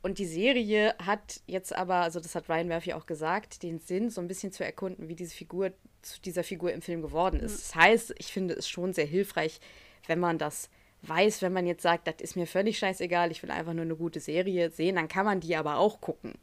Und 0.03 0.19
die 0.19 0.25
Serie 0.25 0.95
hat 0.99 1.41
jetzt 1.47 1.73
aber, 1.73 1.95
also 1.95 2.19
das 2.19 2.35
hat 2.35 2.49
Ryan 2.49 2.67
Murphy 2.67 2.93
auch 2.93 3.07
gesagt, 3.07 3.63
den 3.63 3.79
Sinn, 3.79 4.11
so 4.11 4.21
ein 4.21 4.27
bisschen 4.27 4.51
zu 4.51 4.63
erkunden, 4.63 5.07
wie 5.07 5.15
diese 5.15 5.33
Figur 5.33 5.71
zu 6.03 6.21
dieser 6.21 6.43
Figur 6.43 6.71
im 6.71 6.83
Film 6.83 7.01
geworden 7.01 7.39
ist. 7.39 7.69
Das 7.69 7.75
heißt, 7.75 8.15
ich 8.19 8.31
finde 8.31 8.53
es 8.53 8.67
schon 8.67 8.93
sehr 8.93 9.05
hilfreich, 9.05 9.59
wenn 10.05 10.19
man 10.19 10.37
das 10.37 10.69
weiß, 11.03 11.41
wenn 11.41 11.53
man 11.53 11.67
jetzt 11.67 11.83
sagt, 11.83 12.07
das 12.07 12.15
ist 12.19 12.35
mir 12.35 12.47
völlig 12.47 12.77
scheißegal, 12.77 13.31
ich 13.31 13.43
will 13.43 13.51
einfach 13.51 13.73
nur 13.73 13.83
eine 13.83 13.95
gute 13.95 14.19
Serie 14.19 14.69
sehen, 14.71 14.95
dann 14.95 15.07
kann 15.07 15.25
man 15.25 15.39
die 15.39 15.55
aber 15.55 15.77
auch 15.77 16.01
gucken. 16.01 16.33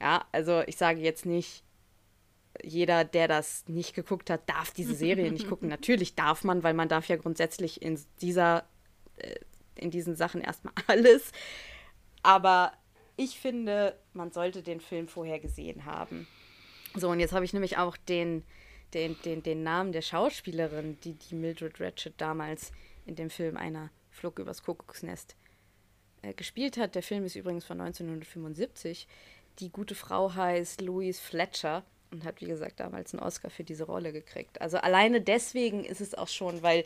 Ja, 0.00 0.24
also 0.32 0.62
ich 0.66 0.76
sage 0.76 1.00
jetzt 1.00 1.26
nicht, 1.26 1.64
jeder, 2.62 3.04
der 3.04 3.28
das 3.28 3.64
nicht 3.68 3.94
geguckt 3.94 4.30
hat, 4.30 4.48
darf 4.48 4.72
diese 4.72 4.94
Serie 4.94 5.30
nicht 5.30 5.48
gucken. 5.48 5.68
Natürlich 5.68 6.14
darf 6.14 6.44
man, 6.44 6.62
weil 6.62 6.74
man 6.74 6.88
darf 6.88 7.08
ja 7.08 7.16
grundsätzlich 7.16 7.82
in 7.82 7.98
dieser, 8.20 8.64
äh, 9.16 9.36
in 9.76 9.90
diesen 9.90 10.16
Sachen 10.16 10.40
erstmal 10.40 10.74
alles. 10.86 11.32
Aber 12.22 12.72
ich 13.16 13.38
finde, 13.38 13.96
man 14.12 14.32
sollte 14.32 14.62
den 14.62 14.80
Film 14.80 15.08
vorher 15.08 15.38
gesehen 15.38 15.84
haben. 15.84 16.26
So, 16.94 17.10
und 17.10 17.20
jetzt 17.20 17.32
habe 17.32 17.44
ich 17.44 17.52
nämlich 17.52 17.76
auch 17.76 17.96
den, 17.96 18.44
den, 18.94 19.16
den, 19.24 19.42
den 19.42 19.62
Namen 19.62 19.92
der 19.92 20.02
Schauspielerin, 20.02 20.98
die 21.04 21.14
die 21.14 21.34
Mildred 21.34 21.80
Ratchet 21.80 22.14
damals 22.16 22.72
in 23.08 23.16
dem 23.16 23.30
Film 23.30 23.56
einer 23.56 23.90
Flug 24.10 24.38
übers 24.38 24.62
Kuckucksnest 24.62 25.36
äh, 26.22 26.34
gespielt 26.34 26.76
hat. 26.76 26.94
Der 26.94 27.02
Film 27.02 27.24
ist 27.24 27.36
übrigens 27.36 27.64
von 27.64 27.80
1975. 27.80 29.08
Die 29.58 29.70
gute 29.70 29.94
Frau 29.94 30.34
heißt 30.34 30.80
Louise 30.80 31.20
Fletcher 31.20 31.84
und 32.10 32.24
hat, 32.24 32.40
wie 32.40 32.46
gesagt, 32.46 32.80
damals 32.80 33.12
einen 33.12 33.22
Oscar 33.22 33.50
für 33.50 33.64
diese 33.64 33.84
Rolle 33.84 34.12
gekriegt. 34.12 34.60
Also 34.60 34.78
alleine 34.78 35.20
deswegen 35.20 35.84
ist 35.84 36.00
es 36.00 36.14
auch 36.14 36.28
schon, 36.28 36.62
weil 36.62 36.84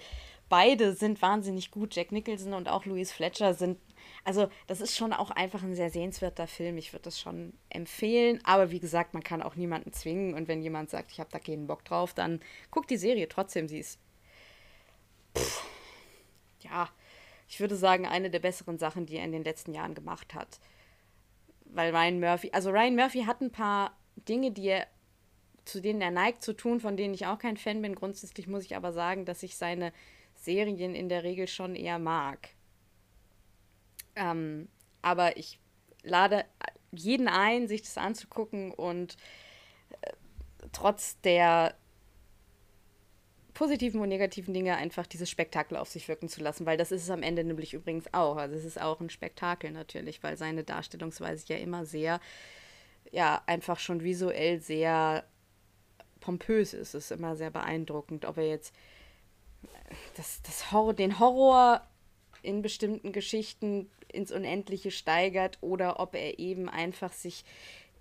beide 0.48 0.94
sind 0.94 1.22
wahnsinnig 1.22 1.70
gut. 1.70 1.94
Jack 1.94 2.12
Nicholson 2.12 2.54
und 2.54 2.68
auch 2.68 2.84
Louise 2.86 3.12
Fletcher 3.12 3.54
sind 3.54 3.78
also 4.24 4.48
das 4.66 4.80
ist 4.80 4.96
schon 4.96 5.12
auch 5.12 5.30
einfach 5.30 5.62
ein 5.62 5.74
sehr 5.74 5.90
sehenswerter 5.90 6.46
Film. 6.46 6.78
Ich 6.78 6.92
würde 6.92 7.04
das 7.04 7.20
schon 7.20 7.52
empfehlen. 7.68 8.40
Aber 8.44 8.70
wie 8.70 8.80
gesagt, 8.80 9.14
man 9.14 9.22
kann 9.22 9.42
auch 9.42 9.56
niemanden 9.56 9.92
zwingen. 9.92 10.34
Und 10.34 10.48
wenn 10.48 10.62
jemand 10.62 10.90
sagt, 10.90 11.12
ich 11.12 11.20
habe 11.20 11.30
da 11.32 11.38
keinen 11.38 11.66
Bock 11.66 11.84
drauf, 11.84 12.14
dann 12.14 12.40
guckt 12.70 12.90
die 12.90 12.96
Serie 12.96 13.28
trotzdem. 13.28 13.68
Sie 13.68 13.78
ist, 13.78 13.98
pff, 15.36 15.71
ja, 16.64 16.88
ich 17.48 17.60
würde 17.60 17.76
sagen, 17.76 18.06
eine 18.06 18.30
der 18.30 18.38
besseren 18.38 18.78
Sachen, 18.78 19.06
die 19.06 19.16
er 19.16 19.24
in 19.24 19.32
den 19.32 19.44
letzten 19.44 19.74
Jahren 19.74 19.94
gemacht 19.94 20.34
hat. 20.34 20.58
Weil 21.66 21.94
Ryan 21.94 22.20
Murphy, 22.20 22.50
also 22.52 22.70
Ryan 22.70 22.96
Murphy 22.96 23.24
hat 23.24 23.40
ein 23.40 23.52
paar 23.52 23.96
Dinge, 24.16 24.50
die 24.50 24.68
er, 24.68 24.86
zu 25.64 25.80
denen 25.80 26.00
er 26.00 26.10
neigt 26.10 26.42
zu 26.42 26.54
tun, 26.54 26.80
von 26.80 26.96
denen 26.96 27.14
ich 27.14 27.26
auch 27.26 27.38
kein 27.38 27.56
Fan 27.56 27.82
bin. 27.82 27.94
Grundsätzlich 27.94 28.46
muss 28.46 28.64
ich 28.64 28.76
aber 28.76 28.92
sagen, 28.92 29.24
dass 29.24 29.42
ich 29.42 29.56
seine 29.56 29.92
Serien 30.34 30.94
in 30.94 31.08
der 31.08 31.24
Regel 31.24 31.46
schon 31.46 31.76
eher 31.76 31.98
mag. 31.98 32.50
Ähm, 34.16 34.68
aber 35.00 35.36
ich 35.36 35.58
lade 36.02 36.44
jeden 36.90 37.28
ein, 37.28 37.68
sich 37.68 37.82
das 37.82 37.96
anzugucken 37.96 38.72
und 38.72 39.16
äh, 40.02 40.12
trotz 40.72 41.20
der 41.20 41.74
positiven 43.62 44.00
und 44.00 44.08
negativen 44.08 44.52
Dinge 44.52 44.74
einfach 44.74 45.06
dieses 45.06 45.30
Spektakel 45.30 45.76
auf 45.76 45.88
sich 45.88 46.08
wirken 46.08 46.28
zu 46.28 46.42
lassen, 46.42 46.66
weil 46.66 46.76
das 46.76 46.90
ist 46.90 47.04
es 47.04 47.10
am 47.10 47.22
Ende 47.22 47.44
nämlich 47.44 47.74
übrigens 47.74 48.12
auch. 48.12 48.36
Also 48.36 48.56
es 48.56 48.64
ist 48.64 48.80
auch 48.80 49.00
ein 49.00 49.08
Spektakel 49.08 49.70
natürlich, 49.70 50.20
weil 50.24 50.36
seine 50.36 50.64
Darstellungsweise 50.64 51.44
ja 51.46 51.58
immer 51.58 51.86
sehr, 51.86 52.18
ja, 53.12 53.40
einfach 53.46 53.78
schon 53.78 54.02
visuell 54.02 54.60
sehr 54.60 55.22
pompös 56.18 56.74
ist. 56.74 56.94
Es 56.94 57.04
ist 57.04 57.10
immer 57.12 57.36
sehr 57.36 57.50
beeindruckend, 57.50 58.24
ob 58.24 58.38
er 58.38 58.48
jetzt 58.48 58.74
das, 60.16 60.42
das 60.42 60.72
Horror, 60.72 60.94
den 60.94 61.20
Horror 61.20 61.86
in 62.42 62.62
bestimmten 62.62 63.12
Geschichten 63.12 63.88
ins 64.08 64.32
Unendliche 64.32 64.90
steigert 64.90 65.58
oder 65.60 66.00
ob 66.00 66.16
er 66.16 66.40
eben 66.40 66.68
einfach 66.68 67.12
sich 67.12 67.44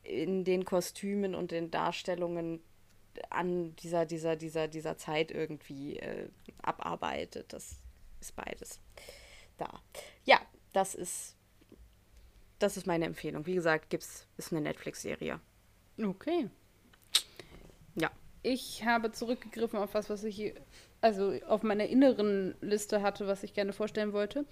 in 0.02 0.44
den 0.44 0.66
Kostümen 0.66 1.36
und 1.36 1.52
den 1.52 1.70
Darstellungen 1.70 2.64
an 3.30 3.76
dieser, 3.78 4.06
dieser, 4.06 4.36
dieser, 4.36 4.68
dieser 4.68 4.98
Zeit 4.98 5.32
irgendwie 5.32 5.98
äh, 5.98 6.30
abarbeitet. 6.62 7.54
Das 7.54 7.80
ist 8.20 8.36
beides 8.36 8.80
da. 9.58 9.82
Ja, 10.26 10.40
das 10.74 10.96
ist, 10.96 11.36
das 12.60 12.78
ist 12.78 12.88
meine 12.88 13.06
Empfehlung. 13.06 13.46
Wie 13.46 13.56
gesagt, 13.56 13.90
gibt's, 13.90 14.28
ist 14.38 14.52
eine 14.52 14.62
Netflix-Serie. 14.62 15.40
Okay. 16.02 16.50
Ja. 17.96 18.12
Ich 18.44 18.84
habe 18.86 19.12
zurückgegriffen 19.12 19.78
auf 19.78 19.94
was, 19.94 20.10
was 20.10 20.24
ich 20.24 20.54
also 21.00 21.34
auf 21.48 21.64
meiner 21.64 21.86
inneren 21.88 22.56
Liste 22.62 23.02
hatte, 23.02 23.28
was 23.28 23.44
ich 23.44 23.54
gerne 23.54 23.74
vorstellen 23.74 24.14
wollte 24.14 24.46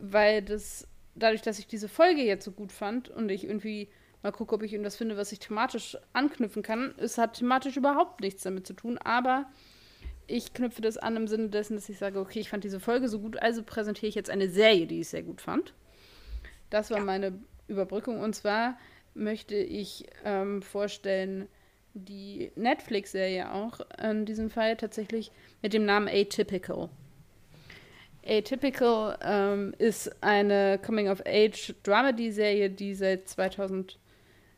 weil 0.00 0.42
das, 0.42 0.86
dadurch, 1.14 1.42
dass 1.42 1.58
ich 1.58 1.66
diese 1.66 1.88
Folge 1.88 2.22
jetzt 2.22 2.44
so 2.44 2.52
gut 2.52 2.72
fand 2.72 3.08
und 3.08 3.28
ich 3.28 3.44
irgendwie 3.44 3.88
mal 4.22 4.32
gucke, 4.32 4.54
ob 4.54 4.62
ich 4.62 4.72
irgendwas 4.72 4.96
finde, 4.96 5.16
was 5.16 5.32
ich 5.32 5.38
thematisch 5.38 5.96
anknüpfen 6.12 6.62
kann, 6.62 6.94
es 6.96 7.18
hat 7.18 7.34
thematisch 7.34 7.76
überhaupt 7.76 8.20
nichts 8.20 8.42
damit 8.42 8.66
zu 8.66 8.74
tun, 8.74 8.98
aber 8.98 9.46
ich 10.26 10.52
knüpfe 10.52 10.82
das 10.82 10.98
an 10.98 11.16
im 11.16 11.28
Sinne 11.28 11.48
dessen, 11.48 11.76
dass 11.76 11.88
ich 11.88 11.98
sage, 11.98 12.20
okay, 12.20 12.40
ich 12.40 12.50
fand 12.50 12.64
diese 12.64 12.80
Folge 12.80 13.08
so 13.08 13.18
gut, 13.20 13.40
also 13.40 13.62
präsentiere 13.62 14.08
ich 14.08 14.14
jetzt 14.14 14.30
eine 14.30 14.48
Serie, 14.48 14.86
die 14.86 15.00
ich 15.00 15.08
sehr 15.08 15.22
gut 15.22 15.40
fand. 15.40 15.72
Das 16.70 16.90
war 16.90 16.98
ja. 16.98 17.04
meine 17.04 17.38
Überbrückung 17.66 18.20
und 18.20 18.34
zwar 18.34 18.76
möchte 19.14 19.56
ich 19.56 20.06
ähm, 20.24 20.62
vorstellen, 20.62 21.48
die 21.94 22.52
Netflix-Serie 22.54 23.52
auch, 23.52 23.80
in 24.02 24.24
diesem 24.26 24.50
Fall 24.50 24.76
tatsächlich 24.76 25.32
mit 25.62 25.72
dem 25.72 25.84
Namen 25.84 26.08
Atypical. 26.08 26.90
Atypical 28.24 29.18
ähm, 29.22 29.74
ist 29.78 30.22
eine 30.22 30.78
Coming-of-Age-Dramedy-Serie, 30.84 32.70
die 32.70 32.94
seit 32.94 33.28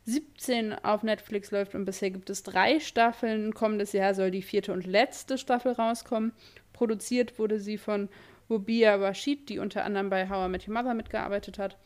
2017 0.05 0.73
auf 0.73 1.03
Netflix 1.03 1.51
läuft 1.51 1.75
und 1.75 1.85
bisher 1.85 2.11
gibt 2.11 2.29
es 2.29 2.43
drei 2.43 2.79
Staffeln. 2.79 3.53
Kommendes 3.53 3.91
Jahr 3.91 4.13
soll 4.13 4.31
die 4.31 4.41
vierte 4.41 4.73
und 4.73 4.85
letzte 4.85 5.37
Staffel 5.37 5.73
rauskommen. 5.73 6.33
Produziert 6.73 7.37
wurde 7.37 7.59
sie 7.59 7.77
von 7.77 8.09
Wobia 8.47 8.95
Rashid, 8.95 9.49
die 9.49 9.59
unter 9.59 9.85
anderem 9.85 10.09
bei 10.09 10.27
How 10.27 10.47
I 10.47 10.49
Met 10.49 10.67
Your 10.67 10.73
Mother 10.73 10.93
mitgearbeitet 10.93 11.59
hat. 11.59 11.77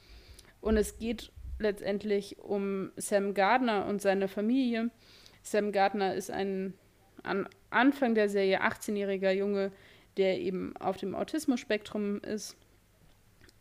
Und 0.61 0.77
es 0.77 0.97
geht 0.97 1.31
letztendlich 1.59 2.39
um 2.39 2.91
Sam 2.95 3.33
Gardner 3.33 3.85
und 3.85 4.01
seine 4.01 4.27
Familie. 4.27 4.89
Sam 5.43 5.71
Gardner 5.71 6.15
ist 6.15 6.31
ein 6.31 6.73
an 7.23 7.49
Anfang 7.69 8.15
der 8.15 8.29
Serie 8.29 8.61
18-jähriger 8.61 9.31
Junge, 9.31 9.71
der 10.17 10.39
eben 10.39 10.75
auf 10.77 10.97
dem 10.97 11.15
Autismus-Spektrum 11.15 12.19
ist. 12.21 12.55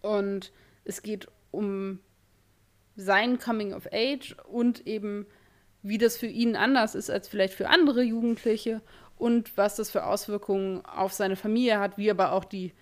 Und 0.03 0.53
es 0.85 1.03
geht 1.03 1.29
um 1.51 1.99
sein 2.97 3.39
Coming 3.39 3.73
of 3.75 3.89
Age 3.93 4.37
und 4.49 4.87
eben, 4.87 5.27
wie 5.83 5.99
das 5.99 6.17
für 6.17 6.27
ihn 6.27 6.57
anders 6.57 6.95
ist 6.95 7.11
als 7.11 7.29
vielleicht 7.29 7.55
für 7.55 7.69
andere 7.69 8.03
Jugendliche 8.03 8.81
und 9.17 9.57
was 9.57 9.77
das 9.77 9.91
für 9.91 10.05
Auswirkungen 10.05 10.85
auf 10.85 11.13
seine 11.13 11.37
Familie 11.37 11.79
hat, 11.79 11.99
wie 11.99 12.11
aber 12.11 12.33
auch 12.33 12.45
die 12.45 12.73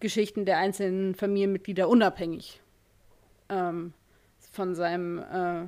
Geschichten 0.00 0.44
der 0.44 0.58
einzelnen 0.58 1.14
Familienmitglieder 1.14 1.88
unabhängig 1.88 2.60
ähm, 3.48 3.92
von 4.52 4.74
seinem 4.74 5.18
äh, 5.18 5.66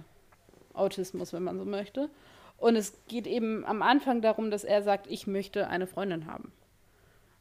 Autismus, 0.75 1.33
wenn 1.33 1.43
man 1.43 1.59
so 1.59 1.65
möchte. 1.65 2.11
Und 2.59 2.77
es 2.77 2.99
geht 3.09 3.27
eben 3.27 3.65
am 3.65 3.83
Anfang 3.83 4.23
darum, 4.23 4.51
dass 4.51 4.65
er 4.65 4.83
sagt, 4.83 5.07
ich 5.09 5.27
möchte 5.27 5.69
eine 5.69 5.87
Freundin 5.87 6.27
haben. 6.27 6.53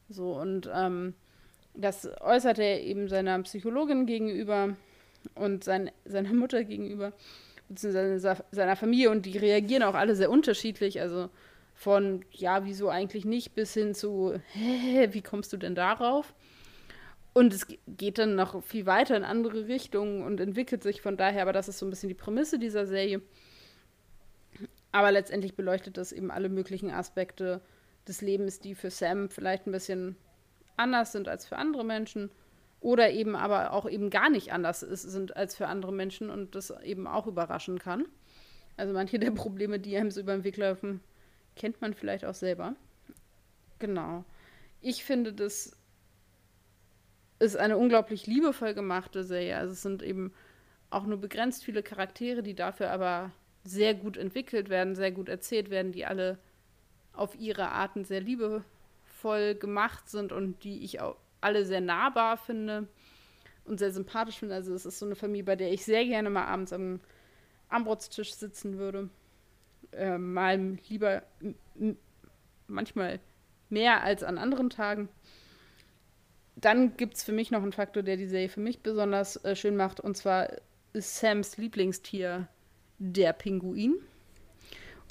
So, 0.10 0.34
und 0.34 0.70
ähm, 0.74 1.14
das 1.74 2.08
äußert 2.22 2.60
er 2.60 2.82
eben 2.82 3.08
seiner 3.08 3.42
Psychologin 3.44 4.06
gegenüber 4.06 4.76
und 5.34 5.64
sein, 5.64 5.92
seiner 6.06 6.34
Mutter 6.34 6.64
gegenüber. 6.64 7.14
beziehungsweise 7.70 8.44
seiner 8.52 8.76
Familie 8.76 9.10
und 9.10 9.26
die 9.26 9.38
reagieren 9.38 9.84
auch 9.84 9.96
alle 9.96 10.16
sehr 10.16 10.30
unterschiedlich. 10.30 11.02
Also 11.02 11.30
von, 11.74 12.24
ja, 12.32 12.66
wieso 12.66 12.90
eigentlich 12.90 13.26
nicht, 13.26 13.54
bis 13.56 13.74
hin 13.74 13.94
zu, 13.94 14.40
hä, 14.54 15.10
wie 15.12 15.22
kommst 15.22 15.52
du 15.52 15.58
denn 15.58 15.76
darauf? 15.76 16.34
Und 17.34 17.54
es 17.54 17.68
geht 17.88 18.18
dann 18.18 18.36
noch 18.36 18.64
viel 18.64 18.86
weiter 18.86 19.18
in 19.18 19.26
andere 19.26 19.68
Richtungen 19.68 20.24
und 20.24 20.40
entwickelt 20.40 20.84
sich 20.84 21.02
von 21.02 21.18
daher, 21.18 21.42
aber 21.42 21.52
das 21.52 21.68
ist 21.68 21.80
so 21.80 21.86
ein 21.86 21.90
bisschen 21.90 22.08
die 22.08 22.16
Prämisse 22.16 22.60
dieser 22.60 22.86
Serie. 22.86 23.22
Aber 24.94 25.12
letztendlich 25.12 25.56
beleuchtet 25.56 25.98
das 25.98 26.14
eben 26.14 26.32
alle 26.32 26.48
möglichen 26.48 26.92
Aspekte 26.92 27.60
des 28.08 28.22
Lebens, 28.22 28.60
die 28.60 28.74
für 28.74 28.90
Sam 28.90 29.30
vielleicht 29.30 29.68
ein 29.68 29.74
bisschen 29.74 30.16
anders 30.78 31.12
sind 31.12 31.28
als 31.28 31.46
für 31.46 31.58
andere 31.58 31.84
Menschen 31.84 32.32
oder 32.86 33.10
eben 33.10 33.36
aber 33.36 33.74
auch 33.74 33.90
eben 33.90 34.12
gar 34.12 34.30
nicht 34.30 34.54
anders 34.54 34.84
ist, 34.84 35.02
sind 35.02 35.36
als 35.36 35.56
für 35.56 35.66
andere 35.66 35.92
Menschen 35.92 36.30
und 36.30 36.54
das 36.54 36.70
eben 36.84 37.08
auch 37.08 37.26
überraschen 37.26 37.80
kann. 37.80 38.06
Also 38.78 38.94
manche 38.94 39.18
der 39.18 39.32
Probleme, 39.32 39.80
die 39.80 39.98
einem 39.98 40.12
so 40.12 40.22
über 40.22 40.34
den 40.36 40.44
Weg 40.44 40.56
laufen, 40.58 41.02
kennt 41.56 41.82
man 41.82 41.96
vielleicht 41.96 42.26
auch 42.26 42.36
selber. 42.36 42.76
Genau. 43.80 44.24
Ich 44.82 45.04
finde, 45.04 45.34
das 45.34 45.76
ist 47.40 47.58
eine 47.58 47.76
unglaublich 47.80 48.28
liebevoll 48.28 48.76
gemachte 48.76 49.24
Serie. 49.24 49.58
Also 49.58 49.74
es 49.74 49.82
sind 49.82 50.04
eben 50.04 50.32
auch 50.92 51.08
nur 51.08 51.18
begrenzt 51.18 51.64
viele 51.64 51.82
Charaktere, 51.82 52.44
die 52.44 52.54
dafür 52.54 52.92
aber 52.92 53.32
sehr 53.64 53.96
gut 53.96 54.16
entwickelt 54.16 54.70
werden, 54.70 54.94
sehr 54.94 55.12
gut 55.12 55.28
erzählt 55.28 55.72
werden, 55.72 55.92
die 55.92 56.06
alle 56.06 56.38
auf 57.14 57.34
ihre 57.34 57.70
Arten 57.70 58.06
sehr 58.06 58.22
liebevoll 58.22 59.56
gemacht 59.56 60.08
sind 60.08 60.32
und 60.32 60.64
die 60.64 60.84
ich 60.84 61.02
auch 61.02 61.16
alle 61.46 61.66
sehr 61.66 61.82
nahbar 61.82 62.38
finde 62.38 62.88
und 63.66 63.80
sehr 63.80 63.92
sympathisch 63.92 64.40
finde. 64.40 64.56
Also 64.56 64.74
es 64.74 64.86
ist 64.86 65.00
so 65.00 65.06
eine 65.06 65.16
Familie, 65.16 65.46
bei 65.46 65.56
der 65.56 65.72
ich 65.72 65.86
sehr 65.86 66.06
gerne 66.06 66.30
mal 66.30 66.46
abends 66.46 66.74
am 66.74 67.00
Armbrotstisch 67.70 68.34
sitzen 68.34 68.78
würde. 68.78 69.10
Äh, 69.92 70.18
mal 70.18 70.78
lieber 70.90 71.24
manchmal 72.68 73.20
mehr 73.70 74.04
als 74.04 74.24
an 74.24 74.38
anderen 74.38 74.70
Tagen 74.70 75.10
dann 76.56 76.96
gibt 76.98 77.16
es 77.16 77.24
für 77.24 77.32
mich 77.32 77.52
noch 77.52 77.62
einen 77.62 77.74
Faktor, 77.74 78.04
der 78.04 78.18
die 78.18 78.28
Serie 78.28 78.50
für 78.50 78.62
mich 78.62 78.80
besonders 78.80 79.44
äh, 79.44 79.56
schön 79.56 79.76
macht. 79.76 80.00
Und 80.00 80.16
zwar 80.16 80.48
ist 80.94 81.18
Sams 81.18 81.58
Lieblingstier 81.58 82.48
der 82.98 83.34
Pinguin. 83.34 83.96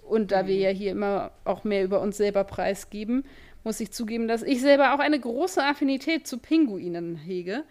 Und 0.02 0.32
da 0.32 0.42
mhm. 0.42 0.46
wir 0.48 0.56
ja 0.56 0.70
hier 0.70 0.92
immer 0.92 1.32
auch 1.44 1.64
mehr 1.64 1.84
über 1.84 2.00
uns 2.00 2.16
selber 2.16 2.44
preisgeben, 2.44 3.24
muss 3.64 3.80
ich 3.80 3.90
zugeben, 3.90 4.28
dass 4.28 4.42
ich 4.42 4.60
selber 4.60 4.94
auch 4.94 4.98
eine 4.98 5.18
große 5.18 5.62
Affinität 5.62 6.26
zu 6.26 6.38
Pinguinen 6.38 7.16
hege 7.16 7.64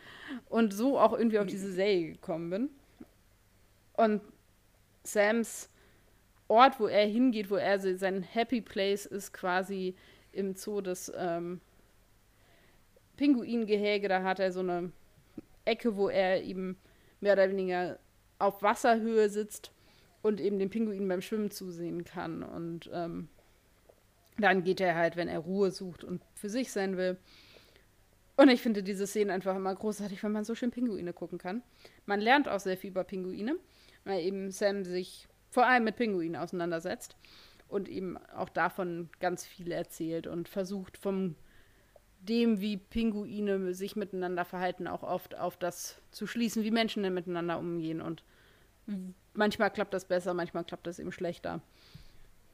und 0.49 0.74
so 0.74 0.99
auch 0.99 1.14
irgendwie 1.14 1.40
auf 1.40 1.45
diese 1.45 1.72
Serie 1.72 2.14
gekommen 2.14 2.49
bin. 2.49 2.70
Und 3.94 4.22
Sams 5.03 5.70
Ort, 6.48 6.80
wo 6.80 6.88
er 6.88 7.06
hingeht, 7.07 7.49
wo 7.49 7.56
er 7.56 7.80
sein 7.80 8.22
Happy 8.22 8.61
Place 8.61 9.06
ist, 9.06 9.34
quasi 9.34 9.95
im 10.34 10.56
Zoo 10.56 10.82
des 10.82 11.11
ähm, 11.15 11.61
Pinguingehege, 13.18 14.07
da 14.07 14.24
hat 14.24 14.40
er 14.40 14.52
so 14.52 14.60
eine 14.60 14.91
Ecke, 15.65 15.95
wo 15.95 16.10
er 16.10 16.44
eben 16.44 16.78
mehr 17.22 17.34
oder 17.34 17.49
weniger 17.49 17.98
auf 18.40 18.61
Wasserhöhe 18.61 19.30
sitzt 19.30 19.72
und 20.22 20.41
eben 20.41 20.60
den 20.60 20.70
Pinguinen 20.70 21.07
beim 21.07 21.22
Schwimmen 21.22 21.52
zusehen 21.52 22.03
kann. 22.03 22.44
Und 22.44 22.90
ähm, 22.94 23.30
dann 24.38 24.64
geht 24.64 24.81
er 24.81 24.95
halt, 24.95 25.15
wenn 25.15 25.27
er 25.27 25.39
Ruhe 25.39 25.72
sucht 25.72 26.03
und 26.03 26.22
für 26.34 26.49
sich 26.49 26.72
sein 26.72 26.97
will. 26.97 27.18
Und 28.35 28.49
ich 28.49 28.61
finde 28.61 28.81
diese 28.81 29.05
Szenen 29.05 29.30
einfach 29.30 29.55
immer 29.55 29.76
großartig, 29.76 30.23
weil 30.23 30.31
man 30.31 30.43
so 30.43 30.55
schön 30.55 30.72
Pinguine 30.72 31.14
gucken 31.14 31.38
kann. 31.38 31.61
Man 32.05 32.19
lernt 32.19 32.49
auch 32.49 32.60
sehr 32.60 32.77
viel 32.77 32.89
über 32.89 33.03
Pinguine, 33.03 33.57
weil 34.05 34.23
eben 34.23 34.49
Sam 34.51 34.84
sich 34.84 35.27
vor 35.51 35.68
allem 35.68 35.84
mit 35.84 35.97
Pinguinen 35.97 36.35
auseinandersetzt 36.35 37.15
und 37.68 37.88
eben 37.88 38.18
auch 38.35 38.49
davon 38.49 39.10
ganz 39.19 39.45
viel 39.45 39.72
erzählt 39.72 40.26
und 40.26 40.49
versucht 40.49 40.97
vom 40.97 41.35
dem, 42.19 42.61
wie 42.61 42.77
Pinguine 42.77 43.73
sich 43.73 43.95
miteinander 43.95 44.45
verhalten, 44.45 44.88
auch 44.88 45.03
oft 45.03 45.38
auf 45.38 45.57
das 45.57 46.01
zu 46.11 46.26
schließen, 46.26 46.64
wie 46.64 46.72
Menschen 46.72 47.03
denn 47.03 47.14
miteinander 47.14 47.60
umgehen. 47.60 48.01
Und 48.01 48.23
manchmal 49.34 49.72
klappt 49.72 49.93
das 49.93 50.05
besser, 50.05 50.34
manchmal 50.34 50.64
klappt 50.64 50.88
das 50.88 50.99
eben 50.99 51.11
schlechter. 51.11 51.61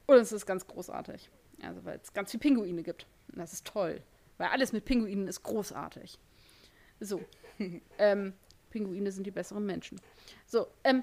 Und 0.06 0.16
es 0.16 0.32
ist 0.32 0.44
ganz 0.44 0.66
großartig. 0.66 1.30
Also, 1.62 1.84
weil 1.84 1.98
es 2.02 2.12
ganz 2.12 2.30
viele 2.30 2.40
Pinguine 2.40 2.82
gibt. 2.82 3.06
Und 3.28 3.38
das 3.38 3.52
ist 3.52 3.66
toll. 3.66 4.02
Weil 4.38 4.48
alles 4.48 4.72
mit 4.72 4.84
Pinguinen 4.84 5.28
ist 5.28 5.42
großartig. 5.42 6.18
So. 7.00 7.22
ähm, 7.98 8.32
Pinguine 8.70 9.10
sind 9.10 9.26
die 9.26 9.30
besseren 9.30 9.66
Menschen. 9.66 10.00
So. 10.46 10.68
Ähm, 10.84 11.02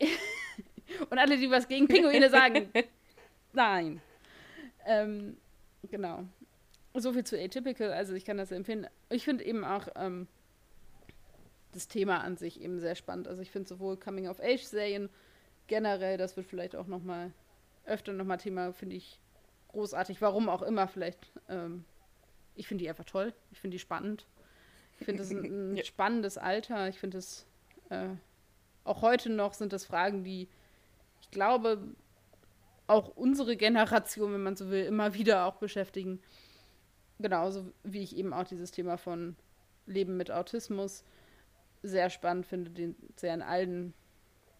und 1.10 1.18
alle, 1.18 1.36
die 1.36 1.50
was 1.50 1.68
gegen 1.68 1.86
Pinguine 1.86 2.30
sagen, 2.30 2.68
nein. 3.52 4.00
Ähm, 4.84 5.36
genau 5.90 6.26
so 6.94 7.12
viel 7.12 7.24
zu 7.24 7.40
Atypical, 7.40 7.92
also 7.92 8.14
ich 8.14 8.24
kann 8.24 8.36
das 8.36 8.52
empfehlen. 8.52 8.86
Ich 9.08 9.24
finde 9.24 9.44
eben 9.44 9.64
auch 9.64 9.88
ähm, 9.96 10.26
das 11.72 11.88
Thema 11.88 12.20
an 12.20 12.36
sich 12.36 12.60
eben 12.60 12.80
sehr 12.80 12.94
spannend. 12.94 13.28
Also 13.28 13.40
ich 13.40 13.50
finde 13.50 13.68
sowohl 13.68 13.96
Coming-of-Age-Serien 13.96 15.08
generell, 15.68 16.18
das 16.18 16.36
wird 16.36 16.46
vielleicht 16.46 16.76
auch 16.76 16.86
noch 16.86 17.02
mal 17.02 17.32
öfter 17.84 18.12
noch 18.12 18.26
mal 18.26 18.36
Thema, 18.36 18.72
finde 18.72 18.96
ich 18.96 19.18
großartig. 19.72 20.20
Warum 20.20 20.48
auch 20.48 20.62
immer 20.62 20.88
vielleicht. 20.88 21.32
Ähm, 21.48 21.84
ich 22.54 22.68
finde 22.68 22.84
die 22.84 22.90
einfach 22.90 23.04
toll. 23.04 23.32
Ich 23.50 23.60
finde 23.60 23.74
die 23.76 23.80
spannend. 23.80 24.26
Ich 24.98 25.06
finde 25.06 25.22
es 25.22 25.30
ein, 25.30 25.44
ein 25.72 25.76
ja. 25.76 25.84
spannendes 25.84 26.38
Alter. 26.38 26.88
Ich 26.88 26.98
finde 26.98 27.18
es 27.18 27.46
äh, 27.90 28.08
auch 28.84 29.02
heute 29.02 29.30
noch 29.30 29.54
sind 29.54 29.72
das 29.72 29.84
Fragen, 29.84 30.24
die 30.24 30.48
ich 31.20 31.30
glaube 31.30 31.94
auch 32.86 33.08
unsere 33.08 33.56
Generation, 33.56 34.32
wenn 34.32 34.42
man 34.42 34.56
so 34.56 34.70
will, 34.70 34.84
immer 34.84 35.14
wieder 35.14 35.46
auch 35.46 35.56
beschäftigen 35.56 36.20
genauso 37.22 37.72
wie 37.84 38.02
ich 38.02 38.16
eben 38.16 38.34
auch 38.34 38.44
dieses 38.44 38.70
Thema 38.70 38.98
von 38.98 39.36
Leben 39.86 40.16
mit 40.16 40.30
Autismus 40.30 41.04
sehr 41.82 42.10
spannend 42.10 42.46
finde, 42.46 42.70
den 42.70 42.96
sehr 43.16 43.34
in 43.34 43.42
allen, 43.42 43.94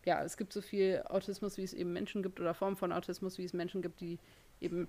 ja, 0.04 0.24
es 0.24 0.36
gibt 0.36 0.52
so 0.52 0.60
viel 0.60 1.02
Autismus, 1.06 1.58
wie 1.58 1.62
es 1.62 1.74
eben 1.74 1.92
Menschen 1.92 2.22
gibt 2.22 2.40
oder 2.40 2.54
Formen 2.54 2.76
von 2.76 2.92
Autismus, 2.92 3.38
wie 3.38 3.44
es 3.44 3.52
Menschen 3.52 3.82
gibt, 3.82 4.00
die 4.00 4.18
eben 4.60 4.88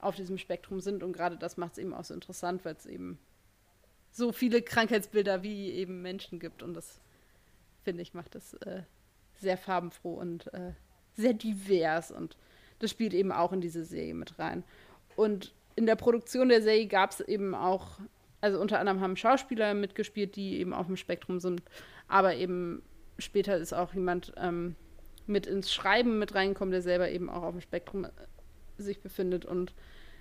auf 0.00 0.16
diesem 0.16 0.38
Spektrum 0.38 0.80
sind 0.80 1.02
und 1.02 1.12
gerade 1.12 1.36
das 1.36 1.56
macht 1.56 1.72
es 1.72 1.78
eben 1.78 1.94
auch 1.94 2.04
so 2.04 2.14
interessant, 2.14 2.64
weil 2.64 2.74
es 2.74 2.86
eben 2.86 3.18
so 4.10 4.32
viele 4.32 4.62
Krankheitsbilder 4.62 5.42
wie 5.42 5.70
eben 5.70 6.02
Menschen 6.02 6.40
gibt 6.40 6.62
und 6.62 6.74
das 6.74 7.00
finde 7.82 8.02
ich 8.02 8.14
macht 8.14 8.34
das 8.34 8.54
äh, 8.54 8.82
sehr 9.36 9.56
farbenfroh 9.56 10.14
und 10.14 10.52
äh, 10.52 10.72
sehr 11.14 11.34
divers 11.34 12.10
und 12.10 12.36
das 12.78 12.90
spielt 12.90 13.14
eben 13.14 13.32
auch 13.32 13.52
in 13.52 13.60
diese 13.60 13.84
Serie 13.84 14.14
mit 14.14 14.38
rein. 14.38 14.64
Und 15.16 15.54
in 15.76 15.86
der 15.86 15.96
Produktion 15.96 16.48
der 16.48 16.62
Serie 16.62 16.86
gab 16.86 17.10
es 17.10 17.20
eben 17.20 17.54
auch, 17.54 18.00
also 18.40 18.60
unter 18.60 18.78
anderem 18.78 19.00
haben 19.00 19.16
Schauspieler 19.16 19.74
mitgespielt, 19.74 20.36
die 20.36 20.58
eben 20.58 20.72
auf 20.72 20.86
dem 20.86 20.96
Spektrum 20.96 21.40
sind, 21.40 21.62
aber 22.08 22.34
eben 22.34 22.82
später 23.18 23.56
ist 23.58 23.72
auch 23.72 23.92
jemand 23.94 24.32
ähm, 24.36 24.76
mit 25.26 25.46
ins 25.46 25.72
Schreiben 25.72 26.18
mit 26.18 26.34
reingekommen, 26.34 26.72
der 26.72 26.82
selber 26.82 27.10
eben 27.10 27.30
auch 27.30 27.42
auf 27.42 27.52
dem 27.52 27.60
Spektrum 27.60 28.04
äh, 28.04 28.10
sich 28.82 29.00
befindet 29.00 29.44
und 29.44 29.74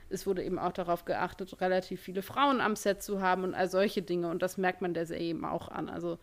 es 0.09 0.25
wurde 0.25 0.43
eben 0.43 0.57
auch 0.57 0.71
darauf 0.71 1.05
geachtet, 1.05 1.61
relativ 1.61 2.01
viele 2.01 2.21
Frauen 2.21 2.61
am 2.61 2.75
Set 2.75 3.03
zu 3.03 3.21
haben 3.21 3.43
und 3.43 3.53
all 3.53 3.69
solche 3.69 4.01
Dinge 4.01 4.29
und 4.29 4.41
das 4.41 4.57
merkt 4.57 4.81
man 4.81 4.93
der 4.93 5.05
Serie 5.05 5.29
eben 5.29 5.45
auch 5.45 5.69
an. 5.69 5.89
Also 5.89 6.17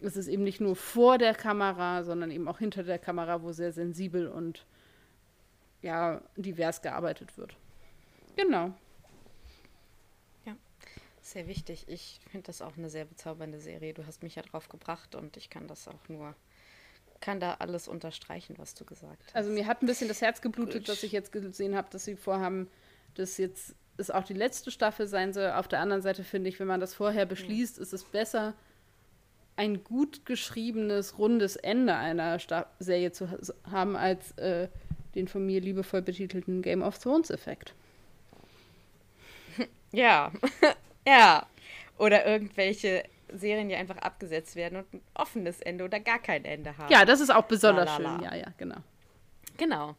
es 0.00 0.16
ist 0.16 0.28
eben 0.28 0.42
nicht 0.42 0.60
nur 0.60 0.74
vor 0.76 1.18
der 1.18 1.34
Kamera, 1.34 2.02
sondern 2.02 2.30
eben 2.30 2.48
auch 2.48 2.58
hinter 2.58 2.82
der 2.82 2.98
Kamera, 2.98 3.42
wo 3.42 3.52
sehr 3.52 3.72
sensibel 3.72 4.26
und 4.26 4.66
ja, 5.80 6.20
divers 6.36 6.82
gearbeitet 6.82 7.36
wird. 7.36 7.56
Genau. 8.36 8.72
Ja, 10.44 10.56
sehr 11.20 11.46
wichtig. 11.46 11.84
Ich 11.88 12.20
finde 12.30 12.46
das 12.46 12.62
auch 12.62 12.76
eine 12.76 12.88
sehr 12.88 13.04
bezaubernde 13.04 13.60
Serie. 13.60 13.94
Du 13.94 14.06
hast 14.06 14.22
mich 14.22 14.36
ja 14.36 14.42
drauf 14.42 14.68
gebracht 14.68 15.14
und 15.14 15.36
ich 15.36 15.50
kann 15.50 15.66
das 15.68 15.88
auch 15.88 16.08
nur, 16.08 16.34
kann 17.22 17.40
da 17.40 17.54
alles 17.54 17.88
unterstreichen, 17.88 18.56
was 18.58 18.74
du 18.74 18.84
gesagt 18.84 19.22
hast. 19.24 19.34
Also 19.34 19.50
mir 19.50 19.66
hat 19.66 19.82
ein 19.82 19.86
bisschen 19.86 20.08
das 20.08 20.20
Herz 20.20 20.42
geblutet, 20.42 20.82
Gut. 20.82 20.88
dass 20.90 21.02
ich 21.02 21.12
jetzt 21.12 21.32
gesehen 21.32 21.74
habe, 21.74 21.88
dass 21.90 22.04
sie 22.04 22.16
vorhaben, 22.16 22.68
dass 23.14 23.38
jetzt 23.38 23.74
es 23.96 24.10
auch 24.10 24.24
die 24.24 24.34
letzte 24.34 24.70
Staffel 24.70 25.06
sein 25.06 25.32
soll. 25.32 25.50
Auf 25.52 25.68
der 25.68 25.80
anderen 25.80 26.02
Seite 26.02 26.24
finde 26.24 26.50
ich, 26.50 26.60
wenn 26.60 26.66
man 26.66 26.80
das 26.80 26.94
vorher 26.94 27.24
beschließt, 27.24 27.76
ja. 27.76 27.82
ist 27.82 27.92
es 27.92 28.04
besser, 28.04 28.54
ein 29.56 29.84
gut 29.84 30.26
geschriebenes, 30.26 31.18
rundes 31.18 31.56
Ende 31.56 31.94
einer 31.94 32.38
Sta 32.38 32.66
Serie 32.78 33.12
zu 33.12 33.28
haben, 33.70 33.96
als 33.96 34.32
äh, 34.38 34.68
den 35.14 35.28
von 35.28 35.44
mir 35.46 35.60
liebevoll 35.60 36.02
betitelten 36.02 36.62
Game 36.62 36.82
of 36.82 36.98
Thrones-Effekt. 36.98 37.74
Ja, 39.94 40.32
ja. 41.06 41.46
Oder 41.98 42.24
irgendwelche 42.24 43.04
Serien, 43.38 43.68
die 43.68 43.74
einfach 43.74 43.98
abgesetzt 43.98 44.56
werden 44.56 44.78
und 44.78 44.92
ein 44.94 45.02
offenes 45.14 45.60
Ende 45.60 45.84
oder 45.84 46.00
gar 46.00 46.18
kein 46.18 46.44
Ende 46.44 46.76
haben. 46.78 46.92
Ja, 46.92 47.04
das 47.04 47.20
ist 47.20 47.30
auch 47.30 47.44
besonders 47.44 47.98
Lalala. 47.98 48.18
schön. 48.18 48.24
Ja, 48.24 48.34
ja, 48.36 48.52
genau. 48.56 48.76
Genau. 49.56 49.96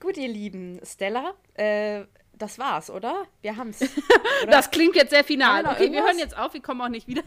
Gut, 0.00 0.16
ihr 0.16 0.28
Lieben. 0.28 0.80
Stella, 0.84 1.34
äh, 1.54 2.04
das 2.32 2.58
war's, 2.58 2.90
oder? 2.90 3.26
Wir 3.42 3.56
haben's. 3.56 3.82
Oder? 4.42 4.50
das 4.50 4.70
klingt 4.70 4.96
jetzt 4.96 5.10
sehr 5.10 5.24
final. 5.24 5.66
Okay, 5.66 5.92
wir 5.92 6.02
hören 6.02 6.18
jetzt 6.18 6.36
auf, 6.36 6.54
wir 6.54 6.62
kommen 6.62 6.80
auch 6.80 6.88
nicht 6.88 7.06
wieder. 7.06 7.22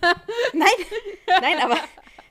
nein, 0.54 0.68
nein, 1.42 1.60
aber 1.62 1.78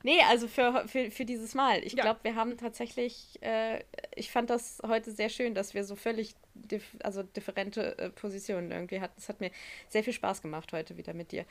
Nee, 0.02 0.20
also 0.28 0.48
für, 0.48 0.86
für, 0.88 1.10
für 1.10 1.24
dieses 1.24 1.54
Mal. 1.54 1.84
Ich 1.84 1.92
ja. 1.92 2.02
glaube, 2.02 2.20
wir 2.22 2.34
haben 2.34 2.56
tatsächlich, 2.56 3.38
äh, 3.42 3.82
ich 4.14 4.30
fand 4.30 4.50
das 4.50 4.80
heute 4.86 5.12
sehr 5.12 5.28
schön, 5.28 5.54
dass 5.54 5.74
wir 5.74 5.84
so 5.84 5.96
völlig 5.96 6.34
dif 6.54 6.96
also 7.02 7.22
differente 7.22 7.98
äh, 7.98 8.10
Positionen 8.10 8.70
irgendwie 8.70 9.00
hatten. 9.00 9.14
Es 9.16 9.28
hat 9.28 9.40
mir 9.40 9.50
sehr 9.88 10.04
viel 10.04 10.12
Spaß 10.12 10.42
gemacht 10.42 10.72
heute 10.72 10.96
wieder 10.96 11.14
mit 11.14 11.32
dir. 11.32 11.44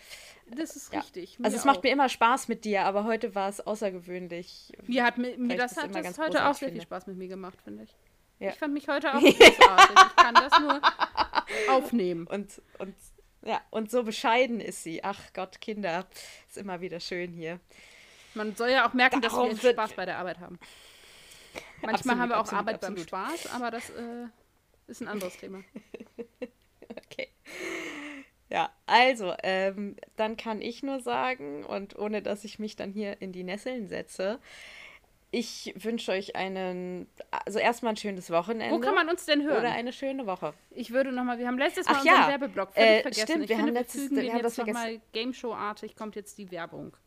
Das 0.48 0.76
ist 0.76 0.94
ja. 0.94 0.99
richtig. 0.99 1.38
Also 1.41 1.56
es 1.56 1.64
auch. 1.64 1.68
macht 1.68 1.84
mir 1.84 1.91
immer 1.91 2.10
Spaß 2.10 2.48
mit 2.48 2.65
dir, 2.65 2.84
aber 2.84 3.06
heute 3.06 3.36
war 3.36 3.49
es 3.49 3.65
außergewöhnlich. 3.65 4.73
Mir 4.88 5.03
hat 5.03 5.18
mir, 5.18 5.38
mir 5.38 5.57
das 5.57 5.78
hat 5.78 5.95
das 5.95 6.18
heute 6.18 6.48
auch 6.48 6.56
sehr 6.56 6.72
viel 6.72 6.82
Spaß 6.82 7.07
mit 7.07 7.18
mir 7.18 7.28
gemacht, 7.28 7.61
finde 7.61 7.84
ich. 7.84 7.95
Ja. 8.40 8.49
Ich 8.49 8.57
fand 8.57 8.73
mich 8.73 8.88
heute 8.88 9.14
auch 9.14 9.22
großartig. 9.22 9.57
ich 9.60 10.15
kann 10.15 10.34
das 10.34 10.60
nur 10.60 10.82
aufnehmen. 11.69 12.26
Und, 12.26 12.61
und, 12.80 12.95
ja, 13.44 13.61
und 13.69 13.91
so 13.91 14.03
bescheiden 14.03 14.60
ist 14.60 14.84
sie. 14.84 15.03
Ach 15.03 15.32
Gott, 15.34 15.61
Kinder, 15.61 16.07
ist 16.48 16.57
immer 16.57 16.82
wieder 16.82 16.99
schön 16.99 17.34
hier. 17.34 17.60
Man 18.34 18.56
soll 18.56 18.70
ja 18.70 18.88
auch 18.88 18.94
merken, 18.94 19.22
Darum 19.22 19.49
dass 19.49 19.64
wir 19.64 19.72
Spaß 19.72 19.94
bei 19.94 20.06
der 20.06 20.18
Arbeit 20.18 20.40
haben. 20.40 20.60
Manchmal 21.82 21.94
absolut, 21.94 22.20
haben 22.20 22.30
wir 22.30 22.36
auch 22.36 22.40
absolut, 22.41 22.60
Arbeit 22.60 22.76
absolut. 22.76 22.98
beim 22.98 23.08
Spaß, 23.08 23.53
aber 23.53 23.72
das 23.72 23.90
äh, 23.90 24.28
ist 24.88 25.02
ein 25.02 25.08
anderes 25.08 25.38
Thema. 25.38 25.64
okay. 27.06 27.30
Ja, 28.49 28.70
also, 28.86 29.34
ähm, 29.44 29.95
dann 30.18 30.38
kann 30.38 30.62
ich 30.62 30.84
nur 30.84 30.99
sagen, 30.99 31.64
und 31.64 31.98
ohne 31.98 32.22
dass 32.22 32.44
ich 32.44 32.60
mich 32.60 32.76
dann 32.76 32.91
hier 32.91 33.22
in 33.22 33.32
die 33.32 33.44
Nesseln 33.44 33.88
setze, 33.88 34.40
ich 35.32 35.74
wünsche 35.78 36.12
euch 36.12 36.36
einen, 36.36 37.08
also 37.32 37.58
erstmal 37.58 37.94
ein 37.94 37.98
schönes 37.98 38.30
Wochenende. 38.30 38.76
Wo 38.76 38.80
kann 38.80 38.94
man 38.94 39.08
uns 39.08 39.26
denn 39.26 39.44
hören? 39.44 39.60
Oder 39.60 39.72
eine 39.72 39.94
schöne 39.94 40.26
Woche. 40.28 40.53
Ich 40.72 40.91
würde 40.91 41.14
nochmal, 41.14 41.40
wir 41.40 41.48
haben 41.48 41.58
letztes 41.58 41.86
Mal 41.88 41.94
Ach, 41.95 42.02
unseren 42.02 42.22
ja. 42.22 42.28
Werbeblock 42.28 42.74
völlig 42.74 42.90
äh, 42.90 43.02
vergessen. 43.02 43.24
Stimmt, 43.24 43.44
ich 43.44 43.49
wir 43.49 43.56
finde, 43.56 43.72
haben 43.72 43.78
letztes, 43.78 44.12
wir, 44.12 44.22
wir 44.22 44.34
haben 44.34 44.44
das 44.44 44.56
vergessen. 44.56 45.02
Game 45.14 45.34
Show-artig 45.34 45.95
kommt 45.95 46.18
jetzt 46.18 46.38
die 46.38 46.52
Werbung. 46.52 46.98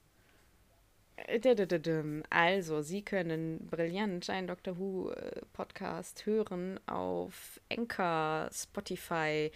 Also, 2.30 2.82
Sie 2.82 3.02
können 3.02 3.66
brillant 3.70 4.28
einen 4.30 4.48
Doctor 4.48 4.78
Who 4.78 5.10
äh, 5.10 5.42
Podcast 5.52 6.26
hören 6.26 6.80
auf 6.86 7.60
Anchor, 7.70 8.48
Spotify, 8.52 9.52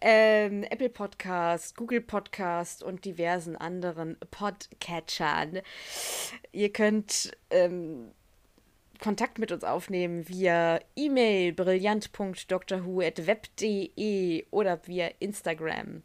ähm, 0.00 0.62
Apple 0.64 0.88
Podcast, 0.88 1.76
Google 1.76 2.00
Podcast 2.00 2.82
und 2.82 3.04
diversen 3.04 3.56
anderen 3.56 4.16
Podcatchern. 4.30 5.60
Ihr 6.52 6.72
könnt 6.72 7.36
ähm, 7.50 8.12
Kontakt 9.00 9.38
mit 9.38 9.52
uns 9.52 9.64
aufnehmen 9.64 10.26
via 10.28 10.80
E-Mail 10.96 11.52
brillant.drwho.web.de 11.52 14.46
oder 14.50 14.80
via 14.86 15.10
Instagram. 15.18 16.02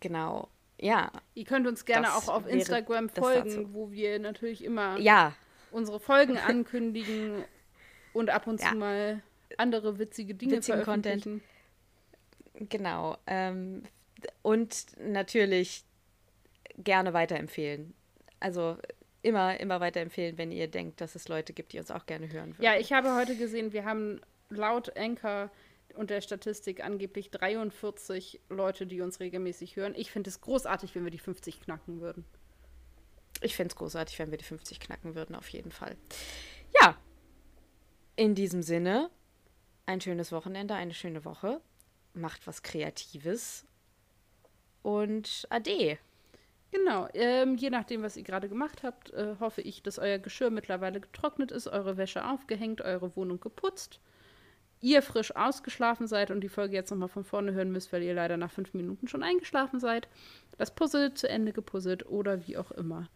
Genau 0.00 0.48
ja. 0.80 1.10
Ihr 1.34 1.44
könnt 1.44 1.66
uns 1.66 1.84
gerne 1.84 2.14
auch 2.14 2.28
auf 2.28 2.46
Instagram 2.46 3.08
folgen, 3.08 3.74
wo 3.74 3.90
wir 3.90 4.18
natürlich 4.18 4.64
immer 4.64 4.98
ja. 4.98 5.34
unsere 5.70 6.00
Folgen 6.00 6.38
ankündigen 6.38 7.44
und 8.12 8.30
ab 8.30 8.46
und 8.46 8.60
ja. 8.60 8.70
zu 8.70 8.76
mal 8.76 9.22
andere 9.56 9.98
witzige 9.98 10.34
Dinge 10.34 10.56
Witzigen 10.56 10.82
veröffentlichen. 10.82 11.42
Content. 12.52 12.70
Genau. 12.70 13.16
Ähm, 13.26 13.82
und 14.42 14.86
natürlich 15.00 15.84
gerne 16.76 17.12
weiterempfehlen. 17.12 17.94
Also 18.40 18.78
immer, 19.22 19.58
immer 19.58 19.80
weiterempfehlen, 19.80 20.38
wenn 20.38 20.52
ihr 20.52 20.68
denkt, 20.68 21.00
dass 21.00 21.14
es 21.14 21.28
Leute 21.28 21.52
gibt, 21.52 21.72
die 21.72 21.78
uns 21.78 21.90
auch 21.90 22.06
gerne 22.06 22.30
hören 22.30 22.50
würden. 22.50 22.62
Ja, 22.62 22.76
ich 22.76 22.92
habe 22.92 23.14
heute 23.14 23.36
gesehen, 23.36 23.72
wir 23.72 23.84
haben 23.84 24.20
laut 24.48 24.96
Anchor 24.96 25.50
und 25.94 26.10
der 26.10 26.20
Statistik 26.20 26.84
angeblich 26.84 27.30
43 27.30 28.40
Leute, 28.48 28.86
die 28.86 29.00
uns 29.00 29.20
regelmäßig 29.20 29.76
hören. 29.76 29.94
Ich 29.96 30.10
finde 30.10 30.30
es 30.30 30.40
großartig, 30.40 30.94
wenn 30.94 31.04
wir 31.04 31.10
die 31.10 31.18
50 31.18 31.60
knacken 31.60 32.00
würden. 32.00 32.24
Ich 33.40 33.54
finde 33.54 33.72
es 33.72 33.76
großartig, 33.76 34.18
wenn 34.18 34.30
wir 34.30 34.38
die 34.38 34.44
50 34.44 34.80
knacken 34.80 35.14
würden, 35.14 35.34
auf 35.34 35.48
jeden 35.48 35.70
Fall. 35.70 35.96
Ja, 36.80 36.96
in 38.16 38.34
diesem 38.34 38.62
Sinne, 38.62 39.10
ein 39.86 40.00
schönes 40.00 40.32
Wochenende, 40.32 40.74
eine 40.74 40.94
schöne 40.94 41.24
Woche. 41.24 41.60
Macht 42.14 42.46
was 42.46 42.62
Kreatives 42.62 43.64
und 44.82 45.46
ade. 45.50 45.98
Genau, 46.70 47.08
ähm, 47.14 47.56
je 47.56 47.70
nachdem, 47.70 48.02
was 48.02 48.16
ihr 48.16 48.24
gerade 48.24 48.48
gemacht 48.48 48.82
habt, 48.82 49.10
äh, 49.14 49.36
hoffe 49.40 49.62
ich, 49.62 49.82
dass 49.82 49.98
euer 49.98 50.18
Geschirr 50.18 50.50
mittlerweile 50.50 51.00
getrocknet 51.00 51.50
ist, 51.52 51.68
eure 51.68 51.96
Wäsche 51.96 52.26
aufgehängt, 52.26 52.82
eure 52.82 53.14
Wohnung 53.16 53.40
geputzt 53.40 54.00
ihr 54.80 55.02
frisch 55.02 55.34
ausgeschlafen 55.34 56.06
seid 56.06 56.30
und 56.30 56.40
die 56.40 56.48
Folge 56.48 56.74
jetzt 56.74 56.90
nochmal 56.90 57.08
von 57.08 57.24
vorne 57.24 57.52
hören 57.52 57.72
müsst, 57.72 57.92
weil 57.92 58.02
ihr 58.02 58.14
leider 58.14 58.36
nach 58.36 58.50
fünf 58.50 58.74
Minuten 58.74 59.08
schon 59.08 59.22
eingeschlafen 59.22 59.80
seid, 59.80 60.08
das 60.56 60.74
Puzzle 60.74 61.14
zu 61.14 61.28
Ende 61.28 61.52
gepuzzelt 61.52 62.06
oder 62.06 62.46
wie 62.46 62.56
auch 62.56 62.70
immer. 62.72 63.08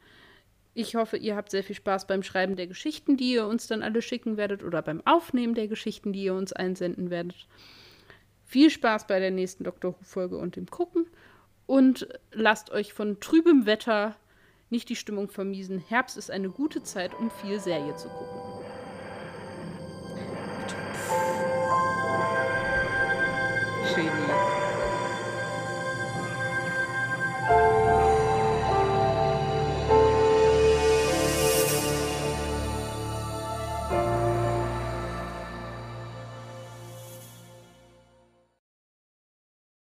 Ich 0.75 0.95
hoffe, 0.95 1.19
ihr 1.19 1.37
habt 1.37 1.51
sehr 1.51 1.63
viel 1.63 1.77
Spaß 1.77 2.07
beim 2.07 2.23
Schreiben 2.23 2.57
der 2.57 2.67
Geschichten, 2.67 3.17
die 3.17 3.33
ihr 3.33 3.47
uns 3.47 3.67
dann 3.67 3.83
alle 3.83 4.01
schicken 4.01 4.37
werdet 4.37 4.63
oder 4.63 4.81
beim 4.81 5.03
Aufnehmen 5.07 5.55
der 5.55 5.69
Geschichten, 5.69 6.13
die 6.13 6.25
ihr 6.25 6.35
uns 6.35 6.53
einsenden 6.53 7.11
werdet. 7.11 7.47
Viel 8.47 8.71
Spaß 8.71 9.07
bei 9.07 9.21
der 9.21 9.31
nächsten 9.31 9.65
Dr. 9.65 9.93
Who-Folge 9.93 10.39
und 10.39 10.57
dem 10.57 10.67
Gucken 10.67 11.07
und 11.67 12.09
lasst 12.33 12.71
euch 12.71 12.93
von 12.93 13.21
trübem 13.21 13.67
Wetter 13.67 14.17
nicht 14.71 14.89
die 14.89 14.97
Stimmung 14.97 15.29
vermiesen. 15.29 15.79
Herbst 15.79 16.17
ist 16.17 16.31
eine 16.31 16.49
gute 16.49 16.83
Zeit, 16.83 17.13
um 17.15 17.31
viel 17.31 17.61
Serie 17.61 17.95
zu 17.97 18.09
gucken. 18.09 18.52